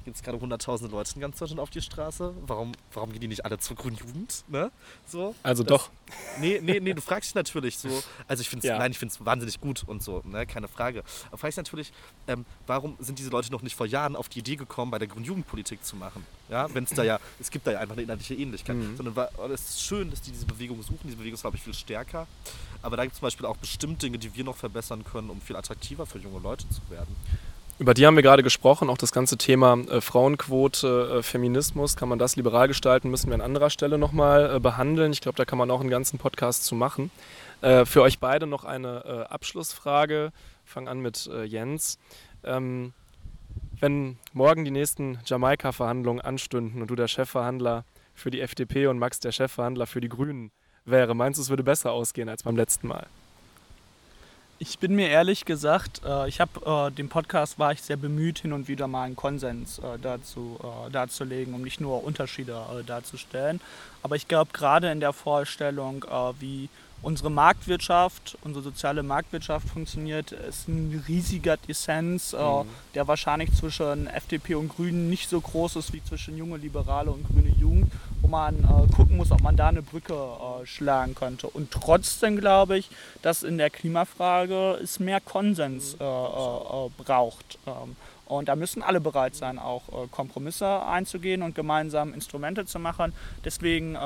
gibt 0.06 0.18
es 0.18 0.24
gerade 0.24 0.40
hunderttausende 0.40 0.92
Leute 0.92 1.16
in 1.16 1.22
ganz 1.22 1.38
Deutschland 1.40 1.60
auf 1.60 1.70
die 1.70 1.82
Straße, 1.82 2.34
warum, 2.46 2.72
warum 2.94 3.12
die 3.20 3.28
nicht 3.28 3.46
alle 3.46 3.58
zur 3.60 3.76
Grünen 3.76 3.98
Jugend? 3.98 4.44
Ne? 4.48 4.72
So, 5.08 5.36
also 5.44 5.64
das, 5.64 5.70
doch. 5.70 5.90
Nee, 6.40 6.60
nee, 6.62 6.80
nee, 6.80 6.94
du 6.94 7.02
fragst 7.02 7.30
dich 7.30 7.36
natürlich 7.36 7.78
so, 7.78 7.90
also 8.28 8.42
ich 8.42 8.50
finde 8.50 8.66
es, 8.66 8.70
ja. 8.70 8.78
nein, 8.78 8.92
ich 8.92 8.98
finde 8.98 9.14
es 9.14 9.26
wahnsinnig 9.26 9.62
gut 9.62 9.84
und 9.86 10.02
so, 10.02 10.22
ne? 10.26 10.46
keine 10.46 10.68
Frage. 10.68 11.04
Aber 11.28 11.38
fragst 11.38 11.58
natürlich, 11.58 11.92
ähm, 12.28 12.46
warum 12.68 12.96
sind 13.00 13.20
diese 13.20 13.30
Leute 13.30 13.52
noch 13.52 13.62
nicht 13.62 13.76
vor 13.76 13.86
Jahren 13.86 14.16
auf 14.16 14.30
die 14.30 14.40
Idee 14.40 14.56
gekommen, 14.56 14.92
bei 14.92 15.00
der 15.00 15.08
Grünen 15.08 15.26
Jugendpolitik 15.26 15.84
zu 15.84 15.96
machen? 15.96 16.26
Ja, 16.50 16.74
wenn 16.74 16.84
es 16.84 16.90
da 16.90 17.04
ja, 17.04 17.20
es 17.40 17.52
gibt 17.52 17.68
da 17.68 17.72
ja 17.72 17.80
einfach 17.80 17.94
eine 17.94 18.02
inhaltliche 18.02 18.34
Ähnlichkeit. 18.34 18.76
Mhm. 18.76 18.98
Sondern 18.98 19.16
war, 19.16 19.30
es 19.52 19.70
ist 19.70 19.84
schön, 19.84 20.10
dass 20.10 20.22
die 20.22 20.32
diese 20.32 20.46
Bewegung 20.46 20.82
suchen, 20.82 21.02
diese 21.04 21.18
Bewegung 21.18 21.36
ist, 21.36 21.42
glaube 21.42 21.58
ich, 21.58 21.64
viel 21.64 21.76
stärker. 21.76 22.28
Aber 22.82 22.98
da 22.98 23.04
gibt 23.04 23.14
es 23.14 23.20
zum 23.20 23.28
Beispiel 23.28 23.46
auch 23.46 23.58
bestimmt 23.58 24.02
Dinge, 24.02 24.18
die 24.18 24.34
wir 24.34 24.44
noch 24.44 24.56
verbessern 24.56 25.04
können, 25.04 25.30
um 25.30 25.42
viel 25.42 25.56
attraktiver 25.56 26.06
für 26.06 26.18
junge 26.18 26.40
Leute 26.40 26.68
zu 26.70 26.82
werden. 26.90 27.16
Über 27.80 27.94
die 27.94 28.06
haben 28.06 28.18
wir 28.18 28.24
gerade 28.24 28.44
gesprochen, 28.44 28.90
auch 28.90 28.98
das 28.98 29.14
ganze 29.14 29.38
Thema 29.38 29.80
äh, 29.90 30.02
Frauenquote, 30.02 31.20
äh, 31.20 31.24
Feminismus, 31.24 31.96
kann 31.96 32.10
man 32.10 32.20
das 32.20 32.36
liberal 32.36 32.68
gestalten, 32.68 33.10
müssen 33.10 33.30
wir 33.30 33.36
an 33.36 33.42
anderer 33.42 33.70
Stelle 33.70 33.98
nochmal 33.98 34.58
äh, 34.58 34.60
behandeln. 34.60 35.14
Ich 35.14 35.22
glaube, 35.22 35.38
da 35.38 35.46
kann 35.46 35.58
man 35.58 35.72
auch 35.72 35.80
einen 35.80 35.90
ganzen 35.90 36.20
Podcast 36.20 36.66
zu 36.66 36.76
machen. 36.76 37.10
Äh, 37.62 37.86
für 37.86 38.02
euch 38.02 38.20
beide 38.20 38.48
noch 38.48 38.66
eine 38.66 39.06
äh, 39.06 39.34
Abschlussfrage. 39.34 40.34
Ich 40.66 40.72
fange 40.72 40.90
an 40.92 41.00
mit 41.00 41.28
äh, 41.28 41.46
Jens. 41.46 42.00
Ähm, 42.44 42.92
wenn 43.80 44.18
morgen 44.34 44.66
die 44.66 44.72
nächsten 44.72 45.20
Jamaika-Verhandlungen 45.26 46.20
anstünden 46.20 46.82
und 46.82 46.90
du 46.90 46.96
der 46.96 47.08
Chefverhandler 47.08 47.86
für 48.14 48.30
die 48.30 48.42
FDP 48.42 48.88
und 48.88 49.00
Max 49.00 49.22
der 49.22 49.32
Chefverhandler 49.32 49.88
für 49.88 50.02
die 50.02 50.10
Grünen 50.10 50.52
wäre, 50.84 51.16
meinst 51.16 51.38
du, 51.38 51.44
es 51.44 51.50
würde 51.50 51.64
besser 51.64 51.94
ausgehen 51.94 52.28
als 52.28 52.44
beim 52.44 52.58
letzten 52.58 52.90
Mal? 52.90 53.08
Ich 54.62 54.78
bin 54.78 54.94
mir 54.94 55.08
ehrlich 55.08 55.46
gesagt, 55.46 56.02
äh, 56.06 56.28
ich 56.28 56.42
habe 56.42 56.90
äh, 56.90 56.92
dem 56.92 57.08
Podcast 57.08 57.60
war 57.60 57.72
ich 57.72 57.82
sehr 57.82 57.96
bemüht, 57.96 58.40
hin 58.40 58.52
und 58.52 58.68
wieder 58.68 58.90
mal 58.90 59.04
einen 59.04 59.16
Konsens 59.16 59.80
äh, 59.80 59.98
dazu 60.02 60.60
darzulegen, 60.92 61.54
um 61.54 61.62
nicht 61.62 61.80
nur 61.80 62.04
Unterschiede 62.04 62.62
darzustellen. 62.86 63.62
Aber 64.04 64.18
ich 64.18 64.28
glaube, 64.28 64.52
gerade 64.52 64.92
in 64.92 65.00
der 65.00 65.14
Vorstellung, 65.14 66.06
wie 66.40 66.68
unsere 67.02 67.32
Marktwirtschaft, 67.32 68.38
unsere 68.42 68.64
soziale 68.64 69.04
Marktwirtschaft 69.04 69.70
funktioniert, 69.70 70.34
ist 70.34 70.68
ein 70.68 71.04
riesiger 71.08 71.56
Dissens, 71.56 72.34
mhm. 72.34 72.68
der 72.96 73.08
wahrscheinlich 73.08 73.54
zwischen 73.54 74.08
FDP 74.08 74.56
und 74.56 74.70
Grünen 74.70 75.10
nicht 75.10 75.30
so 75.30 75.40
groß 75.40 75.78
ist 75.78 75.94
wie 75.94 76.04
zwischen 76.04 76.38
junge 76.38 76.58
Liberale 76.58 77.12
und 77.12 77.26
grüne 77.28 77.54
Jugend 77.60 77.92
wo 78.30 78.38
man 78.38 78.64
äh, 78.64 78.94
gucken 78.96 79.18
muss, 79.18 79.32
ob 79.32 79.42
man 79.42 79.56
da 79.56 79.70
eine 79.70 79.82
Brücke 79.82 80.14
äh, 80.14 80.66
schlagen 80.66 81.16
könnte. 81.16 81.48
Und 81.48 81.72
trotzdem 81.72 82.38
glaube 82.38 82.78
ich, 82.78 82.90
dass 83.22 83.44
in 83.44 83.58
der 83.58 83.70
Klimafrage 83.70 84.80
es 84.84 85.00
mehr 85.00 85.20
Konsens 85.20 85.96
äh, 86.00 86.04
äh, 86.04 86.06
äh 86.06 86.90
braucht. 86.98 87.58
Ähm, 87.66 87.96
und 88.30 88.48
da 88.48 88.56
müssen 88.56 88.82
alle 88.82 89.02
bereit 89.02 89.36
sein, 89.36 89.60
auch 89.60 89.90
äh, 89.90 90.08
Kompromisse 90.08 90.86
einzugehen 90.86 91.42
und 91.42 91.56
gemeinsam 91.56 92.14
Instrumente 92.14 92.66
zu 92.66 92.80
machen. 92.80 93.14
Deswegen 93.44 93.98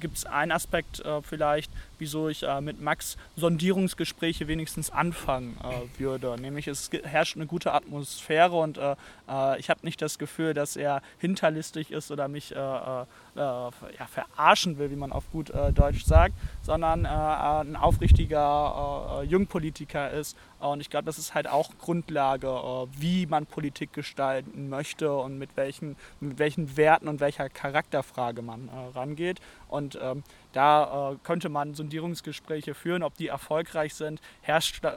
gibt 0.00 0.18
es 0.18 0.26
einen 0.26 0.52
Aspekt 0.52 1.02
vielleicht, 1.22 1.70
wieso 2.00 2.28
ich 2.28 2.42
äh, 2.42 2.60
mit 2.60 2.80
Max 2.80 3.16
Sondierungsgespräche 3.36 4.48
wenigstens 4.48 4.90
anfangen 4.90 5.56
äh, 5.62 6.00
würde. 6.00 6.36
Nämlich 6.40 6.66
es 6.66 6.90
herrscht 7.04 7.36
eine 7.36 7.46
gute 7.46 7.72
Atmosphäre 7.72 8.56
und 8.56 8.78
äh, 8.78 8.96
äh 9.28 9.60
ich 9.60 9.70
habe 9.70 9.80
nicht 9.82 10.02
das 10.02 10.18
Gefühl, 10.18 10.54
dass 10.54 10.76
er 10.76 11.02
hinterlistig 11.18 11.92
ist 11.92 12.10
oder 12.10 12.26
mich 12.26 12.52
äh, 12.52 12.58
äh, 12.58 13.04
ja, 13.36 13.70
verarschen 14.10 14.78
will, 14.78 14.90
wie 14.90 14.96
man 14.96 15.12
auf 15.12 15.30
gut 15.30 15.52
Deutsch 15.74 16.04
sagt, 16.04 16.34
sondern 16.70 17.04
ein 17.04 17.74
aufrichtiger 17.74 19.24
Jungpolitiker 19.26 20.12
ist. 20.12 20.36
Und 20.60 20.80
ich 20.80 20.88
glaube, 20.88 21.06
das 21.06 21.18
ist 21.18 21.34
halt 21.34 21.48
auch 21.48 21.76
Grundlage, 21.78 22.48
wie 22.96 23.26
man 23.26 23.46
Politik 23.46 23.92
gestalten 23.92 24.68
möchte 24.68 25.12
und 25.12 25.36
mit 25.36 25.56
welchen, 25.56 25.96
mit 26.20 26.38
welchen 26.38 26.76
Werten 26.76 27.08
und 27.08 27.18
welcher 27.18 27.48
Charakterfrage 27.48 28.42
man 28.42 28.70
rangeht. 28.94 29.40
Und 29.66 29.98
ähm, 30.00 30.22
da 30.52 31.12
äh, 31.12 31.16
könnte 31.24 31.48
man 31.48 31.74
Sondierungsgespräche 31.74 32.74
führen, 32.74 33.02
ob 33.02 33.16
die 33.16 33.28
erfolgreich 33.28 33.94
sind, 33.94 34.20
herrscht, 34.42 34.84
äh, 34.84 34.92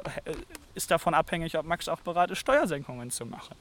ist 0.76 0.92
davon 0.92 1.14
abhängig, 1.14 1.58
ob 1.58 1.66
Max 1.66 1.88
auch 1.88 2.02
bereit 2.02 2.32
ist, 2.32 2.40
Steuersenkungen 2.40 3.12
zu 3.12 3.26
machen. 3.26 3.56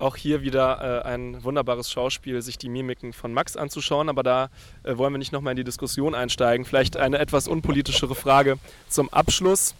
Auch 0.00 0.16
hier 0.16 0.40
wieder 0.40 1.02
äh, 1.04 1.08
ein 1.08 1.44
wunderbares 1.44 1.90
Schauspiel, 1.90 2.40
sich 2.40 2.56
die 2.56 2.70
Mimiken 2.70 3.12
von 3.12 3.34
Max 3.34 3.54
anzuschauen, 3.56 4.08
aber 4.08 4.22
da 4.22 4.48
äh, 4.82 4.96
wollen 4.96 5.12
wir 5.12 5.18
nicht 5.18 5.30
nochmal 5.30 5.52
in 5.52 5.58
die 5.58 5.64
Diskussion 5.64 6.14
einsteigen. 6.14 6.64
Vielleicht 6.64 6.96
eine 6.96 7.18
etwas 7.18 7.46
unpolitischere 7.46 8.14
Frage 8.14 8.58
zum 8.88 9.10
Abschluss. 9.10 9.74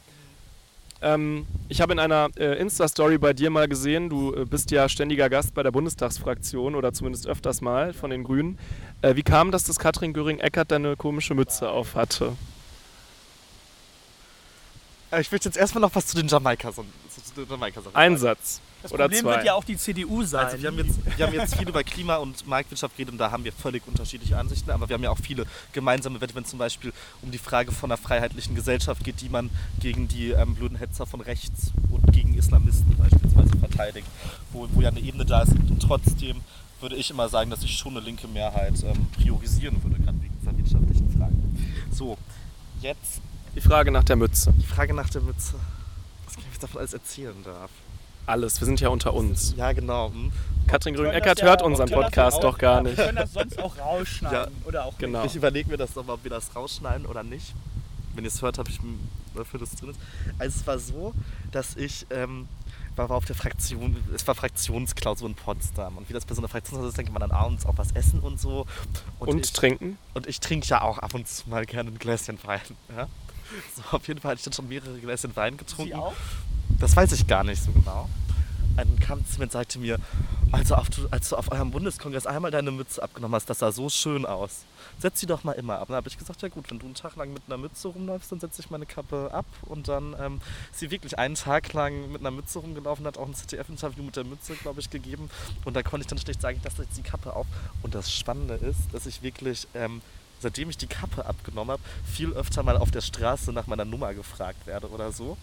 Ähm, 1.01 1.47
ich 1.71 1.81
habe 1.81 1.95
in 1.95 1.99
einer 1.99 2.29
äh, 2.37 2.61
Insta-Story 2.61 3.17
bei 3.17 3.33
dir 3.33 3.49
mal 3.49 3.67
gesehen, 3.67 4.11
du 4.11 4.35
äh, 4.35 4.45
bist 4.45 4.71
ja 4.71 4.91
ständiger 4.91 5.31
Gast 5.31 5.55
bei 5.55 5.63
der 5.63 5.71
Bundestagsfraktion 5.71 6.75
oder 6.75 6.93
zumindest 6.93 7.27
öfters 7.27 7.63
mal 7.63 7.95
von 7.95 8.11
den 8.11 8.23
Grünen. 8.23 8.59
Äh, 9.01 9.17
wie 9.17 9.23
kam 9.23 9.51
das, 9.51 9.65
dass 9.65 9.79
Katrin 9.79 10.13
Göring-Eckert 10.13 10.71
deine 10.71 10.97
komische 10.97 11.35
Mütze 11.35 11.71
auf 11.71 11.95
hatte? 11.95 12.37
Äh, 15.11 15.23
ich 15.23 15.33
möchte 15.33 15.49
jetzt 15.49 15.57
erstmal 15.57 15.81
noch 15.81 15.95
was 15.95 16.09
zu 16.09 16.17
den 16.17 16.29
Jamaika, 16.29 16.73
zu 16.75 16.85
den 17.37 17.49
Jamaika 17.49 17.81
sagen. 17.81 17.97
Ein 17.97 18.19
Satz. 18.19 18.61
Das 18.83 18.93
oder 18.93 19.05
Problem 19.05 19.23
zwei. 19.23 19.35
wird 19.37 19.45
ja 19.45 19.55
auch 19.55 19.65
die 19.65 19.77
CDU 19.77 20.23
sein. 20.23 20.47
Also 20.47 20.61
wir 20.61 20.69
haben, 20.69 20.79
jetzt, 20.79 20.99
wir 21.19 21.27
haben 21.27 21.35
jetzt 21.35 21.57
viel 21.57 21.69
über 21.69 21.85
Klima 21.85 22.17
und 22.17 22.47
Marktwirtschaft 22.47 22.97
geredet 22.97 23.13
und 23.13 23.19
da 23.19 23.31
haben 23.31 23.45
wir 23.45 23.53
völlig 23.53 23.87
unterschiedliche 23.87 24.39
Ansichten, 24.39 24.71
aber 24.71 24.89
wir 24.89 24.95
haben 24.95 25.03
ja 25.03 25.11
auch 25.11 25.19
viele 25.19 25.45
gemeinsame 25.73 26.21
Werte, 26.21 26.35
wenn 26.35 26.45
es 26.45 26.51
zum 26.51 26.59
Beispiel 26.59 26.93
um 27.23 27.31
die 27.31 27.39
Frage 27.39 27.73
von 27.73 27.91
einer 27.91 27.99
freiheitlichen 27.99 28.55
Gesellschaft 28.55 29.05
geht, 29.05 29.21
die 29.21 29.29
man 29.29 29.51
gegen 29.81 30.09
die 30.09 30.31
ähm, 30.31 30.55
blöden 30.55 30.79
Hetzer 30.79 31.07
von 31.07 31.21
rechts 31.21 31.73
und 31.91 32.13
gegen 32.13 32.35
Islamisten 32.35 32.97
beispielsweise 32.97 33.57
verteidigt, 33.59 34.07
wo, 34.53 34.67
wo 34.73 34.81
ja 34.81 34.89
eine 34.89 35.01
Ebene 35.01 35.27
da 35.27 35.43
ist 35.43 35.53
und 35.53 35.81
trotzdem 35.83 36.41
würde 36.81 36.97
ich 36.97 37.11
immer 37.11 37.29
sagen, 37.29 37.51
dass 37.51 37.63
ich 37.63 37.77
schon 37.77 37.97
eine 37.97 38.01
linke 38.05 38.27
Mehrheit 38.29 38.83
ähm, 38.83 39.09
priorisieren 39.15 39.83
würde, 39.83 40.03
gerade 40.03 40.17
wegen 40.23 40.35
dieser 40.41 40.57
wirtschaftlichen 40.57 41.11
Fragen. 41.19 41.75
So, 41.93 42.17
jetzt 42.81 43.21
Die 43.55 43.61
Frage 43.61 43.91
nach 43.91 44.05
der 44.05 44.17
Mütze. 44.17 44.53
die 44.57 44.65
Frage 44.67 44.95
nach 44.95 45.11
der 45.11 45.21
Mütze. 45.21 45.55
Was 46.25 46.37
ich 46.51 46.59
davon 46.59 46.79
alles 46.79 46.95
erzählen 46.95 47.37
darf. 47.45 47.71
Alles, 48.27 48.61
wir 48.61 48.67
sind 48.67 48.81
ja 48.81 48.89
unter 48.89 49.15
uns. 49.15 49.55
Ja, 49.57 49.73
genau. 49.73 50.11
hm. 50.13 50.33
Katrin 50.67 50.95
das 50.95 51.03
Grün-Eckert 51.03 51.41
ja- 51.41 51.47
hört 51.47 51.61
wir 51.63 51.67
unseren 51.67 51.89
das 51.89 52.01
Podcast 52.01 52.37
auch- 52.37 52.41
doch 52.43 52.59
gar 52.59 52.85
Wir 52.85 52.91
nicht. 52.91 52.97
können 52.97 53.17
das 53.17 53.33
sonst 53.33 53.59
auch 53.59 53.77
rausschneiden 53.79 54.55
oder 54.67 54.85
auch 54.85 54.97
Genau. 54.99 55.25
Ich 55.25 55.35
überlege 55.35 55.69
mir 55.69 55.77
das 55.77 55.95
nochmal, 55.97 56.15
ob 56.15 56.23
wir 56.25 56.31
das 56.31 56.55
rausschneiden 56.55 57.07
oder 57.07 57.23
nicht. 57.25 57.55
Wenn 58.15 58.25
ihr 58.25 58.29
es 58.29 58.41
hört, 58.43 58.59
habe 58.59 58.71
ich 58.71 58.79
m- 58.79 59.01
dafür, 59.35 59.59
dass 59.61 59.73
es 59.73 59.81
drin 59.81 59.91
ist. 59.91 60.01
Also 60.39 60.61
es 60.61 60.67
war 60.67 60.79
so, 60.79 61.15
dass 61.51 61.77
ich 61.77 62.07
ähm, 62.11 62.47
war, 62.97 63.09
war 63.09 63.17
auf 63.17 63.25
der 63.25 63.35
Fraktion, 63.37 63.97
es 64.15 64.27
war 64.29 64.35
Fraktionsklausur 64.35 65.29
in 65.29 65.35
Potsdam. 65.35 65.97
Und 65.97 66.09
wie 66.09 66.13
das 66.13 66.25
bei 66.25 66.35
so 66.35 66.41
einer 66.41 66.49
Fraktionsklausur 66.49 66.89
ist, 66.91 66.99
denkt 66.99 67.13
man 67.13 67.21
dann 67.21 67.31
abends 67.33 67.67
auch 67.67 67.77
was 67.79 67.91
essen 67.93 68.21
und 68.21 68.41
so. 68.41 68.67
Und 69.19 69.41
ich, 69.45 69.53
trinken? 69.53 69.97
Und 70.15 70.27
ich 70.29 70.39
trinke 70.41 70.67
ja 70.69 70.83
auch 70.83 70.99
ab 70.99 71.15
und 71.15 71.27
zu 71.27 71.49
mal 71.49 71.65
gerne 71.67 71.91
ein 71.91 71.99
Gläschen 71.99 72.39
Wein. 72.45 72.61
Ja? 72.97 73.09
So, 73.75 73.97
auf 73.97 74.07
jeden 74.07 74.21
Fall 74.21 74.33
hatte 74.33 74.39
ich 74.41 74.45
dann 74.45 74.53
schon 74.53 74.69
mehrere 74.69 74.99
Gläschen 74.99 75.35
Wein 75.35 75.57
getrunken. 75.57 75.91
Sie 75.93 75.95
auch? 75.95 76.13
Das 76.79 76.97
weiß 76.97 77.13
ich 77.13 77.27
gar 77.27 77.45
nicht 77.45 77.63
so 77.63 77.73
genau. 77.73 78.09
Dann 78.77 78.99
kam 78.99 79.23
sagte 79.51 79.79
mir, 79.79 79.99
also 80.53 80.75
auf, 80.75 80.87
als 81.11 81.29
du 81.29 81.37
auf 81.37 81.53
eurem 81.53 81.71
Bundeskongress 81.71 82.27
einmal 82.27 82.51
deine 82.51 82.71
Mütze 82.71 83.03
abgenommen 83.03 83.35
hast, 83.35 83.51
das 83.51 83.59
sah 83.59 83.73
so 83.73 83.89
schön 83.89 84.25
aus. 84.25 84.65
Setz 84.99 85.21
sie 85.21 85.27
doch 85.27 85.45
mal 85.45 85.53
immer 85.53 85.75
ab. 85.75 85.83
Und 85.83 85.91
dann 85.91 85.97
habe 85.97 86.09
ich 86.09 86.17
gesagt, 86.17 86.41
ja 86.43 86.49
gut, 86.49 86.71
wenn 86.71 86.79
du 86.79 86.87
einen 86.87 86.95
Tag 86.95 87.17
lang 87.17 87.33
mit 87.33 87.43
einer 87.47 87.59
Mütze 87.59 87.89
rumläufst, 87.89 88.33
dann 88.33 88.41
setze 88.41 88.63
ich 88.63 88.71
meine 88.71 88.87
Kappe 88.87 89.31
ab. 89.33 89.45
Und 89.63 89.89
dann 89.89 90.17
ähm, 90.19 90.41
ist 90.71 90.81
sie 90.81 90.91
wirklich 90.91 91.19
einen 91.19 91.35
Tag 91.35 91.73
lang 91.73 92.11
mit 92.11 92.21
einer 92.21 92.31
Mütze 92.31 92.59
rumgelaufen, 92.59 93.07
hat 93.07 93.19
auch 93.19 93.27
ein 93.27 93.35
ZDF-Interview 93.35 94.03
mit 94.03 94.17
der 94.17 94.25
Mütze, 94.25 94.55
glaube 94.55 94.81
ich, 94.81 94.89
gegeben. 94.89 95.29
Und 95.65 95.75
da 95.75 95.83
konnte 95.83 96.05
ich 96.05 96.09
dann 96.09 96.19
schlecht 96.19 96.41
sagen, 96.41 96.57
ich 96.57 96.65
lasse 96.65 96.83
jetzt 96.83 96.97
die 96.97 97.03
Kappe 97.03 97.35
auf. 97.35 97.47
Und 97.83 97.95
das 97.95 98.13
Spannende 98.13 98.55
ist, 98.55 98.93
dass 98.93 99.07
ich 99.07 99.23
wirklich... 99.23 99.67
Ähm, 99.75 100.01
seitdem 100.41 100.71
ich 100.71 100.77
die 100.79 100.87
Kappe 100.87 101.25
abgenommen 101.27 101.73
habe, 101.73 101.83
viel 102.05 102.33
öfter 102.33 102.63
mal 102.63 102.77
auf 102.77 102.91
der 102.91 103.01
Straße 103.01 103.53
nach 103.53 103.67
meiner 103.67 103.85
Nummer 103.85 104.13
gefragt 104.15 104.67
werde 104.67 104.89
oder 104.89 105.13
so. 105.13 105.37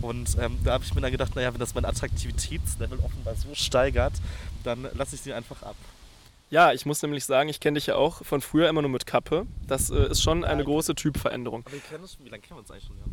Und 0.00 0.36
ähm, 0.40 0.58
da 0.64 0.72
habe 0.72 0.84
ich 0.84 0.94
mir 0.94 1.00
dann 1.00 1.12
gedacht, 1.12 1.34
naja, 1.36 1.52
wenn 1.52 1.60
das 1.60 1.74
mein 1.74 1.84
Attraktivitätslevel 1.84 2.98
offenbar 3.00 3.34
so 3.34 3.54
steigert, 3.54 4.14
dann 4.62 4.88
lasse 4.94 5.14
ich 5.16 5.20
sie 5.20 5.32
einfach 5.32 5.62
ab. 5.62 5.76
Ja, 6.50 6.72
ich 6.72 6.86
muss 6.86 7.02
nämlich 7.02 7.24
sagen, 7.24 7.48
ich 7.48 7.58
kenne 7.58 7.76
dich 7.78 7.86
ja 7.86 7.96
auch 7.96 8.24
von 8.24 8.40
früher 8.40 8.68
immer 8.68 8.82
nur 8.82 8.90
mit 8.90 9.06
Kappe. 9.06 9.46
Das 9.66 9.90
äh, 9.90 10.10
ist 10.10 10.22
schon 10.22 10.44
eine 10.44 10.62
große 10.62 10.94
Typveränderung. 10.94 11.62
Aber 11.64 11.72
wir 11.72 11.80
kennen 11.80 12.02
uns 12.02 12.16
wie 12.22 12.28
lange 12.28 12.42
kennen 12.42 12.58
wir 12.58 12.60
uns 12.60 12.70
eigentlich 12.70 12.84
schon? 12.84 12.96
Ja, 12.96 13.04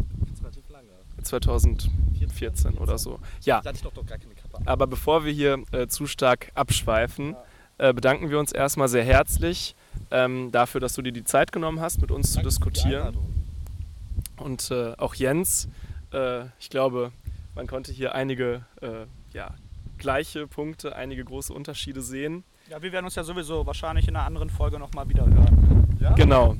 relativ 0.43 0.69
lange. 0.69 0.87
2014 1.23 2.77
oder 2.77 2.97
so. 2.97 3.19
Ja, 3.43 3.61
Da 3.61 3.69
hatte 3.69 3.77
ich 3.77 3.83
doch, 3.83 3.93
doch 3.93 4.05
gar 4.05 4.17
keine 4.17 4.33
Kappe. 4.35 4.59
aber 4.65 4.87
bevor 4.87 5.25
wir 5.25 5.31
hier 5.31 5.63
äh, 5.71 5.87
zu 5.87 6.07
stark 6.07 6.51
abschweifen, 6.55 7.35
äh, 7.77 7.93
bedanken 7.93 8.29
wir 8.29 8.39
uns 8.39 8.51
erstmal 8.51 8.87
sehr 8.89 9.03
herzlich 9.03 9.75
ähm, 10.11 10.51
dafür, 10.51 10.81
dass 10.81 10.93
du 10.93 11.01
dir 11.01 11.11
die 11.11 11.23
Zeit 11.23 11.51
genommen 11.51 11.79
hast, 11.79 12.01
mit 12.01 12.11
uns 12.11 12.31
zu 12.33 12.41
diskutieren. 12.41 13.17
Und 14.37 14.71
äh, 14.71 14.93
auch 14.97 15.13
Jens, 15.15 15.67
äh, 16.13 16.45
ich 16.59 16.69
glaube, 16.69 17.11
man 17.55 17.67
konnte 17.67 17.91
hier 17.91 18.15
einige 18.15 18.65
äh, 18.81 19.05
ja, 19.33 19.51
gleiche 19.97 20.47
Punkte, 20.47 20.95
einige 20.95 21.23
große 21.23 21.53
Unterschiede 21.53 22.01
sehen. 22.01 22.43
Ja, 22.69 22.81
wir 22.81 22.91
werden 22.91 23.05
uns 23.05 23.15
ja 23.15 23.23
sowieso 23.23 23.65
wahrscheinlich 23.65 24.07
in 24.07 24.15
einer 24.15 24.25
anderen 24.25 24.49
Folge 24.49 24.79
nochmal 24.79 25.07
wieder 25.09 25.25
hören. 25.25 25.87
Ja? 25.99 26.13
Genau, 26.13 26.55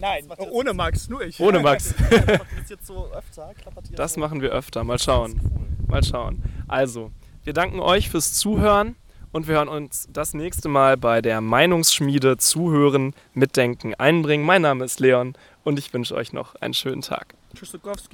Nein, 0.00 0.24
das- 0.28 0.38
ohne 0.50 0.72
Max, 0.74 1.08
nur 1.08 1.22
ich. 1.22 1.38
ohne 1.38 1.60
Max. 1.60 1.94
Das 2.10 2.68
jetzt 2.70 2.86
so 2.86 3.10
öfter? 3.12 3.52
Klappert 3.54 3.90
ihr 3.90 3.96
Das 3.96 4.14
so? 4.14 4.20
machen 4.20 4.40
wir 4.40 4.50
öfter. 4.50 4.82
Mal 4.84 4.98
schauen. 4.98 5.40
cool. 5.44 5.86
Mal 5.86 6.02
schauen. 6.02 6.42
Also, 6.66 7.10
wir 7.44 7.52
danken 7.52 7.78
euch 7.80 8.08
fürs 8.08 8.34
Zuhören 8.34 8.96
und 9.32 9.48
wir 9.48 9.56
hören 9.56 9.68
uns 9.68 10.08
das 10.12 10.34
nächste 10.34 10.68
Mal 10.68 10.96
bei 10.96 11.20
der 11.22 11.40
Meinungsschmiede 11.40 12.36
Zuhören, 12.36 13.14
Mitdenken, 13.34 13.94
Einbringen. 13.94 14.44
Mein 14.44 14.62
Name 14.62 14.84
ist 14.84 15.00
Leon 15.00 15.34
und 15.64 15.78
ich 15.78 15.92
wünsche 15.92 16.14
euch 16.14 16.32
noch 16.32 16.54
einen 16.56 16.74
schönen 16.74 17.02
Tag. 17.02 17.34
Tschüss, 17.54 17.72
Sukowski. 17.72 18.08